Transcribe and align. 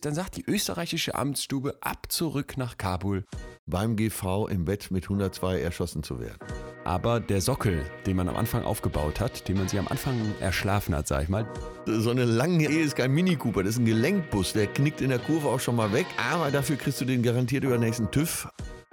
Dann 0.00 0.14
sagt 0.14 0.36
die 0.36 0.44
österreichische 0.46 1.16
Amtsstube 1.16 1.76
ab 1.80 2.06
zurück 2.08 2.56
nach 2.56 2.78
Kabul. 2.78 3.24
Beim 3.66 3.96
GV 3.96 4.46
im 4.46 4.64
Bett 4.64 4.92
mit 4.92 5.04
102 5.04 5.60
erschossen 5.60 6.04
zu 6.04 6.20
werden. 6.20 6.38
Aber 6.84 7.18
der 7.18 7.40
Sockel, 7.40 7.84
den 8.06 8.14
man 8.14 8.28
am 8.28 8.36
Anfang 8.36 8.62
aufgebaut 8.62 9.18
hat, 9.18 9.48
den 9.48 9.56
man 9.56 9.66
sich 9.66 9.76
am 9.76 9.88
Anfang 9.88 10.14
erschlafen 10.40 10.94
hat, 10.94 11.08
sag 11.08 11.24
ich 11.24 11.28
mal. 11.28 11.48
So 11.84 12.10
eine 12.10 12.24
lange 12.24 12.70
Ehe 12.70 12.80
ist 12.80 12.94
kein 12.94 13.10
Mini 13.10 13.34
Cooper, 13.34 13.64
das 13.64 13.72
ist 13.72 13.80
ein 13.80 13.86
Gelenkbus. 13.86 14.52
Der 14.52 14.68
knickt 14.68 15.00
in 15.00 15.08
der 15.08 15.18
Kurve 15.18 15.48
auch 15.48 15.58
schon 15.58 15.74
mal 15.74 15.92
weg. 15.92 16.06
Aber 16.30 16.52
dafür 16.52 16.76
kriegst 16.76 17.00
du 17.00 17.04
den 17.04 17.24
garantiert 17.24 17.64
über 17.64 17.76
den 17.76 17.82
nächsten 17.82 18.08
TÜV. 18.12 18.48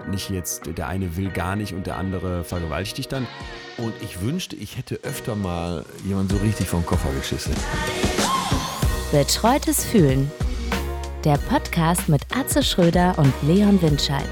Nicht 0.10 0.32
jetzt, 0.32 0.64
der 0.76 0.88
eine 0.88 1.16
will 1.18 1.30
gar 1.30 1.56
nicht 1.56 1.74
und 1.74 1.86
der 1.86 1.98
andere 1.98 2.44
vergewaltigt 2.44 2.98
dich 2.98 3.08
dann. 3.08 3.28
Und 3.78 3.94
ich 4.02 4.22
wünschte, 4.22 4.56
ich 4.56 4.76
hätte 4.76 5.00
öfter 5.04 5.36
mal 5.36 5.86
jemand 6.04 6.32
so 6.32 6.38
richtig 6.38 6.68
vom 6.68 6.84
Koffer 6.84 7.14
geschissen. 7.14 7.54
Betreutes 9.12 9.86
Fühlen. 9.86 10.32
Der 11.26 11.38
Podcast 11.38 12.08
mit 12.08 12.22
Atze 12.38 12.62
Schröder 12.62 13.18
und 13.18 13.34
Leon 13.42 13.82
Windscheid. 13.82 14.30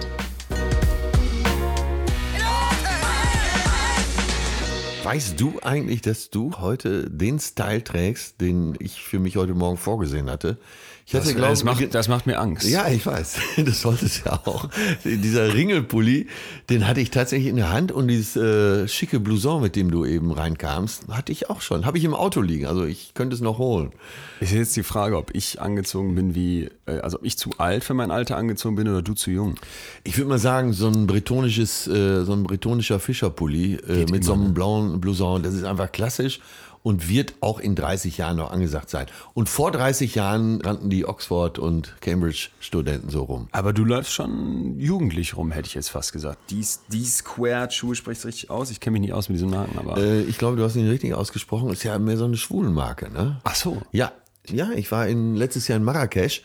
Weißt 5.01 5.41
du 5.41 5.59
eigentlich, 5.63 6.01
dass 6.01 6.29
du 6.29 6.51
heute 6.59 7.09
den 7.09 7.39
Style 7.39 7.83
trägst, 7.83 8.39
den 8.41 8.75
ich 8.79 9.01
für 9.01 9.17
mich 9.17 9.37
heute 9.37 9.55
Morgen 9.55 9.77
vorgesehen 9.77 10.29
hatte? 10.29 10.59
Ich 11.05 11.13
hatte, 11.15 11.25
Das, 11.25 11.35
glaub, 11.35 11.49
das, 11.49 11.63
macht, 11.63 11.93
das 11.93 12.07
macht 12.07 12.27
mir 12.27 12.39
Angst. 12.39 12.67
Ja, 12.69 12.87
ich 12.87 13.05
weiß. 13.05 13.37
Das 13.65 13.81
sollte 13.81 14.05
es 14.05 14.23
ja 14.23 14.39
auch. 14.45 14.69
Dieser 15.03 15.53
Ringelpulli, 15.53 16.27
den 16.69 16.87
hatte 16.87 17.01
ich 17.01 17.11
tatsächlich 17.11 17.49
in 17.49 17.57
der 17.57 17.71
Hand 17.71 17.91
und 17.91 18.07
dieses 18.07 18.35
äh, 18.35 18.87
schicke 18.87 19.19
Blouson, 19.19 19.61
mit 19.61 19.75
dem 19.75 19.91
du 19.91 20.05
eben 20.05 20.31
reinkamst, 20.31 21.07
hatte 21.09 21.31
ich 21.31 21.49
auch 21.49 21.61
schon. 21.61 21.85
Habe 21.85 21.97
ich 21.97 22.03
im 22.05 22.13
Auto 22.13 22.41
liegen. 22.41 22.65
Also 22.67 22.85
ich 22.85 23.13
könnte 23.13 23.35
es 23.35 23.41
noch 23.41 23.57
holen. 23.57 23.91
Ist 24.39 24.53
jetzt 24.53 24.75
die 24.75 24.83
Frage, 24.83 25.17
ob 25.17 25.35
ich 25.35 25.61
angezogen 25.61 26.15
bin 26.15 26.35
wie, 26.35 26.69
äh, 26.85 26.99
also 26.99 27.17
ob 27.17 27.25
ich 27.25 27.37
zu 27.37 27.51
alt 27.57 27.83
für 27.83 27.93
mein 27.93 28.11
Alter 28.11 28.37
angezogen 28.37 28.75
bin 28.75 28.87
oder 28.87 29.01
du 29.01 29.13
zu 29.13 29.29
jung. 29.29 29.55
Ich 30.03 30.17
würde 30.17 30.29
mal 30.29 30.39
sagen, 30.39 30.73
so 30.73 30.87
ein 30.87 31.05
bretonisches, 31.05 31.87
äh, 31.87 32.23
so 32.23 32.33
ein 32.33 32.43
bretonischer 32.43 32.99
Fischerpulli 32.99 33.75
äh, 33.87 34.05
mit 34.09 34.23
so 34.23 34.33
einem 34.33 34.53
blauen 34.53 35.01
Blouson, 35.01 35.43
das 35.43 35.53
ist 35.53 35.63
einfach 35.63 35.91
klassisch 35.91 36.39
und 36.83 37.09
wird 37.09 37.33
auch 37.39 37.59
in 37.59 37.75
30 37.75 38.17
Jahren 38.17 38.37
noch 38.37 38.51
angesagt 38.51 38.89
sein. 38.89 39.07
Und 39.33 39.49
vor 39.49 39.71
30 39.71 40.15
Jahren 40.15 40.61
rannten 40.61 40.89
die 40.89 41.05
Oxford- 41.05 41.57
und 41.57 41.95
Cambridge-Studenten 42.01 43.09
so 43.09 43.23
rum. 43.23 43.47
Aber 43.51 43.73
du 43.73 43.85
läufst 43.85 44.11
schon 44.11 44.77
jugendlich 44.77 45.35
rum, 45.35 45.51
hätte 45.51 45.67
ich 45.67 45.73
jetzt 45.73 45.89
fast 45.89 46.13
gesagt. 46.13 46.37
Die, 46.51 46.65
die 46.89 47.05
Squared-Schuhe 47.05 47.95
sprichst 47.95 48.23
du 48.23 48.27
richtig 48.27 48.49
aus. 48.49 48.69
Ich 48.69 48.79
kenne 48.79 48.93
mich 48.93 49.01
nicht 49.01 49.13
aus 49.13 49.29
mit 49.29 49.37
diesen 49.37 49.49
Marken, 49.49 49.79
aber. 49.79 49.97
Äh, 49.97 50.21
ich 50.23 50.37
glaube, 50.37 50.57
du 50.57 50.63
hast 50.63 50.75
ihn 50.75 50.87
richtig 50.87 51.13
ausgesprochen. 51.13 51.69
Ist 51.69 51.83
ja 51.83 51.97
mehr 51.97 52.17
so 52.17 52.25
eine 52.25 52.37
Schwulenmarke, 52.37 53.09
ne? 53.11 53.39
Ach 53.43 53.55
so. 53.55 53.81
Ja, 53.91 54.11
ja, 54.49 54.71
ich 54.75 54.91
war 54.91 55.07
in, 55.07 55.35
letztes 55.35 55.67
Jahr 55.67 55.77
in 55.77 55.83
Marrakesch. 55.83 56.41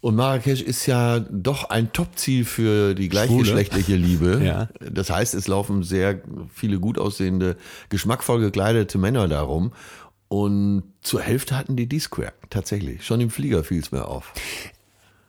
Und 0.00 0.14
Marrakesch 0.14 0.62
ist 0.62 0.86
ja 0.86 1.18
doch 1.18 1.70
ein 1.70 1.92
Top-Ziel 1.92 2.44
für 2.44 2.94
die 2.94 3.08
gleichgeschlechtliche 3.08 3.96
Liebe. 3.96 4.40
Ja. 4.44 4.68
Das 4.80 5.10
heißt, 5.10 5.34
es 5.34 5.48
laufen 5.48 5.82
sehr 5.82 6.20
viele 6.52 6.78
gut 6.78 6.98
aussehende, 6.98 7.56
geschmackvoll 7.88 8.40
gekleidete 8.40 8.98
Männer 8.98 9.26
darum. 9.26 9.72
Und 10.28 10.84
zur 11.02 11.20
Hälfte 11.22 11.56
hatten 11.56 11.76
die 11.76 11.88
D-Square, 11.88 12.32
tatsächlich. 12.50 13.04
Schon 13.04 13.20
im 13.20 13.30
Flieger 13.30 13.62
fiel 13.64 13.80
es 13.80 13.92
mir 13.92 14.06
auf. 14.06 14.32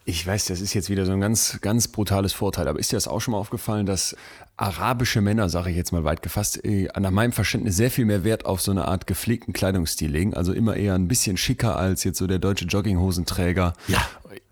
Ich 0.09 0.25
weiß, 0.25 0.45
das 0.45 0.61
ist 0.61 0.73
jetzt 0.73 0.89
wieder 0.89 1.05
so 1.05 1.11
ein 1.11 1.19
ganz, 1.19 1.59
ganz 1.61 1.89
brutales 1.89 2.31
Vorteil. 2.31 2.67
Aber 2.69 2.79
ist 2.79 2.93
dir 2.93 2.95
das 2.95 3.09
auch 3.09 3.19
schon 3.19 3.33
mal 3.33 3.39
aufgefallen, 3.39 3.85
dass 3.85 4.15
arabische 4.55 5.19
Männer, 5.19 5.49
sage 5.49 5.69
ich 5.69 5.75
jetzt 5.75 5.91
mal 5.91 6.05
weit 6.05 6.21
gefasst, 6.21 6.63
äh, 6.63 6.87
nach 6.97 7.11
meinem 7.11 7.33
Verständnis 7.33 7.75
sehr 7.75 7.91
viel 7.91 8.05
mehr 8.05 8.23
Wert 8.23 8.45
auf 8.45 8.61
so 8.61 8.71
eine 8.71 8.87
Art 8.87 9.05
gepflegten 9.05 9.53
Kleidungsstil 9.53 10.09
legen? 10.09 10.33
Also 10.33 10.53
immer 10.53 10.77
eher 10.77 10.95
ein 10.95 11.09
bisschen 11.09 11.35
schicker 11.35 11.75
als 11.75 12.05
jetzt 12.05 12.19
so 12.19 12.25
der 12.25 12.39
deutsche 12.39 12.65
Jogginghosenträger. 12.65 13.73
Ja. 13.89 14.07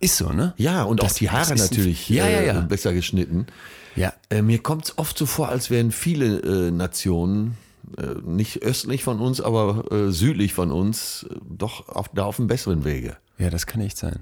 Ist 0.05 0.17
so, 0.17 0.29
ne? 0.29 0.53
Ja, 0.57 0.83
und 0.83 1.01
Das- 1.01 1.13
auch 1.13 1.17
die 1.17 1.29
Haare 1.31 1.41
ist 1.55 1.61
ein- 1.61 1.67
natürlich 1.69 2.09
Ja, 2.09 2.27
ja, 2.27 2.41
ja. 2.41 2.59
Äh, 2.59 2.61
besser 2.63 2.93
geschnitten. 2.93 3.47
Ja. 3.95 4.13
Äh, 4.29 4.41
mir 4.41 4.59
kommt 4.59 4.85
es 4.85 4.97
oft 4.99 5.17
so 5.17 5.25
vor, 5.25 5.49
als 5.49 5.69
wären 5.71 5.91
viele 5.91 6.39
äh, 6.67 6.71
Nationen, 6.71 7.57
äh, 7.97 8.15
nicht 8.23 8.61
östlich 8.61 9.03
von 9.03 9.19
uns, 9.19 9.41
aber 9.41 9.91
äh, 9.91 10.11
südlich 10.11 10.53
von 10.53 10.71
uns, 10.71 11.25
äh, 11.29 11.35
doch 11.49 11.89
auf, 11.89 12.09
da 12.13 12.25
auf 12.25 12.37
einem 12.39 12.47
besseren 12.47 12.83
Wege. 12.85 13.17
Ja, 13.37 13.49
das 13.49 13.65
kann 13.65 13.81
echt 13.81 13.97
sein. 13.97 14.19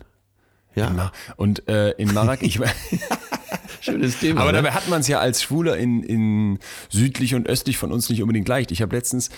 Ja, 0.76 1.12
Und 1.38 1.68
äh, 1.68 1.92
in 1.92 2.14
Marrakesch, 2.14 2.60
ich, 2.92 3.00
schönes 3.82 4.20
Thema. 4.20 4.42
aber 4.42 4.52
ne? 4.52 4.60
dabei 4.64 4.72
hat 4.72 4.88
man 4.90 5.02
es 5.02 5.08
ja 5.08 5.20
als 5.20 5.42
Schwuler 5.44 5.78
in, 5.78 6.02
in 6.02 6.60
südlich 6.90 7.36
und 7.36 7.48
östlich 7.48 7.78
von 7.78 7.92
uns 7.92 8.10
nicht 8.10 8.22
unbedingt 8.22 8.48
leicht. 8.48 8.72
Ich 8.72 8.82
habe 8.82 8.96
letztens, 8.96 9.30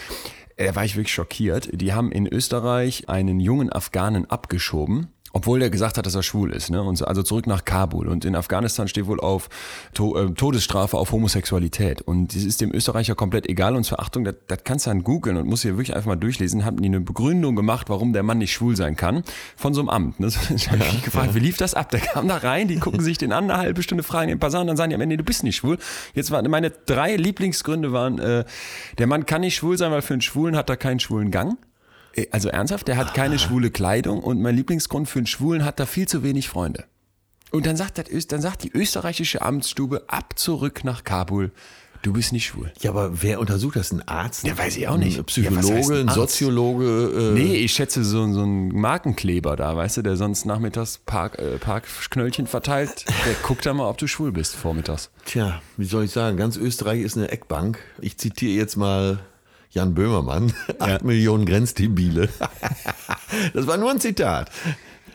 äh, 0.58 0.68
da 0.68 0.76
war 0.76 0.86
ich 0.86 0.96
wirklich 0.96 1.14
schockiert, 1.14 1.70
die 1.74 1.94
haben 1.94 2.12
in 2.12 2.28
Österreich 2.28 3.10
einen 3.10 3.40
jungen 3.40 3.72
Afghanen 3.72 4.30
abgeschoben. 4.30 5.08
Obwohl 5.36 5.60
der 5.60 5.70
gesagt 5.70 5.98
hat, 5.98 6.06
dass 6.06 6.16
er 6.16 6.24
schwul 6.24 6.54
ist, 6.54 6.70
ne? 6.70 6.82
Und 6.82 6.96
so, 6.96 7.04
also 7.04 7.22
zurück 7.22 7.46
nach 7.46 7.66
Kabul. 7.66 8.08
Und 8.08 8.24
in 8.24 8.38
Afghanistan 8.38 8.88
steht 8.88 9.06
wohl 9.06 9.20
auf 9.20 9.50
to 9.94 10.18
äh, 10.18 10.32
Todesstrafe 10.32 10.98
auf 10.98 11.12
Homosexualität. 11.12 12.02
Und 12.02 12.34
das 12.34 12.44
ist 12.44 12.62
dem 12.62 12.74
Österreicher 12.74 13.16
komplett 13.16 13.46
egal. 13.50 13.76
Und 13.76 13.84
zur 13.84 14.00
Achtung, 14.00 14.24
das, 14.24 14.36
das 14.48 14.60
kannst 14.64 14.86
du 14.86 14.92
dann 14.92 15.04
googeln 15.04 15.36
und 15.36 15.46
musst 15.46 15.66
dir 15.66 15.76
wirklich 15.76 15.94
einfach 15.94 16.08
mal 16.08 16.16
durchlesen. 16.16 16.64
Haben 16.64 16.82
die 16.82 16.88
eine 16.88 17.02
Begründung 17.02 17.58
gemacht, 17.58 17.90
warum 17.90 18.14
der 18.14 18.24
Mann 18.24 18.38
nicht 18.38 18.54
schwul 18.54 18.78
sein 18.78 18.96
kann, 18.96 19.24
von 19.58 19.74
so 19.74 19.82
einem 19.82 19.90
Amt. 19.90 20.22
Ne? 20.22 20.30
Ich 20.56 20.72
habe 20.72 20.78
mich 20.78 21.04
gefragt, 21.04 21.36
wie 21.36 21.40
lief 21.40 21.58
das 21.58 21.74
ab? 21.74 21.92
Der 21.92 22.00
kam 22.00 22.30
da 22.30 22.38
rein, 22.38 22.70
die 22.70 22.78
gucken 22.78 23.02
sich 23.02 23.18
den 23.18 23.34
an, 23.34 23.52
eine 23.52 23.60
halbe 23.60 23.84
Stunde 23.84 24.06
fragen 24.06 24.30
den 24.30 24.40
Passan, 24.40 24.68
dann 24.68 24.78
sagen 24.78 24.92
die 24.92 24.96
am 24.96 25.02
Ende, 25.02 25.18
du 25.18 25.24
bist 25.26 25.44
nicht 25.44 25.58
schwul. 25.58 25.78
Jetzt 26.14 26.32
waren 26.32 26.50
meine 26.50 26.70
drei 26.70 27.18
Lieblingsgründe 27.18 27.92
waren, 27.92 28.20
äh, 28.20 28.46
der 28.98 29.08
Mann 29.08 29.26
kann 29.26 29.42
nicht 29.42 29.56
schwul 29.56 29.78
sein, 29.78 29.92
weil 29.92 30.02
für 30.02 30.14
einen 30.14 30.22
Schwulen 30.22 30.56
hat 30.56 30.70
er 30.70 30.78
keinen 30.78 31.02
schwulen 31.02 31.30
Gang. 31.30 31.58
Äh, 32.16 32.28
Also 32.32 32.50
ernsthaft, 32.50 32.88
der 32.88 32.98
hat 32.98 33.14
keine 33.14 33.40
schwule 33.40 33.72
Kleidung 33.72 34.20
und 34.22 34.42
mein 34.42 34.56
Lieblingsgrund 34.56 35.08
für 35.10 35.20
einen 35.20 35.28
Schwulen 35.28 35.64
hat 35.66 35.80
er 35.80 35.88
viel 35.88 36.08
zu 36.08 36.24
wenig 36.24 36.50
Freunde. 36.50 36.86
Und 37.52 37.66
dann 37.66 37.78
sagt, 37.78 37.98
das, 37.98 38.28
dann 38.28 38.42
sagt 38.42 38.64
die 38.64 38.72
österreichische 38.72 39.42
Amtsstube 39.42 40.04
ab 40.08 40.38
zurück 40.38 40.84
nach 40.84 41.04
Kabul, 41.04 41.52
du 42.02 42.12
bist 42.14 42.34
nicht 42.34 42.46
schwul. 42.48 42.72
ja, 42.82 42.92
aber 42.92 43.22
wer 43.24 43.40
untersucht 43.40 43.78
das? 43.78 43.92
Ein 43.92 44.06
Arzt? 44.08 44.46
Ja, 44.46 44.58
weiß 44.58 44.76
ich 44.78 44.88
auch 44.88 44.98
nicht. 44.98 45.18
Ein 45.18 45.26
Psychologe, 45.26 45.94
Ja, 45.96 46.02
ein 46.02 46.10
ein? 46.10 46.14
Soziologe? 46.14 47.32
Äh, 47.34 47.40
Nee, 47.40 47.56
ich 47.56 47.72
schätze 47.74 48.04
so, 48.04 48.32
so 48.34 48.44
ein 48.44 48.70
Markenkleber 48.70 49.56
da, 49.56 49.76
weißt 49.76 49.98
du, 49.98 50.02
der 50.04 50.16
sonst 50.18 50.46
nachmittags 50.46 51.00
Park, 51.06 51.40
äh, 51.40 51.58
Parkknöllchen 51.58 52.46
verteilt, 52.48 53.06
der 53.26 53.34
guckt 53.44 53.66
da 53.66 53.74
mal, 53.74 53.88
ob 53.90 53.98
du 53.98 54.08
schwul 54.08 54.32
bist 54.32 54.56
vormittags. 54.56 55.10
Tja, 55.26 55.62
wie 55.78 55.86
soll 55.86 56.04
ich 56.06 56.12
sagen? 56.12 56.38
Ganz 56.38 56.58
Österreich 56.58 57.02
ist 57.02 57.16
eine 57.18 57.30
Eckbank. 57.32 57.80
Ich 58.02 58.18
zitiere 58.18 58.54
jetzt 58.54 58.76
mal 58.76 59.20
Jan 59.76 59.94
Böhmermann. 59.94 60.54
Acht 60.80 61.04
Millionen 61.04 61.46
Grenzdebile. 61.46 62.30
das 63.54 63.68
war 63.68 63.76
nur 63.76 63.92
ein 63.92 64.00
Zitat. 64.00 64.50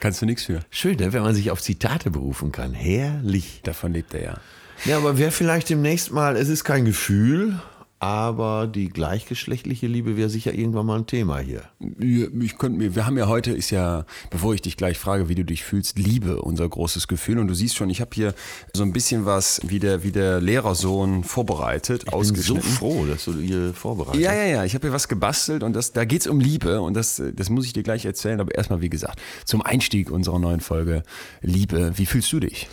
Kannst 0.00 0.20
du 0.20 0.26
nichts 0.26 0.44
für. 0.44 0.60
Schön, 0.70 0.96
ne, 0.96 1.14
wenn 1.14 1.22
man 1.22 1.34
sich 1.34 1.50
auf 1.50 1.62
Zitate 1.62 2.10
berufen 2.10 2.52
kann. 2.52 2.74
Herrlich. 2.74 3.60
Davon 3.64 3.94
lebt 3.94 4.12
er 4.12 4.22
ja. 4.22 4.40
Ja, 4.84 4.98
aber 4.98 5.16
wer 5.18 5.32
vielleicht 5.32 5.70
demnächst 5.70 6.12
mal, 6.12 6.36
es 6.36 6.48
ist 6.48 6.64
kein 6.64 6.84
Gefühl, 6.84 7.58
aber 8.00 8.66
die 8.66 8.88
gleichgeschlechtliche 8.88 9.86
Liebe 9.86 10.16
wäre 10.16 10.30
sicher 10.30 10.54
irgendwann 10.54 10.86
mal 10.86 10.98
ein 10.98 11.06
Thema 11.06 11.38
hier. 11.38 11.64
Ich 12.00 12.56
könnte 12.56 12.78
mir, 12.78 12.94
wir 12.94 13.04
haben 13.04 13.18
ja 13.18 13.28
heute, 13.28 13.52
ist 13.52 13.68
ja, 13.70 14.06
bevor 14.30 14.54
ich 14.54 14.62
dich 14.62 14.78
gleich 14.78 14.98
frage, 14.98 15.28
wie 15.28 15.34
du 15.34 15.44
dich 15.44 15.64
fühlst, 15.64 15.98
Liebe 15.98 16.40
unser 16.40 16.66
großes 16.66 17.08
Gefühl. 17.08 17.38
Und 17.38 17.48
du 17.48 17.54
siehst 17.54 17.76
schon, 17.76 17.90
ich 17.90 18.00
habe 18.00 18.10
hier 18.14 18.34
so 18.72 18.84
ein 18.84 18.94
bisschen 18.94 19.26
was 19.26 19.60
wie 19.64 19.78
der, 19.80 20.02
wie 20.02 20.12
der 20.12 20.40
Lehrersohn 20.40 21.24
vorbereitet, 21.24 22.04
Ich 22.04 22.10
bin 22.10 22.12
so 22.12 22.16
ausgeschnitten. 22.18 22.62
froh, 22.70 23.04
dass 23.04 23.26
du 23.26 23.38
hier 23.38 23.74
vorbereitet 23.74 24.18
Ja, 24.22 24.32
ja, 24.32 24.46
ja. 24.46 24.64
Ich 24.64 24.74
habe 24.74 24.86
hier 24.86 24.94
was 24.94 25.06
gebastelt 25.06 25.62
und 25.62 25.74
das, 25.74 25.92
da 25.92 26.06
geht's 26.06 26.26
um 26.26 26.40
Liebe 26.40 26.80
und 26.80 26.94
das, 26.94 27.22
das 27.34 27.50
muss 27.50 27.66
ich 27.66 27.74
dir 27.74 27.82
gleich 27.82 28.06
erzählen. 28.06 28.40
Aber 28.40 28.54
erstmal, 28.54 28.80
wie 28.80 28.88
gesagt, 28.88 29.20
zum 29.44 29.60
Einstieg 29.60 30.10
unserer 30.10 30.38
neuen 30.38 30.60
Folge 30.60 31.02
Liebe. 31.42 31.92
Wie 31.96 32.06
fühlst 32.06 32.32
du 32.32 32.40
dich? 32.40 32.66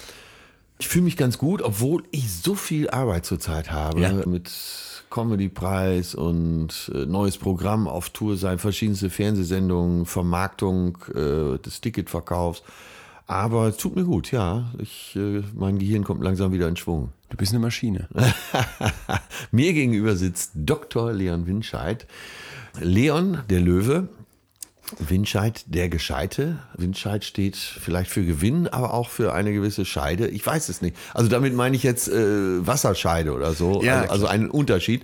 Ich 0.79 0.87
fühle 0.87 1.05
mich 1.05 1.17
ganz 1.17 1.37
gut, 1.37 1.61
obwohl 1.61 2.03
ich 2.11 2.31
so 2.31 2.53
viel 2.55 2.89
Arbeit 2.89 3.25
zurzeit 3.25 3.71
habe 3.71 3.99
Ja. 4.01 4.11
mit 4.25 4.51
Comedy-Preis 5.09 6.13
und 6.15 6.91
äh, 6.93 7.05
neues 7.05 7.37
Programm 7.37 7.87
auf 7.87 8.09
Tour 8.11 8.37
sein, 8.37 8.59
verschiedenste 8.59 9.09
Fernsehsendungen, 9.09 10.05
Vermarktung 10.05 10.97
äh, 11.15 11.57
des 11.59 11.81
Ticketverkaufs. 11.81 12.61
Aber 13.25 13.67
es 13.67 13.77
tut 13.77 13.95
mir 13.95 14.03
gut, 14.05 14.31
ja. 14.31 14.71
Ich, 14.77 15.15
äh, 15.15 15.41
mein 15.55 15.79
Gehirn 15.79 16.03
kommt 16.03 16.23
langsam 16.23 16.51
wieder 16.53 16.67
in 16.67 16.77
Schwung. 16.77 17.09
Du 17.29 17.37
bist 17.37 17.51
eine 17.51 17.59
Maschine. 17.59 18.07
Mir 19.51 19.73
gegenüber 19.73 20.15
sitzt 20.15 20.51
Dr. 20.55 21.11
Leon 21.11 21.45
Winscheid. 21.45 22.05
Leon, 22.79 23.39
der 23.49 23.59
Löwe. 23.59 24.07
Winscheid, 24.99 25.63
der 25.67 25.89
Gescheite. 25.89 26.59
Winscheid 26.75 27.25
steht 27.25 27.55
vielleicht 27.57 28.09
für 28.09 28.23
Gewinn, 28.23 28.67
aber 28.67 28.93
auch 28.93 29.09
für 29.09 29.33
eine 29.33 29.51
gewisse 29.51 29.85
Scheide. 29.85 30.27
Ich 30.27 30.45
weiß 30.45 30.69
es 30.69 30.81
nicht. 30.81 30.95
Also 31.13 31.29
damit 31.29 31.53
meine 31.53 31.75
ich 31.75 31.83
jetzt 31.83 32.07
äh, 32.07 32.65
Wasserscheide 32.65 33.33
oder 33.33 33.53
so. 33.53 33.83
Ja, 33.83 34.01
also, 34.01 34.13
also 34.13 34.27
einen 34.27 34.49
Unterschied. 34.49 35.03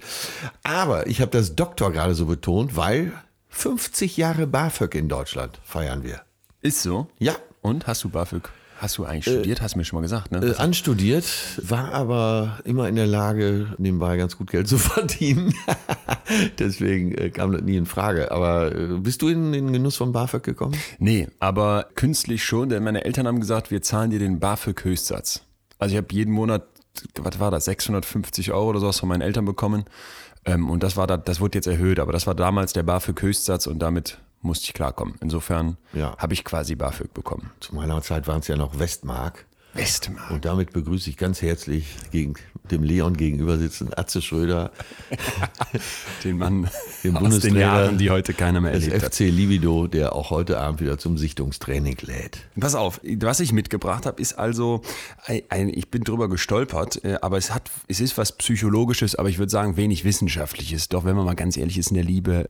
Aber 0.63 1.07
ich 1.07 1.21
habe 1.21 1.31
das 1.31 1.56
Doktor 1.56 1.91
gerade 1.91 2.15
so 2.15 2.25
betont, 2.25 2.75
weil 2.77 3.12
50 3.50 4.18
Jahre 4.18 4.47
BAföG 4.47 4.95
in 4.95 5.09
Deutschland 5.09 5.59
feiern 5.63 6.03
wir. 6.03 6.21
Ist 6.62 6.81
so? 6.81 7.07
Ja, 7.19 7.35
Und 7.62 7.88
hast 7.88 8.03
du 8.03 8.09
BAföG? 8.09 8.50
Hast 8.83 8.97
du 8.97 9.06
eigentlich 9.06 9.33
studiert? 9.33 9.62
Hast 9.62 9.75
du 9.75 9.77
mir 9.77 9.85
schon 9.85 9.95
mal 9.95 10.01
gesagt, 10.01 10.33
ne? 10.33 10.45
Äh, 10.45 10.56
anstudiert, 10.57 11.24
war 11.62 11.94
aber 11.94 12.59
immer 12.65 12.89
in 12.89 12.97
der 12.97 13.07
Lage, 13.07 13.68
nebenbei 13.77 14.18
ganz 14.18 14.38
gut 14.38 14.51
Geld 14.51 14.68
zu 14.68 14.77
verdienen. 14.77 15.53
Deswegen 16.59 17.13
äh, 17.13 17.30
kam 17.30 17.53
das 17.53 17.62
nie 17.62 17.77
in 17.77 17.85
Frage. 17.85 18.30
Aber 18.31 18.75
äh, 18.75 18.88
bist 19.00 19.21
du 19.21 19.30
in 19.30 19.53
den 19.53 19.71
Genuss 19.71 19.95
von 19.95 20.12
BAföG 20.12 20.44
gekommen? 20.44 20.75
Nee, 21.00 21.30
aber 21.39 21.88
künstlich 21.95 22.44
schon, 22.44 22.68
denn 22.68 22.83
meine 22.83 23.06
Eltern 23.06 23.25
haben 23.25 23.39
gesagt, 23.39 23.71
wir 23.71 23.81
zahlen 23.81 24.09
dir 24.09 24.19
den 24.19 24.41
BAföG-Höchstsatz. 24.41 25.44
Also 25.80 25.94
ich 25.94 25.97
habe 25.97 26.07
jeden 26.12 26.33
Monat, 26.33 26.63
was 27.21 27.39
war 27.39 27.51
das, 27.51 27.63
650 27.63 28.51
Euro 28.51 28.71
oder 28.71 28.81
sowas 28.81 29.00
von 29.00 29.07
meinen 29.07 29.21
Eltern 29.21 29.45
bekommen. 29.45 29.85
Ähm, 30.44 30.69
und 30.69 30.83
das 30.83 30.97
war 30.97 31.07
da, 31.07 31.15
das 31.15 31.39
wurde 31.39 31.57
jetzt 31.57 31.68
erhöht, 31.68 32.01
aber 32.01 32.12
das 32.12 32.27
war 32.27 32.35
damals 32.35 32.74
der 32.74 32.83
BAföG-Höchstsatz 32.83 33.65
und 33.65 33.80
damit 33.80 34.18
musste 34.44 34.66
ich 34.66 34.74
klarkommen. 34.74 35.16
Insofern 35.22 35.78
Ja. 35.94 36.16
habe 36.18 36.34
ich 36.34 36.44
quasi 36.44 36.75
BAföG 36.75 37.13
bekommen. 37.13 37.51
Zu 37.60 37.75
meiner 37.75 38.01
Zeit 38.01 38.28
waren 38.28 38.40
es 38.40 38.48
ja 38.48 38.56
noch 38.56 38.78
Westmark. 38.80 39.45
Westmark. 39.73 40.31
Und 40.31 40.45
damit 40.45 40.71
begrüße 40.71 41.09
ich 41.09 41.17
ganz 41.17 41.41
herzlich 41.41 41.85
gegen 42.11 42.35
dem 42.71 42.83
Leon 42.83 43.17
gegenüber 43.17 43.57
sitzen 43.57 43.89
Atze 43.95 44.21
Schröder, 44.21 44.71
Den 46.23 46.37
Mann 46.37 46.69
den 47.03 47.17
aus 47.17 47.39
den 47.39 47.55
Jahren, 47.55 47.97
die 47.97 48.09
heute 48.09 48.33
keiner 48.33 48.61
mehr 48.61 48.71
erlebt 48.71 49.03
hat. 49.03 49.13
FC 49.13 49.21
Libido, 49.21 49.87
der 49.87 50.13
auch 50.13 50.29
heute 50.29 50.59
Abend 50.59 50.79
wieder 50.79 50.97
zum 50.97 51.17
Sichtungstraining 51.17 51.97
lädt. 52.01 52.39
Pass 52.57 52.75
auf, 52.75 53.01
was 53.03 53.39
ich 53.41 53.51
mitgebracht 53.51 54.05
habe, 54.05 54.21
ist 54.21 54.33
also, 54.33 54.81
ein, 55.49 55.69
ich 55.69 55.89
bin 55.91 56.03
drüber 56.03 56.29
gestolpert, 56.29 57.03
äh, 57.03 57.17
aber 57.21 57.37
es 57.37 57.53
hat, 57.53 57.69
es 57.87 57.99
ist 57.99 58.17
was 58.17 58.31
Psychologisches, 58.31 59.15
aber 59.15 59.29
ich 59.29 59.39
würde 59.39 59.49
sagen 59.49 59.75
wenig 59.75 60.05
Wissenschaftliches. 60.05 60.87
Doch 60.89 61.03
wenn 61.03 61.15
man 61.15 61.25
mal 61.25 61.35
ganz 61.35 61.57
ehrlich 61.57 61.77
ist 61.77 61.89
in 61.89 61.95
der 61.95 62.05
Liebe, 62.05 62.49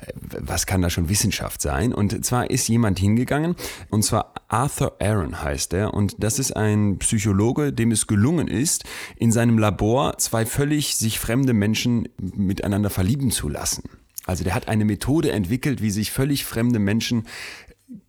äh, 0.00 0.12
was 0.38 0.66
kann 0.66 0.80
da 0.80 0.88
schon 0.88 1.10
Wissenschaft 1.10 1.60
sein? 1.60 1.92
Und 1.92 2.24
zwar 2.24 2.50
ist 2.50 2.68
jemand 2.68 2.98
hingegangen, 2.98 3.54
und 3.90 4.02
zwar 4.02 4.32
Arthur 4.48 4.96
Aaron 5.00 5.42
heißt 5.42 5.74
er, 5.74 5.92
und 5.92 6.16
das 6.18 6.38
ist 6.38 6.51
ein 6.56 6.98
Psychologe, 6.98 7.72
dem 7.72 7.90
es 7.90 8.06
gelungen 8.06 8.48
ist, 8.48 8.84
in 9.16 9.32
seinem 9.32 9.58
Labor 9.58 10.18
zwei 10.18 10.46
völlig 10.46 10.96
sich 10.96 11.18
fremde 11.18 11.52
Menschen 11.52 12.08
miteinander 12.18 12.90
verlieben 12.90 13.30
zu 13.30 13.48
lassen. 13.48 13.84
Also 14.26 14.44
der 14.44 14.54
hat 14.54 14.68
eine 14.68 14.84
Methode 14.84 15.32
entwickelt, 15.32 15.82
wie 15.82 15.90
sich 15.90 16.12
völlig 16.12 16.44
fremde 16.44 16.78
Menschen 16.78 17.26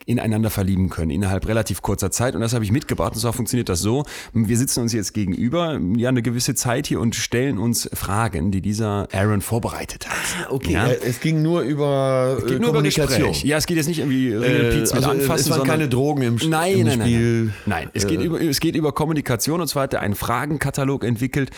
ineinander 0.05 0.49
verlieben 0.49 0.89
können 0.89 1.11
innerhalb 1.11 1.47
relativ 1.47 1.81
kurzer 1.81 2.11
Zeit 2.11 2.35
und 2.35 2.41
das 2.41 2.53
habe 2.53 2.63
ich 2.63 2.71
mitgebracht 2.71 3.13
und 3.13 3.19
zwar 3.19 3.33
funktioniert 3.33 3.69
das 3.69 3.79
so, 3.79 4.05
wir 4.33 4.57
sitzen 4.57 4.81
uns 4.81 4.93
jetzt 4.93 5.13
gegenüber, 5.13 5.79
ja 5.95 6.09
eine 6.09 6.21
gewisse 6.21 6.55
Zeit 6.55 6.87
hier 6.87 6.99
und 6.99 7.15
stellen 7.15 7.57
uns 7.57 7.89
Fragen, 7.93 8.51
die 8.51 8.61
dieser 8.61 9.07
Aaron 9.13 9.41
vorbereitet 9.41 10.07
hat. 10.09 10.51
Okay, 10.51 10.73
Ja. 10.73 10.87
äh, 10.87 10.97
es 11.03 11.19
ging 11.19 11.41
nur 11.41 11.61
über 11.61 12.37
Geht 12.39 12.45
äh, 12.45 12.49
nur 12.51 12.57
über 12.57 12.65
Kommunikation. 12.73 13.29
Gespräch. 13.29 13.43
Ja, 13.43 13.57
es 13.57 13.65
geht 13.65 13.77
jetzt 13.77 13.87
nicht 13.87 13.99
irgendwie 13.99 14.29
Äh, 14.29 14.81
also, 14.81 14.95
anfassen, 14.95 15.15
es 15.15 15.29
waren 15.29 15.39
sondern 15.39 15.67
keine 15.67 15.89
Drogen 15.89 16.21
im, 16.23 16.35
nein, 16.49 16.73
im 16.79 16.85
nein, 16.87 16.97
nein, 16.99 17.07
Spiel. 17.07 17.43
Nein, 17.45 17.53
nein. 17.65 17.89
es, 17.93 18.05
geht 18.07 18.21
über, 18.21 18.41
es 18.41 18.59
geht 18.59 18.75
über 18.75 18.91
Kommunikation 18.91 19.61
und 19.61 19.67
zwar 19.67 19.83
hat 19.83 19.93
er 19.93 20.01
einen 20.01 20.15
Fragenkatalog 20.15 21.03
entwickelt. 21.03 21.49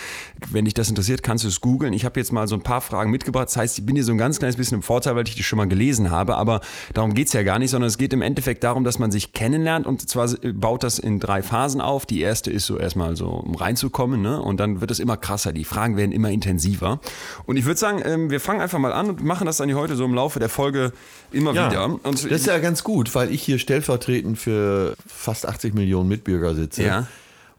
Wenn 0.52 0.66
dich 0.66 0.74
das 0.74 0.90
interessiert, 0.90 1.24
kannst 1.24 1.44
du 1.44 1.48
es 1.48 1.62
googeln. 1.62 1.94
Ich 1.94 2.06
habe 2.06 2.20
jetzt 2.20 2.32
mal 2.32 2.48
so 2.48 2.56
ein 2.56 2.62
paar 2.62 2.82
Fragen 2.82 3.12
mitgebracht. 3.12 3.48
Das 3.48 3.58
heißt, 3.58 3.80
ich 3.80 3.86
bin 3.86 3.96
hier 3.96 4.04
so 4.04 4.12
ein 4.12 4.18
ganz 4.18 4.40
kleines 4.40 4.56
bisschen 4.56 4.76
im 4.78 4.82
Vorteil, 4.84 5.16
weil 5.16 5.28
ich 5.28 5.36
die 5.36 5.44
schon 5.44 5.58
mal 5.58 5.68
gelesen 5.68 6.12
habe. 6.12 6.36
Aber 6.36 6.62
darum 6.94 7.14
geht's 7.14 7.34
ja 7.34 7.44
gar 7.44 7.60
nicht, 7.60 7.72
sondern 7.72 7.88
es 7.88 7.98
geht 7.98 8.14
im 8.14 8.22
Endeffekt 8.22 8.35
darum, 8.64 8.84
dass 8.84 9.00
man 9.00 9.12
sich 9.12 9.34
kennenlernt 9.34 9.88
und 9.88 10.08
zwar 10.10 10.30
baut 10.54 10.84
das 10.84 11.00
in 11.00 11.20
drei 11.20 11.42
Phasen 11.44 11.82
auf. 11.82 12.06
Die 12.06 12.22
erste 12.22 12.52
ist 12.52 12.66
so 12.66 12.78
erstmal 12.78 13.16
so, 13.16 13.28
um 13.28 13.56
reinzukommen 13.56 14.22
ne? 14.22 14.42
und 14.42 14.60
dann 14.60 14.82
wird 14.82 14.92
es 14.92 15.00
immer 15.00 15.18
krasser. 15.18 15.54
Die 15.54 15.64
Fragen 15.64 15.98
werden 15.98 16.12
immer 16.12 16.30
intensiver. 16.30 17.00
Und 17.46 17.58
ich 17.58 17.66
würde 17.66 17.80
sagen, 17.80 18.02
ähm, 18.06 18.30
wir 18.30 18.40
fangen 18.40 18.62
einfach 18.62 18.80
mal 18.80 18.94
an 18.94 19.10
und 19.10 19.24
machen 19.24 19.46
das 19.46 19.58
dann 19.58 19.68
hier 19.70 19.78
heute 19.78 19.96
so 19.96 20.06
im 20.06 20.14
Laufe 20.14 20.40
der 20.40 20.50
Folge 20.50 20.92
immer 21.32 21.54
wieder. 21.54 21.86
Und 21.86 22.06
das 22.06 22.26
ist 22.26 22.46
ja 22.48 22.60
ganz 22.60 22.84
gut, 22.84 23.14
weil 23.16 23.32
ich 23.32 23.42
hier 23.42 23.60
stellvertretend 23.60 24.38
für 24.38 24.96
fast 25.08 25.48
80 25.48 25.74
Millionen 25.74 26.10
Mitbürger 26.10 26.54
sitze, 26.56 26.84
Ja. 26.84 27.08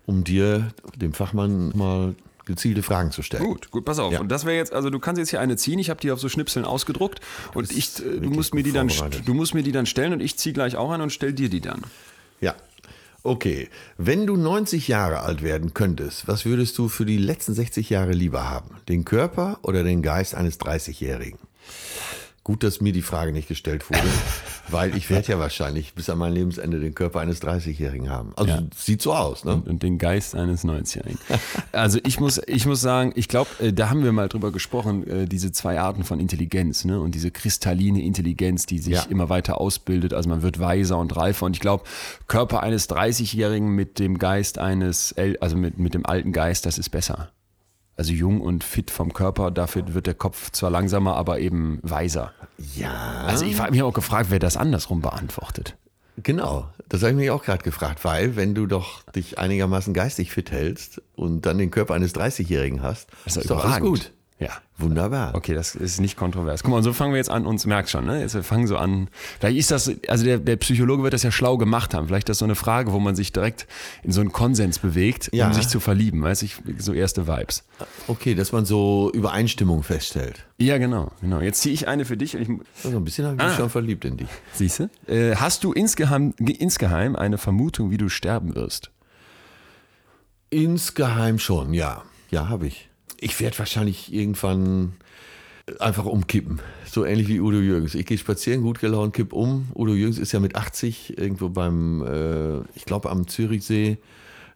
um 0.07 0.25
dir, 0.25 0.73
dem 0.97 1.13
Fachmann, 1.13 1.73
mal 1.75 2.15
gezielte 2.47 2.83
Fragen 2.83 3.11
zu 3.11 3.23
stellen. 3.23 3.45
Gut, 3.45 3.71
gut, 3.71 3.85
pass 3.85 3.99
auf. 3.99 4.13
Ja. 4.13 4.21
Und 4.21 4.29
das 4.31 4.47
wäre 4.47 4.57
jetzt, 4.57 4.73
also 4.73 4.89
du 4.89 4.99
kannst 4.99 5.19
jetzt 5.19 5.31
hier 5.31 5.41
eine 5.41 5.57
ziehen. 5.57 5.79
Ich 5.79 5.91
habe 5.91 6.01
die 6.01 6.11
auf 6.11 6.21
so 6.21 6.29
Schnipseln 6.29 6.65
ausgedruckt 6.65 7.21
und 7.53 7.71
ich, 7.71 7.99
äh, 7.99 8.21
du 8.21 8.31
musst 8.31 8.55
mir 8.55 8.63
die 8.63 8.73
dann, 8.73 8.91
du 9.25 9.35
musst 9.35 9.53
mir 9.53 9.63
die 9.63 9.73
dann 9.73 9.87
stellen 9.87 10.13
und 10.13 10.21
ich 10.21 10.39
ziehe 10.39 10.53
gleich 10.53 10.77
auch 10.77 10.91
eine 10.91 11.03
und 11.03 11.11
stell 11.11 11.33
dir 11.33 11.51
die 11.51 11.61
dann. 11.61 11.83
Ja. 12.41 12.55
Okay, 13.23 13.69
wenn 13.99 14.25
du 14.27 14.37
90 14.37 14.87
Jahre 14.87 15.21
alt 15.21 15.43
werden 15.43 15.75
könntest, 15.75 16.29
was 16.29 16.45
würdest 16.45 16.79
du 16.79 16.89
für 16.89 17.05
die 17.05 17.19
letzten 17.19 17.55
60 17.55 17.91
Jahre 17.91 18.13
lieber 18.13 18.49
haben? 18.49 18.77
Den 18.89 19.05
Körper 19.05 19.59
oder 19.63 19.83
den 19.83 20.01
Geist 20.01 20.37
eines 20.37 20.61
30-Jährigen? 20.61 21.41
Gut, 22.47 22.63
dass 22.63 22.81
mir 22.81 22.93
die 22.93 23.03
Frage 23.03 23.33
nicht 23.33 23.49
gestellt 23.49 23.91
wurde, 23.91 24.05
weil 24.69 24.97
ich 24.97 25.11
werde 25.11 25.33
ja 25.33 25.41
wahrscheinlich 25.41 25.95
bis 25.95 26.09
an 26.09 26.19
mein 26.19 26.33
Lebensende 26.33 26.79
den 26.79 26.95
Körper 26.95 27.19
eines 27.19 27.43
30-Jährigen 27.43 28.09
haben. 28.09 28.35
Also 28.37 28.53
Ja. 28.53 28.63
sieht 28.77 29.03
so 29.03 29.15
aus, 29.15 29.45
ne? 29.45 29.61
und 29.67 29.83
den 29.83 29.99
Geist 29.99 30.37
eines 30.37 30.65
90-Jährigen. 30.65 31.19
Also 31.73 31.99
ich 32.07 32.21
muss, 32.21 32.41
ich 32.47 32.65
muss 32.65 32.81
sagen, 32.81 33.11
ich 33.17 33.27
glaube, 33.27 33.51
äh, 33.59 33.73
da 33.73 33.91
haben 33.91 34.05
wir 34.05 34.13
mal 34.13 34.29
drüber 34.29 34.53
gesprochen, 34.53 35.05
äh, 35.09 35.27
diese 35.27 35.51
zwei 35.51 35.81
Arten 35.81 36.05
von 36.05 36.21
Intelligenz, 36.21 36.85
ne? 36.85 37.01
Und 37.01 37.17
diese 37.17 37.33
kristalline 37.33 38.01
Intelligenz, 38.05 38.65
die 38.65 38.79
sich 38.79 38.95
Ja. 38.95 39.03
immer 39.11 39.29
weiter 39.29 39.61
ausbildet. 39.61 40.15
Also 40.15 40.29
man 40.29 40.43
wird 40.43 40.61
weiser 40.61 40.99
und 40.99 41.17
reifer. 41.17 41.47
Und 41.47 41.57
ich 41.57 41.61
glaube, 41.61 41.83
Körper 42.29 42.63
eines 42.63 42.89
30-Jährigen 42.89 43.71
mit 43.71 43.99
dem 43.99 44.19
Geist 44.19 44.59
eines, 44.59 45.17
also 45.41 45.57
mit, 45.57 45.79
mit 45.79 45.95
dem 45.95 46.07
alten 46.07 46.31
Geist, 46.31 46.65
das 46.65 46.79
ist 46.79 46.91
besser. 46.91 47.33
Also 47.97 48.13
jung 48.13 48.41
und 48.41 48.63
fit 48.63 48.91
vom 48.91 49.13
Körper, 49.15 49.51
dafür 49.51 49.95
wird 49.95 50.07
der 50.07 50.15
Kopf 50.15 50.51
zwar 50.53 50.71
langsamer, 50.71 51.17
aber 51.17 51.39
eben 51.39 51.79
weiser. 51.83 52.33
Ja. 52.75 53.25
Also 53.27 53.47
ich 53.47 53.59
habe 53.59 53.71
mich 53.71 53.83
auch 53.83 53.95
gefragt, 53.95 54.31
wer 54.31 54.39
das 54.39 54.57
andersrum 54.57 55.01
beantwortet. 55.01 55.77
Genau, 56.23 56.71
das 56.89 57.03
habe 57.03 57.13
ich 57.13 57.17
mich 57.17 57.31
auch 57.31 57.43
gerade 57.43 57.63
gefragt, 57.63 58.05
weil 58.05 58.37
wenn 58.37 58.55
du 58.55 58.67
doch 58.67 59.03
dich 59.13 59.39
einigermaßen 59.39 59.93
geistig 59.93 60.31
fit 60.31 60.51
hältst 60.51 61.03
und 61.15 61.45
dann 61.45 61.59
den 61.59 61.71
Körper 61.71 61.95
eines 61.95 62.15
30-Jährigen 62.15 62.83
hast, 62.83 63.09
Das 63.25 63.37
ist 63.37 63.51
doch 63.51 63.65
alles 63.65 63.81
gut. 63.81 64.13
Ja. 64.39 64.51
Wunderbar. 64.79 65.35
Okay, 65.35 65.55
das 65.55 65.75
ist 65.75 65.99
nicht 65.99 66.19
kontrovers. 66.19 66.63
Guck 66.63 66.71
mal, 66.73 66.83
so 66.83 66.93
fangen 66.93 67.13
wir 67.13 67.17
jetzt 67.17 67.31
an, 67.31 67.47
uns 67.47 67.65
merkt 67.65 67.89
schon, 67.89 68.05
ne? 68.05 68.21
Jetzt 68.21 68.35
wir 68.35 68.43
fangen 68.43 68.67
so 68.67 68.77
an. 68.77 69.09
Vielleicht 69.41 69.57
ist 69.57 69.71
das, 69.71 69.91
also 70.09 70.25
der, 70.27 70.37
der 70.37 70.57
Psychologe 70.57 71.03
wird 71.03 71.15
das 71.15 71.23
ja 71.23 71.31
schlau 71.31 71.57
gemacht 71.57 71.95
haben. 71.95 72.09
Vielleicht 72.09 72.29
ist 72.29 72.35
das 72.35 72.39
so 72.41 72.45
eine 72.45 72.55
Frage, 72.57 72.93
wo 72.93 72.99
man 73.01 73.17
sich 73.17 73.33
direkt 73.33 73.67
in 74.03 74.13
so 74.13 74.21
einen 74.21 74.33
Konsens 74.33 74.79
bewegt, 74.79 75.31
Ja. 75.33 75.47
um 75.47 75.55
sich 75.55 75.69
zu 75.69 75.81
verlieben, 75.81 76.23
weiß 76.23 76.43
ich, 76.43 76.57
so 76.77 76.93
erste 76.93 77.27
Vibes. 77.27 77.65
Okay, 78.09 78.35
dass 78.35 78.53
man 78.53 78.67
so 78.67 79.11
Übereinstimmung 79.15 79.83
feststellt. 79.83 80.45
Ja, 80.59 80.77
genau, 80.77 81.11
genau. 81.23 81.41
Jetzt 81.41 81.63
ziehe 81.63 81.73
ich 81.73 81.89
eine 81.89 82.05
für 82.05 82.19
dich. 82.19 82.35
Ich, 82.35 82.47
Also 82.85 82.99
ein 82.99 83.05
bisschen 83.05 83.25
habe 83.25 83.37
ich 83.37 83.43
Ah. 83.43 83.47
mich 83.49 83.57
schon 83.57 83.71
verliebt 83.71 84.05
in 84.05 84.19
dich. 84.19 84.29
siehst 84.53 84.81
du? 84.81 84.91
Äh, 85.07 85.37
hast 85.37 85.65
du 85.65 85.73
insgeheim, 85.73 86.35
insgeheim 86.39 87.17
eine 87.17 87.39
Vermutung, 87.39 87.91
wie 87.91 87.97
du 87.97 88.11
sterben 88.11 88.55
wirst? 88.55 88.91
Insgeheim 90.51 91.39
schon, 91.39 91.73
ja. 91.73 92.03
Ja, 92.31 92.49
habe 92.51 92.67
ich. 92.67 92.89
Ich 93.21 93.41
werde 93.41 93.59
wahrscheinlich 93.59 94.13
irgendwann 94.13 94.95
einfach 95.81 96.05
umkippen. 96.05 96.61
So 96.91 97.05
ähnlich 97.05 97.29
wie 97.29 97.41
Udo 97.41 97.59
Jürgens. 97.59 97.95
Ich 97.95 98.07
gehe 98.07 98.19
spazieren, 98.19 98.63
gut 98.63 98.79
gelaunt, 98.79 99.15
kipp 99.15 99.33
um. 99.33 99.69
Udo 99.75 99.95
Jürgens 99.95 100.19
ist 100.19 100.33
ja 100.33 100.41
mit 100.41 100.55
80 100.55 101.19
irgendwo 101.19 101.49
beim, 101.49 102.03
äh, 102.03 102.61
ich 102.75 102.85
glaube 102.85 103.11
am 103.11 103.27
Zürichsee, 103.27 103.99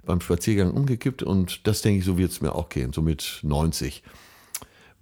beim 0.05 0.21
Spaziergang 0.21 0.71
umgekippt 0.71 1.23
und 1.23 1.67
das 1.67 1.83
denke 1.83 1.99
ich, 2.01 2.05
so 2.05 2.17
wird 2.17 2.31
es 2.31 2.41
mir 2.41 2.55
auch 2.55 2.69
gehen, 2.69 2.93
so 2.93 3.03
mit 3.03 3.41
90. 3.43 4.03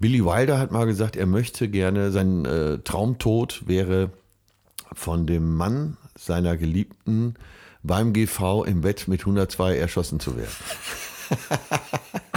Billy 0.00 0.24
Wilder 0.24 0.58
hat 0.58 0.70
mal 0.70 0.86
gesagt, 0.86 1.16
er 1.16 1.26
möchte 1.26 1.68
gerne, 1.68 2.10
sein 2.10 2.44
äh, 2.44 2.78
Traumtod 2.78 3.66
wäre 3.66 4.10
von 4.92 5.26
dem 5.26 5.56
Mann 5.56 5.96
seiner 6.16 6.56
Geliebten 6.56 7.34
beim 7.82 8.12
GV 8.12 8.64
im 8.64 8.80
Bett 8.80 9.08
mit 9.08 9.20
102 9.20 9.76
erschossen 9.76 10.20
zu 10.20 10.36
werden. 10.36 10.54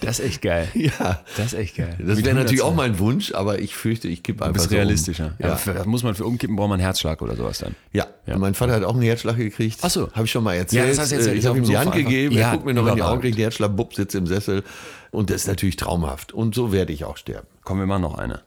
Das 0.00 0.18
ist 0.18 0.24
echt 0.26 0.42
geil. 0.42 0.68
Ja. 0.74 1.22
Das 1.36 1.46
ist 1.46 1.54
echt 1.54 1.76
geil. 1.76 1.96
Das 1.98 2.24
wäre 2.24 2.34
natürlich 2.34 2.62
auch 2.62 2.74
mein 2.74 2.98
Wunsch, 2.98 3.32
aber 3.34 3.58
ich 3.60 3.74
fürchte, 3.74 4.08
ich 4.08 4.22
kippe 4.22 4.38
Du 4.40 4.44
einfach 4.44 4.54
bist 4.54 4.70
so 4.70 4.74
um. 4.74 4.76
realistischer. 4.76 5.34
Ja. 5.38 5.58
Ja. 5.64 5.72
das 5.74 5.86
muss 5.86 6.02
man 6.02 6.14
für 6.14 6.24
umkippen, 6.24 6.56
braucht 6.56 6.68
man 6.68 6.80
einen 6.80 6.84
Herzschlag 6.86 7.22
oder 7.22 7.36
sowas 7.36 7.58
dann. 7.58 7.74
Ja. 7.92 8.06
Ja. 8.26 8.38
Mein 8.38 8.54
Vater 8.54 8.72
hat 8.74 8.84
auch 8.84 8.94
einen 8.94 9.02
Herzschlag 9.02 9.36
gekriegt. 9.36 9.78
Ach 9.82 9.90
so. 9.90 10.10
Habe 10.12 10.24
ich 10.24 10.30
schon 10.30 10.44
mal 10.44 10.54
erzählt. 10.54 10.82
Ja, 10.84 10.88
das 10.88 10.98
hast 10.98 11.12
du 11.12 11.16
erzählt. 11.16 11.34
Ich 11.36 11.40
Ich 11.40 11.46
habe 11.46 11.58
ihm 11.58 11.64
die 11.64 11.76
Hand 11.78 11.92
gegeben, 11.92 12.34
Ja, 12.34 12.48
er 12.48 12.52
guckt 12.52 12.64
mir 12.66 12.74
noch 12.74 12.86
in 12.88 12.96
die. 12.96 13.02
Augen, 13.02 13.20
kriegt 13.20 13.38
Herzschlag, 13.38 13.76
bupp, 13.76 13.94
sitzt 13.94 14.14
im 14.14 14.26
Sessel. 14.26 14.62
Und 15.10 15.30
das 15.30 15.42
ist 15.42 15.46
natürlich 15.48 15.76
traumhaft. 15.76 16.32
Und 16.32 16.54
so 16.54 16.72
werde 16.72 16.92
ich 16.92 17.04
auch 17.04 17.16
sterben. 17.16 17.46
Kommen 17.64 17.80
wir 17.80 17.86
mal 17.86 17.98
noch 17.98 18.16
eine. 18.18 18.40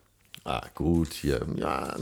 Ah, 0.43 0.62
gut, 0.75 1.13
hier. 1.13 1.41
Ja, 1.55 1.95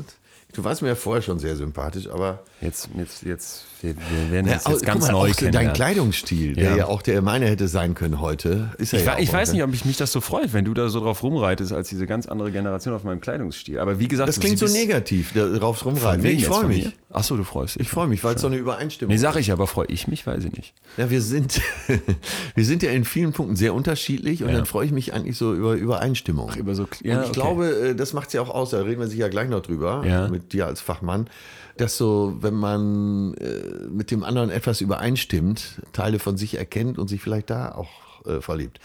du 0.54 0.64
warst 0.64 0.82
mir 0.82 0.90
ja 0.90 0.96
vorher 0.96 1.22
schon 1.22 1.40
sehr 1.40 1.56
sympathisch, 1.56 2.08
aber 2.10 2.44
Jetzt, 2.62 2.90
jetzt, 2.98 3.24
jetzt, 3.24 3.66
wir, 3.84 3.96
wir 3.96 4.32
werden 4.32 4.48
Ja, 4.48 4.54
uns 4.56 4.68
jetzt 4.68 4.86
ganz 4.86 5.06
mal, 5.06 5.12
neu 5.12 5.30
auch 5.32 5.36
kennenlernen. 5.36 5.68
dein 5.70 5.76
Kleidungsstil, 5.76 6.56
der 6.56 6.64
Ja. 6.72 6.76
ja. 6.78 6.86
auch 6.88 7.02
der 7.02 7.22
meine 7.22 7.46
hätte 7.48 7.68
sein 7.68 7.94
können 7.94 8.20
heute, 8.22 8.72
ist 8.78 8.94
er 8.94 9.00
Ich, 9.00 9.06
ja 9.06 9.18
ich 9.20 9.32
weiß 9.32 9.50
heute. 9.50 9.58
nicht, 9.58 9.64
ob 9.64 9.74
ich 9.74 9.86
mich 9.86 9.98
das 9.98 10.12
so 10.12 10.22
freut, 10.22 10.54
wenn 10.54 10.66
du 10.66 10.74
da 10.74 10.90
so 10.90 11.00
drauf 11.02 11.22
rumreitest, 11.22 11.74
als 11.74 11.90
diese 11.90 12.08
ganz 12.08 12.26
andere 12.28 12.52
Generation 12.52 12.94
auf 12.96 13.04
meinem 13.04 13.22
Kleidungsstil. 13.22 13.80
Aber 13.80 14.00
wie 14.00 14.08
gesagt, 14.08 14.30
Das 14.30 14.40
klingt 14.40 14.58
so 14.58 14.66
negativ, 14.68 15.34
darauf 15.34 15.86
rumreiten. 15.86 16.22
Nee, 16.24 16.30
ich 16.32 16.40
jetzt? 16.42 16.48
freue 16.48 16.66
mich. 16.68 16.86
mir? 16.86 16.94
Ach 17.16 17.24
so, 17.24 17.38
du 17.38 17.44
freust 17.44 17.76
dich. 17.76 17.84
Ich 17.84 17.90
freue 17.90 18.08
mich, 18.08 18.24
weil 18.24 18.36
es 18.36 18.42
so 18.42 18.48
eine 18.48 18.56
Übereinstimmung 18.56 19.12
Nee, 19.14 19.18
sag 19.20 19.36
ich 19.36 19.52
aber, 19.52 19.68
freue 19.68 19.86
ich 19.88 20.08
mich, 20.08 20.26
weiß 20.26 20.46
ich 20.46 20.52
nicht. 20.54 20.74
Ja, 20.98 21.10
wir 21.12 21.22
sind, 21.22 21.62
wir 22.56 22.66
sind 22.66 22.82
ja 22.84 22.92
in 22.92 23.06
vielen 23.06 23.34
Punkten 23.34 23.56
sehr 23.56 23.74
unterschiedlich 23.74 24.44
und 24.44 24.50
Ja. 24.50 24.56
dann 24.56 24.66
freue 24.66 24.86
ich 24.86 24.92
mich 24.92 25.14
eigentlich 25.14 25.38
so 25.38 25.54
über 25.54 25.74
Übereinstimmung. 25.74 26.50
Ach, 26.52 26.58
über 26.58 26.74
so- 26.76 26.84
und 26.84 27.02
ja, 27.02 27.22
ich 27.22 27.30
okay. 27.30 27.32
glaube, 27.34 27.68
äh, 27.70 27.96
das 27.96 28.14
macht 28.14 28.28
es 28.28 28.34
ja 28.34 28.42
auch 28.42 28.50
aus, 28.50 28.72
da 28.72 28.80
reden 28.82 29.00
wir 29.02 29.08
sicher 29.08 29.30
gleich 29.30 29.50
noch 29.50 29.62
drüber, 29.62 30.04
Ja. 30.08 30.28
mit 30.28 30.54
dir 30.54 30.66
als 30.66 30.82
Fachmann, 30.82 31.28
dass 31.78 31.98
so, 31.98 32.38
wenn 32.40 32.54
man 32.54 33.34
äh, 33.36 33.88
mit 33.90 34.12
dem 34.12 34.24
anderen 34.24 34.50
etwas 34.50 34.82
übereinstimmt, 34.82 35.82
Teile 35.92 36.20
von 36.20 36.38
sich 36.38 36.58
erkennt 36.58 36.98
und 36.98 37.08
sich 37.08 37.22
vielleicht 37.22 37.50
da 37.50 37.74
auch 37.74 38.26
äh, 38.26 38.42
verliebt. 38.42 38.80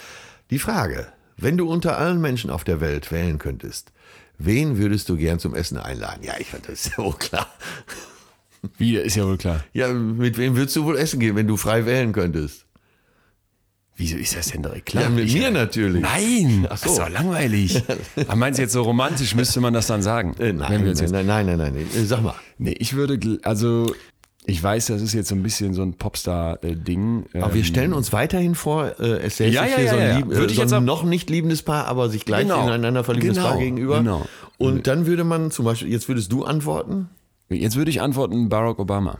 Die 0.50 0.59
Frage, 0.59 1.09
wenn 1.37 1.57
du 1.57 1.68
unter 1.68 1.99
allen 1.99 2.21
Menschen 2.21 2.50
auf 2.50 2.64
der 2.64 2.80
Welt 2.80 3.12
wählen 3.12 3.38
könntest, 3.38 3.92
wen 4.38 4.78
würdest 4.78 5.09
du 5.09 5.16
gern 5.16 5.38
zum 5.38 5.54
Essen 5.54 5.78
einladen? 5.78 6.23
Ja, 6.23 6.35
ich 6.38 6.49
fand 6.49 6.68
das 6.68 6.87
ist 6.87 6.97
ja 6.97 7.04
wohl 7.04 7.14
klar. 7.14 7.47
Wie, 8.76 8.97
ist 8.97 9.16
ja 9.16 9.25
wohl 9.25 9.38
klar. 9.38 9.64
Ja, 9.73 9.92
mit 9.92 10.37
wem 10.37 10.57
würdest 10.57 10.75
du 10.76 10.85
wohl 10.85 10.97
essen 10.97 11.21
gehen, 11.21 11.37
wenn 11.37 11.47
du 11.47 11.57
frei 11.57 11.87
wählen 11.87 12.12
könntest? 12.12 12.64
Wieso 14.00 14.17
ist 14.17 14.37
das 14.37 14.47
denn 14.52 14.62
direkt 14.62 14.87
klar? 14.87 15.02
Ja, 15.05 15.09
mit 15.11 15.25
Ich- 15.26 15.35
mir 15.35 15.50
natürlich. 15.50 16.00
Nein, 16.00 16.67
Ach 16.71 16.76
so. 16.78 16.85
Das 16.85 16.93
ist 16.93 16.99
doch 17.00 17.11
langweilig. 17.11 17.83
Aber 18.28 18.37
meinst 18.37 18.59
du 18.59 18.62
jetzt 18.62 18.73
so 18.73 18.83
romantisch, 18.83 19.35
müsste 19.35 19.61
man 19.61 19.75
das 19.75 19.88
dann 19.88 20.02
sagen? 20.02 20.35
Äh, 20.38 20.52
nein, 20.52 20.85
nein, 20.85 20.95
nein, 21.11 21.26
nein, 21.26 21.47
nein, 21.47 21.59
nein. 21.59 21.76
Äh, 21.76 22.05
Sag 22.05 22.23
mal. 22.23 22.35
nee, 22.59 22.75
ich 22.78 22.95
würde, 22.95 23.19
also, 23.43 23.93
ich 24.47 24.62
weiß, 24.62 24.87
das 24.87 25.02
ist 25.02 25.12
jetzt 25.14 25.28
so 25.28 25.35
ein 25.35 25.43
bisschen 25.43 25.75
so 25.75 25.83
ein 25.83 25.95
Popstar-Ding. 25.95 27.26
Aber 27.35 27.52
wir 27.55 27.64
stellen 27.64 27.93
uns 27.93 28.12
weiterhin 28.12 28.55
vor, 28.55 28.99
äh, 29.00 29.19
es 29.26 29.37
säße 29.38 29.50
Ja, 29.55 29.67
ja, 29.67 29.76
hier 29.76 29.85
ja, 29.87 29.90
so 29.90 29.97
ein, 29.99 30.09
ja. 30.09 30.17
lieb, 30.19 30.26
äh, 30.26 30.37
Würde 30.37 30.47
ich 30.52 30.57
so 30.57 30.62
jetzt 30.62 30.73
ein 30.73 30.85
noch 30.85 31.02
nicht 31.02 31.28
liebendes 31.28 31.62
Paar, 31.62 31.87
aber 31.87 32.09
sich 32.09 32.25
gleich 32.25 32.43
Genau. 32.43 32.62
ineinander 32.67 33.05
verliebtes 33.05 33.37
Genau. 33.37 33.49
Paar 33.49 33.59
gegenüber. 33.59 33.99
Genau. 33.99 34.26
Und 34.59 34.87
dann 34.87 35.07
würde 35.07 35.25
man 35.25 35.50
zum 35.50 35.64
Beispiel, 35.64 35.90
jetzt 35.90 36.09
würdest 36.09 36.31
du 36.33 36.45
antworten. 36.45 37.09
Jetzt 37.50 37.76
würde 37.76 37.90
ich 37.90 38.00
antworten 38.00 38.49
Barack 38.49 38.78
Obama. 38.78 39.19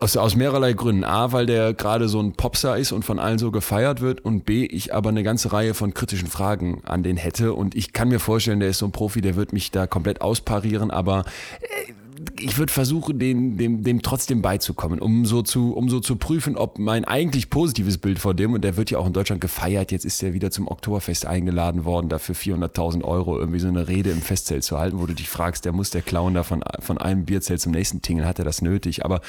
Aus, 0.00 0.16
aus 0.16 0.36
mehrerlei 0.36 0.72
Gründen. 0.72 1.04
A, 1.04 1.32
weil 1.32 1.46
der 1.46 1.74
gerade 1.74 2.08
so 2.08 2.20
ein 2.20 2.32
Popstar 2.34 2.78
ist 2.78 2.92
und 2.92 3.04
von 3.04 3.18
allen 3.18 3.38
so 3.38 3.50
gefeiert 3.50 4.00
wird. 4.00 4.24
Und 4.24 4.44
B, 4.44 4.64
ich 4.64 4.94
aber 4.94 5.10
eine 5.10 5.22
ganze 5.22 5.52
Reihe 5.52 5.74
von 5.74 5.94
kritischen 5.94 6.28
Fragen 6.28 6.82
an 6.84 7.02
den 7.02 7.16
hätte. 7.16 7.54
Und 7.54 7.74
ich 7.74 7.92
kann 7.92 8.08
mir 8.08 8.20
vorstellen, 8.20 8.60
der 8.60 8.70
ist 8.70 8.78
so 8.78 8.86
ein 8.86 8.92
Profi, 8.92 9.20
der 9.20 9.36
wird 9.36 9.52
mich 9.52 9.70
da 9.70 9.86
komplett 9.86 10.20
ausparieren. 10.20 10.90
Aber 10.90 11.24
äh, 11.60 11.92
ich 12.40 12.58
würde 12.58 12.72
versuchen, 12.72 13.18
den, 13.18 13.56
dem, 13.56 13.82
dem 13.82 14.02
trotzdem 14.02 14.42
beizukommen, 14.42 14.98
um 14.98 15.26
so, 15.26 15.42
zu, 15.42 15.74
um 15.74 15.88
so 15.88 16.00
zu 16.00 16.16
prüfen, 16.16 16.56
ob 16.56 16.78
mein 16.78 17.04
eigentlich 17.04 17.50
positives 17.50 17.98
Bild 17.98 18.18
vor 18.18 18.34
dem, 18.34 18.52
und 18.52 18.62
der 18.62 18.76
wird 18.76 18.90
ja 18.90 18.98
auch 18.98 19.06
in 19.06 19.12
Deutschland 19.12 19.40
gefeiert, 19.40 19.92
jetzt 19.92 20.04
ist 20.04 20.22
er 20.22 20.34
wieder 20.34 20.50
zum 20.50 20.68
Oktoberfest 20.68 21.26
eingeladen 21.26 21.84
worden, 21.84 22.08
dafür 22.08 22.34
400.000 22.34 23.04
Euro 23.04 23.38
irgendwie 23.38 23.60
so 23.60 23.68
eine 23.68 23.88
Rede 23.88 24.10
im 24.10 24.22
Festzelt 24.22 24.64
zu 24.64 24.78
halten, 24.78 25.00
wo 25.00 25.06
du 25.06 25.14
dich 25.14 25.28
fragst, 25.28 25.64
der 25.64 25.72
muss 25.72 25.90
der 25.90 26.02
Clown 26.02 26.34
da 26.34 26.42
von, 26.42 26.62
von 26.80 26.98
einem 26.98 27.24
Bierzelt 27.24 27.60
zum 27.60 27.72
nächsten 27.72 28.02
tingeln, 28.02 28.26
hat 28.26 28.38
er 28.38 28.44
das 28.44 28.62
nötig? 28.62 29.04
Aber 29.04 29.20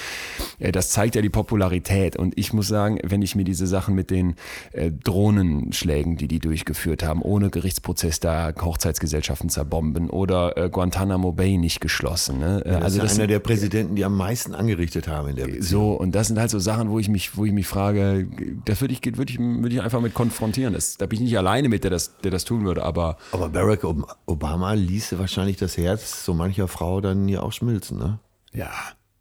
äh, 0.59 0.71
das 0.71 0.89
zeigt 0.89 1.15
ja 1.15 1.21
die 1.21 1.29
Popularität. 1.29 2.15
Und 2.15 2.37
ich 2.37 2.53
muss 2.53 2.67
sagen, 2.67 2.99
wenn 3.03 3.21
ich 3.21 3.35
mir 3.35 3.43
diese 3.43 3.67
Sachen 3.67 3.95
mit 3.95 4.09
den 4.09 4.35
äh, 4.71 4.91
Drohnenschlägen, 4.91 6.17
die 6.17 6.27
die 6.27 6.39
durchgeführt 6.39 7.03
haben, 7.03 7.21
ohne 7.21 7.49
Gerichtsprozess 7.49 8.19
da 8.19 8.53
Hochzeitsgesellschaften 8.59 9.49
zerbomben 9.49 10.09
oder 10.09 10.57
äh, 10.57 10.69
Guantanamo 10.69 11.31
Bay 11.31 11.57
nicht 11.57 11.81
geschlossen. 11.81 12.39
Ne? 12.39 12.63
Äh, 12.79 12.83
Das 12.83 12.93
also 12.93 12.97
ist 13.05 13.11
das 13.11 13.17
einer 13.19 13.27
der 13.27 13.39
Präsidenten, 13.39 13.95
die 13.95 14.03
am 14.05 14.15
meisten 14.17 14.53
angerichtet 14.55 15.07
haben 15.07 15.29
in 15.29 15.35
der 15.35 15.45
Beziehung. 15.45 15.63
so, 15.63 15.91
und 15.93 16.13
das 16.13 16.27
sind 16.27 16.39
halt 16.39 16.49
so 16.49 16.59
Sachen, 16.59 16.89
wo 16.89 16.99
ich 16.99 17.09
mich, 17.09 17.37
wo 17.37 17.45
ich 17.45 17.51
mich 17.51 17.67
frage, 17.67 18.27
das 18.65 18.81
würde 18.81 18.93
ich, 18.93 19.05
würde 19.17 19.31
ich, 19.31 19.39
würde 19.39 19.69
ich 19.75 19.81
einfach 19.81 20.01
mit 20.01 20.13
konfrontieren. 20.13 20.73
Das, 20.73 20.97
da 20.97 21.05
bin 21.05 21.17
ich 21.19 21.25
nicht 21.25 21.37
alleine 21.37 21.69
mit, 21.69 21.83
der 21.83 21.91
das, 21.91 22.17
der 22.23 22.31
das 22.31 22.45
tun 22.45 22.65
würde, 22.65 22.83
aber 22.83 23.17
Aber 23.31 23.49
Barack 23.49 23.83
Ob- 23.83 24.15
Obama 24.25 24.73
ließe 24.73 25.19
wahrscheinlich 25.19 25.57
das 25.57 25.77
Herz 25.77 26.25
so 26.25 26.33
mancher 26.33 26.67
Frau 26.67 27.01
dann 27.01 27.27
hier 27.27 27.43
auch 27.43 27.51
schmilzen, 27.53 27.97
ne? 27.97 28.19
ja, 28.53 28.69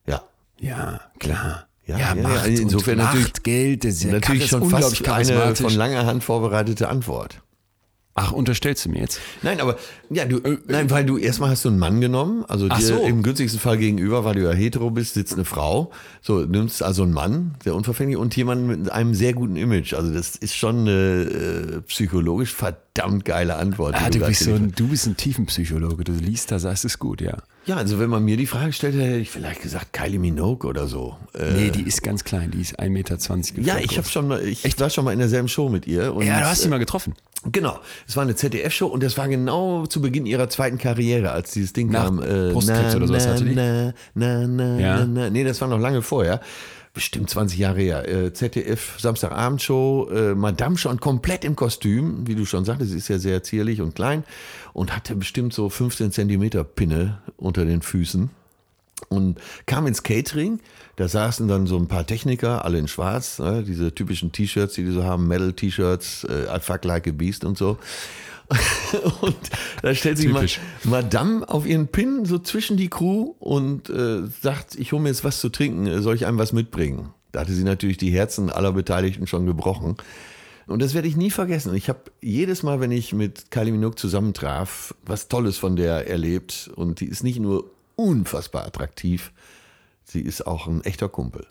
Ja. 0.07 0.23
ja, 0.61 1.01
klar. 1.19 1.65
Ja, 1.87 1.99
ja, 1.99 2.15
Macht 2.17 2.47
ja, 2.49 2.61
insofern 2.61 2.99
und 2.99 3.05
natürlich- 3.07 3.27
Macht, 3.29 3.45
Geld, 3.45 3.85
das 3.85 3.95
ist 3.95 4.03
ja 4.05 4.13
Natürlich 4.13 4.43
ist 4.43 4.49
schon 4.51 4.69
fast 4.69 5.09
eine 5.09 5.57
von 5.57 5.73
langer 5.73 6.05
Hand 6.05 6.23
vorbereitete 6.23 6.87
Antwort. 6.91 7.41
Ach, 8.19 8.33
unterstellst 8.33 8.85
du 8.85 8.91
mir 8.91 9.01
jetzt? 9.01 9.21
Nein, 9.43 9.61
aber 9.61 9.77
ja, 10.11 10.25
du, 10.25 10.41
nein, 10.67 10.91
weil 10.91 11.05
du 11.05 11.19
erstmal 11.19 11.51
hast 11.51 11.65
du 11.65 11.69
einen 11.69 11.79
Mann 11.79 12.01
genommen, 12.01 12.45
also 12.49 12.69
dir 12.69 12.81
so. 12.81 13.03
im 13.03 13.23
günstigsten 13.23 13.61
Fall 13.61 13.79
gegenüber, 13.79 14.25
weil 14.25 14.35
du 14.35 14.43
ja 14.43 14.53
hetero 14.53 14.91
bist, 14.91 15.15
sitzt 15.15 15.35
eine 15.35 15.45
Frau. 15.45 15.91
So, 16.23 16.41
nimmst 16.41 16.83
also 16.83 17.03
einen 17.03 17.13
Mann, 17.13 17.55
sehr 17.63 17.75
unverfänglich, 17.75 18.17
und 18.17 18.35
jemanden 18.37 18.67
mit 18.67 18.91
einem 18.93 19.15
sehr 19.15 19.35
guten 19.35 19.57
Image. 19.57 19.95
Also 19.95 20.13
das 20.13 20.37
ist 20.37 20.57
schon 20.57 20.81
eine 20.81 20.91
äh, 20.91 21.81
psychologisch 21.83 22.55
verdammt 22.55 23.25
geile 23.25 23.57
Antwort. 23.57 23.95
Ah, 23.97 24.11
du 24.11 24.21
bist 24.21 24.45
so 24.45 24.55
ein, 24.55 24.73
du 24.75 24.89
bist 24.89 25.07
ein 25.07 25.17
Tiefenpsychologe. 25.17 26.05
Du 26.05 26.13
liest 26.13 26.51
da, 26.51 26.59
sagst 26.59 26.85
es 26.85 26.99
gut, 26.99 27.21
ja. 27.21 27.39
Ja, 27.67 27.77
also 27.77 27.99
wenn 27.99 28.09
man 28.09 28.25
mir 28.25 28.39
die 28.39 28.47
Frage 28.47 28.73
stellt, 28.73 28.95
hätte 28.95 29.19
ich 29.19 29.31
vielleicht 29.31 29.61
gesagt 29.61 29.93
Kylie 29.93 30.19
Minogue 30.19 30.67
oder 30.67 30.89
so. 30.89 31.19
Äh, 31.35 31.53
Nee, 31.53 31.71
die 31.71 31.83
ist 31.83 32.03
ganz 32.03 32.25
klein, 32.25 32.51
die 32.51 32.63
ist 32.63 32.81
1,20 32.81 32.89
Meter. 32.89 33.61
ja, 33.61 33.77
ich 33.77 33.91
habe 33.91 34.03
groß. 34.03 34.11
schon 34.11 34.29
mal, 34.29 34.43
ich 34.43 34.81
war 34.81 34.89
schon 34.89 35.05
mal 35.05 35.13
in 35.13 35.19
derselben 35.19 35.49
Show 35.49 35.69
mit 35.69 35.87
ihr. 35.87 36.15
Und, 36.15 36.25
Ja, 36.25 36.41
du 36.41 36.47
hast 36.47 36.63
sie 36.63 36.69
äh, 36.69 36.71
mal 36.71 36.79
getroffen. 36.79 37.15
Genau, 37.45 37.79
es 38.07 38.17
war 38.17 38.25
eine 38.25 38.35
ZDF-Show 38.35 38.87
und 38.87 39.03
das 39.03 39.17
war 39.17 39.29
genau 39.29 39.87
zu 39.87 40.01
Beginn 40.03 40.27
ihrer 40.27 40.49
zweiten 40.49 40.77
Karriere, 40.77 41.31
als 41.31 41.53
dieses 41.53 41.73
Ding 41.73 41.91
Nach 41.91 42.07
kam. 42.07 42.19
Äh, 42.21 42.53
Brustkrebs 42.53 42.97
oder 42.97 43.07
sowas 43.07 43.29
hatte 43.29 43.45
die? 43.45 43.55
Na, 43.55 43.95
na, 44.15 44.47
na, 44.47 44.79
Ja. 44.81 44.97
na, 44.99 45.07
na. 45.07 45.31
Nee, 45.31 45.45
das 45.45 45.61
war 45.61 45.69
noch 45.69 45.79
lange 45.79 46.03
vorher. 46.03 46.41
Bestimmt 46.95 47.31
20 47.31 47.59
Jahre 47.59 47.81
her. 47.81 48.09
Äh, 48.09 48.33
ZDF 48.33 48.97
Samstagabendshow, 48.99 50.09
äh, 50.11 50.35
Madame 50.35 50.77
schon 50.79 50.99
komplett 50.99 51.45
im 51.45 51.55
Kostüm, 51.55 52.27
wie 52.27 52.35
du 52.35 52.45
schon 52.45 52.65
sagtest, 52.65 52.91
sie 52.91 52.99
ist 52.99 53.09
ja 53.09 53.19
sehr 53.19 53.43
zierlich 53.45 53.81
und 53.81 53.95
klein 53.95 54.25
und 54.73 54.97
hatte 54.97 55.15
bestimmt 55.15 55.53
so 55.55 55.69
15 55.69 56.11
Zentimeter 56.11 56.65
Pinne 56.65 57.19
unter 57.37 57.65
den 57.65 57.83
Füßen 57.83 58.31
und 59.09 59.39
kam 59.67 59.87
ins 59.87 60.03
Catering. 60.03 60.61
Da 60.97 61.09
saßen 61.09 61.49
dann 61.49 61.67
so 61.67 61.77
ein 61.77 61.87
paar 61.87 62.07
Techniker, 62.07 62.65
alle 62.65 62.79
in 62.79 62.89
schwarz, 62.89 63.39
ne, 63.39 63.63
diese 63.63 63.95
typischen 63.95 64.33
T-Shirts, 64.33 64.75
die 64.75 64.85
die 64.85 64.93
so 64.93 65.05
haben, 65.05 65.29
Metal-T-Shirts, 65.29 66.25
äh, 66.25 66.57
I 66.57 66.61
fuck 66.61 66.85
like 66.85 67.07
a 67.07 67.13
beast 67.13 67.45
und 67.45 67.57
so. 67.57 67.79
und 69.21 69.37
da 69.83 69.95
stellt 69.95 70.19
sich 70.19 70.27
Typisch. 70.27 70.59
Madame 70.85 71.47
auf 71.49 71.67
ihren 71.67 71.89
Pin 71.89 72.25
so 72.25 72.39
zwischen 72.39 72.77
die 72.77 72.89
Crew 72.89 73.35
und 73.39 73.91
äh, 73.91 74.23
sagt, 74.41 74.75
ich 74.77 74.93
hole 74.93 75.03
mir 75.03 75.11
jetzt 75.11 75.23
was 75.23 75.41
zu 75.41 75.51
trinken, 75.51 75.87
äh, 75.87 76.01
soll 76.01 76.15
ich 76.15 76.27
einem 76.27 76.39
was 76.39 76.53
mitbringen? 76.53 77.11
Da 77.33 77.41
hatte 77.41 77.53
sie 77.53 77.65
natürlich 77.65 77.99
die 77.99 78.11
Herzen 78.11 78.51
aller 78.51 78.73
Beteiligten 78.73 79.27
schon 79.27 79.45
gebrochen. 79.45 79.97
Und 80.67 80.83
das 80.83 80.95
werde 80.95 81.09
ich 81.09 81.17
nie 81.17 81.31
vergessen. 81.31 81.75
Ich 81.75 81.89
habe 81.89 82.01
jedes 82.21 82.63
Mal, 82.63 82.81
wenn 82.81 82.91
ich 82.91 83.13
mit 83.15 83.51
Kylie 83.51 83.73
Minogue 83.73 83.97
zusammentraf, 83.97 84.95
was 85.05 85.29
Tolles 85.29 85.57
von 85.57 85.77
der 85.77 86.09
erlebt. 86.09 86.71
Und 86.75 87.01
die 87.01 87.07
ist 87.07 87.25
nicht 87.25 87.39
nur 87.39 87.71
unfassbar 87.99 88.65
attraktiv, 88.67 89.33
sie 90.05 90.21
ist 90.21 90.47
auch 90.47 90.67
ein 90.69 90.83
echter 90.85 91.09
Kumpel. 91.09 91.47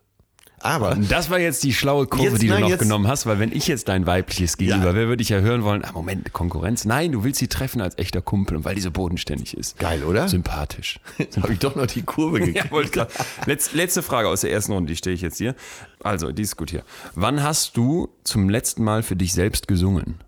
Aber 0.60 0.94
Und 0.94 1.12
das 1.12 1.30
war 1.30 1.38
jetzt 1.40 1.64
die 1.64 1.72
schlaue 1.72 2.08
Kurve, 2.08 2.30
Jetzt- 2.32 2.42
die 2.42 2.48
du 2.48 2.54
nein, 2.54 2.62
noch 2.64 2.70
jetzt- 2.70 2.80
genommen 2.80 3.08
hast, 3.08 3.28
weil 3.28 3.38
wenn 3.38 3.52
ich 3.52 3.68
jetzt 3.68 3.88
dein 3.90 4.08
weibliches 4.08 4.58
Gegenüber 4.58 4.88
Ja. 4.88 4.96
wäre, 4.96 5.08
würde 5.08 5.22
ich 5.22 5.30
ja 5.30 5.38
hören 5.40 5.64
wollen, 5.64 5.86
ah, 5.86 5.92
Moment, 5.92 6.34
Konkurrenz. 6.34 6.84
Nein, 6.84 7.12
du 7.12 7.24
willst 7.24 7.38
sie 7.38 7.48
treffen 7.48 7.80
als 7.80 7.96
echter 8.00 8.24
Kumpel 8.24 8.58
und 8.58 8.66
weil 8.66 8.74
die 8.74 8.82
so 8.82 8.90
bodenständig 8.90 9.56
ist. 9.56 9.78
Geil, 9.78 10.04
oder? 10.04 10.28
Sympathisch. 10.28 11.00
habe 11.44 11.54
ich 11.54 11.60
doch 11.60 11.76
noch 11.76 11.86
die 11.86 12.02
Kurve 12.02 12.40
gekriegt. 12.52 12.96
Ja, 12.96 13.08
Letz, 13.46 13.74
letzte 13.74 14.02
Frage 14.02 14.30
aus 14.30 14.42
der 14.42 14.52
ersten 14.52 14.72
Runde, 14.74 14.92
die 14.92 14.98
stelle 14.98 15.14
ich 15.16 15.22
jetzt 15.22 15.38
hier. 15.38 15.54
Also, 16.02 16.32
die 16.32 16.42
ist 16.42 16.58
gut 16.58 16.72
hier. 16.72 16.84
Wann 17.14 17.44
hast 17.44 17.78
du 17.78 18.10
zum 18.24 18.50
letzten 18.50 18.84
Mal 18.84 19.04
für 19.04 19.16
dich 19.16 19.34
selbst 19.34 19.68
gesungen? 19.68 20.24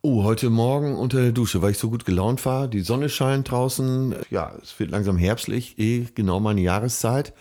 Oh, 0.00 0.22
heute 0.22 0.48
Morgen 0.48 0.94
unter 0.94 1.20
der 1.20 1.32
Dusche, 1.32 1.60
weil 1.60 1.72
ich 1.72 1.78
so 1.78 1.90
gut 1.90 2.04
gelaunt 2.04 2.46
war. 2.46 2.68
Die 2.68 2.82
Sonne 2.82 3.08
scheint 3.08 3.50
draußen. 3.50 4.14
Ja, 4.30 4.52
es 4.62 4.78
wird 4.78 4.92
langsam 4.92 5.16
herbstlich, 5.16 5.76
eh 5.78 6.06
genau 6.14 6.38
meine 6.38 6.60
Jahreszeit. 6.60 7.32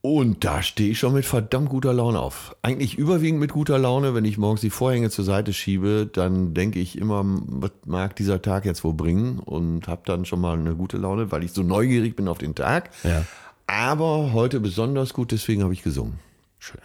Und 0.00 0.44
da 0.44 0.62
stehe 0.62 0.90
ich 0.90 0.98
schon 0.98 1.14
mit 1.14 1.24
verdammt 1.24 1.68
guter 1.68 1.92
Laune 1.92 2.18
auf. 2.18 2.56
Eigentlich 2.62 2.98
überwiegend 2.98 3.38
mit 3.38 3.52
guter 3.52 3.78
Laune. 3.78 4.14
Wenn 4.14 4.24
ich 4.24 4.36
morgens 4.36 4.62
die 4.62 4.70
Vorhänge 4.70 5.08
zur 5.10 5.24
Seite 5.24 5.52
schiebe, 5.52 6.08
dann 6.12 6.54
denke 6.54 6.80
ich 6.80 6.98
immer, 6.98 7.22
was 7.24 7.72
mag 7.84 8.16
dieser 8.16 8.42
Tag 8.42 8.64
jetzt 8.64 8.82
wohl 8.82 8.94
bringen? 8.94 9.38
Und 9.38 9.86
habe 9.86 10.02
dann 10.06 10.24
schon 10.24 10.40
mal 10.40 10.58
eine 10.58 10.74
gute 10.74 10.96
Laune, 10.96 11.30
weil 11.30 11.44
ich 11.44 11.52
so 11.52 11.62
neugierig 11.62 12.16
bin 12.16 12.26
auf 12.26 12.38
den 12.38 12.56
Tag. 12.56 12.90
Ja. 13.04 13.24
Aber 13.68 14.32
heute 14.32 14.58
besonders 14.58 15.12
gut, 15.12 15.30
deswegen 15.30 15.62
habe 15.62 15.72
ich 15.72 15.82
gesungen. 15.84 16.18
Schön. 16.58 16.80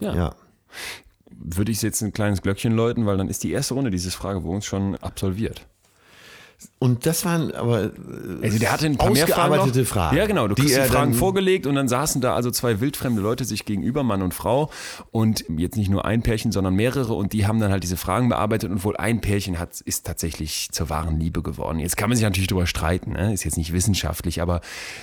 Ja. 0.00 0.34
Würde 1.46 1.72
ich 1.72 1.82
jetzt 1.82 2.00
ein 2.00 2.14
kleines 2.14 2.40
Glöckchen 2.40 2.72
läuten, 2.72 3.04
weil 3.04 3.18
dann 3.18 3.28
ist 3.28 3.44
die 3.44 3.52
erste 3.52 3.74
Runde 3.74 3.90
dieses 3.90 4.14
Fragebogens 4.14 4.64
schon 4.64 4.96
absolviert. 4.96 5.66
Und 6.78 7.06
das 7.06 7.24
waren 7.24 7.52
aber 7.54 7.84
äh, 7.84 7.90
Also 8.42 8.58
der 8.58 8.72
hatte 8.72 8.86
ein 8.86 8.96
paar 8.96 9.10
mehr 9.10 9.26
Fragen 9.26 9.56
noch. 9.56 9.86
Fragen. 9.86 10.16
Ja, 10.16 10.26
genau. 10.26 10.48
Du 10.48 10.54
kriegst 10.54 10.70
die, 10.74 10.78
er 10.78 10.84
Fragen 10.84 11.14
vorgelegt 11.14 11.66
und 11.66 11.74
dann 11.74 11.88
saßen 11.88 12.20
da 12.20 12.34
also 12.34 12.50
zwei 12.50 12.80
wildfremde 12.80 13.22
Leute 13.22 13.44
sich 13.44 13.64
gegenüber, 13.64 14.02
Mann 14.02 14.22
und 14.22 14.34
Frau. 14.34 14.70
Und 15.10 15.44
jetzt 15.56 15.76
nicht 15.76 15.90
nur 15.90 16.04
ein 16.04 16.22
Pärchen, 16.22 16.52
sondern 16.52 16.74
mehrere. 16.74 17.14
Und 17.14 17.32
die 17.32 17.46
haben 17.46 17.58
dann 17.60 17.70
halt 17.72 17.82
diese 17.82 17.96
Fragen 17.96 18.28
bearbeitet. 18.28 18.70
Und 18.70 18.84
wohl 18.84 18.96
ein 18.96 19.20
Pärchen 19.20 19.58
hat, 19.58 19.80
ist 19.80 20.06
tatsächlich 20.06 20.68
zur 20.72 20.90
wahren 20.90 21.18
Liebe 21.20 21.42
geworden. 21.42 21.78
Jetzt 21.78 21.96
kann 21.96 22.08
man 22.10 22.16
sich 22.16 22.24
natürlich 22.24 22.48
drüber 22.48 22.66
streiten. 22.66 23.12
Ne? 23.12 23.32
Ist 23.32 23.44
jetzt 23.44 23.56
nicht 23.56 23.72
wissenschaftlich, 23.72 24.42
aber 24.42 24.60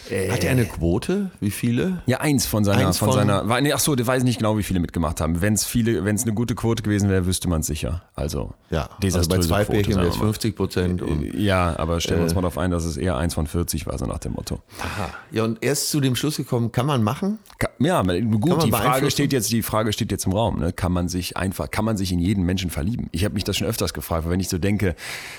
äh, 0.10 0.30
Hat 0.32 0.44
er 0.44 0.52
eine 0.52 0.66
Quote? 0.66 1.32
Wie 1.40 1.52
viele? 1.52 2.02
ja, 2.06 2.20
eins 2.20 2.46
von 2.46 2.64
seiner, 2.64 2.88
Eins 2.88 2.98
von, 2.98 3.10
von- 3.10 3.18
seiner, 3.18 3.50
war- 3.50 3.60
nee, 3.62 3.74
ach 3.74 3.80
so, 3.80 3.96
der 3.96 4.06
weiß 4.08 4.24
nicht 4.24 4.38
genau, 4.38 4.58
wie 4.58 4.64
viele 4.64 4.80
mitgemacht 4.80 5.20
haben. 5.22 5.42
Wenn 5.42 5.54
es 5.54 5.66
viele, 5.66 6.06
wenn 6.06 6.16
es 6.16 6.24
eine 6.24 6.34
gute 6.34 6.54
Quote 6.56 6.84
gewesen 6.84 7.10
wäre, 7.10 7.26
wüsste 7.26 7.48
man 7.50 7.62
es 7.62 7.68
sicher. 7.68 8.04
Also, 8.16 8.54
Ja, 8.70 8.90
also 9.02 9.28
bei 9.30 9.40
zwei 9.40 9.64
Quote, 9.66 9.78
Pärchen 9.82 9.96
wäre 9.96 10.08
es 10.08 10.16
wir 10.16 10.20
mal. 10.20 10.26
50 10.34 10.56
Prozent. 10.56 11.02
Und 11.02 11.34
Ja, 11.42 11.78
aber 11.80 12.00
stellen 12.00 12.20
wir 12.20 12.24
uns 12.26 12.36
mal 12.36 12.42
darauf 12.42 12.58
ein, 12.58 12.72
dass 12.72 12.86
es 12.86 12.98
eher 12.98 13.18
eins 13.18 13.34
von 13.34 13.48
40 13.48 13.86
war, 13.88 13.98
so 13.98 14.06
nach 14.06 14.20
dem 14.20 14.34
Motto. 14.34 14.60
Aha. 14.80 15.10
Ja, 15.32 15.44
und 15.44 15.64
er 15.64 15.72
ist 15.74 15.90
zu 15.90 16.00
dem 16.00 16.16
Schluss 16.16 16.38
gekommen, 16.38 16.72
kann 16.72 16.86
man 16.86 17.04
machen? 17.04 17.40
Ka- 17.60 17.70
Ja, 17.80 18.02
gut, 18.02 18.64
die 18.64 18.72
Frage 18.72 19.10
steht 19.12 19.34
jetzt, 19.34 19.52
die 19.52 19.62
Frage 19.64 19.92
steht 19.94 20.12
jetzt 20.12 20.26
im 20.26 20.34
Raum. 20.34 20.60
Ne? 20.60 20.72
Kann 20.74 20.92
man 20.92 21.08
sich 21.10 21.38
einfach, 21.38 21.72
kann 21.72 21.86
man 21.86 21.98
sich 21.98 22.12
in 22.12 22.20
jeden 22.20 22.44
Menschen 22.46 22.70
verlieben? 22.70 23.08
Ich 23.12 23.24
habe 23.26 23.34
mich 23.34 23.44
das 23.44 23.58
schon 23.58 23.68
öfters 23.68 23.94
gefragt, 23.94 24.26
weil 24.26 24.32
wenn 24.32 24.40
ich 24.40 24.50
so 24.50 24.58
denke, 24.58 24.96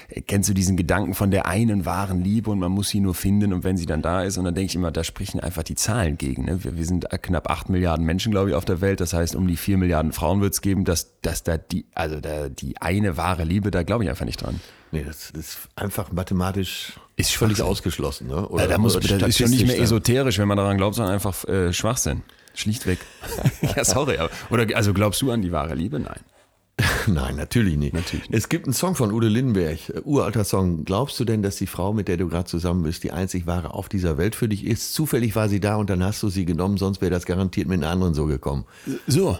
äh, 0.08 0.20
kennst 0.20 0.48
du 0.48 0.54
diesen 0.54 0.76
Gedanken 0.76 1.14
von 1.14 1.30
der 1.30 1.46
einen 1.46 1.86
wahren 1.86 2.20
Liebe 2.22 2.50
und 2.50 2.58
man 2.58 2.72
muss 2.72 2.88
sie 2.88 3.00
nur 3.00 3.14
finden 3.14 3.52
und 3.52 3.64
wenn 3.64 3.76
sie 3.76 3.86
dann 3.86 4.02
da 4.02 4.22
ist 4.22 4.38
und 4.38 4.44
dann 4.44 4.54
denke 4.54 4.70
ich 4.70 4.74
immer, 4.74 4.90
da 4.90 5.04
sprechen 5.04 5.40
einfach 5.40 5.62
die 5.62 5.74
Zahlen 5.74 6.18
gegen. 6.18 6.44
Ne? 6.46 6.64
Wir, 6.64 6.76
wir 6.76 6.84
sind 6.84 7.06
knapp 7.22 7.50
acht 7.50 7.68
Milliarden 7.68 8.04
Menschen, 8.04 8.32
glaube 8.32 8.50
ich, 8.50 8.54
auf 8.56 8.64
der 8.64 8.80
Welt. 8.80 9.00
Das 9.00 9.12
heißt, 9.12 9.36
um 9.36 9.46
die 9.46 9.56
vier 9.56 9.78
Milliarden 9.78 10.12
Frauen 10.12 10.40
wird 10.40 10.52
es 10.54 10.60
geben, 10.60 10.84
dass, 10.84 11.12
dass 11.22 11.42
da 11.42 11.56
die, 11.58 11.86
also 11.94 12.20
da 12.20 12.48
die 12.48 12.76
eine 12.80 13.16
wahre 13.16 13.44
Liebe, 13.44 13.70
da 13.70 13.82
glaube 13.82 14.04
ich 14.04 14.10
einfach 14.10 14.24
nicht 14.26 14.42
dran. 14.42 14.60
Nee, 14.92 15.04
das 15.04 15.30
ist 15.30 15.58
einfach 15.74 16.12
mathematisch 16.12 16.92
Ist 17.16 17.32
völlig 17.32 17.56
Schwachsinn. 17.56 17.70
ausgeschlossen. 17.70 18.26
Ne? 18.28 18.46
Ja, 18.56 18.66
da 18.66 18.76
muss, 18.76 18.94
oder 18.94 19.18
das 19.18 19.30
ist 19.30 19.38
ja 19.38 19.48
nicht 19.48 19.66
mehr 19.66 19.80
esoterisch, 19.80 20.38
wenn 20.38 20.48
man 20.48 20.58
daran 20.58 20.76
glaubt, 20.76 20.96
sondern 20.96 21.14
einfach 21.14 21.44
äh, 21.48 21.72
Schwachsinn. 21.72 22.22
Schlichtweg. 22.54 22.98
ja, 23.76 23.84
sorry. 23.84 24.18
Aber, 24.18 24.30
oder 24.50 24.66
also 24.76 24.92
glaubst 24.92 25.22
du 25.22 25.30
an 25.30 25.40
die 25.40 25.50
wahre 25.50 25.74
Liebe? 25.74 25.98
Nein. 25.98 26.20
Nein, 27.06 27.36
natürlich 27.36 27.76
nicht. 27.78 27.94
Natürlich 27.94 28.28
nicht. 28.28 28.38
Es 28.38 28.50
gibt 28.50 28.66
einen 28.66 28.74
Song 28.74 28.94
von 28.94 29.12
Ude 29.12 29.28
Lindenberg, 29.28 29.88
äh, 29.88 30.00
uralter 30.04 30.44
Song. 30.44 30.84
Glaubst 30.84 31.18
du 31.18 31.24
denn, 31.24 31.42
dass 31.42 31.56
die 31.56 31.66
Frau, 31.66 31.94
mit 31.94 32.08
der 32.08 32.18
du 32.18 32.28
gerade 32.28 32.44
zusammen 32.44 32.82
bist, 32.82 33.02
die 33.02 33.12
einzig 33.12 33.46
wahre 33.46 33.72
auf 33.72 33.88
dieser 33.88 34.18
Welt 34.18 34.34
für 34.34 34.48
dich 34.48 34.66
ist? 34.66 34.92
Zufällig 34.92 35.34
war 35.34 35.48
sie 35.48 35.60
da 35.60 35.76
und 35.76 35.88
dann 35.88 36.04
hast 36.04 36.22
du 36.22 36.28
sie 36.28 36.44
genommen, 36.44 36.76
sonst 36.76 37.00
wäre 37.00 37.10
das 37.10 37.24
garantiert 37.24 37.66
mit 37.66 37.82
einer 37.82 37.90
anderen 37.90 38.12
so 38.12 38.26
gekommen. 38.26 38.66
So. 39.06 39.38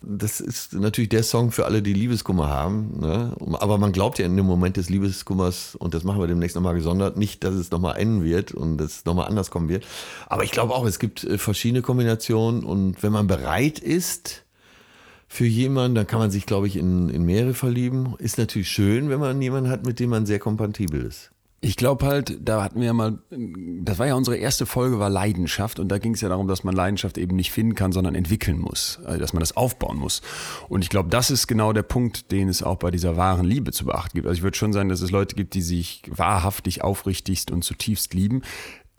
Das 0.00 0.40
ist 0.40 0.74
natürlich 0.74 1.08
der 1.08 1.22
Song 1.22 1.50
für 1.50 1.64
alle, 1.64 1.82
die 1.82 1.92
Liebeskummer 1.92 2.48
haben. 2.48 3.00
Ne? 3.00 3.34
Aber 3.58 3.78
man 3.78 3.92
glaubt 3.92 4.18
ja 4.18 4.26
in 4.26 4.36
dem 4.36 4.46
Moment 4.46 4.76
des 4.76 4.88
Liebeskummers, 4.88 5.74
und 5.76 5.94
das 5.94 6.04
machen 6.04 6.20
wir 6.20 6.26
demnächst 6.26 6.54
nochmal 6.54 6.74
gesondert, 6.74 7.16
nicht, 7.16 7.42
dass 7.42 7.54
es 7.54 7.70
nochmal 7.70 7.96
enden 7.98 8.22
wird 8.22 8.52
und 8.52 8.80
es 8.80 9.04
nochmal 9.04 9.26
anders 9.26 9.50
kommen 9.50 9.68
wird. 9.68 9.84
Aber 10.26 10.44
ich 10.44 10.52
glaube 10.52 10.74
auch, 10.74 10.86
es 10.86 10.98
gibt 10.98 11.24
äh, 11.24 11.38
verschiedene 11.38 11.82
Kombinationen 11.82 12.64
und 12.64 13.02
wenn 13.02 13.12
man 13.12 13.26
bereit 13.26 13.78
ist 13.80 14.44
für 15.26 15.46
jemanden, 15.46 15.94
dann 15.94 16.06
kann 16.06 16.20
man 16.20 16.30
sich, 16.30 16.46
glaube 16.46 16.68
ich, 16.68 16.76
in, 16.76 17.08
in 17.10 17.24
mehrere 17.24 17.54
verlieben. 17.54 18.14
Ist 18.18 18.38
natürlich 18.38 18.68
schön, 18.68 19.10
wenn 19.10 19.20
man 19.20 19.42
jemanden 19.42 19.70
hat, 19.70 19.84
mit 19.84 20.00
dem 20.00 20.10
man 20.10 20.26
sehr 20.26 20.38
kompatibel 20.38 21.02
ist. 21.04 21.30
Ich 21.60 21.74
glaube 21.74 22.06
halt, 22.06 22.38
da 22.40 22.62
hatten 22.62 22.78
wir 22.78 22.86
ja 22.86 22.92
mal, 22.92 23.18
das 23.30 23.98
war 23.98 24.06
ja 24.06 24.14
unsere 24.14 24.36
erste 24.36 24.64
Folge, 24.64 25.00
war 25.00 25.10
Leidenschaft. 25.10 25.80
Und 25.80 25.88
da 25.88 25.98
ging 25.98 26.14
es 26.14 26.20
ja 26.20 26.28
darum, 26.28 26.46
dass 26.46 26.62
man 26.62 26.74
Leidenschaft 26.74 27.18
eben 27.18 27.34
nicht 27.34 27.50
finden 27.50 27.74
kann, 27.74 27.90
sondern 27.90 28.14
entwickeln 28.14 28.60
muss. 28.60 29.00
Also, 29.04 29.18
dass 29.18 29.32
man 29.32 29.40
das 29.40 29.56
aufbauen 29.56 29.98
muss. 29.98 30.22
Und 30.68 30.82
ich 30.82 30.88
glaube, 30.88 31.08
das 31.08 31.32
ist 31.32 31.48
genau 31.48 31.72
der 31.72 31.82
Punkt, 31.82 32.30
den 32.30 32.48
es 32.48 32.62
auch 32.62 32.76
bei 32.76 32.92
dieser 32.92 33.16
wahren 33.16 33.44
Liebe 33.44 33.72
zu 33.72 33.86
beachten 33.86 34.16
gibt. 34.16 34.28
Also 34.28 34.38
ich 34.38 34.42
würde 34.42 34.56
schon 34.56 34.72
sagen, 34.72 34.88
dass 34.88 35.00
es 35.00 35.10
Leute 35.10 35.34
gibt, 35.34 35.54
die 35.54 35.62
sich 35.62 36.02
wahrhaftig, 36.08 36.84
aufrichtigst 36.84 37.50
und 37.50 37.64
zutiefst 37.64 38.14
lieben. 38.14 38.42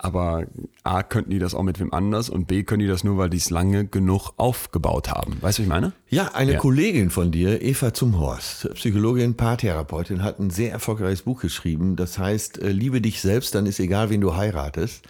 Aber 0.01 0.45
A, 0.83 1.03
könnten 1.03 1.29
die 1.29 1.39
das 1.39 1.53
auch 1.53 1.63
mit 1.63 1.79
wem 1.79 1.93
anders 1.93 2.29
und 2.29 2.47
B, 2.47 2.63
können 2.63 2.79
die 2.79 2.87
das 2.87 3.03
nur, 3.03 3.17
weil 3.17 3.29
die 3.29 3.37
es 3.37 3.49
lange 3.49 3.85
genug 3.85 4.31
aufgebaut 4.37 5.09
haben. 5.09 5.33
Weißt 5.41 5.41
du, 5.41 5.43
was 5.43 5.59
ich 5.59 5.67
meine? 5.67 5.91
Ja, 6.09 6.31
eine 6.33 6.53
Ja. 6.53 6.57
Kollegin 6.59 7.09
von 7.09 7.31
dir, 7.31 7.61
Eva 7.61 7.93
Zumhorst, 7.93 8.73
Psychologin, 8.75 9.35
Paartherapeutin, 9.35 10.23
hat 10.23 10.39
ein 10.39 10.49
sehr 10.49 10.71
erfolgreiches 10.71 11.23
Buch 11.23 11.41
geschrieben. 11.41 11.97
Das 11.97 12.17
heißt, 12.17 12.59
äh, 12.61 12.69
liebe 12.69 13.01
dich 13.01 13.19
selbst, 13.21 13.53
dann 13.55 13.65
ist 13.65 13.79
egal, 13.79 14.09
wen 14.09 14.21
du 14.21 14.35
heiratest. 14.37 15.03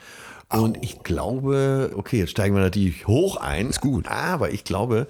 Und 0.51 0.84
ich 0.84 1.03
glaube, 1.03 1.91
okay, 1.96 2.17
jetzt 2.17 2.31
steigen 2.31 2.55
wir 2.55 2.62
natürlich 2.63 3.05
hoch 3.05 3.38
ein. 3.38 3.69
Ist 3.69 3.81
gut. 3.81 4.08
Aber 4.08 4.51
ich 4.51 4.63
glaube, 4.63 5.08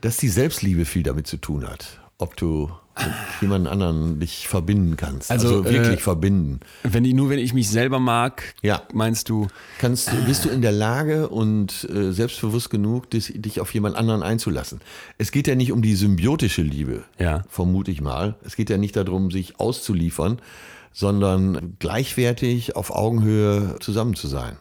dass 0.00 0.16
die 0.16 0.28
Selbstliebe 0.28 0.84
viel 0.84 1.04
damit 1.04 1.28
zu 1.28 1.36
tun 1.36 1.68
hat. 1.68 1.99
Ob 2.20 2.36
du 2.36 2.70
mit 2.96 3.12
jemand 3.40 3.66
anderen 3.66 4.20
dich 4.20 4.46
verbinden 4.46 4.96
kannst. 4.96 5.30
Also, 5.30 5.48
Also, 5.48 5.64
wirklich 5.64 5.98
äh, 5.98 6.02
verbinden. 6.02 6.60
Wenn 6.82 7.04
ich, 7.06 7.14
nur 7.14 7.30
wenn 7.30 7.38
ich 7.38 7.54
mich 7.54 7.70
selber 7.70 7.98
mag, 7.98 8.54
Ja. 8.62 8.82
meinst 8.92 9.30
du, 9.30 9.46
Kannst, 9.78 10.10
bist 10.26 10.44
du 10.44 10.50
in 10.50 10.60
der 10.60 10.72
Lage 10.72 11.28
und 11.30 11.88
äh, 11.90 12.12
selbstbewusst 12.12 12.68
genug, 12.68 13.08
dich, 13.10 13.32
dich 13.36 13.60
auf 13.60 13.72
jemand 13.72 13.96
anderen 13.96 14.22
einzulassen? 14.22 14.80
Es 15.16 15.30
geht 15.32 15.46
ja 15.46 15.54
nicht 15.54 15.72
um 15.72 15.80
die 15.80 15.94
symbiotische 15.94 16.60
Liebe, 16.62 17.04
Ja. 17.18 17.44
vermute 17.48 17.90
ich 17.90 18.02
mal. 18.02 18.36
Es 18.44 18.54
geht 18.54 18.68
ja 18.68 18.76
nicht 18.76 18.96
darum, 18.96 19.30
sich 19.30 19.58
auszuliefern, 19.58 20.40
sondern 20.92 21.76
gleichwertig 21.78 22.76
auf 22.76 22.90
Augenhöhe 22.94 23.76
zusammen 23.80 24.14
zu 24.14 24.26
sein. 24.28 24.56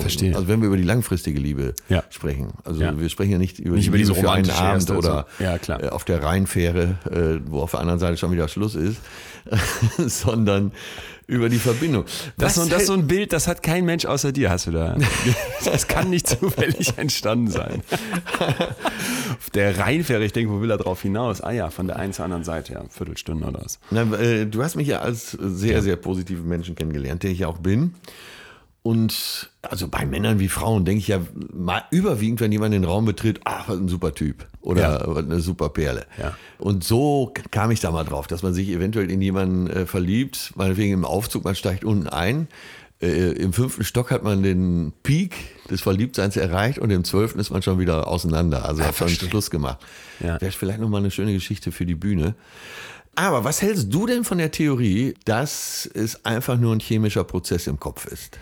Verstehe. 0.00 0.34
Also 0.34 0.48
wenn 0.48 0.60
wir 0.60 0.68
über 0.68 0.76
die 0.76 0.82
langfristige 0.84 1.38
Liebe 1.40 1.74
Ja. 1.88 2.02
sprechen. 2.10 2.48
Also 2.64 2.80
Ja. 2.80 2.98
wir 2.98 3.08
sprechen 3.08 3.32
ja 3.32 3.38
nicht 3.38 3.58
über 3.58 3.74
Nicht 3.76 3.84
die 3.86 3.88
über 3.88 3.98
diese 3.98 4.14
für 4.14 4.30
einen 4.30 4.50
Abend 4.50 4.90
oder 4.90 5.26
so. 5.38 5.44
Ja, 5.44 5.56
äh, 5.78 5.88
auf 5.88 6.04
der 6.04 6.22
Rheinfähre, 6.22 6.96
äh, 7.10 7.40
wo 7.50 7.60
auf 7.60 7.72
der 7.72 7.80
anderen 7.80 7.98
Seite 8.00 8.16
schon 8.16 8.32
wieder 8.32 8.48
Schluss 8.48 8.74
ist, 8.74 8.98
sondern 9.98 10.72
über 11.26 11.50
die 11.50 11.58
Verbindung. 11.58 12.04
Das, 12.38 12.56
ist 12.56 12.64
so- 12.64 12.70
das 12.70 12.80
ist 12.82 12.86
so 12.86 12.94
ein 12.94 13.06
Bild, 13.06 13.32
das 13.34 13.48
hat 13.48 13.62
kein 13.62 13.84
Mensch 13.84 14.06
außer 14.06 14.32
dir, 14.32 14.48
hast 14.50 14.66
du 14.66 14.70
da. 14.70 14.96
Das 15.64 15.86
kann 15.86 16.08
nicht 16.08 16.26
zufällig 16.26 16.96
entstanden 16.96 17.50
sein. 17.50 17.82
Auf 19.38 19.50
der 19.50 19.78
Rheinfähre, 19.78 20.24
ich 20.24 20.32
denke, 20.32 20.50
wo 20.52 20.60
will 20.62 20.70
er 20.70 20.78
drauf 20.78 21.02
hinaus? 21.02 21.40
Ah 21.42 21.50
ja, 21.50 21.68
von 21.70 21.86
der 21.86 21.96
einen 21.96 22.12
zur 22.12 22.24
anderen 22.24 22.44
Seite, 22.44 22.72
ja, 22.74 22.84
Viertelstunde 22.88 23.46
oder 23.46 23.60
was. 23.62 23.78
Na, 23.90 24.02
äh, 24.18 24.46
du 24.46 24.62
hast 24.62 24.76
mich 24.76 24.88
ja 24.88 25.00
als 25.00 25.32
sehr, 25.32 25.82
sehr 25.82 25.96
positiven 25.96 26.48
Menschen 26.48 26.74
kennengelernt, 26.74 27.22
der 27.22 27.30
ich 27.30 27.44
auch 27.44 27.58
bin. 27.58 27.94
Und 28.82 29.50
also 29.62 29.88
bei 29.88 30.06
Männern 30.06 30.38
wie 30.38 30.48
Frauen 30.48 30.84
denke 30.84 31.00
ich 31.00 31.08
ja 31.08 31.20
mal 31.52 31.82
überwiegend, 31.90 32.40
wenn 32.40 32.52
jemand 32.52 32.72
den 32.72 32.84
Raum 32.84 33.04
betritt, 33.04 33.40
ach, 33.44 33.68
was 33.68 33.76
ein 33.76 33.88
super 33.88 34.14
Typ 34.14 34.46
oder 34.62 34.80
Ja. 34.80 35.02
was 35.06 35.24
eine 35.24 35.40
super 35.40 35.68
Perle. 35.68 36.06
Ja. 36.18 36.36
Und 36.58 36.84
so 36.84 37.32
kam 37.50 37.70
ich 37.70 37.80
da 37.80 37.90
mal 37.90 38.04
drauf, 38.04 38.26
dass 38.28 38.42
man 38.42 38.54
sich 38.54 38.68
eventuell 38.68 39.10
in 39.10 39.20
jemanden 39.20 39.68
äh, 39.68 39.84
verliebt, 39.84 40.52
meinetwegen 40.56 40.92
im 40.94 41.04
Aufzug, 41.04 41.44
man 41.44 41.54
steigt 41.54 41.84
unten 41.84 42.06
ein. 42.08 42.48
Äh, 43.00 43.32
Im 43.32 43.52
fünften 43.52 43.84
Stock 43.84 44.10
hat 44.10 44.24
man 44.24 44.42
den 44.42 44.92
Peak 45.04 45.36
des 45.70 45.80
Verliebtseins 45.82 46.36
erreicht 46.36 46.80
und 46.80 46.90
im 46.90 47.04
zwölften 47.04 47.38
ist 47.38 47.50
man 47.50 47.62
schon 47.62 47.78
wieder 47.78 48.08
auseinander. 48.08 48.64
Also 48.64 48.82
hat 48.82 48.96
schon 48.96 49.08
Schluss 49.08 49.50
gemacht. 49.50 49.78
Ja. 50.18 50.40
Wäre 50.40 50.50
vielleicht 50.50 50.80
nochmal 50.80 51.00
eine 51.02 51.12
schöne 51.12 51.32
Geschichte 51.32 51.70
für 51.70 51.86
die 51.86 51.94
Bühne. 51.94 52.34
Aber 53.18 53.42
was 53.42 53.62
hältst 53.62 53.92
du 53.92 54.06
denn 54.06 54.22
von 54.22 54.38
der 54.38 54.52
Theorie, 54.52 55.14
dass 55.24 55.90
es 55.92 56.24
einfach 56.24 56.56
nur 56.56 56.72
ein 56.72 56.78
chemischer 56.78 57.24
Prozess 57.24 57.66
im 57.66 57.80
Kopf 57.80 58.06
ist? 58.06 58.38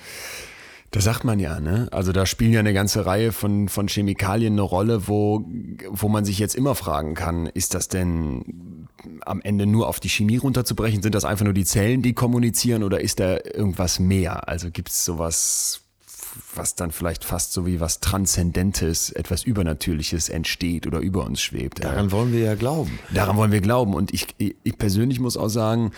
Das 0.90 1.04
sagt 1.04 1.24
man 1.24 1.40
ja, 1.40 1.60
ne? 1.60 1.88
Also 1.92 2.12
da 2.12 2.26
spielen 2.26 2.52
ja 2.52 2.60
eine 2.60 2.74
ganze 2.74 3.06
Reihe 3.06 3.32
von, 3.32 3.70
von 3.70 3.88
Chemikalien 3.88 4.52
eine 4.52 4.60
Rolle, 4.60 5.08
wo, 5.08 5.46
wo 5.88 6.08
man 6.10 6.26
sich 6.26 6.38
jetzt 6.38 6.54
immer 6.54 6.74
fragen 6.74 7.14
kann, 7.14 7.46
ist 7.46 7.72
das 7.72 7.88
denn 7.88 8.86
am 9.24 9.40
Ende 9.40 9.64
nur 9.64 9.88
auf 9.88 9.98
die 9.98 10.10
Chemie 10.10 10.36
runterzubrechen? 10.36 11.02
Sind 11.02 11.14
das 11.14 11.24
einfach 11.24 11.46
nur 11.46 11.54
die 11.54 11.64
Zellen, 11.64 12.02
die 12.02 12.12
kommunizieren 12.12 12.82
oder 12.82 13.00
ist 13.00 13.18
da 13.18 13.38
irgendwas 13.38 13.98
mehr? 13.98 14.46
Also 14.46 14.70
gibt 14.70 14.90
es 14.90 15.06
sowas, 15.06 15.85
was 16.54 16.74
dann 16.74 16.90
vielleicht 16.90 17.24
fast 17.24 17.52
so 17.52 17.66
wie 17.66 17.80
was 17.80 18.00
Transzendentes, 18.00 19.10
etwas 19.10 19.44
Übernatürliches 19.44 20.28
entsteht 20.28 20.86
oder 20.86 20.98
über 21.00 21.24
uns 21.24 21.40
schwebt? 21.40 21.82
Daran 21.84 22.12
wollen 22.12 22.32
wir 22.32 22.40
ja 22.40 22.54
glauben. 22.54 22.98
Daran 23.12 23.36
wollen 23.36 23.52
wir 23.52 23.60
glauben. 23.60 23.94
Und 23.94 24.12
ich, 24.12 24.28
ich 24.38 24.78
persönlich 24.78 25.20
muss 25.20 25.36
auch 25.36 25.48
sagen, 25.48 25.92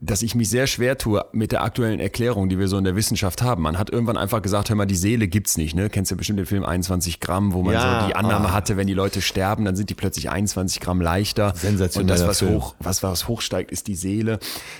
dass 0.00 0.22
ich 0.22 0.34
mich 0.34 0.48
sehr 0.48 0.66
schwer 0.66 0.96
tue 0.96 1.24
mit 1.32 1.52
der 1.52 1.62
aktuellen 1.62 2.00
Erklärung, 2.00 2.48
die 2.48 2.58
wir 2.58 2.68
so 2.68 2.78
in 2.78 2.84
der 2.84 2.96
Wissenschaft 2.96 3.42
haben. 3.42 3.62
Man 3.62 3.78
hat 3.78 3.90
irgendwann 3.90 4.16
einfach 4.16 4.40
gesagt, 4.40 4.70
hör 4.70 4.76
mal, 4.76 4.86
die 4.86 4.96
Seele 4.96 5.28
gibt's 5.28 5.58
nicht. 5.58 5.74
Ne? 5.74 5.90
Kennst 5.90 6.10
du 6.10 6.16
bestimmt 6.16 6.38
den 6.38 6.46
Film 6.46 6.64
21 6.64 7.20
Gramm, 7.20 7.52
wo 7.52 7.62
man 7.62 7.74
Ja, 7.74 8.00
so 8.00 8.06
die 8.08 8.16
Annahme 8.16 8.48
ah. 8.48 8.52
hatte, 8.52 8.76
wenn 8.76 8.86
die 8.86 8.94
Leute 8.94 9.20
sterben, 9.20 9.64
dann 9.66 9.76
sind 9.76 9.90
die 9.90 9.94
plötzlich 9.94 10.30
21 10.30 10.80
Gramm 10.80 11.00
leichter. 11.00 11.52
Sensationeller 11.54 12.14
Und 12.14 12.20
das, 12.20 12.28
was, 12.28 12.38
Film. 12.38 12.54
hoch, 12.54 12.74
was, 12.80 13.02
was 13.02 13.28
hochsteigt, 13.28 13.70
ist 13.70 13.88
die 13.88 13.94
Seele. 13.94 14.38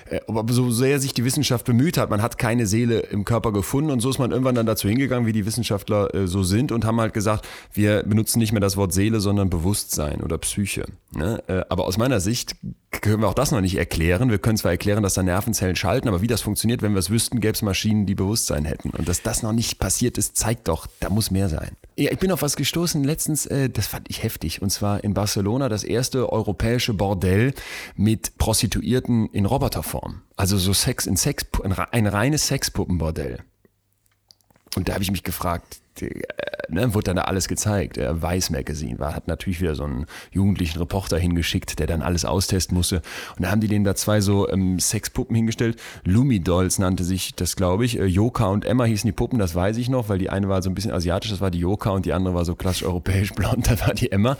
Äh, 0.08 0.20
Aber 0.26 0.50
so 0.52 0.70
sehr 0.70 1.00
sich 1.00 1.12
die 1.12 1.24
Wissenschaft 1.24 1.66
bemüht 1.66 1.98
hat, 1.98 2.08
man 2.08 2.22
hat 2.22 2.38
keine 2.38 2.66
Seele 2.66 3.00
im 3.00 3.24
Körper 3.24 3.52
gefunden 3.52 3.90
und 3.90 4.00
so 4.00 4.08
ist 4.08 4.18
man 4.18 4.30
irgendwann 4.30 4.54
dann 4.54 4.66
dazu 4.66 4.88
hingegangen, 4.90 5.26
wie 5.26 5.32
die 5.32 5.46
Wissenschaftler 5.46 6.14
äh, 6.14 6.26
so 6.26 6.42
sind 6.42 6.72
und 6.72 6.84
haben 6.84 7.00
halt 7.00 7.14
gesagt, 7.14 7.46
wir 7.72 8.02
benutzen 8.02 8.38
nicht 8.38 8.52
mehr 8.52 8.60
das 8.60 8.76
Wort 8.76 8.92
Seele, 8.92 9.20
sondern 9.20 9.50
Bewusstsein 9.50 10.20
oder 10.20 10.38
Psyche. 10.38 10.84
Ne? 11.12 11.42
Äh, 11.46 11.62
Aber 11.68 11.86
aus 11.86 11.98
meiner 11.98 12.20
Sicht 12.20 12.56
können 12.90 13.22
wir 13.22 13.28
auch 13.28 13.34
das 13.34 13.52
noch 13.52 13.60
nicht 13.60 13.76
erklären. 13.76 14.30
Wir 14.30 14.38
können 14.38 14.56
zwar 14.56 14.72
erklären, 14.72 15.02
dass 15.02 15.14
da 15.14 15.22
Nervenzellen 15.22 15.76
schalten, 15.76 16.08
aber 16.08 16.22
wie 16.22 16.26
das 16.26 16.40
funktioniert, 16.40 16.82
wenn 16.82 16.92
wir 16.92 16.98
es 16.98 17.10
wüssten, 17.10 17.40
gäbe 17.40 17.54
es 17.54 17.62
Maschinen, 17.62 18.06
die 18.06 18.14
Bewusstsein 18.14 18.64
hätten. 18.64 18.90
Und 18.90 19.08
dass 19.08 19.22
das 19.22 19.42
noch 19.42 19.52
nicht 19.52 19.78
passiert 19.78 20.18
ist, 20.18 20.36
zeigt 20.36 20.68
doch, 20.68 20.86
da 20.98 21.08
muss 21.08 21.30
mehr 21.30 21.48
sein. 21.48 21.76
Ja, 21.96 22.10
ich 22.10 22.18
bin 22.18 22.32
auf 22.32 22.42
was 22.42 22.56
gestoßen 22.56 23.04
letztens, 23.04 23.46
äh, 23.46 23.68
das 23.70 23.86
fand 23.86 24.10
ich 24.10 24.22
heftig. 24.22 24.62
Und 24.62 24.70
zwar 24.70 25.04
in 25.04 25.14
Barcelona 25.14 25.68
das 25.68 25.84
erste 25.84 26.32
europäische 26.32 26.94
Bordell 26.94 27.54
mit 27.94 28.38
Prostituierten 28.38 29.28
in 29.32 29.46
Roboterform. 29.46 30.22
Also 30.36 30.58
so 30.58 30.72
Sex 30.72 31.06
in 31.06 31.16
Sex, 31.16 31.46
ein 31.92 32.06
reines 32.06 32.46
Sexpuppenbordell. 32.48 33.40
Und 34.76 34.88
da 34.88 34.94
habe 34.94 35.02
ich 35.02 35.10
mich 35.10 35.22
gefragt, 35.22 35.80
äh, 36.00 36.08
ne, 36.72 36.94
wurde 36.94 37.04
dann 37.04 37.16
da 37.16 37.22
alles 37.22 37.48
gezeigt. 37.48 37.98
Äh, 37.98 38.20
Weiß 38.20 38.50
Magazine 38.50 38.98
war, 38.98 39.14
hat 39.14 39.28
natürlich 39.28 39.60
wieder 39.60 39.74
so 39.74 39.84
einen 39.84 40.06
jugendlichen 40.30 40.78
Reporter 40.78 41.18
hingeschickt, 41.18 41.78
der 41.78 41.86
dann 41.86 42.02
alles 42.02 42.24
austesten 42.24 42.76
musste. 42.76 43.02
Und 43.36 43.44
da 43.44 43.50
haben 43.50 43.60
die 43.60 43.68
denen 43.68 43.84
da 43.84 43.94
zwei 43.94 44.20
so 44.20 44.48
ähm, 44.48 44.78
Sexpuppen 44.78 45.34
hingestellt. 45.36 45.80
Lumi 46.04 46.40
Dolls 46.40 46.78
nannte 46.78 47.04
sich 47.04 47.34
das, 47.34 47.56
glaube 47.56 47.84
ich. 47.84 47.98
Äh, 47.98 48.06
Joka 48.06 48.46
und 48.46 48.64
Emma 48.64 48.84
hießen 48.84 49.06
die 49.06 49.12
Puppen, 49.12 49.38
das 49.38 49.54
weiß 49.54 49.76
ich 49.76 49.88
noch, 49.88 50.08
weil 50.08 50.18
die 50.18 50.30
eine 50.30 50.48
war 50.48 50.62
so 50.62 50.70
ein 50.70 50.74
bisschen 50.74 50.92
asiatisch, 50.92 51.30
das 51.30 51.40
war 51.40 51.50
die 51.50 51.58
Joka 51.58 51.90
und 51.90 52.06
die 52.06 52.12
andere 52.12 52.34
war 52.34 52.44
so 52.44 52.54
klassisch 52.54 52.84
europäisch 52.84 53.32
blond, 53.32 53.66
das 53.70 53.80
war 53.80 53.94
die 53.94 54.12
Emma. 54.12 54.36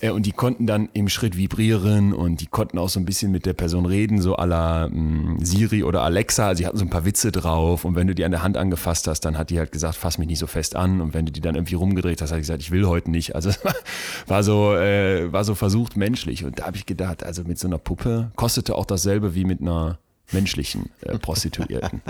Äh, 0.00 0.10
und 0.10 0.26
die 0.26 0.32
konnten 0.32 0.66
dann 0.66 0.88
im 0.92 1.08
Schritt 1.08 1.36
vibrieren 1.36 2.12
und 2.12 2.40
die 2.40 2.46
konnten 2.46 2.78
auch 2.78 2.88
so 2.88 3.00
ein 3.00 3.04
bisschen 3.04 3.30
mit 3.30 3.46
der 3.46 3.54
Person 3.54 3.86
reden, 3.86 4.20
so 4.20 4.36
à 4.36 4.46
la 4.46 4.86
ähm, 4.86 5.38
Siri 5.40 5.82
oder 5.82 6.02
Alexa. 6.02 6.48
Also 6.48 6.62
die 6.62 6.66
hatten 6.66 6.78
so 6.78 6.84
ein 6.84 6.90
paar 6.90 7.04
Witze 7.04 7.32
drauf 7.32 7.84
und 7.84 7.94
wenn 7.94 8.06
du 8.06 8.14
die 8.14 8.24
an 8.24 8.30
der 8.30 8.42
Hand 8.42 8.56
angefasst 8.56 9.08
hast, 9.08 9.20
dann 9.20 9.38
hat 9.38 9.50
die 9.50 9.58
halt 9.58 9.72
gesagt, 9.72 9.96
fass 9.96 10.18
mich 10.18 10.28
nicht 10.28 10.38
so 10.38 10.46
fest 10.46 10.76
an. 10.76 11.00
Und 11.00 11.14
wenn 11.14 11.26
du 11.26 11.32
die 11.32 11.40
dann 11.40 11.54
irgendwie 11.54 11.73
rumgedreht 11.74 12.20
hast, 12.20 12.30
hat 12.30 12.38
die 12.38 12.42
gesagt, 12.42 12.62
ich 12.62 12.70
will 12.70 12.86
heute 12.86 13.10
nicht. 13.10 13.34
Also 13.34 13.50
war 14.26 14.42
so, 14.42 14.74
äh, 14.74 15.32
war 15.32 15.44
so 15.44 15.54
versucht 15.54 15.96
menschlich. 15.96 16.44
Und 16.44 16.58
da 16.58 16.66
habe 16.66 16.76
ich 16.76 16.86
gedacht, 16.86 17.24
also 17.24 17.42
mit 17.44 17.58
so 17.58 17.68
einer 17.68 17.78
Puppe 17.78 18.30
kostete 18.36 18.74
auch 18.74 18.86
dasselbe 18.86 19.34
wie 19.34 19.44
mit 19.44 19.60
einer 19.60 19.98
menschlichen 20.32 20.90
äh, 21.02 21.18
Prostituierten. 21.18 22.02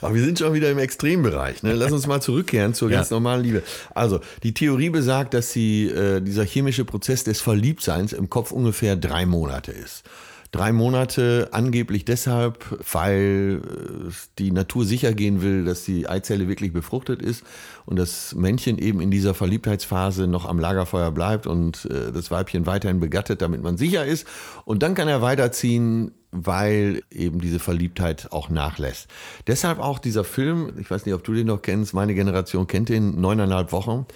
Aber 0.00 0.14
wir 0.14 0.24
sind 0.24 0.38
schon 0.38 0.54
wieder 0.54 0.70
im 0.70 0.78
Extrembereich. 0.78 1.62
Ne? 1.62 1.74
Lass 1.74 1.92
uns 1.92 2.06
mal 2.06 2.20
zurückkehren 2.20 2.74
zur 2.74 2.90
ganz 2.90 3.10
normalen 3.10 3.42
Liebe. 3.42 3.62
Also, 3.94 4.20
die 4.42 4.54
Theorie 4.54 4.90
besagt, 4.90 5.34
dass 5.34 5.52
sie, 5.52 5.86
äh, 5.86 6.20
dieser 6.20 6.44
chemische 6.44 6.84
Prozess 6.84 7.24
des 7.24 7.40
Verliebtseins 7.40 8.12
im 8.12 8.30
Kopf 8.30 8.52
ungefähr 8.52 8.96
drei 8.96 9.26
Monate 9.26 9.72
ist. 9.72 10.04
Drei 10.54 10.70
Monate 10.70 11.48
angeblich 11.50 12.04
deshalb, 12.04 12.64
weil 12.92 13.60
äh, 13.60 14.12
die 14.38 14.52
Natur 14.52 14.84
sicher 14.84 15.12
gehen 15.12 15.42
will, 15.42 15.64
dass 15.64 15.82
die 15.82 16.08
Eizelle 16.08 16.46
wirklich 16.46 16.72
befruchtet 16.72 17.20
ist 17.20 17.42
und 17.86 17.98
das 17.98 18.36
Männchen 18.36 18.78
eben 18.78 19.00
in 19.00 19.10
dieser 19.10 19.34
Verliebtheitsphase 19.34 20.28
noch 20.28 20.44
am 20.44 20.60
Lagerfeuer 20.60 21.10
bleibt 21.10 21.48
und 21.48 21.86
äh, 21.86 22.12
das 22.12 22.30
Weibchen 22.30 22.66
weiterhin 22.66 23.00
begattet, 23.00 23.42
damit 23.42 23.64
man 23.64 23.76
sicher 23.76 24.06
ist. 24.06 24.28
Und 24.64 24.84
dann 24.84 24.94
kann 24.94 25.08
er 25.08 25.22
weiterziehen, 25.22 26.12
weil 26.30 27.02
eben 27.10 27.40
diese 27.40 27.58
Verliebtheit 27.58 28.30
auch 28.30 28.48
nachlässt. 28.48 29.08
Deshalb 29.48 29.80
auch 29.80 29.98
dieser 29.98 30.22
Film, 30.22 30.74
ich 30.78 30.88
weiß 30.88 31.04
nicht, 31.04 31.16
ob 31.16 31.24
du 31.24 31.34
den 31.34 31.48
noch 31.48 31.62
kennst, 31.62 31.94
meine 31.94 32.14
Generation 32.14 32.68
kennt 32.68 32.90
den, 32.90 33.20
neuneinhalb 33.20 33.72
Wochen 33.72 34.06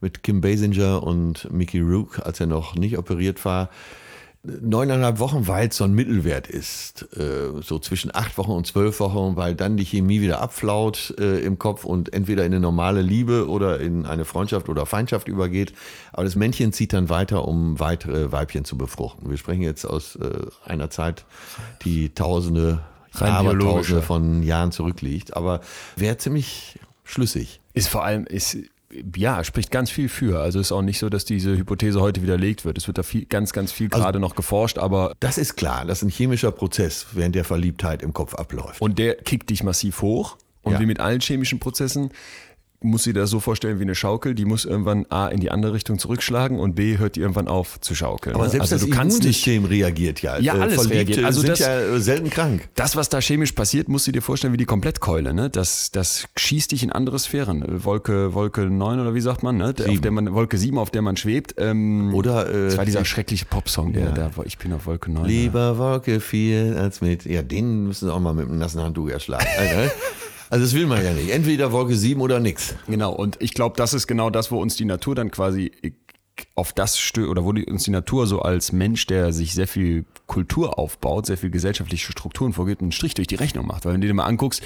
mit 0.00 0.22
Kim 0.22 0.40
Basinger 0.40 1.02
und 1.02 1.52
Mickey 1.52 1.80
Rook, 1.80 2.20
als 2.24 2.40
er 2.40 2.46
noch 2.46 2.74
nicht 2.74 2.96
operiert 2.96 3.44
war 3.44 3.68
neuneinhalb 4.44 5.18
Wochen, 5.18 5.48
weil 5.48 5.68
es 5.68 5.76
so 5.78 5.84
ein 5.84 5.94
Mittelwert 5.94 6.46
ist. 6.46 7.08
Äh, 7.16 7.62
so 7.62 7.78
zwischen 7.78 8.14
acht 8.14 8.36
Wochen 8.36 8.52
und 8.52 8.66
zwölf 8.66 9.00
Wochen, 9.00 9.36
weil 9.36 9.54
dann 9.54 9.76
die 9.76 9.84
Chemie 9.84 10.20
wieder 10.20 10.40
abflaut 10.40 11.14
äh, 11.18 11.40
im 11.40 11.58
Kopf 11.58 11.84
und 11.84 12.12
entweder 12.12 12.44
in 12.44 12.52
eine 12.52 12.60
normale 12.60 13.00
Liebe 13.00 13.48
oder 13.48 13.80
in 13.80 14.04
eine 14.04 14.24
Freundschaft 14.24 14.68
oder 14.68 14.84
Feindschaft 14.86 15.28
übergeht. 15.28 15.72
Aber 16.12 16.24
das 16.24 16.36
Männchen 16.36 16.72
zieht 16.72 16.92
dann 16.92 17.08
weiter, 17.08 17.48
um 17.48 17.80
weitere 17.80 18.32
Weibchen 18.32 18.64
zu 18.64 18.76
befruchten. 18.76 19.30
Wir 19.30 19.38
sprechen 19.38 19.62
jetzt 19.62 19.86
aus 19.86 20.16
äh, 20.16 20.46
einer 20.64 20.90
Zeit, 20.90 21.24
die 21.82 22.14
Tausende, 22.14 22.80
Abertausende 23.18 24.02
von 24.02 24.42
Jahren 24.42 24.72
zurückliegt. 24.72 25.36
Aber 25.36 25.60
wäre 25.96 26.18
ziemlich 26.18 26.78
schlüssig. 27.04 27.60
Ist 27.72 27.88
vor 27.88 28.04
allem, 28.04 28.26
ist 28.26 28.58
ja, 29.16 29.44
spricht 29.44 29.70
ganz 29.70 29.90
viel 29.90 30.08
für. 30.08 30.40
Also 30.40 30.60
ist 30.60 30.72
auch 30.72 30.82
nicht 30.82 30.98
so, 30.98 31.08
dass 31.08 31.24
diese 31.24 31.56
Hypothese 31.56 32.00
heute 32.00 32.22
widerlegt 32.22 32.64
wird. 32.64 32.78
Es 32.78 32.86
wird 32.86 32.98
da 32.98 33.02
viel, 33.02 33.24
ganz, 33.26 33.52
ganz 33.52 33.72
viel 33.72 33.88
also 33.90 34.02
gerade 34.02 34.20
noch 34.20 34.34
geforscht, 34.34 34.78
aber. 34.78 35.14
Das 35.20 35.38
ist 35.38 35.56
klar, 35.56 35.84
dass 35.84 36.02
ein 36.02 36.10
chemischer 36.10 36.52
Prozess 36.52 37.06
während 37.12 37.34
der 37.34 37.44
Verliebtheit 37.44 38.02
im 38.02 38.12
Kopf 38.12 38.34
abläuft. 38.34 38.80
Und 38.80 38.98
der 38.98 39.16
kickt 39.16 39.50
dich 39.50 39.62
massiv 39.62 40.02
hoch. 40.02 40.36
Und 40.62 40.72
ja. 40.72 40.80
wie 40.80 40.86
mit 40.86 40.98
allen 40.98 41.20
chemischen 41.20 41.60
Prozessen 41.60 42.10
muss 42.84 43.04
sie 43.04 43.12
das 43.12 43.30
so 43.30 43.40
vorstellen 43.40 43.78
wie 43.78 43.82
eine 43.82 43.94
Schaukel, 43.94 44.34
die 44.34 44.44
muss 44.44 44.64
irgendwann 44.64 45.06
A 45.08 45.28
in 45.28 45.40
die 45.40 45.50
andere 45.50 45.72
Richtung 45.72 45.98
zurückschlagen 45.98 46.58
und 46.58 46.74
B 46.74 46.98
hört 46.98 47.16
die 47.16 47.20
irgendwann 47.20 47.48
auf 47.48 47.80
zu 47.80 47.94
schaukeln. 47.94 48.36
Aber 48.36 48.48
selbst 48.48 48.72
also 48.72 48.86
das 48.86 48.96
Immunsystem 48.96 49.64
reagiert 49.64 50.22
ja. 50.22 50.38
Ja, 50.38 50.54
alles 50.54 50.74
Verliebte 50.74 50.96
reagiert. 50.96 51.24
Also 51.24 51.40
sind 51.40 51.50
das, 51.50 51.58
ja 51.60 51.98
selten 51.98 52.30
krank. 52.30 52.68
Das, 52.74 52.94
was 52.94 53.08
da 53.08 53.20
chemisch 53.20 53.52
passiert, 53.52 53.88
musst 53.88 54.06
du 54.06 54.12
dir 54.12 54.22
vorstellen 54.22 54.52
wie 54.52 54.58
die 54.58 54.66
Komplettkeule. 54.66 55.34
Ne? 55.34 55.50
Das, 55.50 55.90
das 55.90 56.26
schießt 56.36 56.72
dich 56.72 56.82
in 56.82 56.92
andere 56.92 57.18
Sphären. 57.18 57.64
Wolke, 57.84 58.34
Wolke 58.34 58.62
9 58.62 59.00
oder 59.00 59.14
wie 59.14 59.20
sagt 59.20 59.42
man, 59.42 59.56
ne? 59.56 59.74
auf 59.88 60.00
der 60.00 60.10
man 60.10 60.32
Wolke 60.34 60.58
7, 60.58 60.78
auf 60.78 60.90
der 60.90 61.02
man 61.02 61.16
schwebt. 61.16 61.54
Ähm, 61.58 62.14
oder 62.14 62.48
äh, 62.48 62.66
das 62.66 62.76
war 62.76 62.84
dieser 62.84 63.04
schreckliche 63.04 63.46
Popsong, 63.46 63.92
der, 63.92 64.04
ja. 64.04 64.10
der 64.12 64.30
ich 64.44 64.58
bin 64.58 64.72
auf 64.72 64.86
Wolke 64.86 65.10
9. 65.10 65.24
Lieber 65.24 65.78
Wolke 65.78 66.20
4 66.20 66.76
als 66.76 67.00
mit. 67.00 67.24
Ja, 67.24 67.42
den 67.42 67.84
müssen 67.88 68.06
sie 68.06 68.12
auch 68.12 68.20
mal 68.20 68.34
mit 68.34 68.48
einem 68.48 68.58
nassen 68.58 68.82
Handtuch 68.82 69.08
erschlagen. 69.08 69.46
Also 70.54 70.66
das 70.66 70.74
will 70.74 70.86
man 70.86 71.04
ja 71.04 71.12
nicht. 71.12 71.30
Entweder 71.30 71.72
Wolke 71.72 71.96
7 71.96 72.20
oder 72.20 72.38
nix. 72.38 72.76
Genau, 72.86 73.12
und 73.12 73.36
ich 73.40 73.54
glaube, 73.54 73.74
das 73.76 73.92
ist 73.92 74.06
genau 74.06 74.30
das, 74.30 74.52
wo 74.52 74.62
uns 74.62 74.76
die 74.76 74.84
Natur 74.84 75.16
dann 75.16 75.32
quasi 75.32 75.72
auf 76.54 76.72
das 76.72 76.96
stößt, 76.96 77.28
oder 77.28 77.44
wo 77.44 77.50
die, 77.50 77.64
uns 77.64 77.82
die 77.82 77.90
Natur 77.90 78.28
so 78.28 78.40
als 78.40 78.70
Mensch, 78.70 79.04
der 79.06 79.32
sich 79.32 79.52
sehr 79.52 79.66
viel 79.66 80.04
Kultur 80.28 80.78
aufbaut, 80.78 81.26
sehr 81.26 81.38
viel 81.38 81.50
gesellschaftliche 81.50 82.12
Strukturen 82.12 82.52
vorgibt, 82.52 82.82
einen 82.82 82.92
Strich 82.92 83.14
durch 83.14 83.26
die 83.26 83.34
Rechnung 83.34 83.66
macht. 83.66 83.84
Weil 83.84 83.94
wenn 83.94 84.00
du 84.00 84.06
dir 84.06 84.14
mal 84.14 84.26
anguckst, 84.26 84.62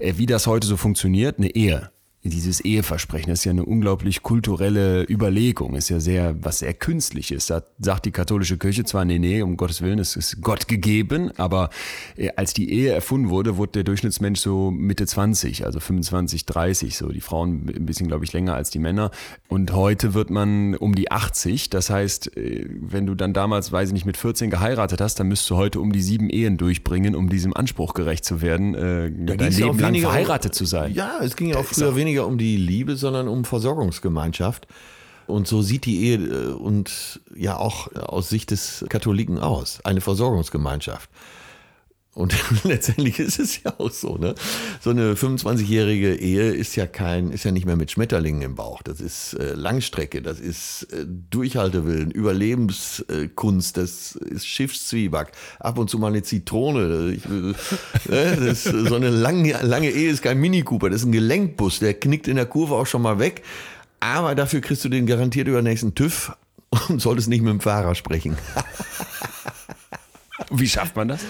äh, 0.00 0.14
wie 0.16 0.26
das 0.26 0.48
heute 0.48 0.66
so 0.66 0.76
funktioniert, 0.76 1.38
eine 1.38 1.54
Ehe, 1.54 1.92
dieses 2.24 2.60
Eheversprechen, 2.60 3.30
das 3.30 3.40
ist 3.40 3.44
ja 3.44 3.52
eine 3.52 3.64
unglaublich 3.64 4.22
kulturelle 4.22 5.04
Überlegung, 5.08 5.76
ist 5.76 5.88
ja 5.88 6.00
sehr, 6.00 6.34
was 6.42 6.58
sehr 6.58 6.74
künstliches. 6.74 7.46
Da 7.46 7.62
sagt 7.78 8.06
die 8.06 8.10
katholische 8.10 8.58
Kirche 8.58 8.84
zwar, 8.84 9.04
nee, 9.04 9.20
nee, 9.20 9.40
um 9.40 9.56
Gottes 9.56 9.82
Willen, 9.82 10.00
es 10.00 10.16
ist 10.16 10.42
Gott 10.42 10.66
gegeben, 10.66 11.30
aber 11.36 11.70
äh, 12.16 12.30
als 12.36 12.54
die 12.54 12.72
Ehe 12.72 12.92
erfunden 12.92 13.28
wurde, 13.28 13.56
wurde 13.56 13.72
der 13.72 13.84
Durchschnittsmensch 13.84 14.40
so 14.40 14.72
Mitte 14.72 15.06
20, 15.06 15.64
also 15.64 15.78
25, 15.78 16.44
30, 16.44 16.96
so 16.96 17.08
die 17.08 17.20
Frauen 17.20 17.72
ein 17.74 17.86
bisschen, 17.86 18.08
glaube 18.08 18.24
ich, 18.24 18.32
länger 18.32 18.54
als 18.54 18.70
die 18.70 18.80
Männer. 18.80 19.12
Und 19.46 19.72
heute 19.72 20.12
wird 20.12 20.30
man 20.30 20.74
um 20.74 20.96
die 20.96 21.12
80, 21.12 21.70
das 21.70 21.88
heißt, 21.88 22.36
äh, 22.36 22.66
wenn 22.68 23.06
du 23.06 23.14
dann 23.14 23.32
damals, 23.32 23.70
weiß 23.70 23.90
ich 23.90 23.94
nicht, 23.94 24.06
mit 24.06 24.16
14 24.16 24.50
geheiratet 24.50 25.00
hast, 25.00 25.20
dann 25.20 25.28
müsstest 25.28 25.50
du 25.50 25.56
heute 25.56 25.80
um 25.80 25.92
die 25.92 26.02
sieben 26.02 26.30
Ehen 26.30 26.56
durchbringen, 26.56 27.14
um 27.14 27.28
diesem 27.28 27.54
Anspruch 27.54 27.94
gerecht 27.94 28.24
zu 28.24 28.42
werden, 28.42 28.74
äh, 28.74 29.36
dein 29.36 29.52
Leben 29.52 29.78
lang 29.78 29.94
verheiratet 29.94 30.52
zu 30.52 30.64
sein. 30.64 30.92
Ja, 30.92 31.20
es 31.22 31.36
ging 31.36 31.48
ja 31.50 31.58
auch 31.58 31.64
früher 31.64 31.94
weniger 31.94 32.07
weniger 32.08 32.26
um 32.26 32.38
die 32.38 32.56
Liebe, 32.56 32.96
sondern 32.96 33.28
um 33.28 33.44
Versorgungsgemeinschaft. 33.44 34.66
Und 35.26 35.46
so 35.46 35.60
sieht 35.60 35.84
die 35.84 36.04
Ehe 36.04 36.16
äh, 36.16 36.52
und 36.52 37.20
ja 37.34 37.58
auch 37.58 37.92
aus 37.94 38.30
Sicht 38.30 38.50
des 38.50 38.86
Katholiken 38.88 39.38
aus. 39.38 39.80
Eine 39.84 40.00
Versorgungsgemeinschaft. 40.00 41.10
Und 42.18 42.34
letztendlich 42.64 43.20
ist 43.20 43.38
es 43.38 43.62
ja 43.62 43.72
auch 43.78 43.92
so, 43.92 44.16
ne? 44.16 44.34
So 44.80 44.90
eine 44.90 45.14
25-jährige 45.14 46.16
Ehe 46.16 46.50
ist 46.50 46.74
ja 46.74 46.88
kein, 46.88 47.30
ist 47.30 47.44
ja 47.44 47.52
nicht 47.52 47.64
mehr 47.64 47.76
mit 47.76 47.92
Schmetterlingen 47.92 48.42
im 48.42 48.54
Bauch. 48.56 48.82
Das 48.82 49.00
ist 49.00 49.34
äh, 49.34 49.54
Langstrecke, 49.54 50.20
das 50.20 50.40
ist 50.40 50.88
äh, 50.92 51.06
Durchhaltewillen, 51.06 52.10
Überlebenskunst, 52.10 53.76
das 53.76 54.16
ist 54.16 54.48
Schiffszwieback, 54.48 55.30
ab 55.60 55.78
und 55.78 55.90
zu 55.90 56.00
mal 56.00 56.08
eine 56.08 56.24
Zitrone. 56.24 57.12
Ich, 57.12 57.24
äh, 58.12 58.34
das, 58.34 58.64
so 58.64 58.96
eine 58.96 59.10
lange, 59.10 59.52
lange 59.62 59.88
Ehe 59.88 60.10
ist 60.10 60.22
kein 60.22 60.38
Mini 60.38 60.62
Cooper, 60.62 60.90
das 60.90 61.02
ist 61.02 61.06
ein 61.06 61.12
Gelenkbus, 61.12 61.78
der 61.78 61.94
knickt 61.94 62.26
in 62.26 62.34
der 62.34 62.46
Kurve 62.46 62.74
auch 62.74 62.86
schon 62.86 63.02
mal 63.02 63.20
weg. 63.20 63.44
Aber 64.00 64.34
dafür 64.34 64.60
kriegst 64.60 64.84
du 64.84 64.88
den 64.88 65.06
garantiert 65.06 65.46
über 65.46 65.60
den 65.60 65.66
nächsten 65.66 65.94
TÜV 65.94 66.32
und 66.88 67.00
solltest 67.00 67.28
nicht 67.28 67.42
mit 67.42 67.52
dem 67.52 67.60
Fahrer 67.60 67.94
sprechen. 67.94 68.36
Wie 70.50 70.68
schafft 70.68 70.96
man 70.96 71.08
das? 71.08 71.20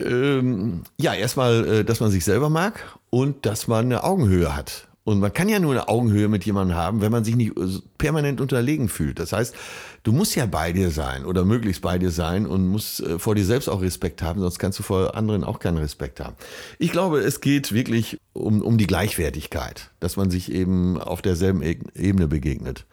Ähm, 0.00 0.82
ja, 0.98 1.14
erstmal, 1.14 1.66
äh, 1.66 1.84
dass 1.84 2.00
man 2.00 2.10
sich 2.10 2.24
selber 2.24 2.48
mag 2.48 2.98
und 3.10 3.44
dass 3.46 3.68
man 3.68 3.86
eine 3.86 4.04
Augenhöhe 4.04 4.54
hat. 4.54 4.88
Und 5.08 5.20
man 5.20 5.32
kann 5.32 5.48
ja 5.48 5.58
nur 5.58 5.72
eine 5.72 5.88
Augenhöhe 5.88 6.28
mit 6.28 6.44
jemandem 6.44 6.76
haben, 6.76 7.00
wenn 7.00 7.10
man 7.10 7.24
sich 7.24 7.34
nicht 7.34 7.56
äh, 7.56 7.78
permanent 7.96 8.42
unterlegen 8.42 8.90
fühlt. 8.90 9.18
Das 9.18 9.32
heißt, 9.32 9.54
du 10.02 10.12
musst 10.12 10.36
ja 10.36 10.44
bei 10.44 10.72
dir 10.72 10.90
sein 10.90 11.24
oder 11.24 11.46
möglichst 11.46 11.80
bei 11.80 11.98
dir 11.98 12.10
sein 12.10 12.46
und 12.46 12.68
musst 12.68 13.00
äh, 13.00 13.18
vor 13.18 13.34
dir 13.34 13.46
selbst 13.46 13.68
auch 13.68 13.80
Respekt 13.80 14.20
haben, 14.20 14.40
sonst 14.40 14.58
kannst 14.58 14.78
du 14.78 14.82
vor 14.82 15.16
anderen 15.16 15.44
auch 15.44 15.60
keinen 15.60 15.78
Respekt 15.78 16.20
haben. 16.20 16.36
Ich 16.78 16.92
glaube, 16.92 17.20
es 17.20 17.40
geht 17.40 17.72
wirklich 17.72 18.18
um, 18.34 18.60
um 18.60 18.76
die 18.76 18.86
Gleichwertigkeit, 18.86 19.90
dass 19.98 20.16
man 20.18 20.30
sich 20.30 20.52
eben 20.52 21.00
auf 21.00 21.22
derselben 21.22 21.62
e-, 21.62 21.78
Ebene 21.94 22.28
begegnet. 22.28 22.84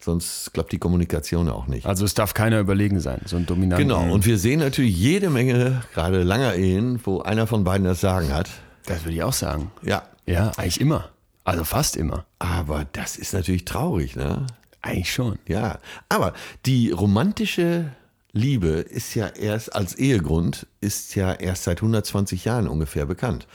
Sonst 0.00 0.52
klappt 0.52 0.72
die 0.72 0.78
Kommunikation 0.78 1.48
auch 1.48 1.66
nicht. 1.66 1.86
Also 1.86 2.04
es 2.04 2.14
darf 2.14 2.34
keiner 2.34 2.60
überlegen 2.60 3.00
sein, 3.00 3.20
so 3.24 3.36
ein 3.36 3.46
dominanter. 3.46 3.82
Genau, 3.82 4.12
und 4.12 4.26
wir 4.26 4.38
sehen 4.38 4.60
natürlich 4.60 4.96
jede 4.96 5.30
Menge, 5.30 5.82
gerade 5.94 6.22
langer 6.22 6.54
Ehen, 6.54 7.00
wo 7.04 7.20
einer 7.20 7.46
von 7.46 7.64
beiden 7.64 7.86
das 7.86 8.00
Sagen 8.00 8.32
hat. 8.32 8.50
Das 8.86 9.04
würde 9.04 9.16
ich 9.16 9.22
auch 9.22 9.32
sagen. 9.32 9.70
Ja. 9.82 10.02
Ja, 10.26 10.52
eigentlich 10.56 10.80
immer. 10.80 11.10
Also 11.44 11.64
fast 11.64 11.96
immer. 11.96 12.24
Aber 12.38 12.86
das 12.92 13.16
ist 13.16 13.34
natürlich 13.34 13.64
traurig, 13.64 14.16
ne? 14.16 14.46
Eigentlich 14.80 15.12
schon. 15.12 15.38
Ja. 15.46 15.78
Aber 16.08 16.34
die 16.66 16.90
romantische 16.90 17.90
Liebe 18.32 18.68
ist 18.68 19.14
ja 19.14 19.28
erst 19.28 19.74
als 19.74 19.94
Ehegrund, 19.94 20.66
ist 20.80 21.14
ja 21.14 21.32
erst 21.32 21.64
seit 21.64 21.78
120 21.78 22.44
Jahren 22.44 22.68
ungefähr 22.68 23.06
bekannt. 23.06 23.46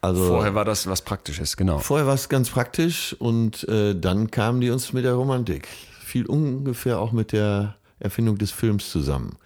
Also, 0.00 0.26
vorher 0.26 0.54
war 0.54 0.64
das 0.64 0.86
was 0.86 1.02
Praktisches, 1.02 1.56
genau. 1.56 1.78
Vorher 1.78 2.06
war 2.06 2.14
es 2.14 2.28
ganz 2.28 2.50
praktisch 2.50 3.14
und 3.18 3.68
äh, 3.68 3.98
dann 3.98 4.30
kamen 4.30 4.60
die 4.60 4.70
uns 4.70 4.92
mit 4.92 5.04
der 5.04 5.14
Romantik 5.14 5.68
fiel 6.06 6.26
ungefähr 6.26 6.98
auch 6.98 7.12
mit 7.12 7.32
der 7.32 7.76
Erfindung 7.98 8.38
des 8.38 8.50
Films 8.50 8.90
zusammen. 8.90 9.36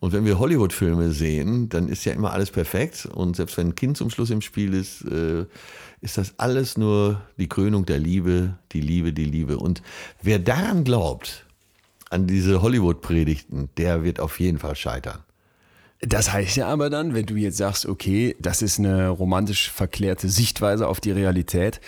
Und 0.00 0.12
wenn 0.12 0.24
wir 0.24 0.38
Hollywood-Filme 0.38 1.10
sehen, 1.10 1.68
dann 1.68 1.88
ist 1.88 2.04
ja 2.04 2.12
immer 2.12 2.32
alles 2.32 2.50
perfekt. 2.50 3.06
Und 3.06 3.36
selbst 3.36 3.56
wenn 3.56 3.68
ein 3.68 3.74
Kind 3.74 3.96
zum 3.96 4.10
Schluss 4.10 4.30
im 4.30 4.40
Spiel 4.40 4.74
ist, 4.74 5.02
äh, 5.02 5.44
ist 6.00 6.18
das 6.18 6.34
alles 6.38 6.76
nur 6.76 7.20
die 7.36 7.48
Krönung 7.48 7.84
der 7.84 7.98
Liebe, 7.98 8.58
die 8.72 8.80
Liebe, 8.80 9.12
die 9.12 9.24
Liebe. 9.24 9.58
Und 9.58 9.82
wer 10.22 10.38
daran 10.38 10.84
glaubt, 10.84 11.44
an 12.10 12.26
diese 12.26 12.62
Hollywood-Predigten, 12.62 13.70
der 13.76 14.02
wird 14.02 14.18
auf 14.18 14.40
jeden 14.40 14.58
Fall 14.58 14.76
scheitern. 14.76 15.18
Das 16.00 16.32
heißt 16.32 16.56
ja 16.56 16.68
aber 16.68 16.90
dann, 16.90 17.14
wenn 17.14 17.26
du 17.26 17.34
jetzt 17.34 17.56
sagst, 17.56 17.86
okay, 17.86 18.36
das 18.40 18.62
ist 18.62 18.78
eine 18.78 19.08
romantisch 19.08 19.70
verklärte 19.70 20.28
Sichtweise 20.28 20.86
auf 20.86 21.00
die 21.00 21.10
Realität, 21.10 21.80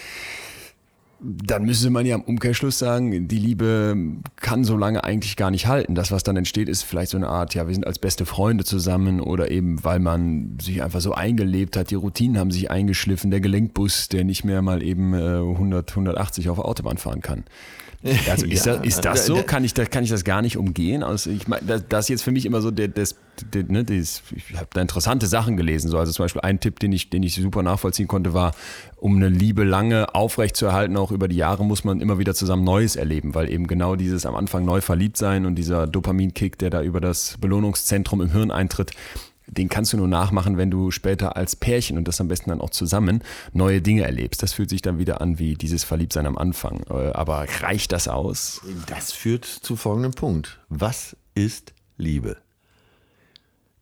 dann 1.22 1.64
müsste 1.64 1.90
man 1.90 2.06
ja 2.06 2.14
im 2.14 2.22
Umkehrschluss 2.22 2.78
sagen, 2.78 3.28
die 3.28 3.38
Liebe 3.38 3.94
kann 4.36 4.64
so 4.64 4.76
lange 4.76 5.04
eigentlich 5.04 5.36
gar 5.36 5.50
nicht 5.50 5.66
halten. 5.66 5.94
Das, 5.94 6.10
was 6.10 6.22
dann 6.22 6.36
entsteht, 6.36 6.68
ist 6.68 6.82
vielleicht 6.82 7.10
so 7.10 7.18
eine 7.18 7.28
Art, 7.28 7.54
ja, 7.54 7.66
wir 7.66 7.74
sind 7.74 7.86
als 7.86 7.98
beste 7.98 8.24
Freunde 8.24 8.64
zusammen 8.64 9.20
oder 9.20 9.50
eben, 9.50 9.84
weil 9.84 9.98
man 9.98 10.58
sich 10.60 10.82
einfach 10.82 11.02
so 11.02 11.12
eingelebt 11.12 11.76
hat, 11.76 11.90
die 11.90 11.94
Routinen 11.94 12.38
haben 12.38 12.50
sich 12.50 12.70
eingeschliffen, 12.70 13.30
der 13.30 13.40
Gelenkbus, 13.40 14.08
der 14.08 14.24
nicht 14.24 14.44
mehr 14.44 14.62
mal 14.62 14.82
eben 14.82 15.14
100, 15.14 15.90
180 15.90 16.48
auf 16.48 16.56
der 16.56 16.64
Autobahn 16.64 16.96
fahren 16.96 17.20
kann. 17.20 17.44
Also 18.02 18.46
ist, 18.46 18.64
ja, 18.64 18.76
das, 18.76 18.86
ist 18.86 19.04
das 19.04 19.26
so? 19.26 19.42
Kann 19.42 19.62
ich, 19.62 19.74
kann 19.74 20.04
ich 20.04 20.10
das 20.10 20.24
gar 20.24 20.40
nicht 20.40 20.56
umgehen? 20.56 21.02
Also 21.02 21.28
ich 21.28 21.46
meine, 21.48 21.66
das, 21.66 21.84
das 21.86 22.06
ist 22.06 22.08
jetzt 22.08 22.22
für 22.22 22.30
mich 22.30 22.46
immer 22.46 22.62
so, 22.62 22.70
der, 22.70 22.88
das, 22.88 23.16
der, 23.52 23.64
ne, 23.64 23.84
das, 23.84 24.22
ich 24.34 24.56
habe 24.56 24.68
da 24.72 24.80
interessante 24.80 25.26
Sachen 25.26 25.58
gelesen. 25.58 25.90
So. 25.90 25.98
Also 25.98 26.10
zum 26.12 26.24
Beispiel 26.24 26.40
ein 26.40 26.60
Tipp, 26.60 26.80
den 26.80 26.92
ich, 26.92 27.10
den 27.10 27.22
ich 27.22 27.34
super 27.34 27.62
nachvollziehen 27.62 28.08
konnte, 28.08 28.32
war, 28.32 28.52
um 28.96 29.16
eine 29.16 29.28
Liebe 29.28 29.64
lange 29.64 30.14
aufrechtzuerhalten, 30.14 30.96
auch 30.96 31.12
über 31.12 31.28
die 31.28 31.36
Jahre, 31.36 31.62
muss 31.64 31.84
man 31.84 32.00
immer 32.00 32.18
wieder 32.18 32.34
zusammen 32.34 32.64
Neues 32.64 32.96
erleben, 32.96 33.34
weil 33.34 33.50
eben 33.50 33.66
genau 33.66 33.96
dieses 33.96 34.24
am 34.24 34.34
Anfang 34.34 34.64
neu 34.64 34.80
verliebt 34.80 35.18
sein 35.18 35.44
und 35.44 35.56
dieser 35.56 35.86
Dopaminkick, 35.86 36.58
der 36.58 36.70
da 36.70 36.82
über 36.82 37.00
das 37.00 37.36
Belohnungszentrum 37.38 38.22
im 38.22 38.32
Hirn 38.32 38.50
eintritt, 38.50 38.92
den 39.50 39.68
kannst 39.68 39.92
du 39.92 39.96
nur 39.96 40.08
nachmachen, 40.08 40.56
wenn 40.56 40.70
du 40.70 40.90
später 40.90 41.36
als 41.36 41.56
Pärchen 41.56 41.98
und 41.98 42.06
das 42.06 42.20
am 42.20 42.28
besten 42.28 42.50
dann 42.50 42.60
auch 42.60 42.70
zusammen 42.70 43.22
neue 43.52 43.82
Dinge 43.82 44.02
erlebst. 44.02 44.42
Das 44.42 44.52
fühlt 44.52 44.70
sich 44.70 44.82
dann 44.82 44.98
wieder 44.98 45.20
an 45.20 45.38
wie 45.38 45.54
dieses 45.54 45.84
Verliebtsein 45.84 46.26
am 46.26 46.38
Anfang. 46.38 46.84
Äh, 46.88 47.12
aber 47.12 47.46
reicht 47.60 47.92
das 47.92 48.08
aus? 48.08 48.60
Das 48.86 49.12
führt 49.12 49.44
zu 49.44 49.76
folgendem 49.76 50.12
Punkt. 50.12 50.60
Was 50.68 51.16
ist 51.34 51.72
Liebe? 51.96 52.36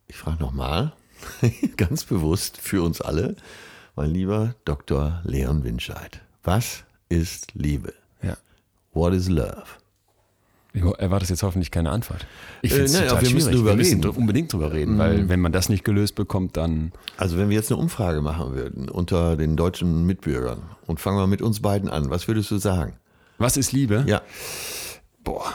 Ich 0.06 0.16
frage 0.16 0.42
nochmal, 0.42 0.92
ganz 1.76 2.04
bewusst 2.04 2.56
für 2.56 2.82
uns 2.82 3.00
alle, 3.00 3.36
mein 3.94 4.10
lieber 4.10 4.54
Dr. 4.64 5.20
Leon 5.24 5.64
Winscheid. 5.64 6.20
Was 6.42 6.84
ist 7.08 7.54
Liebe? 7.54 7.92
Ja. 8.22 8.36
What 8.92 9.12
is 9.12 9.28
love? 9.28 9.66
Erwartet 10.98 11.30
jetzt 11.30 11.42
hoffentlich 11.42 11.70
keine 11.70 11.90
Antwort. 11.90 12.26
Ich 12.62 12.72
äh, 12.72 12.86
nein, 12.86 13.20
wir 13.20 13.30
müssen 13.30 13.52
drüber 13.52 13.70
wir 13.70 13.76
müssen 13.76 14.02
reden. 14.02 14.16
unbedingt 14.16 14.52
drüber 14.52 14.72
reden, 14.72 14.94
mhm. 14.94 14.98
weil 14.98 15.28
wenn 15.28 15.40
man 15.40 15.52
das 15.52 15.68
nicht 15.68 15.84
gelöst 15.84 16.14
bekommt, 16.14 16.56
dann. 16.56 16.92
Also 17.16 17.36
wenn 17.38 17.48
wir 17.48 17.56
jetzt 17.56 17.70
eine 17.70 17.80
Umfrage 17.80 18.20
machen 18.20 18.54
würden 18.54 18.88
unter 18.88 19.36
den 19.36 19.56
deutschen 19.56 20.06
Mitbürgern 20.06 20.62
und 20.86 21.00
fangen 21.00 21.18
wir 21.18 21.26
mit 21.26 21.42
uns 21.42 21.60
beiden 21.60 21.88
an, 21.88 22.10
was 22.10 22.28
würdest 22.28 22.50
du 22.50 22.58
sagen? 22.58 22.94
Was 23.38 23.56
ist 23.56 23.72
Liebe? 23.72 24.04
Ja. 24.06 24.22
Boah. 25.22 25.54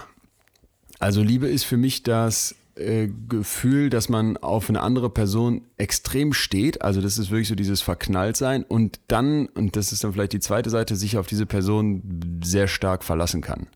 Also 0.99 1.21
Liebe 1.21 1.47
ist 1.47 1.65
für 1.65 1.77
mich 1.77 2.03
das 2.03 2.55
äh, 2.75 3.09
Gefühl, 3.29 3.89
dass 3.89 4.09
man 4.09 4.37
auf 4.37 4.69
eine 4.69 4.81
andere 4.81 5.09
Person 5.09 5.61
extrem 5.77 6.33
steht. 6.33 6.81
Also 6.81 7.01
das 7.01 7.17
ist 7.17 7.29
wirklich 7.29 7.47
so 7.47 7.55
dieses 7.55 7.81
Verknalltsein 7.81 8.63
und 8.63 8.99
dann, 9.07 9.47
und 9.47 9.75
das 9.75 9.91
ist 9.91 10.03
dann 10.03 10.13
vielleicht 10.13 10.33
die 10.33 10.39
zweite 10.39 10.69
Seite, 10.69 10.95
sich 10.95 11.17
auf 11.17 11.27
diese 11.27 11.45
Person 11.45 12.41
sehr 12.43 12.67
stark 12.67 13.03
verlassen 13.03 13.41
kann. 13.41 13.67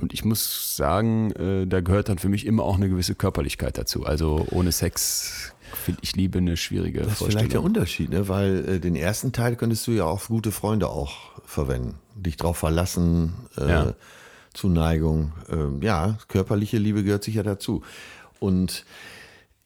Und 0.00 0.12
ich 0.14 0.24
muss 0.24 0.76
sagen, 0.76 1.32
äh, 1.32 1.66
da 1.66 1.80
gehört 1.80 2.08
dann 2.08 2.18
für 2.18 2.28
mich 2.28 2.46
immer 2.46 2.64
auch 2.64 2.76
eine 2.76 2.88
gewisse 2.88 3.14
Körperlichkeit 3.14 3.78
dazu. 3.78 4.04
Also 4.04 4.46
ohne 4.50 4.72
Sex 4.72 5.52
finde 5.74 6.00
ich 6.02 6.16
Liebe 6.16 6.38
eine 6.38 6.56
schwierige 6.56 7.00
Das 7.00 7.20
ist 7.20 7.24
vielleicht 7.24 7.52
der 7.52 7.62
Unterschied, 7.62 8.10
ne? 8.10 8.28
weil 8.28 8.68
äh, 8.68 8.80
den 8.80 8.96
ersten 8.96 9.32
Teil 9.32 9.56
könntest 9.56 9.86
du 9.86 9.92
ja 9.92 10.04
auf 10.04 10.28
gute 10.28 10.52
Freunde 10.52 10.88
auch 10.88 11.40
verwenden. 11.44 11.94
Dich 12.14 12.36
drauf 12.36 12.58
verlassen, 12.58 13.34
äh, 13.56 13.68
ja. 13.68 13.94
Zuneigung. 14.52 15.32
Äh, 15.48 15.84
ja, 15.84 16.18
körperliche 16.28 16.78
Liebe 16.78 17.04
gehört 17.04 17.24
sicher 17.24 17.42
dazu. 17.42 17.82
Und 18.38 18.84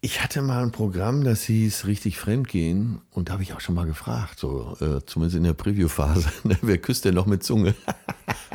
ich 0.04 0.22
hatte 0.22 0.42
mal 0.42 0.62
ein 0.62 0.70
Programm, 0.70 1.24
das 1.24 1.44
hieß 1.44 1.86
richtig 1.86 2.18
Fremdgehen 2.18 3.00
und 3.10 3.28
da 3.28 3.32
habe 3.32 3.42
ich 3.42 3.54
auch 3.54 3.60
schon 3.60 3.74
mal 3.74 3.86
gefragt, 3.86 4.38
so 4.38 4.76
äh, 4.82 5.00
zumindest 5.06 5.38
in 5.38 5.44
der 5.44 5.54
Preview-Phase, 5.54 6.28
ne, 6.44 6.58
wer 6.60 6.76
küsst 6.76 7.06
denn 7.06 7.14
noch 7.14 7.24
mit 7.24 7.42
Zunge? 7.42 7.74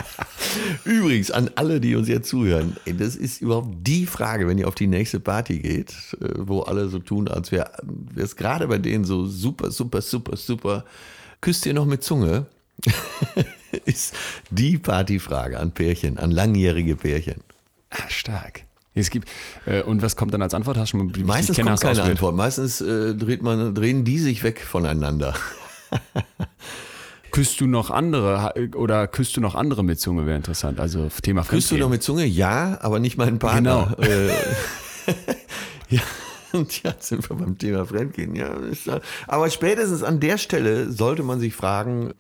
Übrigens, 0.86 1.32
an 1.32 1.50
alle, 1.56 1.82
die 1.82 1.96
uns 1.96 2.08
jetzt 2.08 2.30
zuhören, 2.30 2.78
ey, 2.86 2.96
das 2.96 3.16
ist 3.16 3.42
überhaupt 3.42 3.76
die 3.80 4.06
Frage, 4.06 4.48
wenn 4.48 4.60
ihr 4.60 4.68
auf 4.68 4.76
die 4.76 4.86
nächste 4.86 5.20
Party 5.20 5.58
geht, 5.58 5.90
äh, 6.22 6.36
wo 6.38 6.62
alle 6.62 6.88
so 6.88 7.00
tun, 7.00 7.28
als 7.28 7.52
wäre 7.52 7.72
es 8.16 8.36
gerade 8.36 8.68
bei 8.68 8.78
denen 8.78 9.04
so 9.04 9.26
super, 9.26 9.72
super, 9.72 10.04
super, 10.04 10.38
super. 10.38 10.86
Küsst 11.42 11.66
ihr 11.66 11.74
noch 11.74 11.88
mit 11.88 12.04
Zunge? 12.04 12.46
ist 13.86 14.14
die 14.52 14.78
Partyfrage 14.78 15.60
an 15.60 15.72
Pärchen, 15.72 16.20
an 16.20 16.30
langjährige 16.30 16.96
Pärchen. 16.96 17.42
Ah, 17.90 18.08
stark. 18.08 18.69
Es 18.96 19.10
gibt, 19.10 19.30
äh, 19.66 19.82
und 19.84 20.02
was 20.02 20.16
kommt 20.16 20.34
dann 20.34 20.42
als 20.42 20.54
Antwort? 20.54 20.78
Hast 20.78 20.94
du 20.94 20.98
mal, 20.98 21.12
Meistens 21.24 21.58
kommt 21.58 21.80
keine 21.80 22.04
Antwort. 22.04 22.36
Meistens 22.36 22.82
äh, 22.82 23.16
dreht 23.16 23.42
man, 23.42 23.74
drehen 23.76 24.04
die 24.04 24.20
sich 24.20 24.44
weg 24.44 24.60
voneinander. 24.62 25.34
Küsst 27.32 27.62
du 27.62 27.68
noch 27.68 27.92
andere 27.92 28.54
oder 28.76 29.08
küsst 29.08 29.38
du 29.38 29.42
noch 29.42 29.54
andere 29.54 29.84
mit 29.84 30.00
Zunge 30.00 30.26
wäre 30.26 30.36
interessant. 30.36 30.80
Also 30.80 31.10
Thema 31.22 31.44
Küsst 31.44 31.70
du 31.72 31.78
noch 31.78 31.90
mit 31.90 32.02
Zunge? 32.02 32.26
Ja, 32.26 32.80
aber 32.82 33.00
nicht 33.00 33.18
meinen 33.18 33.40
Partner. 33.40 33.96
Genau. 33.98 34.10
Äh, 34.10 35.16
ja. 35.96 36.02
Und 36.52 36.84
jetzt 36.84 37.08
sind 37.08 37.28
wir 37.30 37.36
beim 37.36 37.58
Thema 37.58 37.86
Fremdgehen. 37.86 38.36
Ja, 38.36 38.56
aber 39.28 39.50
spätestens 39.50 40.04
an 40.04 40.20
der 40.20 40.38
Stelle 40.38 40.92
sollte 40.92 41.24
man 41.24 41.40
sich 41.40 41.54
fragen, 41.56 42.14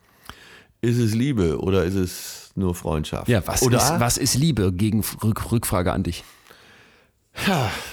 ist 0.82 0.98
es 0.98 1.14
Liebe 1.14 1.60
oder 1.60 1.84
ist 1.84 1.96
es 1.96 2.52
nur 2.56 2.74
Freundschaft? 2.74 3.28
Ja, 3.28 3.46
was, 3.46 3.62
oder? 3.64 3.78
Ist, 3.78 4.00
was 4.00 4.18
ist 4.18 4.36
Liebe? 4.36 4.72
Gegen 4.72 5.04
Rückfrage 5.24 5.92
an 5.92 6.04
dich. 6.04 6.24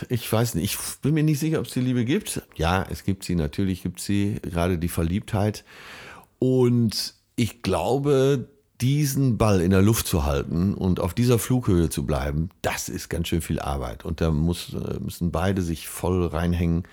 Ich 0.09 0.30
weiß 0.30 0.54
nicht. 0.54 0.74
Ich 0.74 1.00
bin 1.00 1.14
mir 1.14 1.22
nicht 1.22 1.38
sicher, 1.38 1.61
ob 1.61 1.66
es 1.66 1.72
die 1.72 1.80
Liebe 1.80 2.04
gibt. 2.04 2.42
Ja, 2.56 2.87
es 2.90 3.04
gibt 3.04 3.24
sie, 3.24 3.35
natürlich 3.35 3.82
gibt 3.82 4.00
sie, 4.00 4.40
gerade 4.42 4.78
die 4.78 4.88
Verliebtheit. 4.88 5.64
Und 6.38 7.14
ich 7.37 7.62
glaube, 7.62 8.48
diesen 8.80 9.38
Ball 9.38 9.61
in 9.61 9.70
der 9.70 9.82
Luft 9.82 10.06
zu 10.06 10.24
halten 10.24 10.74
und 10.74 11.00
auf 11.00 11.14
dieser 11.14 11.38
Flughöhe 11.38 11.88
zu 11.88 12.04
bleiben, 12.04 12.50
das 12.62 12.88
ist 12.88 13.09
ganz 13.09 13.28
schön 13.28 13.40
viel 13.40 13.59
Arbeit. 13.61 14.04
Und 14.04 14.20
da 14.20 14.30
muss, 14.30 14.74
äh, 14.74 15.00
müssen 15.00 15.30
beide 15.30 15.62
sich 15.62 15.88
voll 15.88 16.26
reinhängen. 16.26 16.85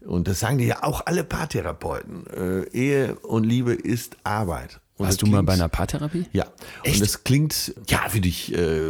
Und 0.00 0.28
das 0.28 0.40
sagen 0.40 0.58
dir 0.58 0.66
ja 0.66 0.82
auch 0.82 1.06
alle 1.06 1.24
Paartherapeuten. 1.24 2.26
Äh, 2.26 2.68
Ehe 2.72 3.14
und 3.20 3.44
Liebe 3.44 3.72
ist 3.72 4.16
Arbeit. 4.24 4.81
Und 4.98 5.06
Warst 5.06 5.22
du 5.22 5.26
klingt, 5.26 5.36
mal 5.36 5.42
bei 5.42 5.54
einer 5.54 5.68
Paartherapie? 5.68 6.26
Ja. 6.32 6.46
Echt? 6.84 6.96
Und 6.96 7.02
das 7.02 7.24
klingt, 7.24 7.74
ja, 7.88 8.08
für 8.08 8.20
dich 8.20 8.54
äh, 8.54 8.80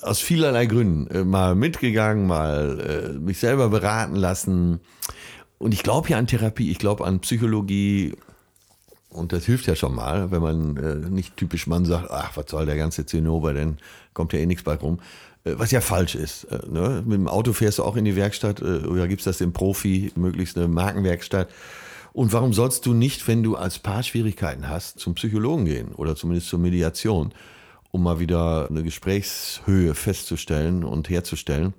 aus 0.00 0.20
vielerlei 0.20 0.66
Gründen. 0.66 1.06
Äh, 1.08 1.24
mal 1.24 1.54
mitgegangen, 1.54 2.26
mal 2.26 3.12
äh, 3.14 3.18
mich 3.18 3.38
selber 3.38 3.68
beraten 3.68 4.16
lassen. 4.16 4.80
Und 5.58 5.74
ich 5.74 5.82
glaube 5.82 6.08
ja 6.08 6.18
an 6.18 6.26
Therapie, 6.26 6.70
ich 6.70 6.78
glaube 6.78 7.04
an 7.04 7.20
Psychologie. 7.20 8.14
Und 9.10 9.32
das 9.32 9.44
hilft 9.44 9.66
ja 9.66 9.76
schon 9.76 9.94
mal, 9.94 10.30
wenn 10.30 10.42
man 10.42 10.76
äh, 10.76 11.10
nicht 11.10 11.36
typisch 11.36 11.66
Mann 11.66 11.84
sagt, 11.84 12.10
ach, 12.10 12.36
was 12.36 12.46
soll 12.50 12.66
der 12.66 12.76
ganze 12.76 13.06
Zinnober, 13.06 13.52
denn 13.52 13.76
kommt 14.12 14.32
ja 14.32 14.38
eh 14.38 14.46
nichts 14.46 14.64
bei 14.64 14.74
rum. 14.74 14.98
Äh, 15.44 15.52
was 15.56 15.70
ja 15.70 15.82
falsch 15.82 16.14
ist. 16.14 16.44
Äh, 16.44 16.66
ne? 16.68 17.02
Mit 17.06 17.18
dem 17.18 17.28
Auto 17.28 17.52
fährst 17.52 17.78
du 17.78 17.84
auch 17.84 17.96
in 17.96 18.06
die 18.06 18.16
Werkstatt 18.16 18.62
oder 18.62 19.06
gibst 19.06 19.26
das 19.26 19.38
dem 19.38 19.52
Profi, 19.52 20.10
möglichst 20.16 20.56
eine 20.56 20.68
Markenwerkstatt. 20.68 21.48
Und 22.14 22.32
warum 22.32 22.52
sollst 22.52 22.86
du 22.86 22.94
nicht, 22.94 23.26
wenn 23.26 23.42
du 23.42 23.56
als 23.56 23.80
Paar 23.80 24.04
Schwierigkeiten 24.04 24.68
hast, 24.68 25.00
zum 25.00 25.16
Psychologen 25.16 25.64
gehen 25.64 25.92
oder 25.92 26.14
zumindest 26.14 26.48
zur 26.48 26.60
Mediation, 26.60 27.34
um 27.90 28.04
mal 28.04 28.20
wieder 28.20 28.68
eine 28.70 28.84
Gesprächshöhe 28.84 29.96
festzustellen 29.96 30.84
und 30.84 31.10
herzustellen? 31.10 31.74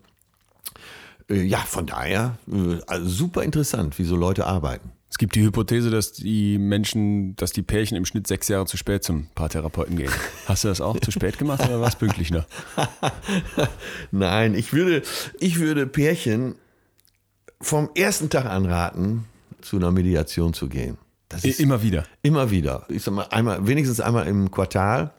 Äh, 1.30 1.44
ja, 1.44 1.60
von 1.60 1.86
daher 1.86 2.38
äh, 2.52 2.82
also 2.86 3.08
super 3.08 3.44
interessant, 3.44 3.98
wie 3.98 4.04
so 4.04 4.18
Leute 4.18 4.46
arbeiten. 4.46 4.92
Es 5.10 5.18
gibt 5.18 5.36
die 5.36 5.42
Hypothese, 5.42 5.90
dass 5.90 6.12
die 6.12 6.58
Menschen, 6.58 7.38
dass 7.38 7.54
die 7.54 7.62
Pärchen 7.62 7.96
im 7.96 8.04
Schnitt 8.04 8.28
sechs 8.28 8.50
Jahre 8.50 8.66
zu 8.66 8.76
spät 8.76 9.06
zum 9.06 9.28
Paartherapeuten 9.36 9.96
gehen. 9.96 10.12
Hast 10.48 10.66
du 10.66 10.68
das 10.68 10.82
auch 10.82 11.00
zu 11.00 11.12
spät 11.12 11.38
gemacht 11.38 11.64
oder 11.66 11.80
war 11.80 11.88
es 11.88 11.96
pünktlich 11.96 12.32
noch? 12.32 12.46
Nein, 14.12 14.54
ich 14.54 14.74
würde, 14.74 15.02
ich 15.40 15.60
würde 15.60 15.88
Pärchen 15.88 16.56
vom 17.62 17.90
ersten 17.96 18.30
Tag 18.30 18.48
anraten, 18.48 19.24
zu 19.66 19.78
einer 19.78 19.92
Mediation 19.92 20.54
zu 20.54 20.68
gehen. 20.70 20.98
Das 21.30 21.44
ist 21.44 21.60
immer 21.60 21.82
wieder. 21.82 22.06
Immer 22.22 22.52
wieder. 22.52 22.86
Ich 22.90 23.04
sag 23.04 23.14
mal, 23.14 23.24
einmal, 23.32 23.66
wenigstens 23.68 24.00
einmal 24.00 24.28
im 24.28 24.52
Quartal. 24.52 25.12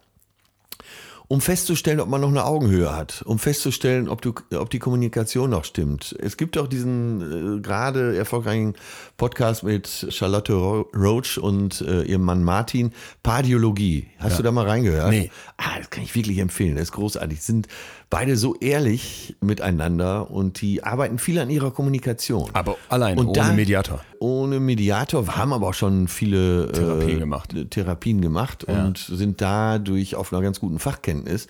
um 1.29 1.41
festzustellen, 1.41 1.99
ob 1.99 2.09
man 2.09 2.21
noch 2.21 2.29
eine 2.29 2.45
Augenhöhe 2.45 2.95
hat, 2.95 3.23
um 3.27 3.41
festzustellen, 3.41 4.09
ob, 4.09 4.23
du, 4.23 4.33
ob 4.57 4.71
die 4.71 4.79
Kommunikation 4.79 5.51
noch 5.51 5.65
stimmt. 5.65 6.15
Es 6.21 6.37
gibt 6.37 6.57
auch 6.57 6.69
diesen 6.69 7.57
äh, 7.59 7.61
gerade 7.61 8.17
erfolgreichen 8.17 8.75
Podcast 9.17 9.65
mit 9.65 10.07
Charlotte 10.11 10.53
Ro 10.53 10.89
Roach 10.95 11.37
und 11.39 11.81
äh, 11.81 12.03
ihrem 12.03 12.23
Mann 12.23 12.45
Martin, 12.45 12.93
Pardiologie. 13.25 14.07
Hast 14.21 14.33
Ja. 14.35 14.37
du 14.37 14.43
da 14.45 14.53
mal 14.53 14.67
reingehört? 14.69 15.11
Nee. 15.11 15.33
Ah, 15.57 15.79
das 15.79 15.91
kann 15.91 16.05
ich 16.05 16.15
wirklich 16.15 16.39
empfehlen. 16.39 16.77
Das 16.77 16.85
ist 16.85 16.93
großartig. 16.93 17.43
Sind 17.43 17.67
beide 18.11 18.37
so 18.37 18.55
ehrlich 18.57 19.37
miteinander 19.41 20.31
und 20.31 20.61
die 20.61 20.85
arbeiten 20.85 21.19
viel 21.19 21.39
an 21.39 21.51
ihrer 21.51 21.71
Kommunikation. 21.73 22.49
Aber 22.53 22.77
allein, 22.89 23.19
Und 23.19 23.27
ohne 23.29 23.35
da- 23.39 23.53
Mediator. 23.53 24.01
Ohne 24.21 24.61
Mediator, 24.61 25.27
haben 25.37 25.53
aber 25.53 25.69
auch 25.69 25.75
schon 25.75 26.09
viele 26.09 26.71
Therapien 26.73 27.17
äh, 27.17 27.21
gemacht. 27.21 27.55
Therapien 27.71 28.21
gemacht 28.21 28.65
und 28.65 28.99
sind 28.99 29.41
dadurch 29.41 30.15
auf 30.15 30.33
einer 30.33 30.43
ganz 30.43 30.61
guten 30.61 30.79
Fachkenntnis. 30.79 31.47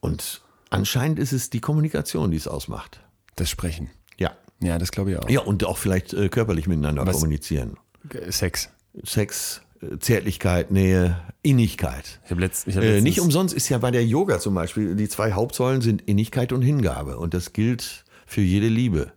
Und 0.00 0.42
anscheinend 0.70 1.18
ist 1.18 1.32
es 1.32 1.50
die 1.50 1.60
Kommunikation, 1.60 2.30
die 2.30 2.36
es 2.36 2.46
ausmacht. 2.48 3.00
Das 3.36 3.50
Sprechen. 3.50 3.90
Ja. 4.18 4.32
Ja, 4.62 4.78
das 4.78 4.92
glaube 4.92 5.10
ich 5.12 5.18
auch. 5.18 5.28
Ja, 5.28 5.40
und 5.40 5.64
auch 5.64 5.78
vielleicht 5.78 6.12
äh, 6.12 6.28
körperlich 6.28 6.66
miteinander 6.66 7.06
Was- 7.06 7.16
kommunizieren. 7.16 7.76
Sex. 8.28 8.70
Sex, 9.04 9.60
äh, 9.60 9.60
Zärtlichkeit, 9.98 10.70
Nähe, 10.70 11.16
Innigkeit. 11.42 12.20
Ich 12.24 12.30
habe 12.30 12.40
letzt, 12.40 12.68
ich 12.68 12.76
hab 12.76 12.82
Äh, 12.82 12.86
letztens, 12.86 13.04
nicht 13.04 13.20
umsonst 13.20 13.54
ist 13.54 13.68
ja 13.68 13.78
bei 13.78 13.90
der 13.90 14.04
Yoga 14.04 14.38
zum 14.38 14.54
Beispiel, 14.54 14.94
die 14.94 15.08
zwei 15.08 15.32
Hauptsäulen 15.32 15.80
sind 15.80 16.02
Innigkeit 16.02 16.52
und 16.52 16.62
Hingabe. 16.62 17.18
Und 17.18 17.32
das 17.32 17.52
gilt 17.52 18.04
für 18.26 18.42
jede 18.42 18.68
Liebe. 18.68 19.12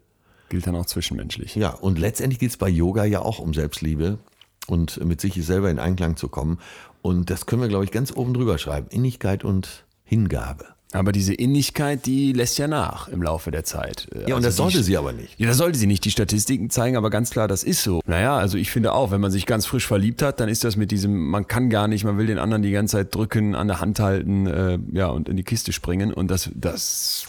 gilt 0.50 0.66
dann 0.68 0.76
auch 0.76 0.86
zwischenmenschlich. 0.86 1.56
Ja, 1.56 1.70
und 1.70 2.00
letztendlich 2.00 2.40
geht 2.40 2.52
es 2.52 2.58
bei 2.58 2.70
Yoga 2.70 3.06
ja 3.06 3.22
auch 3.22 3.40
um 3.40 3.54
Selbstliebe 3.54 4.20
und 4.68 5.04
mit 5.04 5.20
sich 5.20 5.34
selber 5.46 5.70
in 5.70 5.80
Einklang 5.80 6.16
zu 6.16 6.30
kommen. 6.30 6.60
Und 7.02 7.30
das 7.30 7.46
können 7.46 7.62
wir, 7.62 7.70
glaube 7.70 7.84
ich, 7.84 7.92
ganz 7.92 8.16
oben 8.16 8.34
drüber 8.34 8.58
schreiben. 8.58 8.88
Innigkeit 8.90 9.44
und 9.44 9.86
Hingabe. 10.06 10.73
Aber 10.94 11.12
diese 11.12 11.34
Innigkeit, 11.34 12.06
die 12.06 12.34
lässt 12.34 12.58
ja 12.58 12.68
nach 12.68 13.08
im 13.08 13.22
Laufe 13.22 13.52
der 13.52 13.64
Zeit. 13.64 14.08
Äh, 14.14 14.30
Ja, 14.30 14.36
und 14.36 14.46
also 14.46 14.48
das 14.48 14.56
sollte 14.56 14.78
die, 14.78 14.84
sie 14.84 14.98
aber 14.98 15.12
nicht. 15.12 15.40
Ja, 15.40 15.48
das 15.48 15.58
sollte 15.58 15.78
sie 15.78 15.88
nicht. 15.88 16.06
Die 16.06 16.12
Statistiken 16.12 16.70
zeigen 16.70 16.96
aber 16.96 17.10
ganz 17.10 17.32
klar, 17.32 17.48
das 17.48 17.64
ist 17.64 17.84
so. 17.84 18.02
Naja, 18.06 18.38
also 18.38 18.58
ich 18.58 18.70
finde 18.72 18.94
auch, 18.94 19.12
wenn 19.12 19.20
man 19.20 19.32
sich 19.32 19.46
ganz 19.46 19.66
frisch 19.66 19.88
verliebt 19.88 20.22
hat, 20.22 20.40
dann 20.40 20.50
ist 20.50 20.64
das 20.64 20.76
mit 20.76 20.92
diesem, 20.92 21.30
man 21.30 21.48
kann 21.48 21.70
gar 21.70 21.88
nicht, 21.88 22.04
man 22.04 22.18
will 22.18 22.28
den 22.28 22.38
anderen 22.38 22.62
die 22.62 22.72
ganze 22.72 22.98
Zeit 22.98 23.14
drücken, 23.16 23.56
an 23.56 23.68
der 23.68 23.82
Hand 23.82 24.00
halten, 24.00 24.48
äh, 24.48 24.80
ja, 24.94 25.08
und 25.08 25.28
in 25.28 25.36
die 25.36 25.44
Kiste 25.44 25.74
springen. 25.74 26.14
Und 26.14 26.30
das, 26.30 26.52
das 26.54 27.28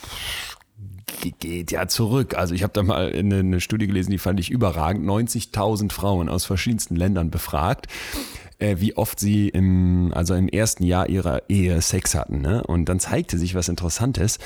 geht 1.38 1.72
ja 1.72 1.88
zurück. 1.88 2.36
Also 2.36 2.54
ich 2.54 2.62
habe 2.62 2.72
da 2.72 2.82
mal 2.82 3.12
eine, 3.12 3.38
eine 3.38 3.60
Studie 3.60 3.86
gelesen, 3.86 4.10
die 4.10 4.18
fand 4.18 4.40
ich 4.40 4.50
überragend. 4.50 5.06
90.000 5.06 5.90
Frauen 5.92 6.28
aus 6.28 6.44
verschiedensten 6.44 6.96
Ländern 6.96 7.30
befragt 7.30 7.86
äh, 8.58 8.76
wie 8.78 8.96
oft 8.96 9.18
sie 9.20 9.48
im, 9.48 10.12
also 10.14 10.34
im 10.34 10.48
ersten 10.48 10.84
Jahr 10.84 11.08
ihrer 11.08 11.42
Ehe 11.48 11.80
Sex 11.80 12.14
hatten. 12.14 12.40
Ne? 12.40 12.62
Und 12.64 12.88
dann 12.88 13.00
zeigte 13.00 13.38
sich 13.38 13.54
was 13.54 13.68
Interessantes. 13.68 14.38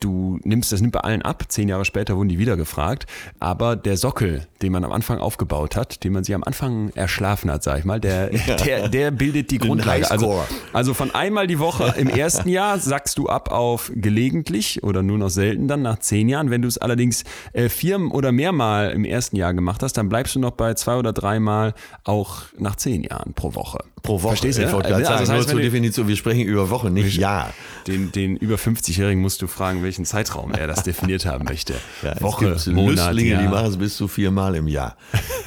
Du 0.00 0.38
nimmst, 0.44 0.70
das 0.70 0.80
nimmt 0.80 0.92
bei 0.92 1.00
allen 1.00 1.22
ab, 1.22 1.44
zehn 1.48 1.68
Jahre 1.68 1.84
später 1.84 2.16
wurden 2.16 2.28
die 2.28 2.38
wieder 2.38 2.56
gefragt, 2.56 3.06
aber 3.40 3.74
der 3.74 3.96
Sockel, 3.96 4.46
den 4.62 4.72
man 4.72 4.84
am 4.84 4.92
Anfang 4.92 5.18
aufgebaut 5.18 5.74
hat, 5.74 6.04
den 6.04 6.12
man 6.12 6.22
sich 6.22 6.34
am 6.34 6.44
Anfang 6.44 6.90
erschlafen 6.94 7.50
hat, 7.50 7.62
sag 7.64 7.80
ich 7.80 7.84
mal, 7.84 7.98
der, 7.98 8.28
der, 8.64 8.88
der 8.88 9.10
bildet 9.10 9.50
die 9.50 9.58
Den 9.58 9.68
Grundlage. 9.68 10.08
Also, 10.10 10.44
also 10.72 10.94
von 10.94 11.12
einmal 11.14 11.46
die 11.48 11.58
Woche 11.58 11.94
im 11.96 12.08
ersten 12.08 12.48
Jahr 12.48 12.78
sackst 12.78 13.18
du 13.18 13.28
ab 13.28 13.50
auf 13.50 13.90
gelegentlich 13.94 14.82
oder 14.84 15.02
nur 15.02 15.18
noch 15.18 15.30
selten 15.30 15.66
dann 15.66 15.82
nach 15.82 15.98
zehn 15.98 16.28
Jahren. 16.28 16.50
Wenn 16.50 16.62
du 16.62 16.68
es 16.68 16.78
allerdings 16.78 17.24
äh, 17.52 17.68
vier 17.68 17.98
oder 18.12 18.30
mehrmal 18.30 18.90
im 18.90 19.04
ersten 19.04 19.36
Jahr 19.36 19.52
gemacht 19.54 19.82
hast, 19.82 19.94
dann 19.94 20.08
bleibst 20.08 20.34
du 20.36 20.38
noch 20.38 20.52
bei 20.52 20.74
zwei 20.74 20.96
oder 20.96 21.12
dreimal 21.12 21.74
auch 22.04 22.42
nach 22.58 22.76
zehn 22.76 23.02
Jahren 23.02 23.34
pro 23.34 23.54
Woche. 23.54 23.78
Pro 24.02 24.22
Woche. 24.22 24.28
Verstehst 24.28 24.58
du? 24.58 24.62
Ich 24.62 24.72
wollte 24.72 24.90
gerade 24.90 25.06
Also 25.06 25.10
sagen, 25.10 25.20
das 25.20 25.30
heißt, 25.30 25.48
nur 25.48 25.56
zur 25.56 25.60
Definition, 25.60 26.06
wir 26.06 26.16
sprechen 26.16 26.42
über 26.42 26.70
Woche, 26.70 26.90
nicht 26.90 27.16
Jahr. 27.16 27.52
Den, 27.86 28.12
den 28.12 28.36
über 28.36 28.56
50-Jährigen 28.56 29.20
musst 29.20 29.42
du 29.42 29.46
fragen, 29.46 29.82
welchen 29.88 30.04
Zeitraum 30.04 30.52
er 30.52 30.66
das 30.66 30.82
definiert 30.82 31.24
haben 31.24 31.44
möchte. 31.44 31.74
Ja, 32.02 32.20
Woche, 32.20 32.50
es 32.50 32.66
gibt 32.66 32.76
Monat, 32.76 32.96
Lüstlinge, 33.14 33.30
Jahr. 33.30 33.42
die 33.42 33.48
machen 33.48 33.66
es 33.66 33.76
bis 33.78 33.96
zu 33.96 34.06
viermal 34.06 34.54
im 34.54 34.68
Jahr. 34.68 34.96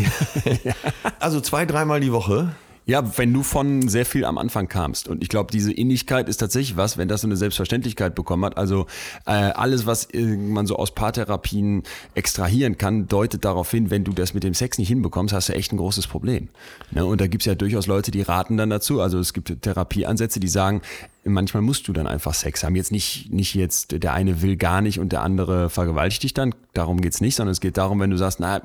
Also 1.20 1.42
zwei, 1.42 1.66
dreimal 1.66 2.00
die 2.00 2.12
Woche. 2.12 2.56
Ja, 2.88 3.18
wenn 3.18 3.32
du 3.32 3.44
von 3.44 3.88
sehr 3.88 4.06
viel 4.06 4.26
am 4.26 4.40
Anfang 4.40 4.68
kamst. 4.68 5.08
Und 5.08 5.22
ich 5.22 5.30
glaube, 5.30 5.52
diese 5.52 5.72
Innigkeit 5.72 6.28
ist 6.28 6.38
tatsächlich 6.38 6.78
was, 6.78 6.98
wenn 6.98 7.08
das 7.08 7.22
so 7.22 7.28
eine 7.28 7.38
Selbstverständlichkeit 7.38 8.16
bekommen 8.16 8.44
hat. 8.44 8.58
Also 8.58 8.88
äh, 9.28 9.32
alles, 9.32 9.86
was 9.86 10.06
äh, 10.06 10.20
man 10.20 10.66
so 10.66 10.78
aus 10.78 10.92
Paartherapien 10.96 11.84
extrahieren 12.16 12.80
kann, 12.80 13.08
deutet 13.08 13.46
darauf 13.46 13.70
hin, 13.70 13.92
wenn 13.92 14.04
du 14.04 14.14
das 14.14 14.34
mit 14.34 14.44
dem 14.44 14.56
Sex 14.56 14.80
nicht 14.80 14.88
hinbekommst, 14.88 15.34
hast 15.34 15.50
du 15.50 15.54
echt 15.54 15.72
ein 15.72 15.78
großes 15.78 16.08
Problem. 16.08 16.50
Ne? 16.90 17.06
Und 17.06 17.22
da 17.22 17.28
gibt's 17.28 17.46
ja 17.46 17.54
durchaus 17.54 17.86
Leute, 17.86 18.10
die 18.10 18.24
raten 18.24 18.58
dann 18.58 18.72
dazu. 18.72 19.00
Also 19.00 19.20
es 19.20 19.34
gibt 19.34 19.62
Therapieansätze, 19.62 20.40
die 20.40 20.48
sagen, 20.48 20.82
manchmal 21.24 21.62
musst 21.62 21.88
du 21.88 21.94
dann 21.94 22.08
einfach 22.08 22.34
Sex 22.34 22.64
haben. 22.64 22.76
Jetzt 22.76 22.92
nicht, 22.92 23.32
nicht 23.32 23.54
jetzt, 23.54 24.04
der 24.04 24.14
eine 24.14 24.42
will 24.42 24.56
gar 24.58 24.82
nicht 24.82 25.00
und 25.00 25.12
der 25.12 25.22
andere 25.22 25.70
vergewaltigt 25.70 26.24
dich 26.24 26.34
dann. 26.34 26.56
Darum 26.74 27.02
geht's 27.02 27.22
nicht, 27.22 27.36
sondern 27.36 27.52
es 27.52 27.62
geht 27.62 27.78
darum, 27.78 28.00
wenn 28.00 28.10
du 28.10 28.18
sagst, 28.18 28.40
na, 28.40 28.62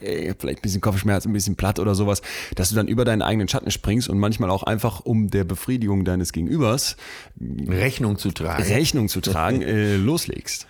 vielleicht 0.00 0.44
ein 0.44 0.62
bisschen 0.62 0.80
Kopfschmerz, 0.80 1.26
ein 1.26 1.32
bisschen 1.32 1.56
platt 1.56 1.78
oder 1.78 1.94
sowas, 1.94 2.22
dass 2.54 2.68
du 2.68 2.76
dann 2.76 2.86
über 2.86 3.04
deinen 3.04 3.22
eigenen 3.22 3.48
Schatten 3.48 3.70
springst 3.70 4.08
und 4.08 4.18
manchmal 4.18 4.50
auch 4.50 4.62
einfach 4.62 5.00
um 5.00 5.30
der 5.30 5.44
Befriedigung 5.44 6.04
deines 6.04 6.32
Gegenübers 6.32 6.96
Rechnung 7.40 8.18
zu 8.18 8.30
tragen. 8.30 8.62
Rechnung 8.62 9.08
zu 9.08 9.20
tragen, 9.20 9.62
äh, 9.62 9.96
loslegst. 9.96 10.66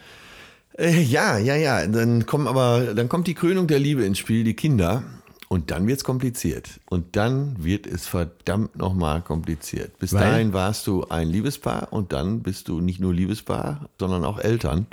Äh, 0.78 1.00
ja, 1.00 1.38
ja, 1.38 1.56
ja. 1.56 1.86
Dann 1.86 2.26
kommen 2.26 2.46
aber, 2.46 2.94
dann 2.94 3.08
kommt 3.08 3.26
die 3.26 3.34
Krönung 3.34 3.66
der 3.66 3.78
Liebe 3.78 4.04
ins 4.04 4.18
Spiel, 4.18 4.44
die 4.44 4.54
Kinder. 4.54 5.02
Und 5.48 5.70
dann 5.70 5.86
wird's 5.86 6.02
kompliziert. 6.02 6.80
Und 6.90 7.14
dann 7.14 7.62
wird 7.62 7.86
es 7.86 8.06
verdammt 8.06 8.76
nochmal 8.76 9.22
kompliziert. 9.22 9.98
Bis 9.98 10.12
Weil? 10.12 10.22
dahin 10.22 10.52
warst 10.52 10.86
du 10.86 11.04
ein 11.04 11.28
Liebespaar 11.28 11.92
und 11.92 12.12
dann 12.12 12.42
bist 12.42 12.68
du 12.68 12.80
nicht 12.80 12.98
nur 12.98 13.14
Liebespaar, 13.14 13.88
sondern 13.98 14.24
auch 14.24 14.38
Eltern. 14.38 14.86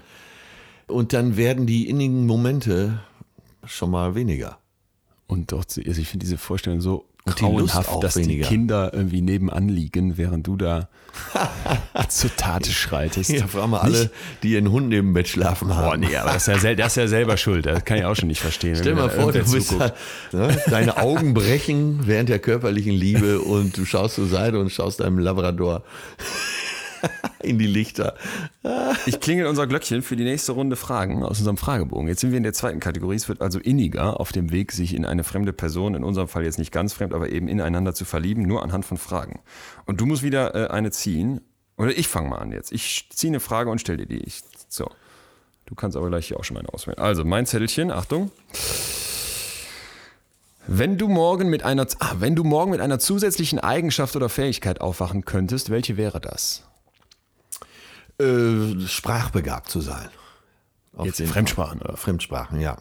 Und 0.87 1.13
dann 1.13 1.37
werden 1.37 1.65
die 1.65 1.89
innigen 1.89 2.27
Momente 2.27 2.99
schon 3.65 3.89
mal 3.89 4.13
weniger. 4.13 4.59
Und 5.25 5.51
doch, 5.51 5.63
also 5.65 5.81
ich 5.81 6.07
finde 6.07 6.25
diese 6.25 6.37
Vorstellung 6.37 6.81
so 6.81 7.05
Und 7.25 7.39
die 7.39 7.43
grauenhaft, 7.43 8.03
dass 8.03 8.17
weniger. 8.17 8.43
die 8.43 8.49
Kinder 8.49 8.91
irgendwie 8.93 9.21
nebenan 9.21 9.69
liegen, 9.69 10.17
während 10.17 10.45
du 10.45 10.57
da 10.57 10.89
zur 12.09 12.35
Tate 12.35 12.69
schreitest. 12.69 13.29
Ja, 13.29 13.47
frag 13.47 13.67
mal 13.67 13.79
alle, 13.79 14.11
die 14.41 14.53
ihren 14.53 14.69
Hund 14.71 14.89
neben 14.89 15.09
dem 15.09 15.13
Bett 15.13 15.29
schlafen 15.29 15.69
Boah, 15.69 15.75
haben. 15.75 16.01
nee, 16.01 16.15
aber 16.17 16.33
das 16.33 16.49
ist, 16.49 16.63
ja 16.63 16.75
das 16.75 16.87
ist 16.87 16.95
ja 16.97 17.07
selber 17.07 17.37
schuld. 17.37 17.65
Das 17.65 17.85
kann 17.85 17.97
ich 17.97 18.03
auch 18.03 18.15
schon 18.15 18.27
nicht 18.27 18.41
verstehen. 18.41 18.75
Stell 18.75 18.95
mal 18.95 19.09
vor, 19.09 19.31
du 19.31 19.39
bist 19.39 19.71
da, 19.71 19.93
ne, 20.33 20.57
deine 20.67 20.97
Augen 20.97 21.33
brechen 21.33 22.01
während 22.07 22.27
der 22.27 22.39
körperlichen 22.39 22.93
Liebe 22.93 23.39
und 23.39 23.77
du 23.77 23.85
schaust 23.85 24.15
zur 24.15 24.27
Seite 24.27 24.59
und 24.59 24.69
schaust 24.69 25.01
einem 25.01 25.19
Labrador 25.19 25.83
in 27.43 27.59
die 27.59 27.67
Lichter. 27.67 28.15
Ich 29.05 29.19
klingel 29.19 29.47
unser 29.47 29.67
Glöckchen 29.67 30.01
für 30.01 30.15
die 30.15 30.23
nächste 30.23 30.53
Runde 30.53 30.75
Fragen 30.75 31.23
aus 31.23 31.39
unserem 31.39 31.57
Fragebogen. 31.57 32.07
Jetzt 32.07 32.21
sind 32.21 32.31
wir 32.31 32.37
in 32.37 32.43
der 32.43 32.53
zweiten 32.53 32.79
Kategorie. 32.79 33.15
Es 33.15 33.27
wird 33.27 33.41
also 33.41 33.59
inniger 33.59 34.19
auf 34.19 34.31
dem 34.31 34.51
Weg, 34.51 34.71
sich 34.71 34.93
in 34.93 35.05
eine 35.05 35.23
fremde 35.23 35.53
Person, 35.53 35.95
in 35.95 36.03
unserem 36.03 36.27
Fall 36.27 36.43
jetzt 36.43 36.59
nicht 36.59 36.71
ganz 36.71 36.93
fremd, 36.93 37.13
aber 37.13 37.29
eben 37.29 37.47
ineinander 37.47 37.93
zu 37.93 38.05
verlieben, 38.05 38.43
nur 38.43 38.63
anhand 38.63 38.85
von 38.85 38.97
Fragen. 38.97 39.41
Und 39.85 39.99
du 39.99 40.05
musst 40.05 40.23
wieder 40.23 40.55
äh, 40.55 40.67
eine 40.69 40.91
ziehen. 40.91 41.41
Oder 41.77 41.97
ich 41.97 42.07
fange 42.07 42.29
mal 42.29 42.37
an 42.37 42.51
jetzt. 42.51 42.71
Ich 42.71 43.09
ziehe 43.11 43.31
eine 43.31 43.39
Frage 43.39 43.69
und 43.69 43.79
stell 43.79 43.97
dir 43.97 44.05
die. 44.05 44.19
Ich, 44.19 44.41
so. 44.69 44.89
Du 45.65 45.75
kannst 45.75 45.97
aber 45.97 46.09
gleich 46.09 46.27
hier 46.27 46.39
auch 46.39 46.43
schon 46.43 46.57
eine 46.57 46.69
auswählen. 46.69 46.97
Also, 46.99 47.23
mein 47.23 47.45
Zettelchen, 47.45 47.89
Achtung. 47.89 48.31
Wenn 50.67 50.97
du 50.97 51.09
morgen 51.09 51.49
mit 51.49 51.63
einer, 51.63 51.87
ah, 51.99 52.15
wenn 52.19 52.35
du 52.35 52.43
morgen 52.43 52.71
mit 52.71 52.79
einer 52.79 52.99
zusätzlichen 52.99 53.59
Eigenschaft 53.59 54.15
oder 54.15 54.29
Fähigkeit 54.29 54.79
aufwachen 54.79 55.25
könntest, 55.25 55.69
welche 55.69 55.97
wäre 55.97 56.21
das? 56.21 56.63
Äh, 58.23 58.87
sprachbegabt 58.87 59.69
zu 59.69 59.81
sein. 59.81 60.09
Auf 60.95 61.05
Jetzt 61.05 61.19
jeden 61.19 61.31
Fremdsprachen, 61.31 61.81
oder? 61.81 61.97
Fremdsprachen, 61.97 62.59
ja. 62.59 62.77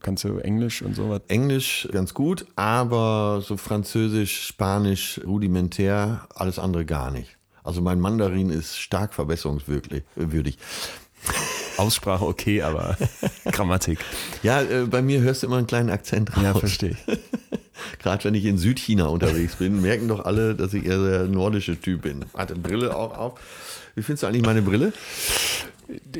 Kannst 0.00 0.24
du 0.24 0.38
Englisch 0.38 0.82
und 0.82 0.94
sowas? 0.94 1.20
Englisch 1.28 1.88
ganz 1.92 2.14
gut, 2.14 2.46
aber 2.56 3.42
so 3.44 3.56
Französisch, 3.56 4.46
Spanisch 4.46 5.20
rudimentär, 5.26 6.26
alles 6.34 6.58
andere 6.58 6.84
gar 6.84 7.10
nicht. 7.10 7.36
Also 7.62 7.82
mein 7.82 8.00
Mandarin 8.00 8.50
ist 8.50 8.78
stark 8.78 9.12
verbesserungswürdig. 9.12 10.04
Aussprache 11.76 12.24
okay, 12.24 12.62
aber 12.62 12.96
Grammatik. 13.52 13.98
Ja, 14.42 14.62
äh, 14.62 14.86
bei 14.86 15.02
mir 15.02 15.20
hörst 15.20 15.42
du 15.42 15.48
immer 15.48 15.58
einen 15.58 15.66
kleinen 15.66 15.90
Akzent 15.90 16.34
raus. 16.36 16.42
Ja, 16.42 16.54
verstehe 16.54 16.90
ich. 16.90 17.18
Gerade 17.98 18.24
wenn 18.24 18.34
ich 18.34 18.44
in 18.44 18.56
Südchina 18.56 19.06
unterwegs 19.06 19.56
bin, 19.56 19.82
merken 19.82 20.08
doch 20.08 20.24
alle, 20.24 20.54
dass 20.54 20.72
ich 20.74 20.86
eher 20.86 21.02
der 21.02 21.24
nordische 21.24 21.78
Typ 21.78 22.02
bin. 22.02 22.24
Hatte 22.34 22.54
Brille 22.54 22.96
auch 22.96 23.18
auf. 23.18 23.40
Wie 23.96 24.02
findest 24.02 24.22
du 24.22 24.26
eigentlich 24.28 24.44
meine 24.44 24.62
Brille? 24.62 24.92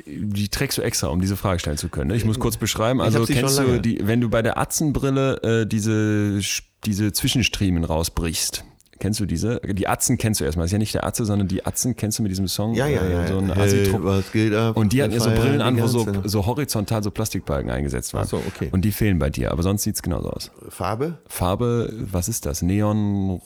Die 0.07 0.49
trägst 0.49 0.79
du 0.79 0.83
extra, 0.83 1.09
um 1.09 1.21
diese 1.21 1.37
Frage 1.37 1.59
stellen 1.61 1.77
zu 1.77 1.89
können. 1.89 2.09
ne? 2.09 2.17
Ich 2.17 2.25
muss 2.25 2.39
kurz 2.39 2.57
beschreiben. 2.57 3.01
Also 3.01 3.25
kennst 3.27 3.59
du, 3.59 3.81
die, 3.81 4.01
wenn 4.03 4.21
du 4.21 4.29
bei 4.31 4.43
der 4.43 4.59
Atzenbrille 4.59 5.43
äh, 5.43 5.67
diese, 5.67 6.41
diese 6.85 7.13
Zwischenstriemen 7.13 7.85
rausbrichst, 7.85 8.65
kennst 8.99 9.21
du 9.21 9.27
diese? 9.27 9.61
Die 9.65 9.89
Atzen 9.89 10.17
kennst 10.19 10.41
du 10.41 10.45
erstmal. 10.45 10.65
Das 10.65 10.69
ist 10.69 10.73
ja 10.73 10.79
nicht 10.79 10.95
der 10.95 11.05
Atze, 11.05 11.27
sondern 11.27 11.49
die 11.49 11.67
Atzen 11.67 11.97
kennst 11.97 12.19
du 12.19 12.23
mit 12.23 12.31
diesem 12.31 12.49
Song. 12.49 12.75
Ja, 12.75 12.87
ja, 12.87 13.03
äh, 13.03 13.13
ja. 13.13 13.27
So 13.27 13.39
ein 13.39 13.53
Hey, 13.53 13.93
was 13.93 14.33
geht 14.33 14.55
ab? 14.55 14.77
Und 14.77 14.93
die 14.93 15.03
hatten 15.03 15.13
ja 15.13 15.21
so 15.21 15.31
Brillen 15.31 15.61
an, 15.61 15.79
wo 15.81 15.87
so, 15.87 16.07
so 16.25 16.47
horizontal 16.47 17.03
so 17.03 17.11
Plastikbalken 17.11 17.71
eingesetzt 17.71 18.15
waren. 18.15 18.25
Ach 18.25 18.29
so, 18.31 18.37
okay. 18.37 18.69
Und 18.73 18.85
die 18.87 18.93
fehlen 18.93 19.19
bei 19.19 19.31
dir, 19.31 19.51
aber 19.53 19.63
sonst 19.63 19.83
sieht's 19.83 20.01
genauso 20.01 20.31
aus. 20.31 20.51
Farbe? 20.71 21.19
Farbe, 21.27 21.93
was 21.93 22.29
ist 22.29 22.47
das? 22.47 22.63
Neon, 22.63 23.43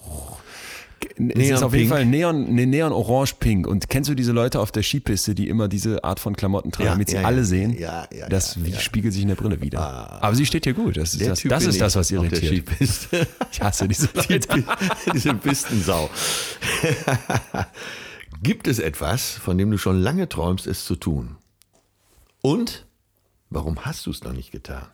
es 1.17 1.51
ist 1.51 1.63
auf 1.63 1.75
jeden. 1.75 1.89
Fall 1.89 2.05
Neon, 2.07 2.55
ne, 2.55 2.67
Neon 2.67 2.93
Orange 2.93 3.35
Pink. 3.41 3.67
Und 3.67 3.89
kennst 3.89 4.11
du 4.11 4.15
diese 4.15 4.33
Leute 4.33 4.61
auf 4.61 4.73
der 4.73 4.83
Skipiste, 4.83 5.35
die 5.35 5.49
immer 5.49 5.69
diese 5.69 6.05
Art 6.05 6.21
von 6.21 6.37
Klamotten 6.37 6.73
tragen, 6.73 6.87
Ja, 6.87 6.93
damit 6.93 7.09
sie 7.11 7.17
ja, 7.17 7.23
alle 7.23 7.45
sehen? 7.45 7.79
Ja, 7.79 8.07
ja, 8.13 8.29
Das 8.29 8.59
spiegelt 8.79 9.13
sich 9.13 9.23
in 9.23 9.29
der 9.29 9.35
Brille 9.35 9.61
wieder. 9.61 9.81
Aber 10.23 10.35
sie 10.35 10.47
steht 10.47 10.65
hier 10.65 10.75
gut. 10.75 10.97
Das 10.97 11.15
ist, 11.15 11.27
das, 11.27 11.43
das, 11.43 11.67
ist 11.67 11.81
das, 11.81 11.97
was 11.97 12.13
auf 12.13 12.29
der 12.29 12.43
irritiert. 12.43 12.69
Skipiste. 12.69 13.27
Ich 13.53 13.61
hasse 13.61 13.89
diese 13.89 14.09
Die, 14.29 14.33
Leute. 14.33 14.65
diese 15.15 15.35
Pistensau. 15.35 16.11
Gibt 18.43 18.67
es 18.67 18.79
etwas, 18.79 19.33
von 19.33 19.59
dem 19.59 19.71
du 19.71 19.79
schon 19.79 20.01
lange 20.01 20.29
träumst, 20.29 20.67
es 20.67 20.85
zu 20.85 20.97
tun? 20.97 21.37
Und 22.41 22.87
warum 23.51 23.85
hast 23.85 24.07
du 24.07 24.11
es 24.11 24.25
noch 24.25 24.33
nicht 24.33 24.51
getan? 24.51 24.87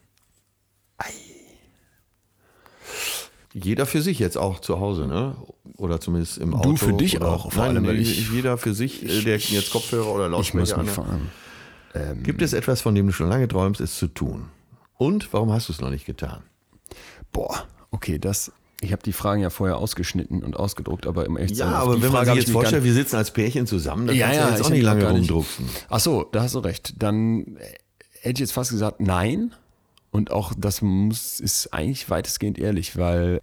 Jeder 3.59 3.87
für 3.87 4.03
sich 4.03 4.19
jetzt 4.19 4.37
auch 4.37 4.61
zu 4.61 4.81
Hause, 4.81 5.07
ne? 5.07 5.35
Oder 5.79 5.99
zumindest 5.99 6.37
im 6.37 6.53
Auto. 6.55 6.77
für 6.77 6.93
dich 6.93 7.17
oder, 7.17 7.29
auch, 7.29 7.51
vor 7.53 7.63
Nein, 7.65 7.77
allem, 7.77 7.87
weil 7.87 7.99
ich, 7.99 8.19
ich- 8.19 8.31
jeder 8.31 8.59
für 8.59 8.75
sich, 8.75 9.03
äh, 9.03 9.23
der 9.23 9.39
jetzt 9.39 9.71
Kopfhörer 9.71 10.13
oder 10.13 10.27
Ich 10.27 10.53
muss 10.53 10.71
Lautsprecher 10.71 10.83
mich 10.83 10.91
fahren. 10.91 11.31
Gibt 12.23 12.43
es 12.43 12.53
etwas, 12.53 12.83
von 12.83 12.95
dem 12.95 13.07
du 13.07 13.13
schon 13.15 13.31
lange 13.31 13.49
träumst, 13.49 13.81
es 13.81 13.97
zu 13.97 14.09
tun? 14.09 14.51
Und 14.99 15.33
warum 15.33 15.53
hast 15.53 15.69
du 15.69 15.73
es 15.73 15.81
noch 15.81 15.89
nicht 15.89 16.05
getan? 16.05 16.43
Boah, 17.33 17.65
okay, 17.91 18.19
das. 18.19 18.53
Ich 18.83 18.93
habe 18.93 19.03
die 19.03 19.15
Fragen 19.15 19.41
ja 19.41 19.49
vorher 19.49 19.79
ausgeschnitten 19.79 20.43
und 20.45 20.59
ausgedruckt, 20.59 21.07
aber 21.07 21.25
im 21.25 21.39
echt 21.39 21.57
Ja, 21.57 21.69
aber 21.69 22.03
wenn 22.03 22.13
man 22.13 22.27
sich 22.27 22.35
jetzt 22.35 22.51
vorstellt, 22.51 22.85
wir 22.85 22.93
sitzen 22.93 23.17
als 23.17 23.31
Pärchen 23.31 23.67
zusammen, 23.67 24.07
dann 24.09 24.17
ja, 24.17 24.27
kannst 24.27 24.39
ja, 24.39 24.45
du 24.45 24.51
jetzt 24.53 24.61
ich 24.61 24.67
auch 24.67 24.71
nicht 24.71 24.83
lange 24.83 25.11
rumdrucksen. 25.11 25.65
Ach 25.89 26.01
so, 26.01 26.25
da 26.31 26.43
hast 26.43 26.55
du 26.55 26.59
recht. 26.59 26.93
Dann 26.99 27.57
hätte 28.21 28.35
ich 28.35 28.39
jetzt 28.41 28.53
fast 28.53 28.71
gesagt, 28.71 29.01
nein. 29.01 29.55
Und 30.17 30.31
auch 30.31 30.55
das 30.57 30.81
muss, 30.81 31.41
ist 31.41 31.75
eigentlich 31.75 32.09
weitestgehend 32.09 32.59
ehrlich, 32.59 32.97
weil 32.97 33.43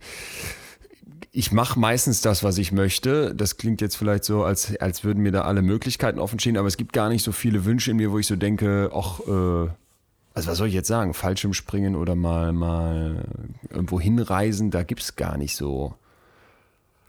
ich 1.32 1.52
mache 1.52 1.80
meistens 1.80 2.22
das, 2.22 2.44
was 2.44 2.58
ich 2.58 2.72
möchte. 2.72 3.36
Das 3.36 3.58
klingt 3.58 3.80
jetzt 3.80 3.96
vielleicht 3.96 4.24
so, 4.24 4.44
als, 4.44 4.76
als 4.78 5.04
würden 5.04 5.22
mir 5.22 5.32
da 5.32 5.42
alle 5.42 5.62
Möglichkeiten 5.62 6.18
offen 6.18 6.40
stehen, 6.40 6.58
aber 6.58 6.68
es 6.68 6.76
gibt 6.76 6.92
gar 6.92 7.10
nicht 7.10 7.22
so 7.22 7.32
viele 7.32 7.66
Wünsche 7.66 7.92
in 7.92 7.98
mir, 7.98 8.12
wo 8.12 8.18
ich 8.18 8.26
so 8.26 8.36
denke, 8.36 8.90
ach, 8.92 9.20
äh, 9.20 9.70
also 10.34 10.50
was 10.50 10.58
soll 10.58 10.68
ich 10.68 10.74
jetzt 10.74 10.88
sagen? 10.88 11.14
Fallschirmspringen 11.14 11.96
oder 11.96 12.16
mal, 12.16 12.54
mal 12.54 13.24
irgendwo 13.70 14.00
hinreisen, 14.00 14.72
da 14.72 14.82
gibt's 14.82 15.16
gar 15.16 15.38
nicht 15.38 15.56
so. 15.56 15.94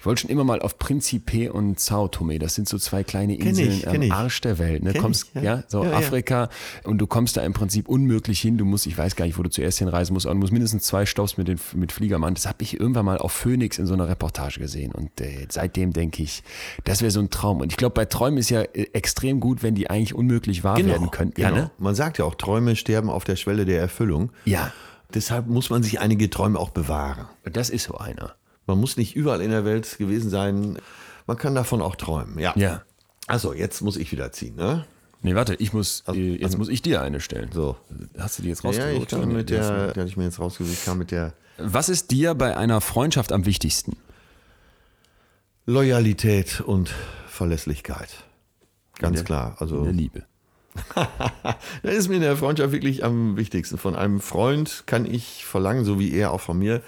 Ich 0.05 0.07
wollte 0.07 0.21
schon 0.21 0.31
immer 0.31 0.45
mal 0.45 0.61
auf 0.61 0.79
Principe 0.79 1.51
und 1.51 1.81
Sao 1.81 2.09
Tome. 2.09 2.39
Das 2.39 2.55
sind 2.55 2.69
so 2.69 2.77
zwei 2.77 3.03
kleine 3.03 3.37
Inseln 3.37 3.71
ich, 3.71 3.89
am. 3.89 4.13
Arsch 4.13 4.43
der 4.43 4.59
Welt. 4.59 4.83
Ne? 4.83 4.93
Kenn 4.93 5.01
Kommst, 5.01 5.31
ich, 5.35 5.43
ja. 5.43 5.57
ja. 5.57 5.65
so 5.67 5.83
Ja, 5.83 5.93
ja. 5.93 5.97
Afrika 5.97 6.51
und 6.83 6.99
du 6.99 7.07
kommst 7.07 7.39
da 7.39 7.43
im 7.43 7.55
Prinzip 7.55 7.89
unmöglich 7.89 8.39
hin. 8.39 8.59
Du 8.59 8.67
musst, 8.67 8.87
ich 8.87 8.99
weiß 8.99 9.17
gar 9.17 9.25
nicht, 9.25 9.39
wo 9.39 9.43
du 9.43 9.49
zuerst 9.49 9.79
hinreisen 9.79 10.13
musst, 10.13 10.27
aber 10.27 10.35
du 10.35 10.41
musst 10.41 10.53
mindestens 10.53 10.83
zwei 10.83 11.07
Stops 11.07 11.39
mit, 11.39 11.49
den, 11.49 11.59
mit 11.73 11.91
Flieger 11.91 12.19
machen. 12.19 12.35
Das 12.35 12.47
habe 12.47 12.59
ich 12.61 12.79
irgendwann 12.79 13.07
mal 13.07 13.17
auf 13.17 13.33
Phoenix 13.33 13.79
in 13.79 13.87
so 13.87 13.95
einer 13.95 14.07
Reportage 14.07 14.61
gesehen. 14.61 14.93
Und 14.93 15.23
äh, 15.23 15.47
seitdem 15.49 15.95
denke 15.95 16.23
ich, 16.23 16.43
das 16.85 17.01
wäre 17.01 17.11
so 17.11 17.21
ein 17.21 17.31
Traum. 17.31 17.63
Und 17.63 17.73
ich 17.73 17.79
glaube, 17.79 17.95
bei 17.95 18.05
Träumen 18.05 18.37
ist 18.37 18.51
ja 18.51 18.61
äh, 18.61 18.89
extrem 18.93 19.41
gut, 19.41 19.63
wenn 19.63 19.75
die 19.75 19.89
eigentlich 19.89 20.15
unmöglich 20.15 20.65
wahr 20.65 20.85
werden 20.85 21.13
können. 21.13 21.33
genau. 21.33 21.49
Ja, 21.49 21.55
ne? 21.55 21.71
Man 21.79 21.95
sagt 21.95 22.19
ja 22.19 22.27
auch, 22.27 22.35
Träume 22.35 22.77
sterben 22.77 23.09
auf 23.09 23.25
der 23.25 23.37
Schwelle 23.37 23.65
der 23.65 23.81
Erfüllung. 23.81 24.33
ja, 24.45 24.71
Deshalb 25.15 25.47
muss 25.47 25.71
man 25.71 25.83
sich 25.83 26.01
einige 26.01 26.29
Träume 26.29 26.59
auch 26.59 26.71
bewahren. 26.71 27.27
das 27.45 27.71
ist 27.71 27.85
so 27.85 27.97
einer. 27.97 28.35
Man 28.67 28.79
muss 28.81 28.97
nicht 28.97 29.15
überall 29.17 29.41
in 29.43 29.51
der 29.51 29.65
Welt 29.65 29.99
gewesen 29.99 30.31
sein. 30.31 30.79
Man 31.27 31.37
kann 31.37 31.55
davon 31.55 31.83
auch 31.83 31.97
träumen. 31.97 32.39
Ja. 32.39 32.53
Ja. 32.57 32.83
Also, 33.27 33.53
jetzt 33.55 33.81
muss 33.81 33.97
ich 33.97 34.11
wieder 34.13 34.33
ziehen, 34.33 34.55
ne? 34.57 34.85
Nee, 35.23 35.35
warte, 35.35 35.55
ich 35.55 35.73
muss, 35.73 36.05
äh, 36.09 36.13
jetzt 36.37 36.59
muss 36.59 36.69
ich 36.69 36.83
dir 36.83 37.01
eine 37.01 37.21
stellen. 37.21 37.51
So. 37.53 37.77
Hast 38.19 38.39
du 38.39 38.43
die 38.43 38.49
jetzt 38.51 38.63
Ja, 38.63 38.69
rausgesucht? 38.71 39.03
ich 39.13 39.19
kam 39.21 39.33
mit 39.33 39.49
der, 39.49 39.93
die 39.95 40.01
hatte 40.01 40.09
ich 40.09 40.17
mir 40.19 40.25
jetzt 40.25 40.39
rausgesucht, 40.39 40.85
kam 40.85 40.99
mit 40.99 41.11
der 41.11 41.33
Was 41.57 41.89
ist 41.89 42.11
dir 42.11 42.35
bei 42.35 42.57
einer 42.59 42.83
Freundschaft 42.83 43.33
am 43.33 43.47
wichtigsten? 43.47 43.97
Loyalität 45.67 46.61
und 46.61 46.93
Verlässlichkeit. 47.27 48.11
Ganz 48.99 49.17
der- 49.17 49.25
klar. 49.25 49.57
Also, 49.61 49.79
In 49.79 49.85
der 49.85 49.93
Liebe. 49.93 50.23
Das 51.83 51.95
ist 51.95 52.09
mir 52.09 52.17
in 52.17 52.21
der 52.23 52.37
Freundschaft 52.37 52.73
wirklich 52.73 53.05
am 53.05 53.37
wichtigsten. 53.37 53.79
Von 53.79 53.95
einem 53.97 54.21
Freund 54.21 54.83
kann 54.87 55.07
ich 55.07 55.45
verlangen, 55.45 55.85
so 55.85 55.99
wie 55.99 56.13
er 56.13 56.33
auch 56.33 56.41
von 56.41 56.59
mir, 56.59 56.83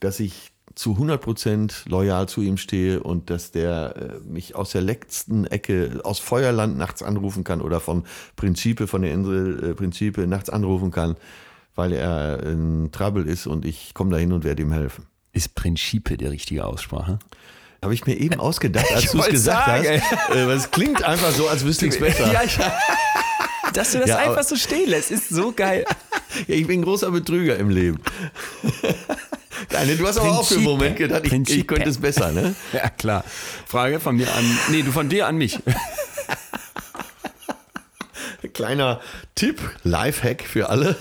dass 0.00 0.20
ich 0.20 0.51
zu 0.74 0.96
100% 0.96 1.88
loyal 1.88 2.28
zu 2.28 2.42
ihm 2.42 2.56
stehe 2.56 3.02
und 3.02 3.30
dass 3.30 3.50
der 3.50 3.94
äh, 3.96 4.28
mich 4.28 4.54
aus 4.54 4.70
der 4.70 4.82
letzten 4.82 5.46
Ecke, 5.46 6.00
aus 6.04 6.18
Feuerland 6.18 6.76
nachts 6.76 7.02
anrufen 7.02 7.44
kann 7.44 7.60
oder 7.60 7.80
von 7.80 8.04
Prinzipe, 8.36 8.86
von 8.86 9.02
der 9.02 9.12
Insel 9.12 9.70
äh, 9.70 9.74
Prinzipe 9.74 10.26
nachts 10.26 10.50
anrufen 10.50 10.90
kann, 10.90 11.16
weil 11.74 11.92
er 11.92 12.42
in 12.42 12.90
Trouble 12.92 13.24
ist 13.24 13.46
und 13.46 13.64
ich 13.64 13.94
komme 13.94 14.10
dahin 14.10 14.32
und 14.32 14.44
werde 14.44 14.62
ihm 14.62 14.72
helfen. 14.72 15.06
Ist 15.32 15.54
Principe 15.54 16.16
die 16.16 16.26
richtige 16.26 16.66
Aussprache? 16.66 17.18
Habe 17.82 17.94
ich 17.94 18.06
mir 18.06 18.16
eben 18.16 18.38
ausgedacht, 18.40 18.92
als 18.94 19.10
du 19.10 19.18
es 19.18 19.28
gesagt 19.28 19.66
sagen, 19.66 20.00
hast. 20.00 20.34
Äh, 20.34 20.50
es 20.52 20.70
klingt 20.70 21.02
einfach 21.02 21.32
so, 21.32 21.48
als 21.48 21.64
wüsste 21.64 21.86
ich 21.86 21.94
es 21.94 22.00
besser. 22.00 22.32
Ja, 22.32 22.42
ich, 22.44 22.58
dass 23.72 23.92
du 23.92 23.98
das 23.98 24.08
Ja, 24.08 24.18
einfach 24.18 24.42
so 24.42 24.56
stehen 24.56 24.88
lässt, 24.88 25.10
ist 25.10 25.28
so 25.28 25.52
geil. 25.52 25.84
Ja, 26.46 26.54
ich 26.54 26.66
bin 26.66 26.80
ein 26.80 26.82
großer 26.84 27.10
Betrüger 27.10 27.58
im 27.58 27.68
Leben. 27.68 27.98
Deine, 29.68 29.96
du 29.96 30.06
hast 30.06 30.18
aber 30.18 30.38
auch 30.38 30.46
für 30.46 30.54
einen. 30.54 30.64
Moment 30.64 30.96
gedacht, 30.96 31.22
ich, 31.24 31.32
ich 31.32 31.66
könnte 31.66 31.88
es 31.88 31.98
besser, 31.98 32.32
ne? 32.32 32.54
Ja, 32.72 32.88
klar. 32.88 33.24
Frage 33.66 34.00
von 34.00 34.16
mir 34.16 34.32
an, 34.32 34.44
nee, 34.70 34.82
du 34.82 34.92
von 34.92 35.08
dir 35.08 35.26
an 35.26 35.36
mich. 35.36 35.58
Kleiner 38.54 39.00
Tipp, 39.34 39.60
Lifehack 39.84 40.42
für 40.42 40.68
alle. 40.68 40.96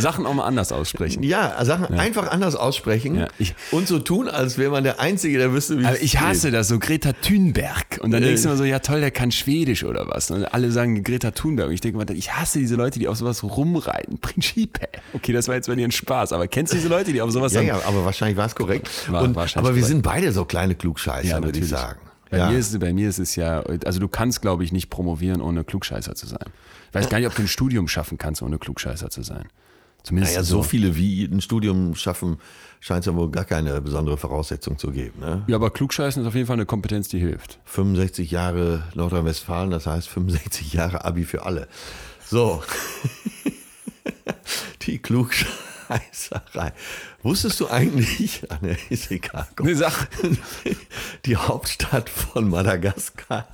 Sachen 0.00 0.26
auch 0.26 0.34
mal 0.34 0.44
anders 0.44 0.72
aussprechen. 0.72 1.22
Ja, 1.22 1.64
Sachen 1.64 1.94
einfach 1.94 2.30
anders 2.30 2.56
aussprechen 2.56 3.16
Ja, 3.16 3.28
ich- 3.38 3.54
und 3.70 3.86
so 3.88 3.98
tun, 3.98 4.28
als 4.28 4.58
wäre 4.58 4.70
man 4.70 4.84
der 4.84 5.00
Einzige, 5.00 5.38
der 5.38 5.52
wüsste, 5.52 5.78
wie 5.78 5.86
Aber 5.86 6.00
ich 6.00 6.20
hasse 6.20 6.50
das, 6.50 6.68
so 6.68 6.78
Greta 6.78 7.12
Thunberg. 7.12 7.98
Und 8.02 8.10
dann 8.10 8.22
denkst 8.22 8.42
du 8.42 8.48
immer 8.48 8.56
so, 8.56 8.64
ja 8.64 8.78
toll, 8.80 9.00
der 9.00 9.10
kann 9.10 9.30
Schwedisch 9.32 9.84
oder 9.84 10.06
was. 10.08 10.30
Und 10.30 10.44
alle 10.44 10.70
sagen 10.72 11.02
Greta 11.04 11.30
Thunberg. 11.30 11.68
Und 11.68 11.74
ich 11.74 11.80
denke 11.80 11.98
mal, 11.98 12.10
ich 12.10 12.32
hasse 12.32 12.58
diese 12.58 12.76
Leute, 12.76 12.98
die 12.98 13.08
auf 13.08 13.16
sowas 13.16 13.42
rumreiten. 13.42 14.18
Principe. 14.18 14.88
Okay, 15.12 15.32
das 15.32 15.48
war 15.48 15.54
jetzt 15.54 15.68
bei 15.68 15.74
dir 15.74 15.86
ein 15.86 15.92
Spaß. 15.92 16.32
Aber 16.32 16.48
kennst 16.48 16.72
du 16.72 16.76
diese 16.76 16.88
Leute, 16.88 17.12
die 17.12 17.20
auf 17.22 17.30
sowas 17.30 17.52
Ja, 17.52 17.60
sagen? 17.60 17.68
ja, 17.68 17.80
aber 17.86 18.04
wahrscheinlich 18.04 18.36
war 18.36 18.46
es 18.46 18.54
korrekt. 18.54 18.88
War 19.10 19.22
und, 19.22 19.34
wahrscheinlich 19.34 19.68
aber 19.68 19.76
wir 19.76 19.82
korrekt. 19.82 19.86
sind 19.86 20.02
beide 20.02 20.32
so 20.32 20.44
kleine 20.44 20.74
Klugscheißer, 20.74 21.42
würde 21.42 21.58
ich 21.58 21.68
sagen. 21.68 22.00
Bei, 22.30 22.38
ja. 22.38 22.50
mir 22.50 22.58
ist, 22.58 22.78
bei 22.78 22.92
mir 22.92 23.08
ist 23.08 23.18
es 23.18 23.34
ja, 23.34 23.60
also 23.84 23.98
du 23.98 24.06
kannst, 24.06 24.40
glaube 24.40 24.62
ich, 24.62 24.70
nicht 24.70 24.88
promovieren, 24.88 25.40
ohne 25.40 25.64
Klugscheißer 25.64 26.14
zu 26.14 26.26
sein. 26.28 26.44
Ich 26.88 26.94
weiß 26.94 27.08
gar 27.08 27.18
nicht, 27.18 27.26
ob 27.26 27.34
du 27.34 27.42
ein 27.42 27.48
Studium 27.48 27.88
schaffen 27.88 28.18
kannst, 28.18 28.40
ohne 28.42 28.58
Klugscheißer 28.58 29.10
zu 29.10 29.22
sein. 29.22 29.48
Zumindest 30.02 30.34
naja, 30.34 30.44
so 30.44 30.62
viele 30.62 30.96
wie 30.96 31.24
ein 31.24 31.40
Studium 31.40 31.94
schaffen, 31.94 32.38
scheint 32.80 33.00
es 33.00 33.06
ja 33.06 33.14
wohl 33.14 33.30
gar 33.30 33.44
keine 33.44 33.80
besondere 33.80 34.16
Voraussetzung 34.16 34.78
zu 34.78 34.90
geben. 34.90 35.20
Ne? 35.20 35.44
Ja, 35.46 35.56
aber 35.56 35.70
Klugscheißen 35.70 36.22
ist 36.22 36.28
auf 36.28 36.34
jeden 36.34 36.46
Fall 36.46 36.54
eine 36.54 36.66
Kompetenz, 36.66 37.08
die 37.08 37.18
hilft. 37.18 37.58
65 37.66 38.30
Jahre 38.30 38.84
Nordrhein-Westfalen, 38.94 39.70
das 39.70 39.86
heißt 39.86 40.08
65 40.08 40.72
Jahre 40.72 41.04
Abi 41.04 41.24
für 41.24 41.44
alle. 41.44 41.68
So. 42.24 42.62
Die 44.82 44.98
Klugscheißerei. 44.98 46.72
Wusstest 47.22 47.60
du 47.60 47.68
eigentlich, 47.68 48.42
ah, 48.48 48.58
ne, 48.62 48.76
ist 48.88 49.10
egal, 49.10 49.46
komm. 49.54 49.66
Nee, 49.66 49.74
sag. 49.74 50.08
die 51.26 51.36
Hauptstadt 51.36 52.08
von 52.08 52.48
Madagaskar, 52.48 53.46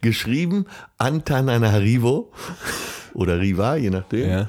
geschrieben 0.00 0.66
Antananarivo 0.98 2.32
oder 3.14 3.40
Riva, 3.40 3.76
je 3.76 3.90
nachdem. 3.90 4.30
Ja. 4.30 4.48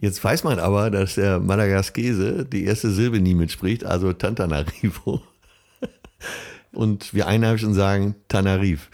Jetzt 0.00 0.22
weiß 0.22 0.44
man 0.44 0.58
aber, 0.58 0.90
dass 0.90 1.16
der 1.16 1.40
Madagaskese 1.40 2.44
die 2.44 2.64
erste 2.64 2.90
Silbe 2.90 3.20
nie 3.20 3.34
mitspricht, 3.34 3.84
also 3.84 4.12
Tantanarivo. 4.12 5.20
Und 6.72 7.12
wir 7.14 7.26
Einheimischen 7.26 7.74
sagen 7.74 8.14
Tanarif. 8.28 8.90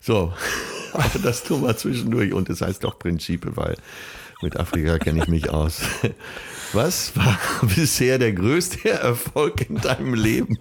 So, 0.00 0.32
aber 0.92 1.18
das 1.22 1.44
tun 1.44 1.62
wir 1.62 1.76
zwischendurch 1.76 2.32
und 2.32 2.48
es 2.48 2.60
heißt 2.60 2.84
doch 2.84 2.98
Principe, 2.98 3.56
weil 3.56 3.76
mit 4.42 4.56
Afrika 4.56 4.98
kenne 4.98 5.20
ich 5.20 5.28
mich 5.28 5.50
aus. 5.50 5.80
Was 6.72 7.16
war 7.16 7.38
bisher 7.76 8.18
der 8.18 8.32
größte 8.32 8.90
Erfolg 8.90 9.68
in 9.70 9.76
deinem 9.80 10.14
Leben? 10.14 10.58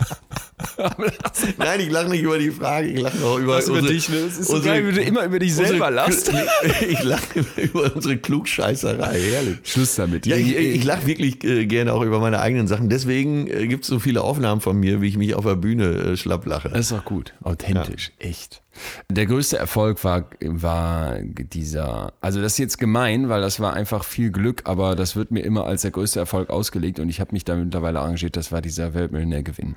Nein, 1.58 1.80
ich 1.80 1.90
lache 1.90 2.10
nicht 2.10 2.22
über 2.24 2.38
die 2.38 2.52
Frage, 2.52 2.88
ich 2.88 3.00
lache 3.02 3.18
auch 3.26 3.38
über, 3.40 3.58
Was 3.58 3.68
über 3.68 3.78
unsere, 3.78 3.94
dich, 3.94 4.08
ne? 4.10 4.18
Es 4.18 4.38
ist 4.38 4.48
so 4.48 4.56
unsere- 4.58 4.76
geil, 4.76 4.88
wie 4.88 4.94
du 4.94 5.02
immer 5.02 5.26
über 5.26 5.40
dich 5.40 5.54
selber 5.56 5.90
lachst. 5.92 6.32
Ich 6.88 7.04
lache 7.04 7.46
über 7.58 7.94
unsere 7.96 8.18
Klugscheißerei, 8.18 9.20
herrlich. 9.20 9.58
Schluss 9.64 9.96
damit. 9.96 10.26
Ja, 10.26 10.36
ich, 10.38 10.56
ich 10.56 10.84
lache 10.84 11.06
wirklich 11.08 11.44
äh, 11.44 11.66
gerne 11.66 11.94
auch 11.94 12.02
über 12.04 12.20
meine 12.20 12.40
eigenen 12.40 12.68
Sachen. 12.68 12.90
Deswegen 12.90 13.48
äh, 13.48 13.68
gibt 13.68 13.84
es 13.84 13.90
so 13.90 14.00
viele 14.00 14.22
Aufnahmen 14.22 14.62
von 14.62 14.78
mir, 14.80 15.02
wie 15.02 15.08
ich 15.08 15.18
mich 15.18 15.34
auf 15.36 15.46
der 15.46 15.56
Bühne 15.56 15.86
äh, 15.86 16.18
schlapp 16.18 16.46
lache. 16.46 16.70
Das 16.70 16.80
ist 16.88 16.94
auch 16.94 17.06
gut. 17.06 17.34
Authentisch. 17.44 18.12
Echt. 18.20 18.62
Der 19.10 19.26
größte 19.26 19.58
Erfolg 19.58 20.04
war, 20.04 20.30
war 20.42 21.20
dieser, 21.20 22.14
also 22.22 22.42
das 22.42 22.54
ist 22.54 22.58
jetzt 22.58 22.78
gemein, 22.78 23.30
weil 23.30 23.42
das 23.42 23.60
war 23.60 23.74
einfach 23.74 24.04
viel 24.04 24.32
Glück, 24.32 24.64
aber 24.66 24.96
das 24.96 25.16
wird 25.16 25.32
mir 25.32 25.42
immer 25.42 25.66
als 25.66 25.84
der 25.84 25.92
größte 25.92 26.20
Erfolg 26.20 26.50
ausgelegt 26.50 27.00
und 27.00 27.10
ich 27.10 27.20
habe 27.20 27.32
mich 27.34 27.46
da 27.46 27.56
mittlerweile 27.56 28.00
arrangiert, 28.00 28.36
das 28.36 28.52
war 28.52 28.62
dieser 28.62 28.94
Weltmillionärgewinn. 28.94 29.76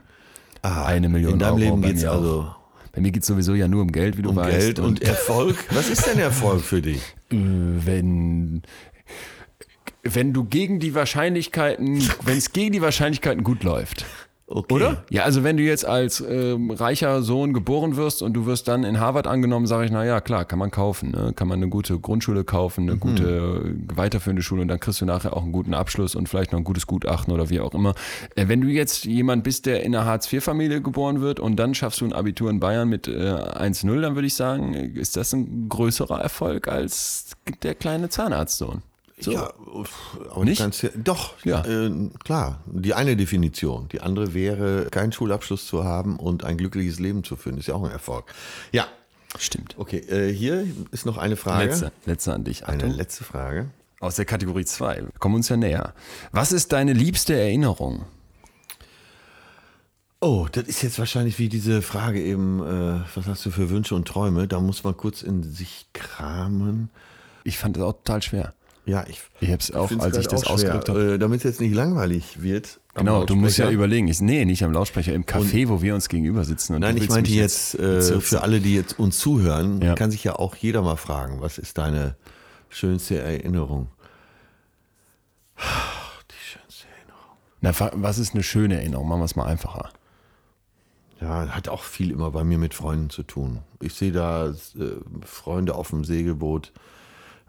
Eine 0.62 1.09
Million 1.09 1.34
In 1.34 1.38
deinem 1.38 1.55
Euro 1.55 1.59
Leben 1.61 1.80
bei 1.80 1.88
geht 1.88 1.96
es 1.99 2.03
mir 2.03 2.12
auch. 2.12 2.16
also 2.16 2.55
Bei 2.92 3.01
mir 3.01 3.12
geht 3.12 3.22
es 3.22 3.28
sowieso 3.28 3.55
ja 3.55 3.68
nur 3.68 3.82
um 3.82 3.92
Geld, 3.92 4.18
wie 4.18 4.22
du 4.22 4.30
um 4.30 4.36
weißt. 4.36 4.59
Geld 4.59 4.78
und 4.80 5.03
Erfolg. 5.03 5.57
Was 5.70 5.88
ist 5.88 6.07
denn 6.07 6.18
Erfolg 6.18 6.62
für 6.62 6.82
dich? 6.82 7.01
äh, 7.30 7.36
wenn, 7.36 8.62
wenn 10.03 10.32
du 10.32 10.44
gegen 10.44 10.80
die 10.80 10.94
Wahrscheinlichkeiten, 10.94 12.03
wenn 12.24 12.38
es 12.38 12.53
gegen 12.53 12.72
die 12.72 12.82
Wahrscheinlichkeiten 12.82 13.44
gut 13.44 13.62
läuft. 13.62 14.05
Okay. 14.51 14.74
Oder? 14.74 15.05
Ja, 15.11 15.24
also 15.24 15.44
wenn 15.44 15.59
du 15.59 15.62
jetzt 15.62 15.84
als 15.84 16.24
ähm, 16.26 16.70
reicher 16.70 17.20
Sohn 17.22 17.53
geboren 17.53 17.96
wirst 17.96 18.22
und 18.22 18.32
du 18.32 18.46
wirst 18.46 18.66
dann 18.66 18.82
in 18.82 18.99
Harvard 18.99 19.26
angenommen, 19.26 19.66
sage 19.66 19.84
ich, 19.84 19.90
na 19.90 20.07
ja, 20.07 20.22
klar, 20.22 20.46
kann 20.46 20.59
man 20.59 20.70
kaufen. 20.70 21.11
Ne? 21.11 21.34
Kann 21.36 21.49
man 21.49 21.59
eine 21.59 21.68
gute 21.68 21.99
Grundschule 21.99 22.44
kaufen, 22.44 22.84
Mhm. 22.84 22.90
eine 22.90 22.99
gute 22.99 23.74
weiterführende 23.94 24.40
Schule 24.42 24.62
und 24.62 24.68
dann 24.68 24.80
kriegst 24.80 25.03
du 25.03 25.05
nachher 25.05 25.36
auch 25.36 25.42
einen 25.42 25.53
guten 25.53 25.74
Abschluss 25.74 26.14
und 26.14 26.30
vielleicht 26.30 26.53
noch 26.53 26.59
ein 26.61 26.64
gutes 26.64 26.86
Gutachten 26.86 27.32
oder 27.34 27.51
wie 27.51 27.61
auch 27.61 27.74
immer. 27.74 27.94
Äh, 28.36 28.49
wenn 28.49 28.62
du 28.62 28.68
jetzt 28.68 29.05
jemand 29.05 29.44
bist, 29.44 29.66
der 29.66 29.82
in 29.82 29.94
einer 29.94 30.07
Hartz-IV-Familie 30.07 30.80
geboren 30.80 31.20
wird 31.20 31.40
und 31.40 31.57
dann 31.57 31.74
schaffst 31.74 32.01
du 32.01 32.07
ein 32.07 32.14
Abitur 32.14 32.49
in 32.49 32.59
Bayern 32.59 32.88
mit 32.88 33.07
äh, 33.07 33.11
1-0, 33.12 34.01
dann 34.01 34.14
würde 34.14 34.26
ich 34.28 34.34
sagen, 34.34 34.72
ist 34.72 35.16
das 35.18 35.34
ein 35.34 35.68
größerer 35.68 36.22
Erfolg 36.22 36.68
als 36.68 37.32
der 37.62 37.74
kleine 37.74 38.09
Zahnarztsohn. 38.09 38.80
So. 39.21 39.33
Ja, 39.33 39.53
aber 40.31 40.45
Nicht? 40.45 40.59
Kannst 40.61 40.83
ja, 40.83 40.91
doch, 40.97 41.35
Ja. 41.45 41.64
Äh, 41.64 42.11
klar. 42.23 42.61
Die 42.66 42.95
eine 42.95 43.16
Definition. 43.16 43.89
Die 43.89 44.01
andere 44.01 44.33
wäre, 44.35 44.87
keinen 44.91 45.12
Schulabschluss 45.12 45.66
zu 45.66 45.85
haben 45.85 46.16
und 46.19 46.45
ein 46.45 46.57
glückliches 46.57 46.99
Leben 47.01 47.25
zu 47.25 47.37
führen. 47.37 47.59
Ist 47.59 47.66
ja 47.69 47.75
auch 47.75 47.83
ein 47.85 47.91
Erfolg. 47.91 48.33
Ja, 48.73 48.87
Stimmt. 49.39 49.75
okay. 49.77 49.99
Äh, 50.09 50.33
hier 50.33 50.66
ist 50.93 51.05
noch 51.05 51.16
eine 51.19 51.37
Frage. 51.37 51.66
Letzte, 51.71 51.93
letzte 52.07 52.33
an 52.33 52.45
dich. 52.45 52.66
Eine 52.66 52.85
Achtung. 52.85 52.97
letzte 52.97 53.25
Frage. 53.25 53.66
Aus 54.01 54.14
der 54.16 54.25
Kategorie 54.25 54.64
2. 54.64 54.97
Wir 55.03 55.09
kommen 55.19 55.35
uns 55.35 55.49
ja 55.49 55.57
näher. 55.57 55.95
Was 56.31 56.53
ist 56.53 56.73
deine 56.73 56.93
liebste 56.93 57.35
Erinnerung? 57.35 58.05
Oh, 60.21 60.47
das 60.51 60.64
ist 60.64 60.83
jetzt 60.83 60.99
wahrscheinlich 60.99 61.39
wie 61.39 61.49
diese 61.49 61.81
Frage 61.83 62.21
eben, 62.21 62.61
äh, 62.61 63.01
was 63.14 63.27
hast 63.27 63.47
du 63.47 63.51
für 63.51 63.71
Wünsche 63.71 63.95
und 63.95 64.07
Träume? 64.09 64.49
Da 64.49 64.59
muss 64.61 64.83
man 64.83 64.97
kurz 64.97 65.23
in 65.23 65.43
sich 65.45 65.87
kramen. 65.93 66.91
Ich 67.45 67.57
fand 67.59 67.77
das 67.77 67.85
auch 67.85 67.93
total 67.93 68.23
schwer. 68.23 68.55
Ja, 68.89 69.05
ich, 69.07 69.20
Ich 69.41 69.51
hab's 69.53 69.70
auch, 69.70 69.89
find's 69.89 70.03
als 70.03 70.16
ich 70.16 70.26
das 70.28 70.45
auch 70.47 70.53
ausgedrückt 70.53 70.89
habe. 70.89 71.14
Äh, 71.14 71.18
Damit 71.18 71.39
es 71.39 71.45
jetzt 71.45 71.61
nicht 71.61 71.74
langweilig 71.74 72.41
wird. 72.43 72.80
Genau, 72.95 73.24
du 73.26 73.36
musst 73.36 73.59
ja 73.59 73.70
überlegen. 73.70 74.09
Ich, 74.09 74.20
nee, 74.22 74.45
nicht 74.47 74.64
am 74.64 74.72
Lautsprecher, 74.72 75.12
im 75.12 75.24
Café, 75.24 75.68
wo 75.68 75.82
wir 75.82 75.95
uns 75.95 76.09
gegenüber 76.09 76.43
sitzen. 76.45 76.74
Und 76.74 76.80
Nein, 76.80 76.97
ich 76.97 77.09
meinte 77.11 77.30
mich 77.30 77.39
jetzt, 77.39 77.74
äh, 77.78 78.01
für 78.20 78.41
alle, 78.41 78.61
die 78.61 78.74
jetzt 78.74 78.99
uns 78.99 79.18
zuhören, 79.18 79.82
Ja. 79.82 79.95
kann 79.95 80.11
sich 80.11 80.24
ja 80.24 80.36
auch 80.36 80.57
jeder 80.57 80.80
mal 80.80 80.97
fragen, 80.97 81.43
was 81.43 81.59
ist 81.59 81.76
deine 81.76 82.16
schönste 82.70 83.18
Erinnerung? 83.20 83.89
Die 85.59 86.45
schönste 86.45 86.86
Erinnerung. 86.97 87.36
Na, 87.61 88.03
was 88.03 88.18
ist 88.18 88.32
eine 88.34 88.43
schöne 88.43 88.76
Erinnerung? 88.76 89.07
Machen 89.09 89.20
wir 89.20 89.24
es 89.26 89.36
mal 89.36 89.47
einfacher. 89.47 89.91
Ja, 91.20 91.49
hat 91.49 91.68
auch 91.68 91.82
viel 91.82 92.11
immer 92.11 92.30
bei 92.30 92.45
mir 92.45 92.59
mit 92.59 92.74
Freunden 92.74 93.11
zu 93.11 93.22
tun. 93.24 93.59
Ich 93.80 93.95
sehe 93.95 94.12
da 94.12 94.49
äh, 94.51 94.55
Freunde 95.26 95.74
auf 95.74 95.91
dem 95.91 96.05
Segelboot, 96.05 96.72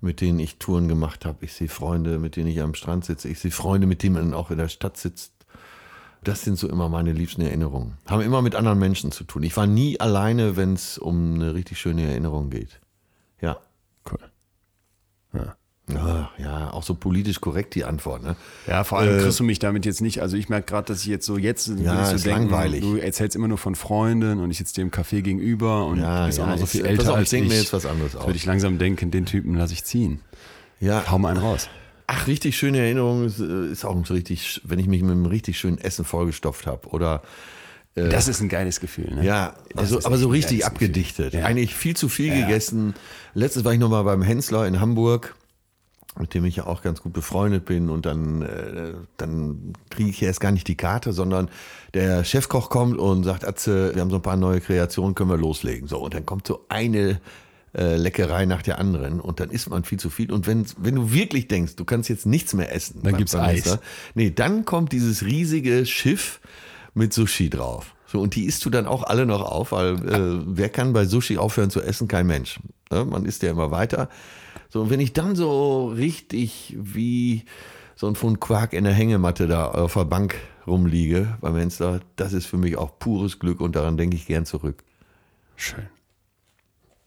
mit 0.01 0.21
denen 0.21 0.39
ich 0.39 0.57
Touren 0.57 0.87
gemacht 0.87 1.25
habe. 1.25 1.45
Ich 1.45 1.53
sehe 1.53 1.69
Freunde, 1.69 2.19
mit 2.19 2.35
denen 2.35 2.47
ich 2.47 2.61
am 2.61 2.73
Strand 2.73 3.05
sitze. 3.05 3.29
Ich 3.29 3.39
sehe 3.39 3.51
Freunde, 3.51 3.87
mit 3.87 4.03
denen 4.03 4.15
man 4.15 4.33
auch 4.33 4.51
in 4.51 4.57
der 4.57 4.69
Stadt 4.69 4.97
sitzt. 4.97 5.33
Das 6.23 6.41
sind 6.41 6.57
so 6.57 6.67
immer 6.67 6.89
meine 6.89 7.13
liebsten 7.13 7.41
Erinnerungen. 7.41 7.97
Haben 8.05 8.21
immer 8.21 8.41
mit 8.41 8.55
anderen 8.55 8.79
Menschen 8.79 9.11
zu 9.11 9.23
tun. 9.23 9.43
Ich 9.43 9.55
war 9.55 9.67
nie 9.67 9.99
alleine, 9.99 10.57
wenn 10.57 10.73
es 10.73 10.97
um 10.97 11.35
eine 11.35 11.53
richtig 11.53 11.79
schöne 11.79 12.03
Erinnerung 12.03 12.49
geht. 12.49 12.81
Ja. 13.41 13.59
Cool. 14.09 14.19
Ja, 15.33 15.55
ja, 15.95 16.71
auch 16.71 16.83
so 16.83 16.93
politisch 16.95 17.41
korrekt 17.41 17.75
die 17.75 17.83
Antwort. 17.85 18.23
Ne? 18.23 18.35
Ja, 18.67 18.83
vor 18.83 18.99
allem 18.99 19.21
kriegst 19.21 19.39
du 19.39 19.43
mich 19.43 19.59
damit 19.59 19.85
jetzt 19.85 20.01
nicht. 20.01 20.21
Also 20.21 20.37
ich 20.37 20.49
merke 20.49 20.67
gerade, 20.71 20.87
dass 20.87 21.01
ich 21.01 21.07
jetzt 21.07 21.25
so 21.25 21.37
jetzt 21.37 21.67
Ja, 21.67 22.05
so 22.05 22.15
ist 22.15 22.25
denken, 22.25 22.49
langweilig. 22.49 22.81
du 22.81 22.97
erzählst 22.97 23.35
immer 23.35 23.47
nur 23.47 23.57
von 23.57 23.75
Freunden 23.75 24.39
und 24.39 24.51
ich 24.51 24.57
sitze 24.57 24.75
dir 24.75 24.81
im 24.81 24.91
Café 24.91 25.21
gegenüber 25.21 25.85
und 25.85 25.99
Ja, 25.99 26.21
du 26.21 26.27
bist 26.27 26.39
auch 26.39 26.45
ja, 26.47 26.51
noch 26.53 26.59
so 26.59 26.65
viel 26.65 26.81
pass 26.81 26.89
älter 26.91 27.03
auf, 27.03 27.09
ich 27.09 27.17
als 27.19 27.33
ich. 27.33 27.47
mir 27.47 27.55
jetzt 27.57 27.73
was 27.73 27.85
anderes 27.85 28.15
aus. 28.15 28.25
Würde 28.25 28.37
ich 28.37 28.45
langsam 28.45 28.77
denken, 28.77 29.11
den 29.11 29.25
Typen 29.25 29.55
lasse 29.55 29.73
ich 29.73 29.83
ziehen. 29.83 30.19
Ja, 30.79 31.03
Hau 31.09 31.17
mal 31.19 31.29
einen 31.29 31.39
raus. 31.39 31.69
Ach, 32.07 32.25
richtig 32.27 32.57
schöne 32.57 32.79
Erinnerung 32.79 33.25
ist, 33.25 33.39
äh, 33.39 33.67
ist 33.71 33.85
auch 33.85 33.95
so 34.05 34.13
richtig, 34.13 34.61
wenn 34.63 34.79
ich 34.79 34.87
mich 34.87 35.01
mit 35.03 35.11
einem 35.11 35.25
richtig 35.27 35.59
schönen 35.59 35.77
Essen 35.77 36.05
vollgestopft 36.05 36.65
habe. 36.65 36.87
Oder 36.89 37.21
Das 37.93 38.27
ist 38.27 38.39
ein 38.41 38.49
geiles 38.49 38.79
Gefühl. 38.79 39.13
Ne? 39.13 39.25
ja, 39.25 39.53
also, 39.75 39.99
aber 40.03 40.17
so 40.17 40.29
richtig 40.29 40.65
abgedichtet. 40.65 41.33
Ja. 41.33 41.43
Eigentlich 41.45 41.75
viel 41.75 41.95
zu 41.97 42.07
viel 42.09 42.33
gegessen. 42.33 42.93
Letztens 43.33 43.65
war 43.65 43.73
ich 43.73 43.79
noch 43.79 43.89
mal 43.89 44.03
beim 44.03 44.21
Hensler 44.21 44.65
in 44.67 44.79
Hamburg, 44.79 45.35
mit 46.19 46.33
dem 46.33 46.45
ich 46.45 46.57
ja 46.57 46.67
auch 46.67 46.81
ganz 46.81 47.01
gut 47.01 47.13
befreundet 47.13 47.65
bin. 47.65 47.89
Und 47.89 48.05
dann, 48.05 48.41
äh, 48.41 48.93
dann 49.17 49.73
kriege 49.89 50.09
ich 50.09 50.21
erst 50.21 50.39
gar 50.39 50.51
nicht 50.51 50.67
die 50.67 50.75
Karte, 50.75 51.13
sondern 51.13 51.49
der 51.93 52.23
Chefkoch 52.23 52.69
kommt 52.69 52.97
und 52.97 53.23
sagt, 53.23 53.45
Atze, 53.45 53.95
wir 53.95 54.01
haben 54.01 54.09
so 54.09 54.17
ein 54.17 54.21
paar 54.21 54.37
neue 54.37 54.61
Kreationen, 54.61 55.15
können 55.15 55.29
wir 55.29 55.37
loslegen. 55.37 55.87
So, 55.87 55.99
und 55.99 56.13
dann 56.13 56.25
kommt 56.25 56.45
so 56.45 56.65
eine 56.69 57.19
äh, 57.75 57.95
Leckerei 57.95 58.45
nach 58.45 58.61
der 58.61 58.79
anderen 58.79 59.19
und 59.19 59.39
dann 59.39 59.49
isst 59.49 59.69
man 59.69 59.83
viel 59.83 59.99
zu 59.99 60.09
viel. 60.09 60.31
Und 60.31 60.47
wenn, 60.47 60.65
wenn 60.77 60.95
du 60.95 61.13
wirklich 61.13 61.47
denkst, 61.47 61.75
du 61.75 61.85
kannst 61.85 62.09
jetzt 62.09 62.25
nichts 62.25 62.53
mehr 62.53 62.73
essen, 62.73 63.01
Dann 63.03 63.17
gibt's 63.17 63.35
Eis. 63.35 63.77
Nee, 64.15 64.31
dann 64.31 64.65
kommt 64.65 64.91
dieses 64.91 65.23
riesige 65.23 65.85
Schiff 65.85 66.41
mit 66.93 67.13
Sushi 67.13 67.49
drauf. 67.49 67.95
So, 68.07 68.19
und 68.21 68.35
die 68.35 68.45
isst 68.45 68.65
du 68.65 68.71
dann 68.71 68.87
auch 68.87 69.03
alle 69.03 69.27
noch 69.27 69.43
auf, 69.43 69.71
weil 69.71 69.93
äh, 70.09 70.41
wer 70.47 70.69
kann 70.69 70.93
bei 70.93 71.05
Sushi 71.05 71.37
aufhören 71.37 71.69
zu 71.69 71.81
essen? 71.81 72.07
Kein 72.07 72.25
Mensch. 72.25 72.59
Ne? 72.89 73.05
Man 73.05 73.25
isst 73.25 73.43
ja 73.43 73.51
immer 73.51 73.69
weiter. 73.69 74.09
So, 74.69 74.81
und 74.81 74.89
wenn 74.89 74.99
ich 74.99 75.13
dann 75.13 75.35
so 75.35 75.87
richtig 75.87 76.75
wie 76.79 77.43
so 77.95 78.07
ein 78.07 78.15
Pfund 78.15 78.39
Quark 78.39 78.73
in 78.73 78.83
der 78.83 78.93
Hängematte 78.93 79.47
da 79.47 79.69
auf 79.71 79.95
der 79.95 80.05
Bank 80.05 80.35
rumliege 80.67 81.37
beim 81.41 81.55
Fenster, 81.55 81.99
das 82.15 82.33
ist 82.33 82.45
für 82.45 82.57
mich 82.57 82.77
auch 82.77 82.97
pures 82.99 83.39
Glück 83.39 83.61
und 83.61 83.75
daran 83.75 83.97
denke 83.97 84.15
ich 84.15 84.27
gern 84.27 84.45
zurück. 84.45 84.83
Schön. 85.55 85.87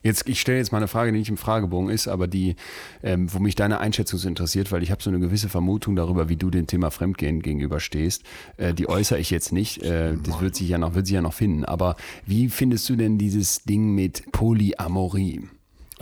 Jetzt, 0.03 0.29
ich 0.29 0.41
stelle 0.41 0.59
jetzt 0.59 0.73
mal 0.73 0.79
eine 0.79 0.89
Frage, 0.89 1.13
die 1.13 1.19
nicht 1.19 1.29
im 1.29 1.37
Fragebogen 1.37 1.89
ist, 1.89 2.09
aber 2.09 2.27
die, 2.27 2.57
ähm, 3.05 3.33
wo 3.33 3.39
mich 3.39 3.55
deine 3.55 3.79
Einschätzung 3.79 4.19
so 4.19 4.29
interessiert, 4.29 4.73
weil 4.73 4.83
ich 4.83 4.91
habe 4.91 5.01
so 5.01 5.11
eine 5.11 5.21
gewisse 5.21 5.49
Vermutung 5.49 5.95
darüber, 5.95 6.29
wie 6.29 6.37
du 6.37 6.51
dem 6.51 6.67
Thema 6.67 6.91
Fremdgehen 6.91 7.41
gegenüberstehst. 7.41 8.25
Äh, 8.57 8.75
die 8.75 8.89
äußere 8.89 9.21
ich 9.21 9.31
jetzt 9.31 9.53
nicht. 9.53 9.81
Äh, 9.83 10.17
das 10.21 10.41
wird 10.41 10.57
sich 10.57 10.69
ja 10.69 10.79
noch, 10.79 10.95
wird 10.95 11.07
sich 11.07 11.15
ja 11.15 11.23
noch 11.23 11.35
finden. 11.35 11.65
Aber 11.65 11.95
wie 12.27 12.49
findest 12.49 12.89
du 12.89 12.97
denn 12.97 13.17
dieses 13.17 13.63
Ding 13.63 13.95
mit 13.95 14.33
Polyamorie? 14.33 15.49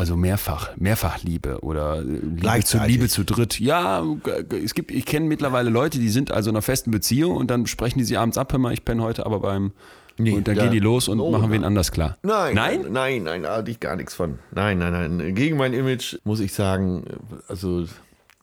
Also 0.00 0.16
mehrfach, 0.16 0.70
Mehrfachliebe 0.78 1.60
oder 1.60 1.98
äh, 1.98 2.02
Liebe 2.04 2.64
zu. 2.64 2.78
Liebe 2.78 3.06
zu 3.08 3.22
dritt. 3.22 3.60
Ja, 3.60 4.02
es 4.64 4.72
gibt, 4.72 4.90
ich 4.90 5.04
kenne 5.04 5.26
mittlerweile 5.26 5.68
Leute, 5.68 5.98
die 5.98 6.08
sind 6.08 6.30
also 6.32 6.48
in 6.48 6.56
einer 6.56 6.62
festen 6.62 6.90
Beziehung 6.90 7.36
und 7.36 7.50
dann 7.50 7.66
sprechen 7.66 7.98
die 7.98 8.04
sie 8.06 8.16
abends 8.16 8.38
ab, 8.38 8.50
hör 8.50 8.58
mal, 8.58 8.72
ich 8.72 8.82
penne 8.86 9.02
heute 9.02 9.26
aber 9.26 9.40
beim 9.40 9.72
Nee, 10.16 10.32
und 10.32 10.48
dann 10.48 10.56
da- 10.56 10.62
gehen 10.62 10.72
die 10.72 10.78
los 10.78 11.08
und 11.08 11.20
Oh, 11.20 11.30
machen 11.30 11.50
wen 11.50 11.60
nein. 11.60 11.64
anders 11.68 11.92
klar. 11.92 12.16
Nein, 12.22 12.54
Nein? 12.54 12.86
nein, 12.90 13.22
nein, 13.24 13.42
da 13.42 13.56
hatte 13.56 13.70
ich 13.70 13.78
gar 13.78 13.94
nichts 13.96 14.14
von. 14.14 14.38
Nein, 14.52 14.78
nein, 14.78 15.16
nein. 15.18 15.34
Gegen 15.34 15.58
mein 15.58 15.74
Image 15.74 16.16
muss 16.24 16.40
ich 16.40 16.54
sagen, 16.54 17.04
also 17.48 17.84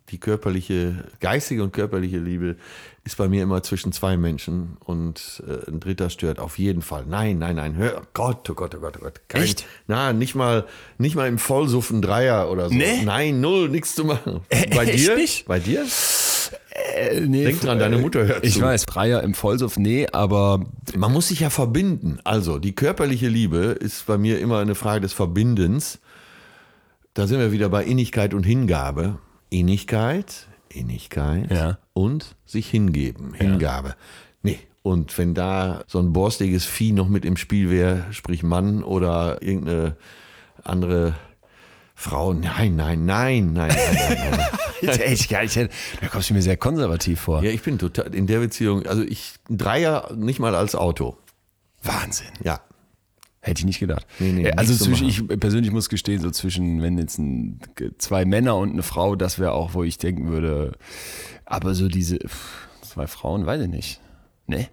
die 0.10 0.20
körperliche, 0.20 1.04
geistige 1.20 1.64
und 1.64 1.74
körperliche 1.74 2.18
Liebe 2.18 2.56
ist 3.04 3.18
bei 3.18 3.28
mir 3.28 3.44
immer 3.44 3.62
zwischen 3.64 3.92
zwei 3.92 4.18
Menschen 4.18 4.78
und 4.80 5.44
äh, 5.48 5.70
ein 5.70 5.80
dritter 5.80 6.10
stört 6.10 6.40
auf 6.40 6.58
jeden 6.58 6.82
Fall. 6.82 7.06
Nein, 7.08 7.38
nein, 7.40 7.56
nein. 7.58 7.76
Hör, 7.76 8.02
Gott, 8.14 8.50
oh 8.50 8.54
Gott, 8.54 8.76
oh 8.76 8.80
Gott, 8.80 8.98
oh 9.00 9.04
Gott. 9.04 9.22
Kein, 9.28 9.44
Echt? 9.44 9.66
Na, 9.88 10.14
nicht 10.14 10.36
mal, 10.36 10.66
nicht 10.98 11.16
mal 11.16 11.28
im 11.28 11.38
Vollsuffen 11.38 12.02
Dreier 12.02 12.50
oder 12.50 12.70
so. 12.70 12.76
Nee? 12.76 13.02
Nein, 13.04 13.42
null, 13.42 13.70
nichts 13.70 13.96
zu 13.96 14.06
machen. 14.06 14.42
Bei 14.76 14.86
echt 14.86 14.98
dir? 15.08 15.16
nicht? 15.16 15.46
Bei 15.48 15.60
dir? 15.60 15.86
Äh, 16.96 17.22
nee, 17.22 17.46
Denk 17.46 17.62
dran, 17.62 17.80
deine 17.80 17.98
Mutter 17.98 18.26
hört 18.26 18.46
Ich 18.46 18.56
zu. 18.56 18.62
weiß, 18.62 18.86
Dreier 18.86 19.24
im 19.24 19.34
Vollsuff, 19.34 19.78
nee, 19.78 20.08
aber 20.12 20.66
Man 20.96 21.12
muss 21.12 21.30
sich 21.30 21.42
ja 21.42 21.50
verbinden. 21.50 22.20
Also, 22.24 22.60
die 22.60 22.76
körperliche 22.76 23.28
Liebe 23.28 23.58
ist 23.80 24.06
bei 24.06 24.18
mir 24.18 24.40
immer 24.40 24.60
eine 24.60 24.76
Frage 24.76 25.02
des 25.02 25.14
Verbindens. 25.14 26.00
Da 27.14 27.26
sind 27.26 27.40
wir 27.40 27.52
wieder 27.52 27.70
bei 27.70 27.84
Innigkeit 27.84 28.34
und 28.34 28.44
Hingabe. 28.44 29.18
Innigkeit, 29.50 30.48
Innigkeit 30.70 31.50
Ja. 31.52 31.78
und 31.94 32.36
sich 32.46 32.70
hingeben, 32.70 33.34
Hingabe. 33.34 33.96
Nee, 34.42 34.60
und 34.84 35.18
wenn 35.18 35.34
da 35.34 35.84
so 35.88 36.00
ein 36.00 36.14
borstiges 36.14 36.66
Vieh 36.66 36.92
noch 36.92 37.08
mit 37.08 37.26
im 37.26 37.38
Spiel 37.38 37.70
wäre, 37.70 38.06
sprich 38.12 38.44
Mann 38.44 38.84
oder 38.84 39.42
irgendeine 39.42 39.96
andere 40.64 41.16
Frau, 41.96 42.34
nein, 42.34 42.76
nein, 42.76 43.06
nein, 43.06 43.54
nein, 43.54 43.70
nein, 43.76 43.98
nein, 43.98 44.40
nein. 44.84 45.18
Gar 45.30 45.42
nicht. 45.44 45.58
Da 46.02 46.08
kommst 46.12 46.30
du 46.30 46.34
mir 46.36 46.42
sehr 46.44 46.58
konservativ 46.58 47.22
vor. 47.22 47.42
Ja, 47.44 47.50
ich 47.50 47.64
bin 47.64 47.80
total 47.80 48.14
in 48.14 48.28
der 48.28 48.40
Beziehung, 48.40 48.86
also 48.86 49.02
ich, 49.02 49.34
ein 49.50 49.58
Dreier 49.58 50.14
nicht 50.16 50.40
mal 50.40 50.54
als 50.56 50.76
Auto. 50.76 51.18
Wahnsinn. 51.82 52.28
Ja, 52.44 52.60
Hätte 53.48 53.60
ich 53.62 53.66
nicht 53.66 53.80
gedacht. 53.80 54.06
Nee, 54.20 54.32
nee, 54.34 54.44
Äh, 54.48 54.52
also 54.58 54.72
nichts 54.72 54.84
zu 54.84 54.92
zwischen, 54.92 55.08
ich 55.32 55.40
persönlich 55.40 55.72
muss 55.72 55.90
gestehen, 55.90 56.22
so 56.22 56.32
zwischen, 56.32 56.82
wenn 56.82 56.98
jetzt 56.98 57.18
ein, 57.18 57.60
zwei 57.98 58.26
Männer 58.26 58.58
und 58.58 58.72
eine 58.72 58.84
Frau, 58.84 59.16
das 59.16 59.40
wäre 59.40 59.54
auch, 59.54 59.74
wo 59.74 59.84
ich 59.84 59.98
denken 59.98 60.28
würde, 60.28 60.74
aber 61.46 61.74
so 61.74 61.88
diese 61.88 62.18
pff, 62.18 62.68
zwei 62.82 63.08
Frauen, 63.08 63.46
weiß 63.46 63.62
ich 63.62 63.70
nicht. 63.70 64.02
Ne? 64.48 64.68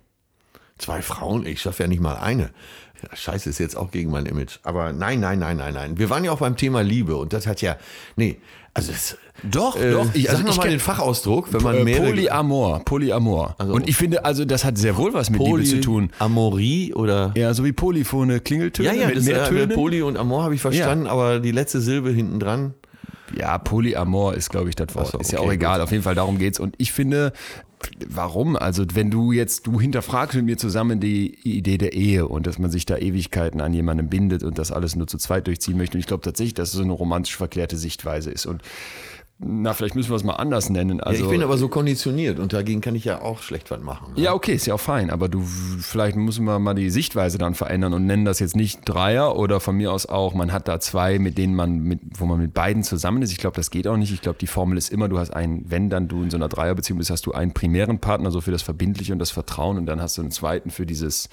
Zwei 0.78 1.02
Frauen, 1.02 1.46
ich 1.46 1.60
schaffe 1.60 1.84
ja 1.84 1.88
nicht 1.88 2.00
mal 2.00 2.16
eine. 2.16 2.50
Scheiße 3.12 3.50
ist 3.50 3.58
jetzt 3.58 3.76
auch 3.76 3.90
gegen 3.90 4.10
mein 4.10 4.26
Image. 4.26 4.58
Aber 4.62 4.92
nein, 4.92 5.20
nein, 5.20 5.38
nein, 5.38 5.56
nein, 5.56 5.74
nein. 5.74 5.98
Wir 5.98 6.10
waren 6.10 6.24
ja 6.24 6.32
auch 6.32 6.38
beim 6.38 6.56
Thema 6.56 6.82
Liebe 6.82 7.16
und 7.16 7.32
das 7.32 7.46
hat 7.46 7.60
ja, 7.60 7.76
nee, 8.16 8.38
also 8.74 8.92
das, 8.92 9.16
Doch, 9.44 9.76
äh, 9.76 9.92
doch. 9.92 10.06
Ich, 10.14 10.28
also 10.28 10.46
ich 10.46 10.56
mal 10.56 10.68
den 10.68 10.80
Fachausdruck, 10.80 11.52
wenn 11.52 11.62
man 11.62 11.76
Äh, 11.76 11.84
mehrere 11.84 12.08
Polyamor, 12.10 12.84
Polyamor. 12.84 13.54
Also- 13.58 13.72
und 13.72 13.88
ich 13.88 13.96
finde, 13.96 14.24
also 14.24 14.44
das 14.44 14.64
hat 14.64 14.76
sehr 14.78 14.96
wohl 14.96 15.14
was 15.14 15.30
mit 15.30 15.40
Liebe 15.40 15.62
zu 15.64 15.80
tun. 15.80 16.10
Amorie 16.18 16.92
oder 16.92 17.32
Ja, 17.36 17.54
so 17.54 17.64
wie 17.64 17.72
Polyphone 17.72 18.42
Klingeltöne 18.42 18.88
ja, 18.88 18.94
ja, 18.94 19.06
mit 19.06 19.18
das, 19.18 19.24
mehr 19.24 19.44
äh, 19.44 19.48
Tönen. 19.48 19.74
Poly 19.74 20.02
und 20.02 20.16
Amor 20.16 20.42
habe 20.42 20.54
ich 20.54 20.60
verstanden, 20.60 21.06
aber 21.06 21.38
die 21.40 21.52
letzte 21.52 21.80
Silbe 21.80 22.10
hinten 22.10 22.40
dran. 22.40 22.74
Ja, 23.36 23.58
Polyamor 23.58 24.34
ist, 24.34 24.50
glaube 24.50 24.68
ich, 24.68 24.76
das 24.76 24.94
Wort. 24.94 25.08
So, 25.12 25.18
ist 25.18 25.32
ja 25.32 25.38
okay, 25.38 25.48
auch 25.48 25.52
egal. 25.52 25.80
Auf 25.80 25.90
jeden 25.90 26.02
Fall 26.02 26.14
darum 26.14 26.38
geht's. 26.38 26.60
Und 26.60 26.74
ich 26.78 26.92
finde, 26.92 27.32
warum? 28.06 28.56
Also 28.56 28.84
wenn 28.94 29.10
du 29.10 29.32
jetzt, 29.32 29.66
du 29.66 29.80
hinterfragst 29.80 30.36
mit 30.36 30.44
mir 30.44 30.56
zusammen 30.56 31.00
die 31.00 31.34
Idee 31.42 31.78
der 31.78 31.92
Ehe 31.92 32.26
und 32.26 32.46
dass 32.46 32.58
man 32.58 32.70
sich 32.70 32.86
da 32.86 32.96
Ewigkeiten 32.96 33.60
an 33.60 33.72
jemandem 33.72 34.08
bindet 34.08 34.42
und 34.42 34.58
das 34.58 34.72
alles 34.72 34.96
nur 34.96 35.06
zu 35.06 35.18
zweit 35.18 35.46
durchziehen 35.46 35.76
möchte. 35.76 35.96
Und 35.96 36.00
ich 36.00 36.06
glaube 36.06 36.22
tatsächlich, 36.22 36.54
dass 36.54 36.68
es 36.68 36.74
so 36.74 36.82
eine 36.82 36.92
romantisch 36.92 37.36
verklärte 37.36 37.76
Sichtweise 37.76 38.30
ist. 38.30 38.46
Und 38.46 38.62
na, 39.38 39.74
vielleicht 39.74 39.96
müssen 39.96 40.10
wir 40.10 40.16
es 40.16 40.22
mal 40.22 40.34
anders 40.34 40.70
nennen. 40.70 41.00
Also, 41.00 41.24
ja, 41.24 41.26
ich 41.26 41.30
bin 41.30 41.42
aber 41.42 41.58
so 41.58 41.66
konditioniert 41.66 42.38
und 42.38 42.52
dagegen 42.52 42.80
kann 42.80 42.94
ich 42.94 43.04
ja 43.04 43.20
auch 43.20 43.42
schlecht 43.42 43.68
was 43.72 43.80
machen. 43.80 44.14
Ne? 44.14 44.22
Ja, 44.22 44.32
okay, 44.32 44.54
ist 44.54 44.66
ja 44.66 44.74
auch 44.74 44.80
fein, 44.80 45.10
aber 45.10 45.28
du, 45.28 45.42
vielleicht 45.42 46.16
müssen 46.16 46.44
wir 46.44 46.60
mal 46.60 46.74
die 46.74 46.88
Sichtweise 46.88 47.36
dann 47.36 47.54
verändern 47.54 47.94
und 47.94 48.06
nennen 48.06 48.24
das 48.24 48.38
jetzt 48.38 48.54
nicht 48.54 48.82
Dreier 48.84 49.36
oder 49.36 49.58
von 49.58 49.76
mir 49.76 49.92
aus 49.92 50.06
auch, 50.06 50.34
man 50.34 50.52
hat 50.52 50.68
da 50.68 50.78
zwei, 50.78 51.18
mit 51.18 51.36
denen 51.36 51.56
man, 51.56 51.80
mit, 51.80 52.00
wo 52.16 52.26
man 52.26 52.38
mit 52.38 52.54
beiden 52.54 52.84
zusammen 52.84 53.22
ist. 53.22 53.32
Ich 53.32 53.38
glaube, 53.38 53.56
das 53.56 53.72
geht 53.72 53.88
auch 53.88 53.96
nicht. 53.96 54.12
Ich 54.12 54.20
glaube, 54.20 54.38
die 54.40 54.46
Formel 54.46 54.78
ist 54.78 54.90
immer, 54.90 55.08
du 55.08 55.18
hast 55.18 55.30
einen, 55.30 55.68
wenn 55.68 55.90
dann 55.90 56.06
du 56.06 56.22
in 56.22 56.30
so 56.30 56.36
einer 56.36 56.48
Dreierbeziehung 56.48 56.98
bist, 56.98 57.10
hast 57.10 57.26
du 57.26 57.32
einen 57.32 57.52
primären 57.52 57.98
Partner, 57.98 58.30
so 58.30 58.40
für 58.40 58.52
das 58.52 58.62
Verbindliche 58.62 59.12
und 59.12 59.18
das 59.18 59.32
Vertrauen 59.32 59.78
und 59.78 59.86
dann 59.86 60.00
hast 60.00 60.16
du 60.16 60.22
einen 60.22 60.30
zweiten 60.30 60.70
für 60.70 60.86
dieses, 60.86 61.28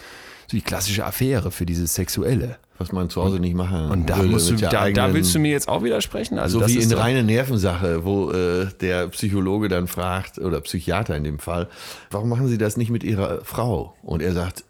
so 0.52 0.58
die 0.58 0.62
klassische 0.62 1.06
Affäre, 1.06 1.52
für 1.52 1.66
dieses 1.66 1.96
Sexuelle. 1.96 2.58
Was 2.78 2.92
man 2.92 3.10
zu 3.12 3.24
Hause 3.24 3.40
nicht 3.40 3.54
machen 3.56 3.92
Und 3.92 4.10
da, 4.10 4.18
musst 4.18 4.50
du, 4.50 4.56
da, 4.56 4.70
da 4.70 4.82
eigenen- 4.82 5.14
willst 5.14 5.36
du 5.36 5.40
mir 5.40 5.52
jetzt 5.52 5.68
auch 5.68 5.84
widersprechen? 5.84 6.40
Also 6.40 6.60
so 6.60 6.68
wie 6.68 6.78
in 6.78 6.92
reine 6.94 7.24
Nervensache, 7.24 8.04
wo 8.06 8.32
äh, 8.32 8.68
der 8.82 9.08
Psychologe 9.10 9.68
dann 9.68 9.88
fragt, 9.88 10.40
oder 10.40 10.62
Psychiater 10.62 11.16
in 11.16 11.24
dem 11.24 11.38
Fall, 11.38 11.68
warum 12.10 12.30
machen 12.30 12.48
Sie 12.48 12.58
das 12.58 12.78
nicht 12.78 12.90
mit 12.90 13.04
Ihrer 13.04 13.46
Frau? 13.46 13.96
Und 14.02 14.24
er 14.24 14.34
sagt, 14.34 14.64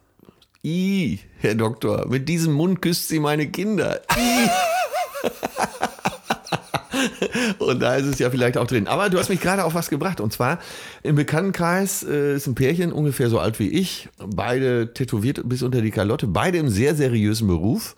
I, 0.64 1.20
Herr 1.40 1.56
Doktor, 1.56 2.06
mit 2.10 2.28
diesem 2.28 2.54
Mund 2.54 2.82
küsst 2.82 3.08
sie 3.08 3.20
meine 3.20 3.48
Kinder. 3.48 4.02
I. 4.18 4.50
Und 7.59 7.82
da 7.82 7.95
ist 7.95 8.05
es 8.05 8.19
ja 8.19 8.30
vielleicht 8.30 8.57
auch 8.57 8.67
drin. 8.67 8.88
Aber 8.88 9.09
du 9.09 9.17
hast 9.17 9.30
mich 9.30 9.41
gerade 9.41 9.63
auf 9.63 9.74
was 9.74 9.89
gebracht. 9.89 10.22
Und 10.22 10.34
zwar 10.34 10.59
im 11.03 11.15
Bekanntenkreis 11.15 12.03
äh, 12.03 12.36
ist 12.36 12.47
ein 12.47 12.55
Pärchen 12.55 12.91
ungefähr 12.91 13.30
so 13.30 13.39
alt 13.39 13.59
wie 13.59 13.69
ich. 13.69 14.09
Beide 14.17 14.93
tätowiert 14.93 15.41
bis 15.47 15.63
unter 15.63 15.82
die 15.82 15.91
Kalotte. 15.91 16.28
Beide 16.28 16.57
im 16.57 16.69
sehr 16.69 16.95
seriösen 16.95 17.47
Beruf. 17.47 17.95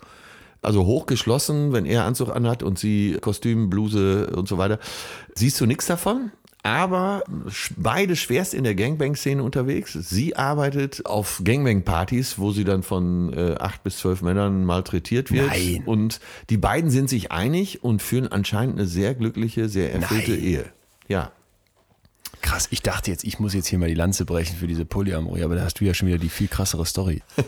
Also 0.62 0.86
hochgeschlossen, 0.86 1.72
wenn 1.72 1.84
er 1.84 2.04
Anzug 2.04 2.34
anhat 2.34 2.62
und 2.62 2.78
sie 2.78 3.18
Kostüm, 3.20 3.68
Bluse 3.68 4.28
und 4.28 4.48
so 4.48 4.56
weiter. 4.56 4.78
Siehst 5.34 5.60
du 5.60 5.66
nichts 5.66 5.86
davon? 5.86 6.32
Aber 6.64 7.22
beide 7.76 8.16
schwerst 8.16 8.54
in 8.54 8.64
der 8.64 8.74
Gangbang-Szene 8.74 9.42
unterwegs. 9.42 9.92
Sie 9.92 10.34
arbeitet 10.34 11.04
auf 11.04 11.42
Gangbang-Partys, 11.44 12.38
wo 12.38 12.52
sie 12.52 12.64
dann 12.64 12.82
von 12.82 13.34
äh, 13.34 13.56
acht 13.60 13.84
bis 13.84 13.98
zwölf 13.98 14.22
Männern 14.22 14.64
malträtiert 14.64 15.30
wird. 15.30 15.48
Nein. 15.48 15.82
Und 15.84 16.20
die 16.48 16.56
beiden 16.56 16.88
sind 16.88 17.10
sich 17.10 17.30
einig 17.30 17.84
und 17.84 18.00
führen 18.00 18.28
anscheinend 18.28 18.78
eine 18.78 18.88
sehr 18.88 19.14
glückliche, 19.14 19.68
sehr 19.68 19.92
erfüllte 19.92 20.30
Nein. 20.30 20.42
Ehe. 20.42 20.64
Ja. 21.06 21.32
Krass, 22.40 22.68
ich 22.70 22.80
dachte 22.80 23.10
jetzt, 23.10 23.24
ich 23.24 23.38
muss 23.38 23.52
jetzt 23.52 23.66
hier 23.66 23.78
mal 23.78 23.90
die 23.90 23.94
Lanze 23.94 24.24
brechen 24.24 24.56
für 24.56 24.66
diese 24.66 24.86
Polyamorie, 24.86 25.42
aber 25.42 25.56
da 25.56 25.64
hast 25.64 25.80
du 25.80 25.84
ja 25.84 25.92
schon 25.92 26.08
wieder 26.08 26.18
die 26.18 26.30
viel 26.30 26.48
krassere 26.48 26.86
Story. 26.86 27.20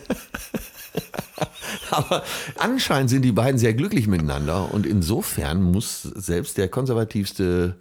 Aber 1.90 2.22
anscheinend 2.58 3.10
sind 3.10 3.22
die 3.22 3.32
beiden 3.32 3.58
sehr 3.58 3.74
glücklich 3.74 4.06
miteinander 4.06 4.72
und 4.72 4.86
insofern 4.86 5.62
muss 5.62 6.02
selbst 6.02 6.58
der 6.58 6.68
konservativste 6.68 7.76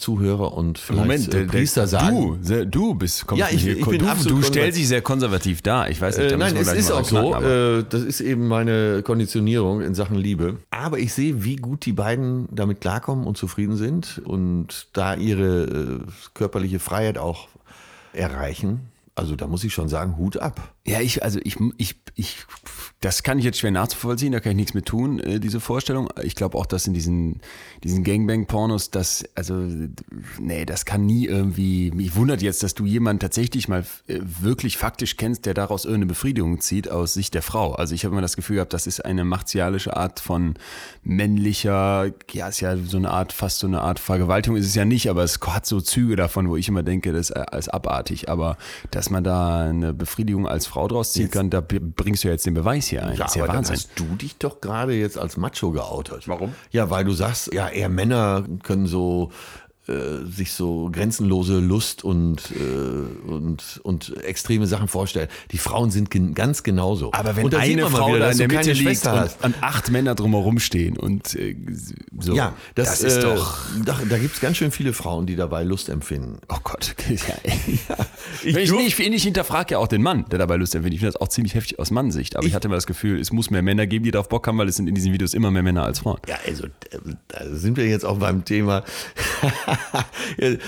Zuhörer 0.00 0.52
und 0.54 0.78
vielleicht 0.78 1.32
äh, 1.34 1.44
Priester 1.44 1.86
sagen. 1.86 2.40
du, 2.44 2.66
du 2.66 2.94
bist, 2.94 3.26
kommst 3.26 3.40
Ja, 3.40 3.48
ich- 3.50 3.62
hier, 3.62 3.76
ich 3.78 3.86
bin 3.86 4.00
du, 4.00 4.06
absolut 4.06 4.42
du 4.42 4.46
stellst 4.46 4.78
dich 4.78 4.88
sehr 4.88 5.02
konservativ 5.02 5.62
dar. 5.62 5.88
Ich 5.90 6.00
weiß 6.00 6.16
nicht, 6.16 6.26
Äh, 6.26 6.30
da 6.30 6.36
nein, 6.36 6.54
müssen 6.54 6.66
wir 6.66 6.72
es 6.72 6.78
ist 6.86 6.90
auch 6.90 7.04
so. 7.04 7.34
Äh, 7.34 7.84
das 7.88 8.02
ist 8.02 8.20
eben 8.20 8.48
meine 8.48 9.02
Konditionierung 9.04 9.80
in 9.82 9.94
Sachen 9.94 10.16
Liebe. 10.16 10.56
Aber 10.70 10.98
ich 10.98 11.12
sehe, 11.14 11.44
wie 11.44 11.56
gut 11.56 11.86
die 11.86 11.92
beiden 11.92 12.48
damit 12.50 12.80
klarkommen 12.80 13.26
und 13.26 13.36
zufrieden 13.36 13.76
sind 13.76 14.20
und 14.24 14.88
da 14.92 15.14
ihre 15.14 15.64
äh, 15.64 15.98
körperliche 16.34 16.78
Freiheit 16.78 17.18
auch 17.18 17.48
erreichen. 18.12 18.80
Also 19.20 19.36
da 19.36 19.46
muss 19.46 19.64
ich 19.64 19.74
schon 19.74 19.90
sagen, 19.90 20.16
Hut 20.16 20.38
ab. 20.38 20.74
Ja, 20.86 21.02
ich, 21.02 21.22
also 21.22 21.38
ich, 21.44 21.58
ich, 21.76 21.94
ich, 22.14 22.38
das 23.00 23.22
kann 23.22 23.38
ich 23.38 23.44
jetzt 23.44 23.58
schwer 23.58 23.70
nachzuvollziehen, 23.70 24.32
da 24.32 24.40
kann 24.40 24.52
ich 24.52 24.56
nichts 24.56 24.72
mit 24.72 24.86
tun, 24.86 25.20
äh, 25.20 25.38
diese 25.38 25.60
Vorstellung. 25.60 26.08
Ich 26.22 26.34
glaube 26.34 26.56
auch, 26.56 26.64
dass 26.64 26.86
in 26.86 26.94
diesen, 26.94 27.42
diesen 27.84 28.02
Gangbang-Pornos, 28.02 28.90
das, 28.90 29.22
also, 29.34 29.62
nee, 30.38 30.64
das 30.64 30.86
kann 30.86 31.04
nie 31.04 31.26
irgendwie, 31.26 31.90
mich 31.90 32.16
wundert 32.16 32.40
jetzt, 32.40 32.62
dass 32.62 32.72
du 32.72 32.86
jemanden 32.86 33.20
tatsächlich 33.20 33.68
mal 33.68 33.84
äh, 34.06 34.20
wirklich 34.22 34.78
faktisch 34.78 35.18
kennst, 35.18 35.44
der 35.44 35.52
daraus 35.52 35.84
irgendeine 35.84 36.06
Befriedigung 36.06 36.58
zieht 36.62 36.90
aus 36.90 37.12
Sicht 37.12 37.34
der 37.34 37.42
Frau. 37.42 37.72
Also 37.74 37.94
ich 37.94 38.06
habe 38.06 38.14
immer 38.14 38.22
das 38.22 38.36
Gefühl 38.36 38.56
gehabt, 38.56 38.72
das 38.72 38.86
ist 38.86 39.04
eine 39.04 39.26
martialische 39.26 39.98
Art 39.98 40.18
von 40.18 40.54
männlicher, 41.02 42.10
ja, 42.32 42.48
ist 42.48 42.60
ja 42.60 42.74
so 42.78 42.96
eine 42.96 43.10
Art, 43.10 43.34
fast 43.34 43.58
so 43.58 43.66
eine 43.66 43.82
Art 43.82 43.98
Vergewaltigung 43.98 44.56
ist 44.56 44.66
es 44.66 44.74
ja 44.74 44.86
nicht, 44.86 45.10
aber 45.10 45.24
es 45.24 45.38
hat 45.46 45.66
so 45.66 45.82
Züge 45.82 46.16
davon, 46.16 46.48
wo 46.48 46.56
ich 46.56 46.68
immer 46.68 46.82
denke, 46.82 47.12
das 47.12 47.28
ist 47.28 47.68
äh, 47.68 47.70
abartig. 47.70 48.30
Aber 48.30 48.56
dass 49.10 49.12
man 49.12 49.24
da 49.24 49.58
eine 49.62 49.92
Befriedigung 49.92 50.46
als 50.46 50.66
Frau 50.66 50.86
draus 50.86 51.12
ziehen 51.12 51.30
kann, 51.30 51.50
da 51.50 51.60
bringst 51.60 52.22
du 52.22 52.28
ja 52.28 52.32
jetzt 52.32 52.46
den 52.46 52.54
Beweis 52.54 52.86
hier 52.86 53.04
ein. 53.04 53.16
das 53.16 53.30
ist 53.30 53.36
ja 53.36 53.44
aber 53.44 53.54
Wahnsinn. 53.54 53.74
dann 53.74 53.82
hast 53.82 53.98
du 53.98 54.04
dich 54.16 54.36
doch 54.36 54.60
gerade 54.60 54.94
jetzt 54.94 55.18
als 55.18 55.36
Macho 55.36 55.72
geoutet. 55.72 56.28
Warum? 56.28 56.54
Ja, 56.70 56.90
weil 56.90 57.04
du 57.04 57.12
sagst, 57.12 57.52
ja, 57.52 57.68
eher 57.68 57.88
Männer 57.88 58.44
können 58.62 58.86
so 58.86 59.32
äh, 59.90 60.24
sich 60.30 60.52
so 60.52 60.88
grenzenlose 60.92 61.58
Lust 61.58 62.04
und, 62.04 62.42
äh, 62.52 63.28
und, 63.30 63.80
und 63.82 64.16
extreme 64.24 64.66
Sachen 64.66 64.88
vorstellen. 64.88 65.28
Die 65.50 65.58
Frauen 65.58 65.90
sind 65.90 66.10
gen 66.10 66.34
ganz 66.34 66.62
genauso. 66.62 67.12
Aber 67.12 67.36
wenn 67.36 67.52
eine 67.54 67.86
Frau 67.86 68.08
wieder, 68.08 68.20
da 68.20 68.30
in 68.30 68.38
der 68.38 68.48
Mitte 68.48 68.72
liegt 68.72 69.04
und, 69.06 69.12
hast. 69.12 69.44
und 69.44 69.54
acht 69.62 69.90
Männer 69.90 70.14
drumherum 70.14 70.58
stehen 70.60 70.96
und 70.96 71.34
äh, 71.34 71.56
so, 72.18 72.34
Ja, 72.34 72.54
das, 72.74 73.02
ist 73.02 73.16
äh, 73.16 73.22
doch. 73.22 73.58
Da, 73.84 73.98
da 74.08 74.18
gibt 74.18 74.34
es 74.34 74.40
ganz 74.40 74.58
schön 74.58 74.70
viele 74.70 74.92
Frauen, 74.92 75.26
die 75.26 75.36
dabei 75.36 75.64
Lust 75.64 75.88
empfinden. 75.88 76.38
Oh 76.48 76.58
Gott. 76.62 76.94
Ja, 77.08 77.34
ey. 77.42 77.78
Ich 78.44 78.56
ich, 78.56 78.72
nee, 78.72 78.86
ich, 78.86 78.98
ich 78.98 79.22
hinterfrage 79.22 79.72
ja 79.72 79.78
auch 79.78 79.88
den 79.88 80.02
Mann, 80.02 80.24
der 80.30 80.38
dabei 80.38 80.56
Lust 80.56 80.74
empfindet. 80.74 80.94
Ich 80.94 81.00
finde 81.00 81.12
das 81.12 81.20
auch 81.20 81.28
ziemlich 81.28 81.54
heftig 81.54 81.78
aus 81.78 81.90
Mannsicht. 81.90 82.36
Aber 82.36 82.46
ich, 82.46 82.54
hatte 82.54 82.68
immer 82.68 82.76
das 82.76 82.86
Gefühl, 82.86 83.18
es 83.18 83.32
muss 83.32 83.50
mehr 83.50 83.62
Männer 83.62 83.86
geben, 83.86 84.04
die 84.04 84.10
darauf 84.10 84.28
Bock 84.28 84.46
haben, 84.46 84.58
weil 84.58 84.68
es 84.68 84.76
sind 84.76 84.88
in 84.88 84.94
diesen 84.94 85.12
Videos 85.12 85.34
immer 85.34 85.50
mehr 85.50 85.62
Männer 85.62 85.84
als 85.84 86.00
Frauen. 86.00 86.20
Ja, 86.28 86.36
also 86.46 86.66
äh, 86.66 86.98
da 87.28 87.44
sind 87.46 87.76
wir 87.76 87.86
jetzt 87.86 88.04
auch 88.04 88.18
beim 88.18 88.44
Thema. 88.44 88.84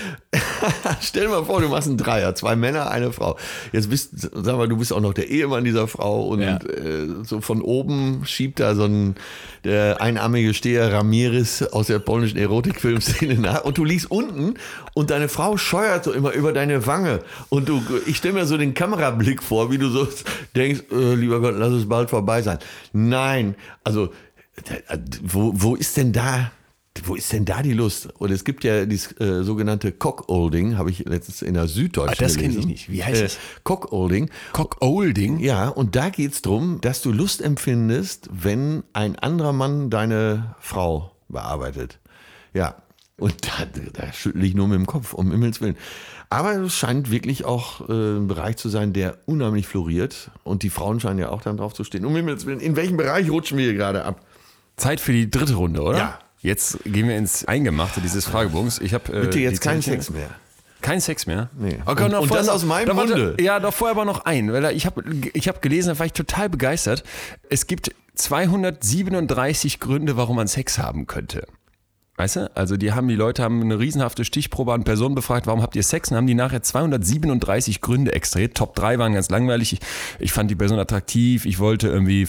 Stell 1.01 1.23
dir 1.23 1.29
mal 1.29 1.45
vor, 1.45 1.61
du 1.61 1.67
machst 1.69 1.87
einen 1.87 1.97
Dreier, 1.97 2.35
zwei 2.35 2.55
Männer, 2.55 2.89
eine 2.89 3.11
Frau. 3.11 3.37
Jetzt 3.71 3.89
bist, 3.89 4.09
sag 4.33 4.57
mal, 4.57 4.67
du 4.67 4.77
bist 4.77 4.93
auch 4.93 4.99
noch 5.01 5.13
der 5.13 5.29
Ehemann 5.29 5.63
dieser 5.63 5.87
Frau 5.87 6.27
und 6.27 6.41
Ja. 6.41 6.57
äh, 6.57 7.07
so 7.23 7.41
von 7.41 7.61
oben 7.61 8.23
schiebt 8.25 8.59
da 8.59 8.75
so 8.75 8.85
ein 8.85 9.15
der 9.63 10.01
einarmige 10.01 10.53
Steher 10.53 10.91
Ramirez 10.91 11.61
aus 11.61 11.87
der 11.87 11.99
polnischen 11.99 12.37
Erotikfilmszene 12.37 13.35
nach 13.35 13.63
und 13.63 13.77
du 13.77 13.85
liegst 13.85 14.11
unten 14.11 14.55
und 14.93 15.09
deine 15.09 15.29
Frau 15.29 15.55
scheuert 15.57 16.03
so 16.03 16.11
immer 16.11 16.33
über 16.33 16.51
deine 16.51 16.85
Wange 16.85 17.19
und 17.49 17.69
du, 17.69 17.81
ich 18.05 18.17
stelle 18.17 18.33
mir 18.33 18.45
so 18.45 18.57
den 18.57 18.73
Kamerablick 18.73 19.41
vor, 19.41 19.71
wie 19.71 19.77
du 19.77 19.89
so 19.89 20.07
denkst, 20.55 20.83
äh, 20.91 21.13
lieber 21.15 21.39
Gott, 21.39 21.55
lass 21.57 21.71
es 21.71 21.87
bald 21.87 22.09
vorbei 22.09 22.41
sein. 22.41 22.59
Nein, 22.91 23.55
also 23.83 24.11
wo, 25.23 25.51
wo 25.55 25.75
ist 25.75 25.97
denn 25.97 26.11
da, 26.11 26.51
wo 27.05 27.15
ist 27.15 27.33
denn 27.33 27.45
da 27.45 27.61
die 27.61 27.73
Lust? 27.73 28.07
Und 28.19 28.31
es 28.31 28.43
gibt 28.43 28.63
ja 28.63 28.85
dieses 28.85 29.19
äh, 29.19 29.43
sogenannte 29.43 29.91
Cockolding, 29.91 30.77
habe 30.77 30.91
ich 30.91 30.99
letztens 30.99 31.41
in 31.41 31.55
der 31.55 31.67
Süddeutschen 31.67 32.17
Ah, 32.17 32.27
das 32.27 32.37
kenn 32.37 32.57
ich 32.57 32.65
nicht. 32.65 32.91
Wie 32.91 33.03
heißt 33.03 33.19
äh, 33.19 33.23
das? 33.23 33.37
Cockolding. 33.63 34.29
Cock-Olding? 34.53 35.39
Ja, 35.39 35.69
und 35.69 35.95
da 35.95 36.09
geht 36.09 36.33
es 36.33 36.41
darum, 36.41 36.79
dass 36.81 37.01
du 37.01 37.11
Lust 37.11 37.41
empfindest, 37.41 38.29
wenn 38.31 38.83
ein 38.93 39.17
anderer 39.17 39.53
Mann 39.53 39.89
deine 39.89 40.55
Frau 40.59 41.11
bearbeitet. 41.29 41.99
Ja, 42.53 42.75
und 43.17 43.35
da, 43.45 43.65
da 43.93 44.11
schüttle 44.13 44.45
ich 44.45 44.53
nur 44.53 44.67
mit 44.67 44.77
dem 44.77 44.85
Kopf, 44.85 45.13
um 45.13 45.31
Himmels 45.31 45.61
Willen. 45.61 45.77
Aber 46.29 46.55
es 46.55 46.75
scheint 46.75 47.11
wirklich 47.11 47.45
auch 47.45 47.87
äh, 47.87 48.17
ein 48.17 48.27
Bereich 48.27 48.57
zu 48.57 48.69
sein, 48.69 48.93
der 48.93 49.17
unheimlich 49.25 49.67
floriert. 49.67 50.31
Und 50.43 50.63
die 50.63 50.69
Frauen 50.69 50.99
scheinen 50.99 51.19
ja 51.19 51.29
auch 51.29 51.41
dann 51.41 51.57
drauf 51.57 51.73
zu 51.73 51.83
stehen. 51.83 52.05
Um 52.05 52.15
Himmels 52.15 52.45
Willen, 52.45 52.59
in 52.59 52.75
welchem 52.75 52.97
Bereich 52.97 53.29
rutschen 53.29 53.57
wir 53.57 53.65
hier 53.65 53.75
gerade 53.75 54.03
ab? 54.05 54.19
Zeit 54.77 54.99
für 54.99 55.11
die 55.11 55.29
dritte 55.29 55.53
Runde, 55.55 55.81
oder? 55.81 55.97
Ja. 55.97 56.19
Jetzt 56.43 56.79
gehen 56.83 57.07
wir 57.07 57.17
ins 57.17 57.45
Eingemachte 57.45 58.01
dieses 58.01 58.25
Fragebogens. 58.25 58.79
Ich 58.79 58.93
habe 58.93 59.11
äh, 59.11 59.21
Bitte 59.21 59.39
jetzt 59.39 59.61
keinen 59.61 59.81
Sex 59.81 60.09
mehr. 60.11 60.29
Kein 60.81 60.99
Sex 60.99 61.25
mehr? 61.25 61.49
Nee. 61.57 61.77
Okay, 61.85 62.03
Und- 62.03 62.11
noch 62.11 62.21
und 62.21 62.27
vorher 62.27 62.45
das 62.45 62.53
aus 62.53 62.65
meinem 62.65 62.95
Munde. 62.95 63.37
Ja, 63.39 63.59
doch 63.61 63.73
vorher 63.73 63.95
aber 63.95 64.03
noch 64.05 64.25
ein, 64.25 64.51
weil 64.51 64.75
ich 64.75 64.85
habe 64.85 65.01
ich 65.33 65.47
hab 65.47 65.61
gelesen, 65.61 65.87
da 65.89 65.99
war 65.99 66.05
ich 66.05 66.11
total 66.13 66.49
begeistert. 66.49 67.03
Es 67.49 67.65
gibt 67.67 67.95
237 68.15 69.79
Gründe, 69.79 70.17
warum 70.17 70.35
man 70.35 70.47
Sex 70.47 70.77
haben 70.77 71.07
könnte. 71.07 71.47
Weißt 72.15 72.35
du? 72.35 72.51
Also 72.55 72.77
die 72.77 72.91
haben, 72.91 73.07
die 73.07 73.15
Leute 73.15 73.41
haben 73.41 73.59
eine 73.61 73.79
riesenhafte 73.79 74.23
Stichprobe 74.23 74.71
an 74.71 74.83
Personen 74.83 75.15
befragt, 75.15 75.47
warum 75.47 75.63
habt 75.63 75.75
ihr 75.75 75.81
Sex? 75.81 76.11
Und 76.11 76.17
haben 76.17 76.27
die 76.27 76.35
nachher 76.35 76.61
237 76.61 77.81
Gründe 77.81 78.13
extrahiert. 78.13 78.55
Top 78.55 78.75
3 78.75 78.99
waren 78.99 79.13
ganz 79.13 79.31
langweilig. 79.31 79.73
Ich, 79.73 79.79
ich 80.19 80.31
fand 80.31 80.51
die 80.51 80.55
Person 80.55 80.77
attraktiv, 80.77 81.45
ich 81.45 81.57
wollte 81.57 81.87
irgendwie 81.87 82.27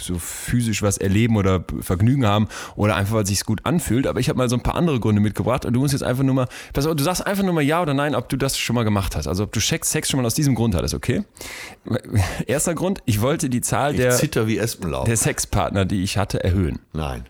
so 0.00 0.18
physisch 0.20 0.82
was 0.82 0.98
erleben 0.98 1.36
oder 1.36 1.64
Vergnügen 1.80 2.24
haben 2.26 2.46
oder 2.76 2.94
einfach, 2.94 3.14
weil 3.14 3.22
es 3.24 3.28
sich 3.30 3.44
gut 3.44 3.62
anfühlt. 3.64 4.06
Aber 4.06 4.20
ich 4.20 4.28
habe 4.28 4.38
mal 4.38 4.48
so 4.48 4.54
ein 4.54 4.62
paar 4.62 4.76
andere 4.76 5.00
Gründe 5.00 5.20
mitgebracht 5.20 5.64
und 5.64 5.72
du 5.72 5.80
musst 5.80 5.94
jetzt 5.94 6.04
einfach 6.04 6.22
nur 6.22 6.36
mal, 6.36 6.46
pass 6.72 6.86
auf, 6.86 6.94
du 6.94 7.02
sagst 7.02 7.26
einfach 7.26 7.42
nur 7.42 7.54
mal 7.54 7.62
ja 7.62 7.82
oder 7.82 7.94
nein, 7.94 8.14
ob 8.14 8.28
du 8.28 8.36
das 8.36 8.56
schon 8.56 8.74
mal 8.76 8.84
gemacht 8.84 9.16
hast. 9.16 9.26
Also 9.26 9.42
ob 9.42 9.52
du 9.52 9.58
Sex, 9.58 9.90
Sex 9.90 10.10
schon 10.10 10.20
mal 10.20 10.26
aus 10.26 10.34
diesem 10.34 10.54
Grund 10.54 10.76
hattest, 10.76 10.94
okay? 10.94 11.24
Erster 12.46 12.76
Grund, 12.76 13.00
ich 13.04 13.20
wollte 13.20 13.50
die 13.50 13.62
Zahl 13.62 13.92
Ich 13.92 13.96
der, 13.96 14.10
zitter 14.12 14.46
wie 14.46 14.58
Espenlaub. 14.58 15.06
der 15.06 15.16
Sexpartner, 15.16 15.84
die 15.86 16.04
ich 16.04 16.18
hatte, 16.18 16.44
erhöhen. 16.44 16.78
Nein. 16.92 17.24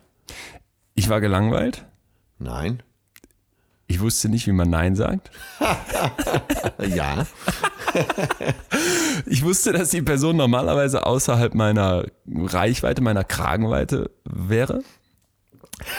Ich 0.94 1.08
war 1.08 1.20
gelangweilt. 1.20 1.84
Nein. 2.38 2.82
Ich 3.86 4.00
wusste 4.00 4.28
nicht, 4.28 4.46
wie 4.46 4.52
man 4.52 4.70
Nein 4.70 4.96
sagt. 4.96 5.30
Ja. 6.78 7.26
Ich 9.26 9.44
wusste, 9.44 9.72
dass 9.72 9.90
die 9.90 10.00
Person 10.00 10.36
normalerweise 10.36 11.04
außerhalb 11.06 11.54
meiner 11.54 12.06
Reichweite, 12.26 13.02
meiner 13.02 13.22
Kragenweite 13.22 14.10
wäre. 14.24 14.82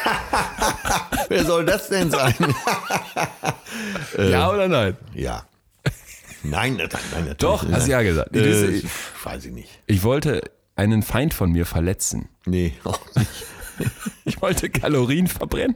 Wer 1.30 1.46
soll 1.46 1.66
das 1.66 1.90
denn 1.90 2.10
sein? 2.10 2.34
ja 4.18 4.50
oder 4.50 4.68
nein? 4.68 4.98
ja. 5.14 5.46
Nein, 6.44 6.76
nein, 6.76 6.90
nein, 6.92 7.26
natürlich. 7.26 7.38
Doch, 7.38 7.72
hast 7.72 7.88
du 7.88 7.92
ja 7.92 8.02
gesagt. 8.02 8.36
Äh, 8.36 8.82
weiß 9.24 9.46
ich 9.46 9.52
nicht. 9.54 9.70
Ich 9.86 10.04
wollte 10.04 10.42
einen 10.76 11.04
Feind 11.04 11.34
von 11.34 11.52
mir 11.52 11.66
verletzen. 11.66 12.28
Nee, 12.46 12.74
auch 12.84 13.00
nicht. 13.16 13.30
Ich 14.26 14.42
wollte 14.42 14.70
Kalorien 14.70 15.28
verbrennen. 15.28 15.76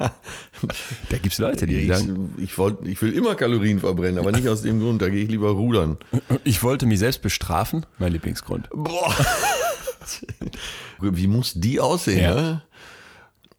Da 0.00 1.18
gibt 1.18 1.32
es 1.32 1.38
Leute, 1.38 1.66
die 1.66 1.76
Ich, 1.76 1.88
sagen, 1.88 2.34
ich, 2.38 2.58
wollt, 2.58 2.84
ich 2.86 3.00
will 3.00 3.12
immer 3.12 3.34
Kalorien 3.36 3.78
verbrennen, 3.80 4.18
aber 4.18 4.32
nicht 4.32 4.48
aus 4.48 4.62
dem 4.62 4.80
Grund, 4.80 5.00
da 5.02 5.08
gehe 5.08 5.22
ich 5.22 5.30
lieber 5.30 5.50
rudern. 5.50 5.98
ich 6.44 6.62
wollte 6.62 6.86
mich 6.86 6.98
selbst 6.98 7.22
bestrafen. 7.22 7.86
Mein 7.98 8.12
Lieblingsgrund. 8.12 8.68
Boah. 8.72 9.14
Wie 11.00 11.26
muss 11.26 11.52
die 11.54 11.80
aussehen, 11.80 12.20
Ja. 12.20 12.34
ne? 12.34 12.62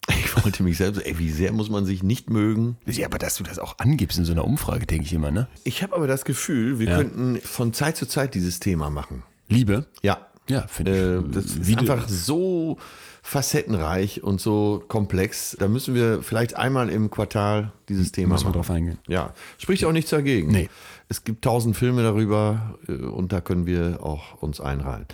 Ich 0.09 0.43
wollte 0.43 0.63
mich 0.63 0.77
selbst, 0.77 1.05
ey, 1.05 1.19
wie 1.19 1.29
sehr 1.29 1.51
muss 1.51 1.69
man 1.69 1.85
sich 1.85 2.01
nicht 2.01 2.31
mögen? 2.31 2.77
Ja, 2.87 3.05
aber 3.05 3.19
dass 3.19 3.35
du 3.35 3.43
das 3.43 3.59
auch 3.59 3.77
angibst 3.77 4.17
in 4.17 4.25
so 4.25 4.31
einer 4.31 4.43
Umfrage, 4.43 4.87
denke 4.87 5.05
ich 5.05 5.13
immer, 5.13 5.29
ne? 5.29 5.47
Ich 5.63 5.83
habe 5.83 5.95
aber 5.95 6.07
das 6.07 6.25
Gefühl, 6.25 6.79
wir 6.79 6.87
Ja. 6.89 6.97
könnten 6.97 7.39
von 7.43 7.73
Zeit 7.73 7.95
zu 7.95 8.07
Zeit 8.07 8.33
dieses 8.33 8.59
Thema 8.59 8.89
machen. 8.89 9.21
Liebe? 9.49 9.85
Ja. 10.01 10.25
Ja, 10.49 10.65
finde 10.67 10.91
Äh, 10.91 11.27
ich. 11.27 11.31
das 11.35 11.45
ist 11.67 11.77
einfach 11.77 12.09
so 12.09 12.79
facettenreich 13.21 14.23
und 14.23 14.41
so 14.41 14.83
komplex. 14.87 15.55
Da 15.59 15.67
müssen 15.67 15.93
wir 15.93 16.23
vielleicht 16.23 16.55
einmal 16.55 16.89
im 16.89 17.09
Quartal 17.09 17.71
dieses 17.87 18.11
Thema 18.11 18.33
Muss 18.33 18.43
man 18.43 18.53
drauf 18.53 18.69
eingehen. 18.71 18.99
Ja, 19.07 19.33
spricht 19.57 19.85
auch 19.85 19.91
nichts 19.91 20.11
dagegen. 20.11 20.51
Nee. 20.51 20.69
Es 21.09 21.23
gibt 21.23 21.43
tausend 21.43 21.75
Filme 21.75 22.03
darüber 22.03 22.77
äh, 22.87 22.93
und 22.93 23.33
da 23.33 23.41
können 23.41 23.65
wir 23.65 23.99
auch 24.03 24.41
uns 24.41 24.61
einreihen. 24.61 25.05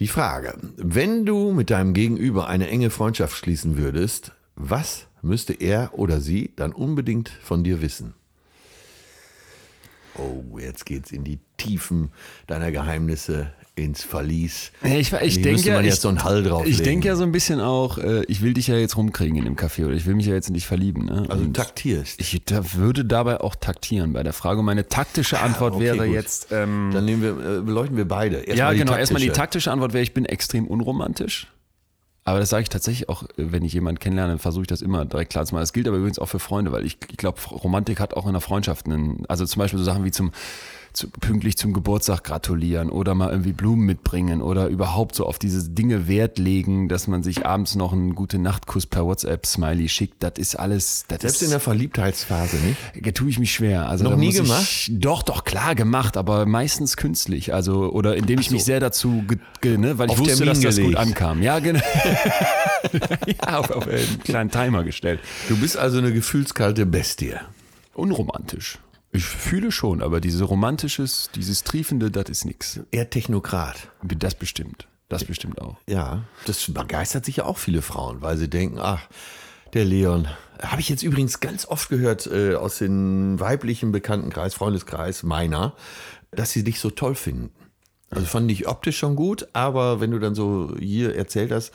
Die 0.00 0.08
Frage, 0.08 0.56
wenn 0.76 1.26
du 1.26 1.52
mit 1.52 1.70
deinem 1.70 1.92
Gegenüber 1.92 2.46
eine 2.46 2.68
enge 2.68 2.90
Freundschaft 2.90 3.36
schließen 3.36 3.76
würdest, 3.76 4.32
was 4.54 5.06
müsste 5.22 5.54
er 5.54 5.90
oder 5.94 6.20
sie 6.20 6.52
dann 6.54 6.72
unbedingt 6.72 7.28
von 7.28 7.64
dir 7.64 7.82
wissen? 7.82 8.14
Oh, 10.14 10.58
jetzt 10.58 10.86
geht's 10.86 11.12
in 11.12 11.24
die 11.24 11.40
Tiefen 11.56 12.10
deiner 12.46 12.72
Geheimnisse, 12.72 13.52
ins 13.78 14.02
Verlies. 14.02 14.72
Ich, 14.82 15.12
ich 15.12 15.34
denke 15.34 15.52
müsste 15.52 15.68
ja, 15.68 15.74
man 15.76 15.84
ich, 15.84 15.90
jetzt 15.90 16.02
so 16.02 16.08
einen 16.08 16.24
Hall 16.24 16.42
drauflegen. 16.42 16.78
ich 16.78 16.82
denke 16.82 17.08
ja 17.08 17.16
so 17.16 17.22
ein 17.22 17.32
bisschen 17.32 17.60
auch, 17.60 17.98
äh, 17.98 18.24
ich 18.24 18.42
will 18.42 18.54
dich 18.54 18.66
ja 18.66 18.76
jetzt 18.76 18.96
rumkriegen 18.96 19.36
in 19.36 19.44
dem 19.44 19.56
Café 19.56 19.86
oder 19.86 19.94
ich 19.94 20.06
will 20.06 20.14
mich 20.14 20.26
ja 20.26 20.34
jetzt 20.34 20.48
in 20.48 20.54
dich 20.54 20.66
verlieben. 20.66 21.04
Ne? 21.04 21.26
Also 21.28 21.44
Und 21.44 21.54
taktierst. 21.54 22.20
ich 22.20 22.42
da 22.44 22.74
würde 22.74 23.04
dabei 23.04 23.40
auch 23.40 23.54
taktieren 23.54 24.12
bei 24.12 24.22
der 24.22 24.32
Frage. 24.32 24.60
Und 24.60 24.66
meine 24.66 24.88
taktische 24.88 25.40
Antwort 25.40 25.74
okay, 25.74 25.84
wäre 25.84 26.06
gut. 26.06 26.14
jetzt. 26.14 26.48
Ähm, 26.50 26.90
Dann 26.92 27.04
nehmen 27.04 27.22
wir, 27.22 27.30
äh, 27.30 27.60
beleuchten 27.60 27.96
wir 27.96 28.06
beide. 28.06 28.38
Erst 28.38 28.58
ja, 28.58 28.72
genau. 28.72 28.94
Erstmal 28.94 29.20
die 29.20 29.28
taktische. 29.28 29.40
taktische 29.40 29.72
Antwort 29.72 29.92
wäre, 29.92 30.02
ich 30.02 30.14
bin 30.14 30.24
extrem 30.24 30.66
unromantisch. 30.66 31.48
Aber 32.28 32.40
das 32.40 32.50
sage 32.50 32.62
ich 32.62 32.68
tatsächlich 32.68 33.08
auch, 33.08 33.22
äh, 33.22 33.28
wenn 33.36 33.64
ich 33.64 33.72
jemanden 33.72 34.00
kennenlerne, 34.00 34.38
versuche 34.38 34.62
ich 34.62 34.68
das 34.68 34.82
immer 34.82 35.06
direkt 35.06 35.32
klar 35.32 35.46
zu 35.46 35.54
machen. 35.54 35.62
Das 35.62 35.72
gilt 35.72 35.88
aber 35.88 35.96
übrigens 35.96 36.18
auch 36.18 36.26
für 36.26 36.38
Freunde, 36.38 36.72
weil 36.72 36.84
ich, 36.84 36.98
ich 37.10 37.16
glaube, 37.16 37.40
Romantik 37.50 38.00
hat 38.00 38.14
auch 38.14 38.26
in 38.26 38.32
der 38.32 38.42
Freundschaft 38.42 38.84
einen, 38.84 39.24
also 39.28 39.46
zum 39.46 39.60
Beispiel 39.60 39.78
so 39.78 39.84
Sachen 39.84 40.04
wie 40.04 40.10
zum, 40.10 40.32
zu, 40.92 41.08
pünktlich 41.10 41.56
zum 41.56 41.72
Geburtstag 41.72 42.24
gratulieren 42.24 42.90
oder 42.90 43.14
mal 43.14 43.30
irgendwie 43.30 43.52
Blumen 43.52 43.84
mitbringen 43.84 44.42
oder 44.42 44.68
überhaupt 44.68 45.14
so 45.14 45.26
auf 45.26 45.38
diese 45.38 45.68
Dinge 45.68 46.08
Wert 46.08 46.38
legen, 46.38 46.88
dass 46.88 47.06
man 47.06 47.22
sich 47.22 47.46
abends 47.46 47.74
noch 47.74 47.92
einen 47.92 48.14
gute 48.14 48.38
Nachtkuss 48.38 48.86
per 48.86 49.04
WhatsApp-Smiley 49.04 49.88
schickt. 49.88 50.22
Das 50.22 50.32
ist 50.36 50.56
alles, 50.56 51.04
das 51.08 51.20
Selbst 51.20 51.36
ist, 51.36 51.42
in 51.42 51.50
der 51.50 51.60
Verliebtheitsphase, 51.60 52.56
nicht? 52.56 53.06
da 53.06 53.10
tue 53.12 53.30
ich 53.30 53.38
mich 53.38 53.52
schwer. 53.52 53.88
Also 53.88 54.04
Noch 54.04 54.16
nie 54.16 54.32
gemacht? 54.32 54.62
Ich, 54.62 54.90
doch, 54.92 55.22
doch, 55.22 55.44
klar 55.44 55.74
gemacht, 55.74 56.16
aber 56.16 56.46
meistens 56.46 56.96
künstlich. 56.96 57.54
Also, 57.54 57.90
oder 57.92 58.16
indem 58.16 58.38
ich 58.40 58.50
mich 58.50 58.64
sehr 58.64 58.80
dazu, 58.80 59.24
ge, 59.26 59.38
ge, 59.60 59.78
ne, 59.78 59.98
weil 59.98 60.06
ich 60.06 60.12
Auf 60.12 60.18
wusste, 60.20 60.36
Termin 60.36 60.62
dass 60.62 60.76
das 60.76 60.84
gut 60.84 60.96
ankam. 60.96 61.42
Ja, 61.42 61.58
genau. 61.58 61.80
ja, 63.26 63.58
auf, 63.58 63.70
auf 63.70 63.86
einen 63.86 64.22
kleinen 64.24 64.50
Timer 64.50 64.84
gestellt. 64.84 65.20
Du 65.48 65.56
bist 65.56 65.76
also 65.76 65.98
eine 65.98 66.12
gefühlskalte 66.12 66.86
Bestie. 66.86 67.34
Unromantisch. 67.94 68.78
Ich 69.10 69.24
fühle 69.24 69.72
schon, 69.72 70.02
aber 70.02 70.20
diese 70.20 70.44
romantisches, 70.44 71.30
dieses 71.34 71.64
triefende, 71.64 72.10
das 72.10 72.28
ist 72.28 72.44
nix. 72.44 72.80
Eher 72.90 73.08
Technokrat. 73.08 73.90
Das 74.02 74.34
bestimmt. 74.34 74.86
Das 75.08 75.24
bestimmt 75.24 75.60
auch. 75.60 75.76
Ja, 75.88 76.24
das 76.44 76.70
begeistert 76.70 77.24
sich 77.24 77.36
ja 77.36 77.44
auch 77.46 77.56
viele 77.56 77.80
Frauen, 77.80 78.20
weil 78.20 78.36
sie 78.36 78.48
denken, 78.48 78.78
ach, 78.78 79.08
der 79.72 79.84
Leon. 79.84 80.28
Habe 80.62 80.80
ich 80.80 80.88
jetzt 80.88 81.02
übrigens 81.02 81.40
ganz 81.40 81.66
oft 81.66 81.88
gehört 81.88 82.26
äh, 82.26 82.54
aus 82.54 82.78
dem 82.78 83.38
weiblichen 83.40 83.92
Bekanntenkreis, 83.92 84.54
Freundeskreis 84.54 85.22
meiner, 85.22 85.74
dass 86.30 86.50
sie 86.50 86.64
dich 86.64 86.80
so 86.80 86.90
toll 86.90 87.14
finden. 87.14 87.50
Also 88.10 88.26
fand 88.26 88.50
ich 88.50 88.66
optisch 88.66 88.98
schon 88.98 89.16
gut, 89.16 89.48
aber 89.52 90.00
wenn 90.00 90.10
du 90.10 90.18
dann 90.18 90.34
so 90.34 90.74
hier 90.78 91.14
erzählt 91.14 91.52
hast, 91.52 91.72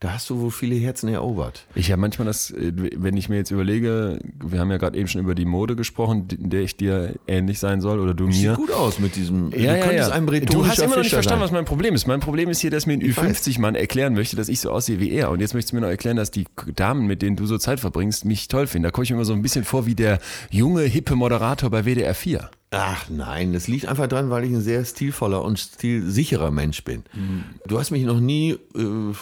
da 0.00 0.12
hast 0.12 0.30
du 0.30 0.38
wohl 0.38 0.52
viele 0.52 0.76
Herzen 0.76 1.08
erobert. 1.08 1.66
Ich 1.74 1.90
habe 1.90 2.00
manchmal 2.00 2.26
das, 2.26 2.52
äh, 2.52 2.72
wenn 2.74 3.16
ich 3.16 3.28
mir 3.28 3.36
jetzt 3.36 3.50
überlege, 3.50 4.20
wir 4.44 4.60
haben 4.60 4.70
ja 4.70 4.76
gerade 4.76 4.96
eben 4.96 5.08
schon 5.08 5.20
über 5.20 5.34
die 5.34 5.44
Mode 5.44 5.74
gesprochen, 5.74 6.28
in 6.30 6.50
der 6.50 6.62
ich 6.62 6.76
dir 6.76 7.14
ähnlich 7.26 7.58
sein 7.58 7.80
soll 7.80 7.98
oder 7.98 8.14
du 8.14 8.26
mir. 8.26 8.32
Sieht 8.32 8.54
gut 8.54 8.70
aus 8.70 9.00
mit 9.00 9.16
diesem. 9.16 9.50
Ja, 9.50 9.74
du 9.74 9.86
ja, 9.86 9.92
ja. 9.92 10.08
ein 10.10 10.26
Du 10.26 10.66
hast 10.66 10.78
immer 10.78 10.96
noch 10.96 11.02
nicht 11.02 11.12
verstanden, 11.12 11.42
was 11.42 11.50
mein 11.50 11.64
Problem 11.64 11.94
ist. 11.94 12.06
Mein 12.06 12.20
Problem 12.20 12.48
ist 12.48 12.60
hier, 12.60 12.70
dass 12.70 12.86
mir 12.86 12.92
ein 12.92 13.02
Ü50-Mann 13.02 13.74
erklären 13.74 14.14
möchte, 14.14 14.36
dass 14.36 14.48
ich 14.48 14.60
so 14.60 14.70
aussehe 14.70 15.00
wie 15.00 15.10
er. 15.10 15.30
Und 15.30 15.40
jetzt 15.40 15.54
möchtest 15.54 15.72
du 15.72 15.76
mir 15.76 15.82
noch 15.82 15.88
erklären, 15.88 16.16
dass 16.16 16.30
die 16.30 16.44
Damen, 16.76 17.06
mit 17.06 17.22
denen 17.22 17.34
du 17.34 17.46
so 17.46 17.58
Zeit 17.58 17.80
verbringst, 17.80 18.24
mich 18.24 18.46
toll 18.46 18.68
finden. 18.68 18.84
Da 18.84 18.90
komme 18.92 19.04
ich 19.04 19.10
mir 19.10 19.16
immer 19.16 19.24
so 19.24 19.32
ein 19.32 19.42
bisschen 19.42 19.64
vor 19.64 19.86
wie 19.86 19.96
der 19.96 20.20
junge, 20.50 20.82
hippe 20.82 21.16
Moderator 21.16 21.70
bei 21.70 21.84
WDR 21.84 22.14
4. 22.14 22.50
Ach 22.70 23.08
nein, 23.08 23.54
das 23.54 23.66
liegt 23.66 23.86
einfach 23.86 24.08
dran, 24.08 24.30
weil 24.30 24.44
ich 24.44 24.52
ein 24.52 24.60
sehr 24.60 24.84
stilvoller 24.84 25.42
und 25.42 25.58
stilsicherer 25.58 26.50
Mensch 26.50 26.84
bin. 26.84 27.02
Mhm. 27.14 27.44
Du 27.66 27.78
hast 27.78 27.90
mich 27.90 28.04
noch 28.04 28.20
nie 28.20 28.58
äh, 28.76 29.14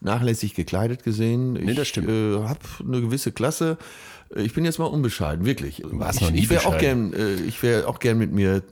nachlässig 0.00 0.54
gekleidet 0.54 1.02
gesehen. 1.04 1.56
Ich 1.56 1.76
das 1.76 1.88
stimmt. 1.88 2.08
äh, 2.08 2.42
habe 2.46 2.60
eine 2.86 3.00
gewisse 3.00 3.32
Klasse. 3.32 3.76
Ich 4.34 4.54
bin 4.54 4.64
jetzt 4.64 4.78
mal 4.78 4.84
unbescheiden, 4.86 5.44
wirklich. 5.44 5.80
ich 5.82 5.86
noch 5.92 6.30
nie 6.30 6.38
ich 6.38 6.50
wäre 6.50 6.66
auch 6.66 6.78
gern, 6.78 7.12
äh, 7.12 7.34
ich 7.34 7.62
wäre 7.62 7.88
auch 7.88 7.98
gern 7.98 8.16
mit 8.18 8.32
mir 8.32 8.62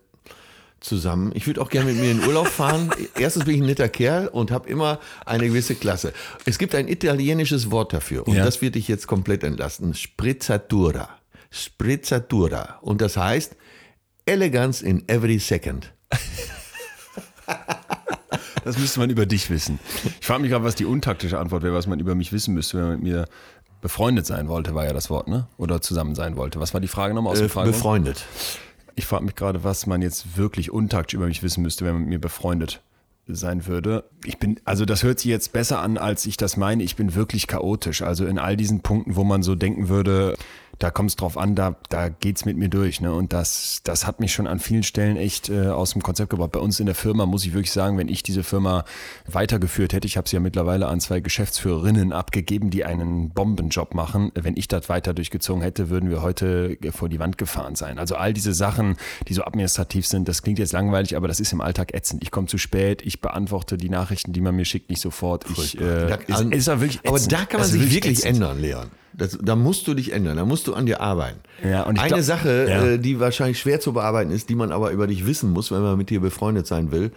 zusammen. 0.81 1.33
Ich 1.35 1.47
würde 1.49 1.61
auch 1.61 1.70
gerne 1.70 1.91
mit 1.93 2.01
mir 2.01 2.12
in 2.12 2.24
Urlaub 2.24 2.47
fahren. 2.47 2.91
Erstens 3.18 3.45
bin 3.45 3.57
ich 3.57 3.61
ein 3.62 3.66
netter 3.66 3.89
Kerl 3.89 4.29
und 4.29 4.53
habe 4.53 4.68
immer 4.68 5.01
eine 5.26 5.49
gewisse 5.49 5.74
Klasse. 5.74 6.12
Es 6.45 6.59
gibt 6.59 6.74
ein 6.76 6.87
italienisches 6.87 7.70
Wort 7.72 7.93
dafür 7.93 8.26
und 8.29 8.37
Ja. 8.37 8.45
das 8.45 8.62
wird 8.62 8.76
dich 8.76 8.87
jetzt 8.87 9.09
komplett 9.09 9.43
entlasten. 9.43 9.95
Sprezzatura. 9.95 11.09
Sprezzatura. 11.51 12.79
Und 12.83 13.01
das 13.01 13.16
heißt 13.16 13.57
Elegance 14.26 14.85
in 14.87 15.09
every 15.09 15.41
second. 15.41 15.93
Das 18.69 18.79
müsste 18.79 19.01
man 19.01 19.09
über 19.09 19.25
dich 19.25 19.49
wissen. 19.49 19.79
Ich 20.21 20.27
frage 20.27 20.43
mich 20.43 20.51
gerade, 20.51 20.64
was 20.64 20.75
die 20.75 20.85
untaktische 20.85 21.39
Antwort 21.39 21.62
wäre, 21.62 21.75
was 21.75 21.87
man 21.87 21.99
über 22.01 22.14
mich 22.14 22.33
wissen 22.33 22.53
müsste, 22.53 22.77
wenn 22.77 22.85
man 22.85 22.93
mit 22.97 23.03
mir 23.03 23.25
befreundet 23.81 24.27
sein 24.27 24.49
wollte, 24.49 24.75
war 24.75 24.85
ja 24.85 24.93
das 24.93 25.09
Wort, 25.09 25.29
ne? 25.29 25.47
Oder 25.57 25.81
zusammen 25.81 26.14
sein 26.14 26.37
wollte. 26.37 26.61
Was 26.61 26.75
war 26.75 26.81
die 26.81 26.89
Frage 26.89 27.14
nochmal 27.14 27.33
aus 27.33 27.39
Äh, 27.39 27.45
dem 27.47 27.51
Fragebogen? 27.51 27.79
befreundet. 27.79 28.25
Ich 28.95 29.07
frage 29.07 29.25
mich 29.25 29.37
gerade, 29.37 29.64
was 29.64 29.87
man 29.87 30.03
jetzt 30.03 30.37
wirklich 30.37 30.71
untaktisch 30.71 31.14
über 31.14 31.27
mich 31.27 31.43
wissen 31.43 31.62
müsste, 31.62 31.85
wenn 31.87 31.93
man 31.95 32.03
mit 32.03 32.11
mir 32.11 32.19
befreundet 32.21 32.83
sein 33.27 33.66
würde. 33.66 34.05
Ich 34.25 34.39
bin, 34.39 34.59
also 34.64 34.85
das 34.85 35.03
hört 35.03 35.21
sich 35.21 35.31
jetzt 35.31 35.53
besser 35.53 35.81
an, 35.81 35.97
als 35.99 36.27
ich 36.27 36.37
das 36.37 36.57
meine. 36.57 36.83
Ich 36.83 36.97
bin 36.97 37.14
wirklich 37.14 37.47
chaotisch. 37.47 38.03
Also 38.03 38.27
in 38.27 38.39
all 38.39 38.57
diesen 38.57 38.81
Punkten, 38.81 39.16
wo 39.16 39.25
man 39.25 39.43
so 39.43 39.55
denken 39.55 39.89
würde, 39.89 40.35
da 40.79 40.91
kommt 40.91 41.11
es 41.11 41.16
drauf 41.16 41.37
an, 41.37 41.55
da, 41.57 41.76
da 41.89 42.09
geht's 42.09 42.45
mit 42.45 42.57
mir 42.57 42.68
durch. 42.68 43.01
Ne? 43.01 43.12
Und 43.12 43.33
das, 43.33 43.81
das 43.83 44.07
hat 44.07 44.20
mich 44.20 44.33
schon 44.33 44.47
an 44.47 44.61
vielen 44.61 44.85
Stellen 44.85 45.16
echt 45.16 45.49
äh, 45.49 45.66
aus 45.68 45.93
dem 45.93 46.03
Konzept 46.03 46.31
gebracht. 46.31 46.53
Bei 46.53 46.61
uns 46.61 46.79
in 46.79 46.87
der 46.87 46.95
Firma 46.95 47.26
muss 47.26 47.45
ich 47.45 47.53
wirklich 47.53 47.72
sagen, 47.72 47.99
wenn 47.99 48.09
ich 48.09 48.22
diese 48.22 48.45
Firma 48.45 48.85
weitergeführt 49.26 49.93
hätte, 49.93 50.07
ich 50.07 50.16
habe 50.16 50.29
sie 50.29 50.37
ja 50.37 50.41
mittlerweile 50.41 50.87
an 50.87 51.01
zwei 51.01 51.20
Geschäftsführerinnen 51.20 52.12
abgegeben, 52.12 52.70
die 52.70 52.85
einen 52.85 53.31
Bombenjob 53.31 53.95
machen. 53.95 54.31
Wenn 54.35 54.57
ich 54.57 54.68
das 54.68 54.89
weiter 54.89 55.14
durchgezogen 55.14 55.62
hätte, 55.62 55.91
würden 55.91 56.11
wir 56.11 56.22
heute 56.22 56.76
vor 56.93 57.09
die 57.09 57.18
Wand 57.18 57.39
gefahren 57.39 57.74
sein. 57.74 57.99
Also 57.99 58.14
all 58.16 58.33
diese 58.33 58.55
Sachen, 58.55 58.97
die 59.26 59.35
so 59.35 59.45
administrativ 59.45 60.07
sind, 60.07 60.29
das 60.29 60.43
klingt 60.43 60.59
jetzt 60.59 60.72
langweilig, 60.72 61.16
aber 61.16 61.29
das 61.29 61.41
ist 61.41 61.53
im 61.53 61.61
Alltag 61.61 61.95
ätzend. 61.95 62.22
Ich 62.22 62.31
komme 62.31 62.47
zu 62.47 62.59
spät, 62.59 63.03
ich 63.05 63.20
beantworte 63.20 63.76
die 63.76 63.89
Nachrichten, 63.91 64.33
die 64.33 64.41
man 64.41 64.55
mir 64.55 64.64
schickt, 64.64 64.91
nicht 64.91 65.01
sofort. 65.01 65.45
Ich, 65.57 65.76
äh, 65.81 66.07
Da- 66.09 66.41
ist, 66.41 66.53
ist 66.53 66.66
wirklich 66.68 67.01
aber 67.05 67.16
ätzend. 67.16 67.33
da 67.33 67.37
kann 67.39 67.47
man 67.53 67.61
Das 67.61 67.72
ist 67.72 67.81
sich 67.83 67.93
wirklich 67.95 68.18
ätzend. 68.18 68.37
ändern, 68.37 68.61
Leon. 68.61 68.87
Das, 69.12 69.36
da 69.42 69.56
musst 69.56 69.86
du 69.88 69.94
dich 69.94 70.12
ändern, 70.12 70.36
da 70.36 70.44
musst 70.44 70.66
du 70.68 70.74
an 70.74 70.86
dir 70.86 71.00
arbeiten. 71.00 71.40
Ja, 71.62 71.84
Eine 71.86 71.98
glaub- 72.09 72.20
Sache, 72.20 72.66
Ja. 72.68 72.84
äh, 72.84 72.98
die 72.98 73.18
wahrscheinlich 73.20 73.59
schwer 73.59 73.80
zu 73.80 73.92
bearbeiten 73.92 74.30
ist, 74.30 74.48
die 74.48 74.54
man 74.54 74.70
aber 74.72 74.90
über 74.92 75.06
dich 75.06 75.26
wissen 75.26 75.50
muss, 75.52 75.70
wenn 75.72 75.82
man 75.82 75.98
mit 75.98 76.09
dir 76.11 76.20
befreundet 76.20 76.66
sein 76.66 76.90
will, 76.92 77.11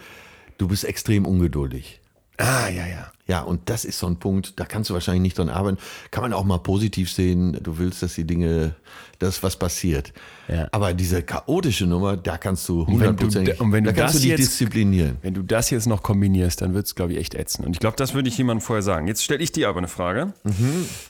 du 0.57 0.67
bist 0.67 0.83
extrem 0.83 1.25
ungeduldig. 1.25 2.00
Ah, 2.41 2.69
ja, 2.69 2.87
ja. 2.87 3.11
Ja, 3.27 3.41
und 3.41 3.69
das 3.69 3.85
ist 3.85 3.97
so 3.99 4.07
ein 4.07 4.17
Punkt, 4.17 4.59
da 4.59 4.65
kannst 4.65 4.89
du 4.89 4.93
wahrscheinlich 4.93 5.21
nicht 5.21 5.37
dran 5.37 5.47
arbeiten. 5.47 5.77
Kann 6.09 6.23
man 6.23 6.33
auch 6.33 6.43
mal 6.43 6.57
positiv 6.57 7.09
sehen. 7.11 7.57
Du 7.63 7.77
willst, 7.77 8.03
dass 8.03 8.15
die 8.15 8.25
Dinge, 8.25 8.75
dass 9.19 9.41
was 9.41 9.55
passiert. 9.57 10.11
Ja. 10.49 10.67
Aber 10.71 10.93
diese 10.93 11.21
chaotische 11.23 11.85
Nummer, 11.85 12.17
da 12.17 12.37
kannst 12.37 12.67
du 12.67 12.79
wenn 12.79 12.85
du- 12.87 12.91
hundertprozentig, 12.93 13.61
und 13.61 13.71
wenn 13.71 13.85
da 13.85 13.91
du 13.91 13.97
kannst 13.99 14.15
das 14.15 14.21
du 14.21 14.27
dich 14.27 14.37
jetzt- 14.37 14.49
disziplinieren. 14.49 15.17
Wenn 15.21 15.33
du 15.33 15.43
das 15.43 15.69
jetzt 15.69 15.85
noch 15.87 16.03
kombinierst, 16.03 16.61
dann 16.61 16.73
wird 16.73 16.87
es, 16.87 16.95
glaube 16.95 17.13
ich, 17.13 17.19
echt 17.19 17.33
ätzend. 17.35 17.67
Und 17.67 17.73
ich 17.73 17.79
glaube, 17.79 17.95
das 17.95 18.13
würde 18.13 18.27
ich 18.27 18.37
jemandem 18.37 18.65
vorher 18.65 18.83
sagen. 18.83 19.07
Jetzt 19.07 19.23
stelle 19.23 19.41
ich 19.41 19.53
dir 19.53 19.69
aber 19.69 19.77
eine 19.77 19.87
Frage. 19.87 20.33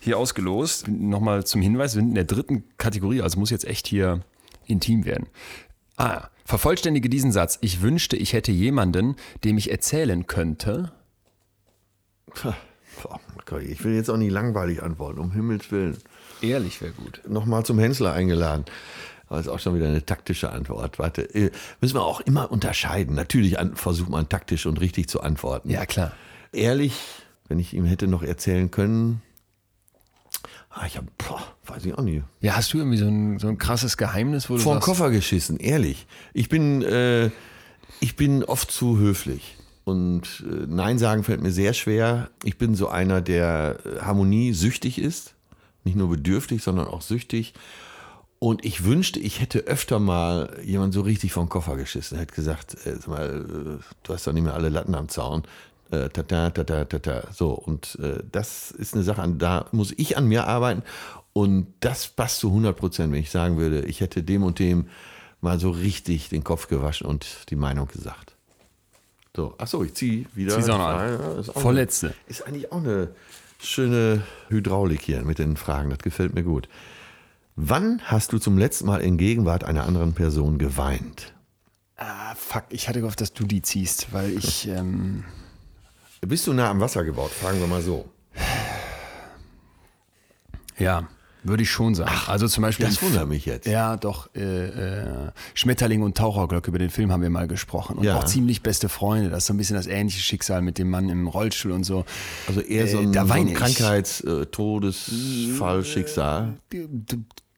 Hier 0.01 0.17
ausgelost. 0.19 0.87
Nochmal 0.89 1.43
zum 1.45 1.61
Hinweis, 1.61 1.95
wir 1.95 2.01
sind 2.01 2.09
in 2.09 2.15
der 2.15 2.25
dritten 2.25 2.65
Kategorie, 2.77 3.21
also 3.21 3.39
muss 3.39 3.49
jetzt 3.49 3.65
echt 3.65 3.87
hier 3.87 4.19
intim 4.67 5.05
werden. 5.05 5.25
Ah, 5.97 6.27
vervollständige 6.45 7.09
diesen 7.09 7.31
Satz. 7.31 7.57
Ich 7.61 7.81
wünschte, 7.81 8.15
ich 8.15 8.33
hätte 8.33 8.51
jemanden, 8.51 9.15
dem 9.43 9.57
ich 9.57 9.71
erzählen 9.71 10.27
könnte. 10.27 10.91
Ich 13.61 13.83
will 13.83 13.95
jetzt 13.95 14.09
auch 14.09 14.17
nicht 14.17 14.31
langweilig 14.31 14.81
antworten, 14.83 15.19
um 15.19 15.31
Himmels 15.31 15.71
Willen. 15.71 15.97
Ehrlich 16.41 16.81
wäre 16.81 16.91
gut. 16.91 17.21
Nochmal 17.27 17.65
zum 17.65 17.79
Hensler 17.79 18.13
eingeladen. 18.13 18.65
Aber 19.27 19.39
ist 19.39 19.47
auch 19.47 19.59
schon 19.59 19.75
wieder 19.75 19.87
eine 19.87 20.05
taktische 20.05 20.51
Antwort. 20.51 20.99
Warte, 20.99 21.21
äh, 21.33 21.51
müssen 21.79 21.95
wir 21.95 22.03
auch 22.03 22.19
immer 22.21 22.51
unterscheiden. 22.51 23.15
Natürlich 23.15 23.57
versucht 23.75 24.09
man 24.09 24.27
taktisch 24.27 24.65
und 24.65 24.81
richtig 24.81 25.07
zu 25.07 25.21
antworten. 25.21 25.69
Ja, 25.69 25.85
klar. 25.85 26.11
Ehrlich, 26.51 26.99
wenn 27.47 27.59
ich 27.59 27.73
ihm 27.73 27.85
hätte 27.85 28.07
noch 28.07 28.23
erzählen 28.23 28.69
können, 28.71 29.21
ah, 30.69 30.85
ich 30.85 30.97
habe, 30.97 31.07
weiß 31.65 31.85
ich 31.85 31.93
auch 31.93 32.03
nicht, 32.03 32.23
Ja, 32.41 32.55
hast 32.57 32.73
du 32.73 32.79
irgendwie 32.79 32.97
so 32.97 33.07
ein, 33.07 33.39
so 33.39 33.47
ein 33.47 33.57
krasses 33.57 33.95
Geheimnis, 33.95 34.49
wo 34.49 34.55
du 34.55 34.61
vor 34.61 34.75
den 34.75 34.81
Koffer 34.81 35.11
geschissen, 35.11 35.57
ehrlich. 35.57 36.07
Ich 36.33 36.49
bin, 36.49 36.81
äh, 36.81 37.29
ich 37.99 38.15
bin 38.15 38.43
oft 38.43 38.71
zu 38.71 38.97
höflich. 38.97 39.57
Und 39.83 40.43
äh, 40.45 40.65
Nein 40.67 40.99
sagen 40.99 41.23
fällt 41.23 41.41
mir 41.41 41.51
sehr 41.51 41.73
schwer. 41.73 42.29
Ich 42.43 42.57
bin 42.57 42.75
so 42.75 42.87
einer, 42.87 43.21
der 43.21 43.77
äh, 43.83 44.01
Harmonie 44.01 44.53
süchtig 44.53 44.99
ist. 44.99 45.33
Nicht 45.83 45.97
nur 45.97 46.09
bedürftig, 46.09 46.61
sondern 46.61 46.87
auch 46.87 47.01
süchtig. 47.01 47.53
Und 48.37 48.65
ich 48.65 48.83
wünschte, 48.83 49.19
ich 49.19 49.39
hätte 49.39 49.59
öfter 49.59 49.99
mal 49.99 50.57
jemand 50.63 50.93
so 50.93 51.01
richtig 51.01 51.33
vom 51.33 51.49
Koffer 51.49 51.75
geschissen. 51.77 52.17
Hätte 52.17 52.35
gesagt, 52.35 52.75
äh, 52.85 52.95
sag 52.95 53.07
mal, 53.07 53.79
du 54.03 54.13
hast 54.13 54.27
doch 54.27 54.33
nicht 54.33 54.43
mehr 54.43 54.53
alle 54.53 54.69
Latten 54.69 54.95
am 54.95 55.09
Zaun. 55.09 55.43
Tata, 55.89 56.51
tata, 56.51 56.85
tata. 56.85 57.23
So, 57.33 57.51
und 57.51 57.99
das 58.31 58.71
ist 58.71 58.93
eine 58.93 59.03
Sache, 59.03 59.27
da 59.37 59.65
muss 59.73 59.93
ich 59.97 60.15
an 60.15 60.25
mir 60.25 60.47
arbeiten. 60.47 60.83
Und 61.33 61.67
das 61.81 62.07
passt 62.07 62.39
zu 62.39 62.47
100 62.47 62.77
Prozent, 62.77 63.11
wenn 63.11 63.19
ich 63.19 63.29
sagen 63.29 63.57
würde, 63.57 63.81
ich 63.81 63.99
hätte 63.99 64.23
dem 64.23 64.43
und 64.43 64.59
dem 64.59 64.87
mal 65.41 65.59
so 65.59 65.69
richtig 65.69 66.29
den 66.29 66.45
Kopf 66.45 66.69
gewaschen 66.69 67.07
und 67.07 67.49
die 67.49 67.57
Meinung 67.57 67.87
gesagt. 67.87 68.37
So, 69.35 69.55
achso, 69.57 69.83
ich 69.83 69.93
ziehe 69.93 70.25
wieder. 70.33 70.55
Zieh's 70.55 70.69
auch 70.69 70.77
noch 70.77 70.87
an. 70.87 71.43
ja, 71.45 71.53
Vorletzte. 71.53 72.07
Eine, 72.07 72.15
ist 72.27 72.47
eigentlich 72.47 72.71
auch 72.71 72.77
eine 72.77 73.09
schöne 73.59 74.23
Hydraulik 74.49 75.01
hier 75.01 75.23
mit 75.23 75.39
den 75.39 75.55
Fragen. 75.55 75.89
Das 75.89 75.99
gefällt 75.99 76.33
mir 76.33 76.43
gut. 76.43 76.67
Wann 77.55 78.01
hast 78.03 78.33
du 78.33 78.39
zum 78.39 78.57
letzten 78.57 78.87
Mal 78.87 79.01
in 79.01 79.17
Gegenwart 79.17 79.63
einer 79.63 79.85
anderen 79.85 80.13
Person 80.13 80.57
geweint? 80.57 81.33
Ah, 81.95 82.33
fuck, 82.35 82.63
ich 82.69 82.89
hatte 82.89 82.99
gehofft, 82.99 83.21
dass 83.21 83.33
du 83.33 83.45
die 83.45 83.61
ziehst, 83.61 84.11
weil 84.11 84.31
ich, 84.31 84.67
ähm, 84.67 85.23
Bist 86.21 86.47
du 86.47 86.53
nah 86.53 86.69
am 86.69 86.79
Wasser 86.81 87.03
gebaut? 87.03 87.31
Fragen 87.31 87.59
wir 87.59 87.67
mal 87.67 87.81
so. 87.81 88.09
ja, 90.77 91.07
würde 91.43 91.63
ich 91.63 91.69
schon 91.71 91.95
sagen. 91.95 92.11
also 92.27 92.47
zum 92.47 92.61
Beispiel. 92.61 92.85
Das 92.85 93.01
wundert 93.01 93.27
mich 93.27 93.45
jetzt. 93.45 93.67
Ja, 93.67 93.97
doch. 93.97 94.29
Äh, 94.35 94.41
äh, 94.67 95.31
Schmetterling 95.53 96.01
und 96.03 96.15
Taucherglocke, 96.17 96.69
über 96.69 96.79
den 96.79 96.89
Film 96.89 97.11
haben 97.11 97.21
wir 97.23 97.29
mal 97.29 97.47
gesprochen. 97.47 97.97
Und 97.97 98.03
Ja. 98.03 98.17
auch 98.17 98.25
ziemlich 98.25 98.61
beste 98.63 98.89
Freunde. 98.89 99.29
Das 99.29 99.39
ist 99.39 99.47
so 99.47 99.53
ein 99.53 99.57
bisschen 99.57 99.75
das 99.75 99.87
ähnliche 99.87 100.21
Schicksal 100.21 100.61
mit 100.61 100.77
dem 100.77 100.89
Mann 100.89 101.09
im 101.09 101.27
Rollstuhl 101.27 101.71
und 101.71 101.83
so. 101.83 102.05
Also 102.47 102.61
eher 102.61 102.87
so 102.87 102.97
Äh, 102.99 103.03
ein, 103.03 103.11
da 103.13 103.25
so 103.25 103.33
ein. 103.33 103.53
Krankheits-, 103.53 104.21
äh, 104.21 104.45
Todesfall, 104.47 105.83
Schicksal. 105.83 106.53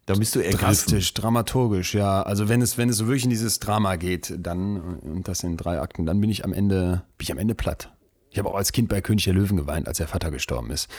Da 0.05 0.15
bist 0.15 0.35
du 0.35 0.39
ergriffen. 0.39 0.59
Drastisch, 0.65 1.13
dramaturgisch, 1.13 1.93
ja. 1.93 2.23
Also 2.23 2.49
wenn 2.49 2.61
es, 2.61 2.77
wenn 2.77 2.89
es 2.89 2.97
so 2.97 3.07
wirklich 3.07 3.23
in 3.23 3.29
dieses 3.29 3.59
Drama 3.59 3.95
geht, 3.95 4.33
dann, 4.37 4.75
und 4.99 5.29
das 5.29 5.43
in 5.43 5.55
drei 5.55 5.79
Akten, 5.79 6.05
dann 6.05 6.19
bin 6.19 6.29
ich 6.29 6.43
am 6.43 6.51
Ende, 6.51 7.03
bin 7.17 7.23
ich 7.23 7.31
am 7.31 7.37
Ende 7.37 7.55
platt. 7.55 7.92
Ich 8.33 8.39
habe 8.39 8.49
auch 8.49 8.55
als 8.55 8.71
Kind 8.71 8.89
bei 8.89 8.99
König 8.99 9.25
der 9.25 9.33
Löwen 9.35 9.57
geweint, 9.57 9.87
als 9.87 9.99
der 9.99 10.07
Vater 10.07 10.31
gestorben 10.31 10.71
ist. 10.71 10.89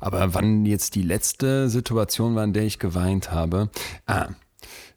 Aber 0.00 0.32
wann 0.32 0.64
jetzt 0.64 0.94
die 0.94 1.02
letzte 1.02 1.68
Situation 1.68 2.34
war, 2.34 2.44
in 2.44 2.54
der 2.54 2.62
ich 2.62 2.78
geweint 2.78 3.30
habe, 3.30 3.68
ah, 4.06 4.28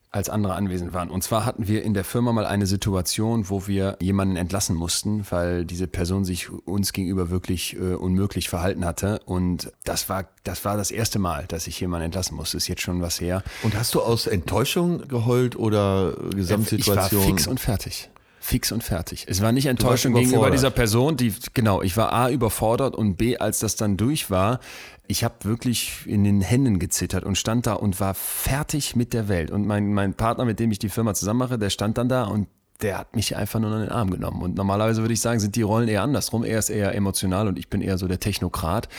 als 0.10 0.30
andere 0.30 0.56
anwesend 0.56 0.94
waren. 0.94 1.10
Und 1.10 1.22
zwar 1.22 1.46
hatten 1.46 1.68
wir 1.68 1.84
in 1.84 1.94
der 1.94 2.06
Firma 2.06 2.32
mal 2.32 2.46
eine 2.46 2.66
Situation, 2.66 3.50
wo 3.50 3.68
wir 3.68 3.98
jemanden 4.02 4.38
entlassen 4.38 4.76
mussten, 4.76 5.26
weil 5.30 5.66
diese 5.66 5.88
Person 5.88 6.24
sich 6.24 6.50
uns 6.50 6.94
gegenüber 6.94 7.30
wirklich 7.30 7.76
äh, 7.76 7.96
unmöglich 7.96 8.48
verhalten 8.48 8.86
hatte. 8.86 9.20
Und 9.26 9.72
das 9.84 10.08
war, 10.08 10.30
das 10.46 10.64
war 10.64 10.78
das 10.78 10.92
erste 10.92 11.20
Mal, 11.20 11.46
dass 11.48 11.68
ich 11.68 11.80
jemanden 11.80 12.06
entlassen 12.06 12.36
musste. 12.36 12.56
Ist 12.56 12.70
jetzt 12.70 12.82
schon 12.82 13.02
was 13.02 13.20
her. 13.20 13.44
Und 13.64 13.76
hast 13.76 13.96
du 13.96 14.02
aus 14.02 14.28
Enttäuschung 14.28 15.08
geheult 15.10 15.58
oder 15.58 16.14
Gesamtsituation? 16.36 17.22
Ich 17.22 17.28
war 17.28 17.36
fix 17.36 17.48
und 17.48 17.60
fertig. 17.60 18.10
Fix 18.44 18.72
und 18.72 18.84
fertig. 18.84 19.26
Es 19.28 19.42
war 19.44 19.52
nicht 19.52 19.68
Enttäuschung 19.68 20.16
gegenüber 20.16 20.50
dieser 20.50 20.72
Person, 20.72 21.16
die, 21.16 21.32
genau, 21.54 21.84
ich 21.84 21.96
war 21.96 22.12
A, 22.12 22.32
überfordert 22.32 22.96
und 22.96 23.16
B, 23.16 23.38
als 23.38 23.60
das 23.60 23.76
dann 23.76 23.98
durch 23.98 24.32
war, 24.32 24.60
ich 25.06 25.24
habe 25.24 25.36
wirklich 25.44 26.08
in 26.08 26.24
den 26.24 26.42
Händen 26.42 26.80
gezittert 26.80 27.24
und 27.24 27.38
stand 27.38 27.68
da 27.68 27.74
und 27.74 28.00
war 28.00 28.16
fertig 28.16 28.96
mit 28.96 29.14
der 29.14 29.28
Welt. 29.28 29.52
Und 29.52 29.68
mein, 29.68 29.94
mein 29.94 30.16
Partner, 30.16 30.46
mit 30.46 30.60
dem 30.60 30.72
ich 30.72 30.80
die 30.80 30.90
Firma 30.90 31.14
zusammen 31.14 31.38
mache, 31.38 31.60
der 31.60 31.70
stand 31.70 32.00
dann 32.00 32.10
da 32.10 32.24
und 32.24 32.48
der 32.82 32.98
hat 32.98 33.16
mich 33.16 33.36
einfach 33.36 33.60
nur 33.60 33.72
in 33.74 33.82
den 33.82 33.90
Arm 33.90 34.10
genommen. 34.10 34.42
Und 34.42 34.56
normalerweise 34.56 35.02
würde 35.02 35.14
ich 35.14 35.22
sagen, 35.22 35.40
sind 35.40 35.56
die 35.56 35.62
Rollen 35.62 35.88
eher 35.88 36.02
andersrum. 36.02 36.44
Er 36.44 36.58
ist 36.58 36.72
eher 36.72 36.96
emotional 36.96 37.48
und 37.48 37.60
ich 37.60 37.70
bin 37.70 37.82
eher 37.82 38.00
so 38.00 38.08
der 38.08 38.20
Technokrat. 38.20 38.90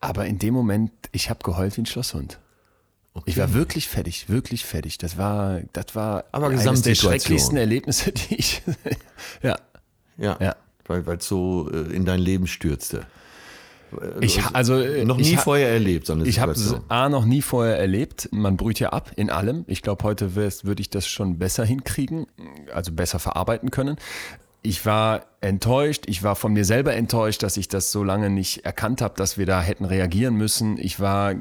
Aber 0.00 0.24
in 0.24 0.38
dem 0.38 0.54
Moment, 0.54 0.90
ich 1.12 1.28
habe 1.28 1.40
geheult 1.42 1.76
wie 1.76 1.82
ein 1.82 1.86
Schlosshund. 1.86 2.38
Ich 3.26 3.36
war 3.38 3.54
wirklich 3.54 3.88
fertig, 3.88 4.28
wirklich 4.28 4.64
fertig. 4.64 4.98
Das 4.98 5.16
war, 5.18 5.60
das 5.72 5.94
war 5.94 6.24
Aber 6.32 6.48
eines 6.48 6.82
der 6.82 6.94
schrecklichsten 6.94 7.56
Erlebnisse, 7.56 8.12
die 8.30 8.36
ich. 8.36 8.62
ja. 9.42 9.56
Ja, 10.18 10.36
Ja. 10.40 10.56
weil 10.86 11.04
es 11.16 11.26
so 11.26 11.70
äh, 11.72 11.94
in 11.94 12.04
dein 12.04 12.20
Leben 12.20 12.46
stürzte. 12.46 13.06
Ich, 14.20 14.40
also, 14.52 14.76
äh, 14.76 15.04
Noch 15.04 15.16
nie 15.16 15.36
ha- 15.36 15.40
vorher 15.40 15.68
erlebt, 15.70 16.06
so 16.06 16.12
eine 16.12 16.24
Ich 16.24 16.38
habe 16.38 16.52
es. 16.52 16.74
A 16.88 17.08
noch 17.08 17.24
nie 17.24 17.42
vorher 17.42 17.76
erlebt. 17.78 18.28
Man 18.30 18.56
brüht 18.56 18.78
ja 18.78 18.90
ab 18.90 19.10
in 19.16 19.30
allem. 19.30 19.64
Ich 19.66 19.82
glaube, 19.82 20.04
heute 20.04 20.36
würde 20.36 20.80
ich 20.80 20.90
das 20.90 21.08
schon 21.08 21.38
besser 21.38 21.64
hinkriegen, 21.64 22.26
also 22.72 22.92
besser 22.92 23.18
verarbeiten 23.18 23.70
können. 23.72 23.96
Ich 24.62 24.84
war 24.86 25.24
enttäuscht, 25.40 26.04
ich 26.06 26.22
war 26.22 26.36
von 26.36 26.52
mir 26.52 26.64
selber 26.64 26.94
enttäuscht, 26.94 27.42
dass 27.42 27.56
ich 27.56 27.66
das 27.66 27.90
so 27.90 28.04
lange 28.04 28.30
nicht 28.30 28.64
erkannt 28.64 29.00
habe, 29.00 29.14
dass 29.16 29.38
wir 29.38 29.46
da 29.46 29.60
hätten 29.60 29.86
reagieren 29.86 30.34
müssen. 30.34 30.76
Ich 30.78 31.00
war 31.00 31.34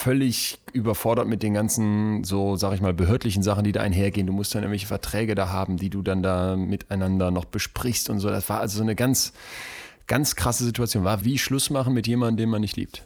völlig 0.00 0.58
überfordert 0.72 1.28
mit 1.28 1.42
den 1.42 1.52
ganzen, 1.52 2.24
so 2.24 2.56
sag 2.56 2.72
ich 2.72 2.80
mal, 2.80 2.94
behördlichen 2.94 3.42
Sachen, 3.42 3.64
die 3.64 3.72
da 3.72 3.80
einhergehen. 3.82 4.26
Du 4.26 4.32
musst 4.32 4.54
dann 4.54 4.62
irgendwelche 4.62 4.86
Verträge 4.86 5.34
da 5.34 5.50
haben, 5.50 5.76
die 5.76 5.90
du 5.90 6.00
dann 6.02 6.22
da 6.22 6.56
miteinander 6.56 7.30
noch 7.30 7.44
besprichst 7.44 8.08
und 8.08 8.18
so. 8.18 8.30
Das 8.30 8.48
war 8.48 8.60
also 8.60 8.78
so 8.78 8.82
eine 8.82 8.94
ganz, 8.96 9.32
ganz 10.06 10.36
krasse 10.36 10.64
Situation. 10.64 11.04
War 11.04 11.24
wie 11.24 11.36
Schluss 11.38 11.68
machen 11.68 11.92
mit 11.92 12.06
jemandem, 12.06 12.38
den 12.38 12.48
man 12.48 12.62
nicht 12.62 12.76
liebt. 12.76 13.04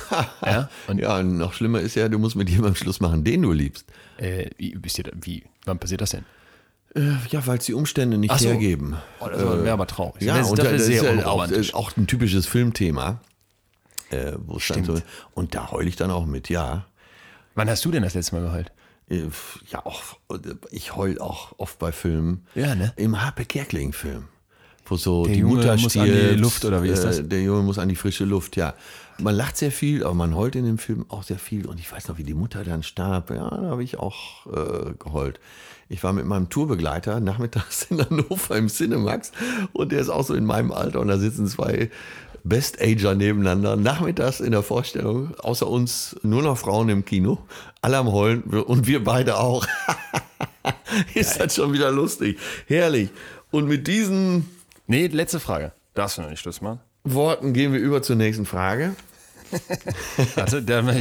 ja? 0.46 0.68
Und 0.86 0.98
Ja, 0.98 1.22
noch 1.22 1.52
schlimmer 1.52 1.80
ist 1.80 1.96
ja, 1.96 2.08
du 2.08 2.18
musst 2.18 2.36
mit 2.36 2.48
jemandem 2.48 2.76
Schluss 2.76 3.00
machen, 3.00 3.24
den 3.24 3.42
du 3.42 3.52
liebst. 3.52 3.84
äh, 4.18 4.50
wie, 4.58 4.78
wie, 5.22 5.44
wann 5.64 5.78
passiert 5.78 6.00
das 6.00 6.10
denn? 6.10 6.24
Äh, 6.94 7.16
Ja, 7.30 7.44
weil 7.46 7.58
es 7.58 7.64
die 7.64 7.74
Umstände 7.74 8.16
nicht 8.16 8.38
so. 8.38 8.48
hergeben. 8.48 8.96
Oh, 9.18 9.26
das 9.28 9.40
wäre 9.40 9.72
aber 9.72 9.86
traurig. 9.88 10.22
Ja, 10.22 10.38
das, 10.38 10.50
und 10.50 10.58
das 10.58 10.70
das, 10.70 10.82
ist 10.88 11.02
ja 11.02 11.26
auch, 11.26 11.48
ist 11.48 11.74
auch 11.74 11.96
ein 11.96 12.06
typisches 12.06 12.46
Filmthema. 12.46 13.20
Äh, 14.14 14.36
wo 14.46 14.56
es 14.56 14.68
dann 14.68 14.84
so, 14.84 15.00
und 15.32 15.54
da 15.54 15.70
heule 15.70 15.88
ich 15.88 15.96
dann 15.96 16.10
auch 16.10 16.26
mit, 16.26 16.48
ja. 16.48 16.86
Wann 17.54 17.68
hast 17.68 17.84
du 17.84 17.90
denn 17.90 18.02
das 18.02 18.14
letzte 18.14 18.36
Mal 18.36 18.42
geheult? 18.42 18.72
Äh, 19.08 19.22
Ja, 19.70 19.84
auch, 19.84 20.02
ich 20.70 20.96
heul 20.96 21.18
auch 21.18 21.54
oft 21.58 21.78
bei 21.78 21.92
Filmen. 21.92 22.46
Ja, 22.54 22.74
ne? 22.74 22.92
Im 22.96 23.20
Harpe 23.20 23.44
Kerkeling-Film. 23.44 24.24
Wo 24.86 24.96
so 24.96 25.24
Der 25.24 25.34
die 25.34 25.40
Junge 25.40 25.56
Mutter 25.56 25.76
muss 25.78 25.96
an 25.96 26.04
die 26.04 26.12
stirbt, 26.12 26.40
Luft, 26.40 26.64
oder 26.66 26.82
wie 26.82 26.88
ist 26.88 27.04
das? 27.04 27.18
Äh, 27.20 27.24
der 27.24 27.42
Junge 27.42 27.62
muss 27.62 27.78
an 27.78 27.88
die 27.88 27.96
frische 27.96 28.24
Luft, 28.24 28.56
ja. 28.56 28.74
Man 29.18 29.34
lacht 29.34 29.56
sehr 29.56 29.70
viel, 29.70 30.04
aber 30.04 30.14
man 30.14 30.34
heult 30.34 30.56
in 30.56 30.64
dem 30.66 30.76
Film 30.78 31.06
auch 31.08 31.22
sehr 31.22 31.38
viel. 31.38 31.66
Und 31.66 31.78
ich 31.80 31.90
weiß 31.90 32.08
noch, 32.08 32.18
wie 32.18 32.24
die 32.24 32.34
Mutter 32.34 32.64
dann 32.64 32.82
starb. 32.82 33.30
Ja, 33.30 33.48
da 33.48 33.62
habe 33.70 33.82
ich 33.84 33.98
auch 33.98 34.46
äh, 34.46 34.92
geheult. 34.98 35.40
Ich 35.88 36.02
war 36.02 36.12
mit 36.12 36.26
meinem 36.26 36.48
Tourbegleiter 36.50 37.20
nachmittags 37.20 37.82
in 37.90 38.04
Hannover 38.04 38.56
im 38.56 38.68
Cinemax 38.68 39.32
und 39.72 39.92
der 39.92 40.00
ist 40.00 40.08
auch 40.08 40.24
so 40.24 40.34
in 40.34 40.44
meinem 40.44 40.72
Alter 40.72 41.00
und 41.00 41.08
da 41.08 41.18
sitzen 41.18 41.46
zwei 41.46 41.90
Best-Ager 42.44 43.14
nebeneinander. 43.14 43.76
Nachmittags 43.76 44.40
in 44.40 44.52
der 44.52 44.62
Vorstellung, 44.62 45.34
außer 45.38 45.66
uns 45.66 46.16
nur 46.22 46.42
noch 46.42 46.58
Frauen 46.58 46.88
im 46.88 47.04
Kino, 47.04 47.38
alle 47.82 47.96
am 47.96 48.12
Heulen 48.12 48.42
und 48.42 48.86
wir 48.86 49.02
beide 49.02 49.38
auch. 49.38 49.66
ist 51.14 51.40
das 51.40 51.56
schon 51.56 51.72
wieder 51.72 51.90
lustig. 51.90 52.38
Herrlich. 52.66 53.10
Und 53.50 53.66
mit 53.68 53.86
diesen 53.86 54.46
Nee, 54.86 55.06
letzte 55.06 55.40
Frage. 55.40 55.72
Darfst 55.94 56.18
du 56.18 56.22
noch 56.22 56.30
nicht 56.30 56.40
Schluss 56.40 56.60
machen? 56.60 56.80
Worten 57.04 57.54
gehen 57.54 57.72
wir 57.72 57.80
über 57.80 58.02
zur 58.02 58.16
nächsten 58.16 58.44
Frage. 58.44 58.94
Warte, 60.34 60.62
der, 60.62 60.84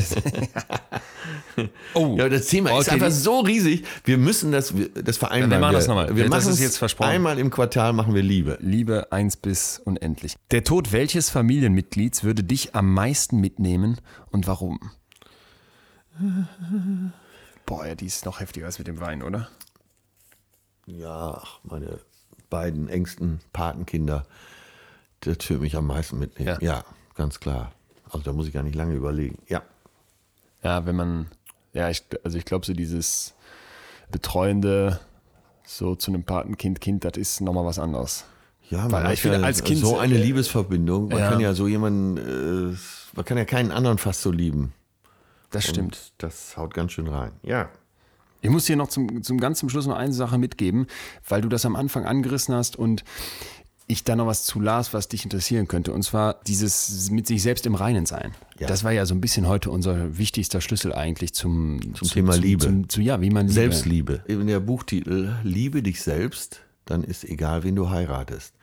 Oh, 1.94 2.16
Ja, 2.18 2.30
das 2.30 2.48
Thema 2.48 2.72
ist 2.72 2.88
Okay, 2.88 2.96
einfach 2.96 3.08
die- 3.08 3.14
so 3.14 3.40
riesig. 3.42 3.86
Wir 4.04 4.18
müssen 4.18 4.52
das, 4.52 4.74
das 4.96 5.18
vereinbaren. 5.18 5.52
Wir 5.52 5.60
machen 5.60 5.74
das 5.74 5.88
nochmal. 5.88 6.16
Wir 6.16 6.24
Das 6.24 6.30
machen 6.32 6.50
ist 6.50 6.56
es 6.56 6.60
jetzt 6.60 6.78
versprochen. 6.78 7.10
Einmal 7.10 7.40
im 7.40 7.50
Quartal 7.52 7.94
machen 7.94 8.14
wir 8.16 8.24
Liebe. 8.24 8.58
Liebe 8.62 9.12
eins 9.12 9.38
bis 9.38 9.80
unendlich. 9.84 10.36
Der 10.52 10.64
Tod 10.64 10.92
welches 10.92 11.30
Familienmitglieds 11.30 12.24
würde 12.24 12.44
dich 12.44 12.76
am 12.76 12.94
meisten 12.94 13.40
mitnehmen 13.40 14.00
und 14.32 14.48
warum? 14.48 14.80
Boah, 17.66 17.86
ja, 17.88 17.96
die 17.96 18.06
ist 18.06 18.26
noch 18.26 18.40
heftiger 18.40 18.66
als 18.66 18.78
mit 18.78 18.88
dem 18.88 19.00
Wein, 19.00 19.24
oder? 19.24 19.48
Ja, 20.86 21.42
meine 21.64 22.00
beiden 22.50 22.90
engsten 22.90 23.40
Patenkinder, 23.54 24.26
das 25.22 25.38
würde 25.50 25.62
mich 25.62 25.76
am 25.76 25.88
meisten 25.88 26.20
mitnehmen. 26.20 26.58
Ja. 26.62 26.76
Ja. 26.78 26.86
ganz 27.16 27.40
klar. 27.40 27.72
Also 28.14 28.24
da 28.24 28.34
muss 28.34 28.48
ich 28.48 28.54
gar 28.54 28.64
nicht 28.64 28.76
lange 28.76 28.94
überlegen. 28.94 29.38
Ja. 29.48 29.62
Ja, 30.64 30.86
wenn 30.86 30.96
man, 30.96 31.28
ja, 31.74 31.90
ich, 31.90 32.04
also 32.24 32.38
ich 32.38 32.46
glaube, 32.46 32.66
so 32.66 32.74
dieses 32.74 33.34
Betreuende 34.12 35.00
so 35.66 35.96
zu 35.96 36.12
einem 36.12 36.24
Patenkind, 36.24 36.80
Kind, 36.82 37.04
das 37.06 37.14
ist 37.18 37.42
nochmal 37.42 37.66
was 37.66 37.80
anderes. 37.80 38.26
Ja, 38.70 38.84
Weil 38.92 39.04
man 39.04 39.12
ich 39.12 39.20
hat 39.20 39.20
finde, 39.20 39.40
ja 39.40 39.44
als 39.46 39.64
Kind- 39.64 39.80
so 39.80 39.98
eine 39.98 40.18
Liebesverbindung. 40.18 41.10
Man 41.10 41.18
Ja. 41.20 41.30
kann 41.30 41.40
ja 41.40 41.54
so 41.54 41.68
jemanden, 41.68 42.18
äh, 42.74 42.78
man 43.16 43.26
kann 43.26 43.38
ja 43.38 43.46
keinen 43.46 43.72
anderen 43.72 43.98
fast 43.98 44.22
so 44.22 44.32
lieben. 44.32 44.74
Das 45.52 45.66
stimmt. 45.66 45.96
Und 45.96 46.14
das 46.20 46.58
haut 46.58 46.74
ganz 46.74 46.94
schön 46.94 47.08
rein. 47.08 47.32
Ja. 47.44 47.70
Ich 48.42 48.50
muss 48.50 48.66
dir 48.66 48.76
noch 48.76 48.88
zum, 48.90 49.24
zum 49.24 49.40
ganz 49.40 49.60
zum 49.60 49.70
Schluss 49.70 49.86
noch 49.88 49.96
eine 49.96 50.14
Sache 50.14 50.38
mitgeben, 50.38 50.88
weil 51.28 51.42
du 51.42 51.48
das 51.50 51.66
am 51.66 51.76
Anfang 51.76 52.06
angerissen 52.06 52.54
hast 52.56 52.76
und 52.76 53.04
ich 53.94 54.04
da 54.04 54.16
noch 54.16 54.28
was 54.28 54.44
zu 54.44 54.60
las, 54.60 54.94
was 54.94 55.08
dich 55.08 55.24
interessieren 55.24 55.68
könnte. 55.68 55.94
Und 55.94 56.04
zwar 56.04 56.36
dieses 56.46 57.10
mit 57.10 57.28
sich 57.28 57.42
selbst 57.42 57.66
im 57.66 57.76
Reinen 57.76 58.06
sein. 58.06 58.34
Ja. 58.60 58.68
Das 58.68 58.84
war 58.84 58.92
ja 58.92 59.06
so 59.06 59.16
ein 59.16 59.22
bisschen 59.22 59.48
heute 59.48 59.72
unser 59.72 60.18
wichtigster 60.18 60.62
Schlüssel 60.62 60.94
eigentlich 60.94 61.34
zum, 61.34 61.80
Zum 61.96 62.08
Thema 62.10 62.36
Liebe. 62.36 62.66
Zum, 62.66 62.90
zu, 62.90 63.02
ja, 63.02 63.22
wie 63.22 63.30
man 63.30 63.48
Liebe- 63.48 63.54
Selbstliebe. 63.54 64.24
In 64.28 64.48
der 64.48 64.60
Buchtitel 64.60 65.36
Liebe 65.44 65.82
dich 65.82 66.02
selbst, 66.02 66.62
dann 66.86 67.04
ist 67.04 67.24
egal, 67.24 67.64
wen 67.64 67.76
du 67.76 67.90
heiratest. 67.90 68.54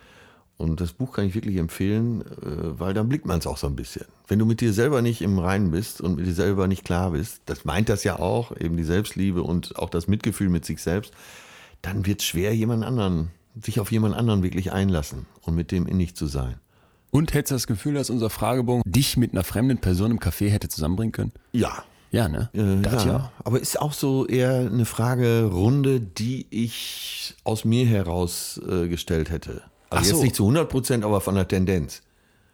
Und 0.57 0.83
das 0.83 0.93
Buch 0.93 1.15
kann 1.15 1.25
ich 1.25 1.35
wirklich 1.35 1.57
empfehlen, 1.57 2.21
äh, 2.21 2.79
weil 2.79 2.93
dann 2.93 3.09
blickt 3.09 3.25
man 3.25 3.39
es 3.39 3.47
auch 3.47 3.57
so 3.57 3.67
ein 3.67 3.77
bisschen. 3.77 4.05
Wenn 4.29 4.39
du 4.39 4.45
mit 4.45 4.61
dir 4.61 4.75
selber 4.75 5.01
nicht 5.01 5.23
im 5.23 5.39
Reinen 5.39 5.71
bist 5.71 6.03
und 6.03 6.17
mit 6.17 6.27
dir 6.27 6.35
selber 6.35 6.69
nicht 6.69 6.85
klar 6.85 7.13
bist, 7.13 7.41
das 7.47 7.65
meint 7.65 7.89
das 7.89 8.05
ja 8.05 8.19
auch, 8.19 8.55
eben 8.55 8.77
die 8.77 8.85
Selbstliebe 8.85 9.43
und 9.43 9.77
auch 9.79 9.89
das 9.89 10.07
Mitgefühl 10.07 10.51
mit 10.51 10.67
sich 10.67 10.83
selbst, 10.83 11.15
dann 11.81 12.05
wird 12.05 12.21
es 12.21 12.27
schwer, 12.27 12.55
jemand 12.55 12.85
anderen, 12.85 13.31
sich 13.61 13.81
auf 13.81 13.91
jemand 13.93 14.15
anderen 14.15 14.43
wirklich 14.43 14.73
einlassen 14.73 15.27
und 15.43 15.55
mit 15.55 15.71
dem 15.73 15.87
innig 15.87 16.15
zu 16.15 16.27
sein. 16.27 16.57
Und 17.11 17.35
hättest 17.35 17.51
du 17.51 17.55
das 17.57 17.67
Gefühl, 17.67 17.95
dass 17.95 18.09
unser 18.11 18.31
Fragebogen 18.31 18.83
dich 18.87 19.17
mit 19.17 19.33
einer 19.33 19.43
fremden 19.43 19.79
Person 19.79 20.13
im 20.13 20.21
Café 20.21 20.49
hätte 20.49 20.69
zusammenbringen 20.69 21.13
können? 21.13 21.33
Ja, 21.53 21.83
Ja, 22.13 22.29
ne? 22.29 22.51
Äh, 22.55 22.83
ja, 22.83 23.17
auch. 23.17 23.45
aber 23.47 23.61
ist 23.61 23.81
auch 23.81 23.93
so 23.93 24.27
eher 24.27 24.61
eine 24.61 24.85
Fragerunde, 24.85 26.01
die 26.01 26.47
ich 26.51 27.35
aus 27.45 27.65
mir 27.65 27.87
heraus 27.87 28.61
äh, 28.69 28.89
gestellt 28.89 29.31
hätte. 29.31 29.63
Also 29.91 30.05
so. 30.11 30.17
jetzt 30.17 30.23
nicht 30.23 30.37
zu 30.37 30.45
100 30.45 30.69
Prozent, 30.69 31.05
aber 31.05 31.21
von 31.21 31.35
der 31.35 31.49
Tendenz. 31.49 32.03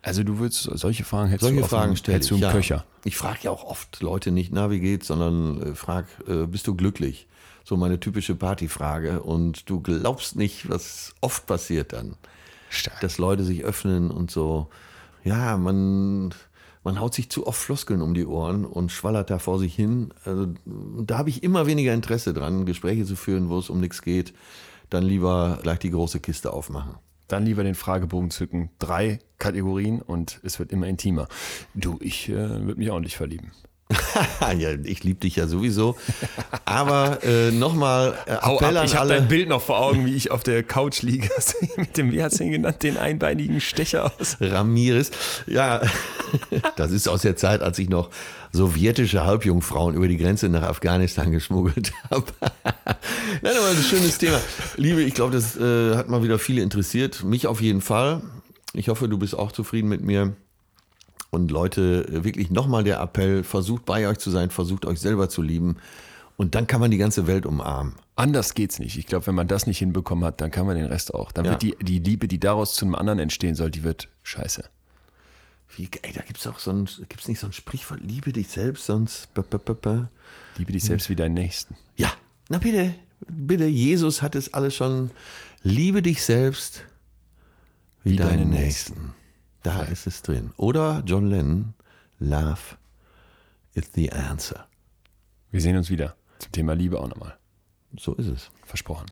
Also 0.02 0.22
du 0.22 0.38
würdest 0.38 0.62
solche 0.74 1.04
Fragen 1.04 1.28
hättest 1.30 1.42
Solche 1.48 1.62
du 1.62 1.66
Fragen 1.66 1.96
stelle 1.96 2.16
hättest 2.16 2.30
ich. 2.30 2.38
du 2.38 2.44
einen 2.46 2.52
ja. 2.54 2.58
Köcher. 2.58 2.84
Ich 3.04 3.16
frage 3.16 3.40
ja 3.42 3.50
auch 3.50 3.64
oft 3.64 4.00
Leute 4.02 4.30
nicht, 4.30 4.52
na, 4.52 4.70
wie 4.70 4.78
geht's, 4.80 5.08
sondern 5.08 5.60
äh, 5.62 5.74
frag, 5.74 6.06
äh, 6.28 6.46
bist 6.46 6.66
du 6.66 6.74
glücklich? 6.76 7.26
So 7.66 7.76
meine 7.76 7.98
typische 7.98 8.36
Partyfrage. 8.36 9.24
Und 9.24 9.68
du 9.68 9.80
glaubst 9.80 10.36
nicht, 10.36 10.70
was 10.70 11.16
oft 11.20 11.48
passiert 11.48 11.92
dann. 11.92 12.14
Stark. 12.68 13.00
Dass 13.00 13.18
Leute 13.18 13.42
sich 13.42 13.64
öffnen 13.64 14.12
und 14.12 14.30
so. 14.30 14.68
Ja, 15.24 15.56
man, 15.56 16.32
man 16.84 17.00
haut 17.00 17.12
sich 17.12 17.28
zu 17.28 17.44
oft 17.44 17.60
Floskeln 17.60 18.02
um 18.02 18.14
die 18.14 18.24
Ohren 18.24 18.64
und 18.64 18.92
schwallert 18.92 19.30
da 19.30 19.40
vor 19.40 19.58
sich 19.58 19.74
hin. 19.74 20.14
Also, 20.24 20.54
da 20.64 21.18
habe 21.18 21.28
ich 21.28 21.42
immer 21.42 21.66
weniger 21.66 21.92
Interesse 21.92 22.32
dran, 22.32 22.66
Gespräche 22.66 23.04
zu 23.04 23.16
führen, 23.16 23.48
wo 23.48 23.58
es 23.58 23.68
um 23.68 23.80
nichts 23.80 24.00
geht. 24.00 24.32
Dann 24.88 25.02
lieber 25.02 25.58
gleich 25.60 25.80
die 25.80 25.90
große 25.90 26.20
Kiste 26.20 26.52
aufmachen. 26.52 26.94
Dann 27.26 27.44
lieber 27.44 27.64
den 27.64 27.74
Fragebogen 27.74 28.30
zücken. 28.30 28.70
Drei 28.78 29.18
Kategorien 29.38 30.02
und 30.02 30.38
es 30.44 30.60
wird 30.60 30.70
immer 30.70 30.86
intimer. 30.86 31.26
Du, 31.74 31.98
ich 32.00 32.28
äh, 32.28 32.64
würde 32.64 32.76
mich 32.76 32.92
auch 32.92 33.00
nicht 33.00 33.16
verlieben. 33.16 33.50
ja, 34.58 34.72
ich 34.84 35.04
liebe 35.04 35.20
dich 35.20 35.36
ja 35.36 35.46
sowieso. 35.46 35.96
Aber 36.64 37.22
äh, 37.22 37.52
nochmal 37.52 38.14
äh, 38.26 38.32
Appell 38.32 38.76
an 38.76 38.84
ich 38.84 38.96
habe 38.96 39.02
alle. 39.02 39.20
dein 39.20 39.28
Bild 39.28 39.48
noch 39.48 39.62
vor 39.62 39.78
Augen, 39.78 40.06
wie 40.06 40.14
ich 40.14 40.30
auf 40.30 40.42
der 40.42 40.62
Couch 40.64 41.02
liege. 41.02 41.28
Mit 41.76 41.96
dem, 41.96 42.10
wie 42.10 42.22
hast 42.22 42.40
du 42.40 42.44
ihn 42.44 42.50
genannt, 42.50 42.82
den 42.82 42.96
einbeinigen 42.96 43.60
Stecher 43.60 44.12
aus? 44.18 44.38
Ramirez. 44.40 45.10
Ja, 45.46 45.82
das 46.76 46.90
ist 46.90 47.08
aus 47.08 47.22
der 47.22 47.36
Zeit, 47.36 47.62
als 47.62 47.78
ich 47.78 47.88
noch 47.88 48.10
sowjetische 48.52 49.24
Halbjungfrauen 49.24 49.94
über 49.94 50.08
die 50.08 50.16
Grenze 50.16 50.48
nach 50.48 50.62
Afghanistan 50.62 51.30
geschmuggelt 51.30 51.92
habe. 52.10 52.26
Nein, 53.42 53.52
aber 53.56 53.68
ein 53.68 53.82
schönes 53.82 54.18
Thema. 54.18 54.40
Liebe, 54.76 55.02
ich 55.02 55.14
glaube, 55.14 55.32
das 55.32 55.56
äh, 55.56 55.94
hat 55.96 56.08
mal 56.08 56.22
wieder 56.24 56.38
viele 56.38 56.62
interessiert. 56.62 57.22
Mich 57.22 57.46
auf 57.46 57.60
jeden 57.60 57.80
Fall. 57.80 58.22
Ich 58.72 58.88
hoffe, 58.88 59.08
du 59.08 59.16
bist 59.16 59.38
auch 59.38 59.52
zufrieden 59.52 59.88
mit 59.88 60.02
mir. 60.02 60.34
Und 61.36 61.50
Leute, 61.50 62.06
äh, 62.08 62.24
wirklich 62.24 62.50
nochmal 62.50 62.82
der 62.82 62.98
Appell, 63.00 63.44
versucht 63.44 63.84
bei 63.84 64.08
euch 64.08 64.16
zu 64.18 64.30
sein, 64.30 64.48
versucht 64.50 64.86
euch 64.86 64.98
selber 65.00 65.28
zu 65.28 65.42
lieben. 65.42 65.76
Und 66.38 66.54
dann 66.54 66.66
kann 66.66 66.80
man 66.80 66.90
die 66.90 66.96
ganze 66.96 67.26
Welt 67.26 67.44
umarmen. 67.44 67.92
Anders 68.14 68.54
geht's 68.54 68.78
nicht. 68.78 68.96
Ich 68.96 69.06
glaube, 69.06 69.26
wenn 69.26 69.34
man 69.34 69.46
das 69.48 69.66
nicht 69.66 69.78
hinbekommen 69.78 70.24
hat, 70.24 70.40
dann 70.40 70.50
kann 70.50 70.66
man 70.66 70.76
den 70.76 70.86
Rest 70.86 71.12
auch. 71.14 71.32
Dann 71.32 71.44
Ja. 71.44 71.50
wird 71.52 71.62
die, 71.62 71.76
die 71.82 71.98
Liebe, 71.98 72.26
die 72.26 72.40
daraus 72.40 72.74
zu 72.74 72.84
einem 72.86 72.94
anderen 72.94 73.18
entstehen 73.18 73.54
soll, 73.54 73.70
die 73.70 73.82
wird 73.84 74.08
scheiße. 74.22 74.64
Wie, 75.76 75.88
ey, 76.02 76.12
da 76.14 76.22
gibt 76.22 76.38
es 76.38 76.46
auch 76.46 76.58
so 76.58 76.70
ein, 76.70 76.88
gibt's 77.08 77.28
nicht 77.28 77.40
so 77.40 77.46
ein 77.46 77.52
Sprichwort, 77.52 78.00
liebe 78.02 78.32
dich 78.32 78.48
selbst, 78.48 78.86
sonst. 78.86 79.32
b- 79.34 79.42
b- 79.42 79.58
b- 79.58 80.04
Liebe 80.56 80.72
dich 80.72 80.84
selbst 80.84 81.10
wie 81.10 81.16
deinen 81.16 81.34
Nächsten. 81.34 81.76
Ja, 81.96 82.10
na 82.48 82.56
bitte, 82.58 82.94
bitte, 83.28 83.66
Jesus 83.66 84.22
hat 84.22 84.34
es 84.34 84.54
alles 84.54 84.74
schon. 84.74 85.10
Liebe 85.62 86.00
dich 86.00 86.22
selbst 86.22 86.82
wie, 88.04 88.12
Wie 88.12 88.16
deinen 88.16 88.38
deinen 88.38 88.50
Nächsten. 88.50 89.12
Da 89.66 89.82
ist 89.82 90.06
es 90.06 90.22
drin. 90.22 90.52
Oder 90.58 91.02
John 91.04 91.26
Lennon, 91.26 91.74
Love 92.20 92.76
is 93.74 93.90
the 93.94 94.12
answer. 94.12 94.68
Wir 95.50 95.60
sehen 95.60 95.76
uns 95.76 95.90
wieder 95.90 96.16
zum 96.38 96.52
Thema 96.52 96.74
Liebe 96.74 97.00
auch 97.00 97.08
nochmal. 97.08 97.36
So 97.98 98.14
ist 98.14 98.28
es. 98.28 98.52
Versprochen. 98.64 99.08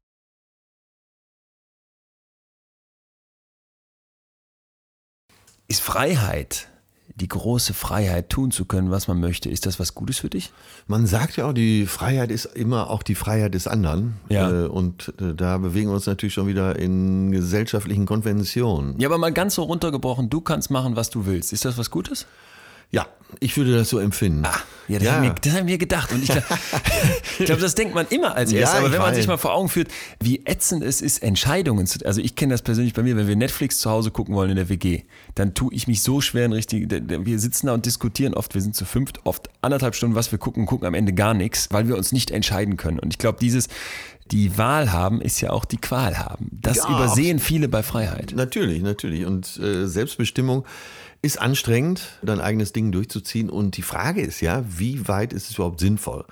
Ist 5.66 5.82
Freiheit, 5.82 6.70
die 7.16 7.28
große 7.28 7.74
Freiheit, 7.74 8.28
tun 8.28 8.50
zu 8.50 8.64
können, 8.64 8.90
was 8.90 9.06
man 9.06 9.20
möchte, 9.20 9.48
ist 9.48 9.66
das 9.66 9.78
was 9.78 9.94
Gutes 9.94 10.18
für 10.18 10.30
dich? 10.30 10.52
Man 10.88 11.06
sagt 11.06 11.36
ja 11.36 11.48
auch, 11.48 11.52
die 11.52 11.86
Freiheit 11.86 12.30
ist 12.30 12.46
immer 12.46 12.90
auch 12.90 13.02
die 13.02 13.14
Freiheit 13.14 13.54
des 13.54 13.68
anderen. 13.68 14.14
Ja. 14.28 14.50
Äh, 14.50 14.66
Und 14.66 15.14
äh, 15.20 15.34
da 15.34 15.58
bewegen 15.58 15.90
wir 15.90 15.94
uns 15.94 16.06
natürlich 16.06 16.34
schon 16.34 16.48
wieder 16.48 16.76
in 16.76 17.30
gesellschaftlichen 17.30 18.06
Konventionen. 18.06 18.98
Ja, 18.98 19.08
aber 19.08 19.18
mal 19.18 19.32
ganz 19.32 19.54
so 19.54 19.62
runtergebrochen, 19.62 20.28
du 20.28 20.40
kannst 20.40 20.70
machen, 20.70 20.96
was 20.96 21.10
du 21.10 21.26
willst. 21.26 21.52
Ist 21.52 21.64
das 21.64 21.78
was 21.78 21.90
Gutes? 21.90 22.26
Ja, 22.94 23.06
ich 23.40 23.56
würde 23.56 23.76
das 23.76 23.88
so 23.88 23.98
empfinden. 23.98 24.44
Ja, 24.86 24.98
das, 24.98 25.02
Ja. 25.02 25.14
Haben 25.14 25.22
wir, 25.24 25.34
das 25.40 25.52
haben 25.54 25.66
wir 25.66 25.78
gedacht. 25.78 26.12
Und 26.12 26.22
ich 26.22 26.28
glaube, 26.30 26.46
glaub, 27.38 27.58
das 27.58 27.74
denkt 27.74 27.94
man 27.94 28.06
immer 28.10 28.36
als 28.36 28.52
Ja, 28.52 28.60
erstes. 28.60 28.78
aber 28.78 28.86
ich 28.88 28.92
wenn 28.92 29.00
man 29.00 29.08
weiß. 29.10 29.16
sich 29.16 29.26
mal 29.26 29.38
vor 29.38 29.54
Augen 29.54 29.68
führt, 29.68 29.88
wie 30.20 30.42
ätzend 30.44 30.84
es 30.84 31.00
ist, 31.00 31.22
Entscheidungen 31.22 31.86
zu 31.86 32.04
Also 32.06 32.20
ich 32.20 32.36
kenne 32.36 32.52
das 32.54 32.62
persönlich 32.62 32.92
bei 32.92 33.02
mir, 33.02 33.16
wenn 33.16 33.26
wir 33.26 33.34
Netflix 33.34 33.78
zu 33.78 33.90
Hause 33.90 34.10
gucken 34.10 34.34
wollen 34.34 34.50
in 34.50 34.56
der 34.56 34.68
WG, 34.68 35.02
dann 35.34 35.54
tue 35.54 35.72
ich 35.74 35.88
mich 35.88 36.02
so 36.02 36.20
schwer 36.20 36.44
in 36.44 36.52
richtig. 36.52 36.88
Wir 37.08 37.38
sitzen 37.38 37.66
da 37.68 37.74
und 37.74 37.86
diskutieren 37.86 38.34
oft, 38.34 38.54
wir 38.54 38.60
sind 38.62 38.76
zu 38.76 38.84
fünft, 38.84 39.20
oft 39.24 39.48
anderthalb 39.62 39.94
Stunden, 39.94 40.14
was 40.14 40.30
wir 40.30 40.38
gucken, 40.38 40.66
gucken 40.66 40.86
am 40.86 40.94
Ende 40.94 41.12
gar 41.12 41.34
nichts, 41.34 41.68
weil 41.70 41.88
wir 41.88 41.96
uns 41.96 42.12
nicht 42.12 42.30
entscheiden 42.30 42.76
können. 42.76 42.98
Und 42.98 43.12
ich 43.12 43.18
glaube, 43.18 43.38
dieses 43.40 43.68
die 44.30 44.56
Wahl 44.56 44.90
haben 44.92 45.20
ist 45.20 45.40
ja 45.42 45.50
auch 45.50 45.66
die 45.66 45.76
Qual 45.76 46.18
haben. 46.18 46.48
Das 46.50 46.78
Ja, 46.78 46.88
übersehen 46.88 47.38
viele 47.38 47.68
bei 47.68 47.82
Freiheit. 47.82 48.32
Natürlich, 48.34 48.82
natürlich. 48.82 49.26
Und 49.26 49.58
äh, 49.58 49.86
Selbstbestimmung 49.86 50.64
ist 51.24 51.40
anstrengend, 51.40 52.18
dein 52.22 52.40
eigenes 52.40 52.72
Ding 52.72 52.92
durchzuziehen. 52.92 53.48
Und 53.48 53.76
die 53.78 53.82
Frage 53.82 54.20
ist 54.20 54.40
ja, 54.42 54.62
wie 54.68 55.08
weit 55.08 55.32
ist 55.32 55.48
es 55.48 55.56
überhaupt 55.56 55.80
sinnvoll, 55.80 56.24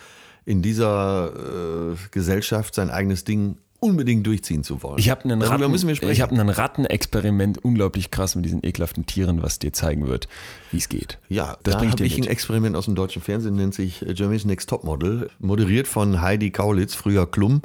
in 0.45 0.61
dieser 0.61 1.93
äh, 1.93 1.97
Gesellschaft 2.11 2.74
sein 2.74 2.90
eigenes 2.90 3.24
Ding 3.24 3.57
unbedingt 3.80 4.26
durchziehen 4.26 4.62
zu 4.62 4.82
wollen? 4.82 4.99
Ich 4.99 5.09
habe 5.09 5.24
einen 5.24 5.40
Darüber 5.40 5.61
Ratten, 5.61 5.72
müssen 5.72 5.88
wir 5.88 5.97
sprechen. 5.97 6.12
ich 6.12 6.20
habe 6.20 6.38
ein 6.38 6.49
Rattenexperiment 6.49 7.64
unglaublich 7.64 8.11
krass 8.11 8.36
mit 8.36 8.45
diesen 8.45 8.62
ekelhaften 8.62 9.07
Tieren, 9.07 9.43
was 9.43 9.59
dir 9.59 9.72
zeigen 9.72 10.07
wird, 10.09 10.28
wie 10.70 10.76
es 10.76 10.90
geht. 10.90 11.18
Ja, 11.28 11.57
das 11.62 11.72
da 11.72 11.78
bringe 11.78 11.88
ich 11.88 11.93
habe 11.93 12.03
dir 12.03 12.07
ich 12.07 12.18
ein. 12.18 12.24
Experiment 12.24 12.76
aus 12.76 12.84
dem 12.84 12.95
deutschen 12.95 13.22
Fernsehen, 13.22 13.57
nennt 13.57 13.74
sich 13.74 14.03
äh, 14.03 14.12
Germany's 14.12 14.45
Next 14.45 14.68
Topmodel, 14.68 15.30
moderiert 15.38 15.88
von 15.88 16.20
Heidi 16.20 16.51
Kaulitz, 16.51 16.95
früher 16.95 17.26
Klum. 17.30 17.62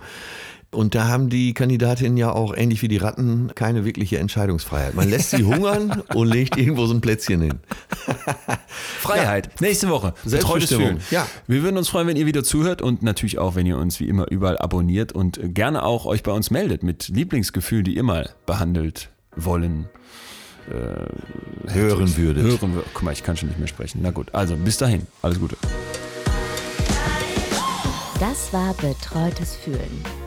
Und 0.71 0.95
da 0.95 1.07
haben 1.07 1.29
die 1.29 1.53
Kandidatinnen 1.53 2.17
ja 2.17 2.31
auch, 2.31 2.55
ähnlich 2.55 2.81
wie 2.81 2.89
die 2.89 2.97
Ratten, 2.97 3.51
keine 3.55 3.85
wirkliche 3.85 4.19
Entscheidungsfreiheit. 4.19 4.95
Man 4.95 5.09
lässt 5.09 5.31
sie 5.31 5.43
hungern 5.45 6.03
und 6.13 6.27
legt 6.27 6.57
irgendwo 6.57 6.85
so 6.85 6.93
ein 6.93 7.01
Plätzchen 7.01 7.41
hin. 7.41 7.59
Freiheit. 8.99 9.61
Nächste 9.61 9.89
Woche. 9.89 10.13
Betreutes 10.23 10.31
Selbstbestimmung. 10.69 10.87
Fühlen. 10.87 11.01
Ja. 11.09 11.27
Wir 11.47 11.63
würden 11.63 11.77
uns 11.77 11.87
freuen, 11.87 12.07
wenn 12.07 12.17
ihr 12.17 12.25
wieder 12.25 12.43
zuhört 12.43 12.81
und 12.81 13.01
natürlich 13.01 13.39
auch, 13.39 13.55
wenn 13.55 13.65
ihr 13.65 13.77
uns 13.77 13.99
wie 13.99 14.09
immer 14.09 14.29
überall 14.29 14.57
abonniert 14.57 15.13
und 15.13 15.37
äh, 15.37 15.47
gerne 15.47 15.83
auch 15.83 16.05
euch 16.05 16.21
bei 16.21 16.31
uns 16.31 16.51
meldet 16.51 16.83
mit 16.83 17.07
Lieblingsgefühlen, 17.07 17.85
die 17.85 17.95
ihr 17.95 18.03
mal 18.03 18.29
behandelt 18.45 19.09
wollen. 19.35 19.87
Hören 20.69 22.17
würdet. 22.17 22.43
Hören 22.43 22.75
wir. 22.75 22.83
Guck 22.93 23.03
mal, 23.03 23.13
ich 23.13 23.23
kann 23.23 23.37
schon 23.37 23.47
nicht 23.47 23.57
mehr 23.57 23.69
sprechen. 23.69 24.01
Na 24.03 24.11
gut, 24.11 24.35
also 24.35 24.57
bis 24.57 24.77
dahin. 24.77 25.07
Alles 25.21 25.39
Gute. 25.39 25.55
Das 28.19 28.51
war 28.51 28.73
Betreutes 28.73 29.55
Fühlen. 29.55 30.26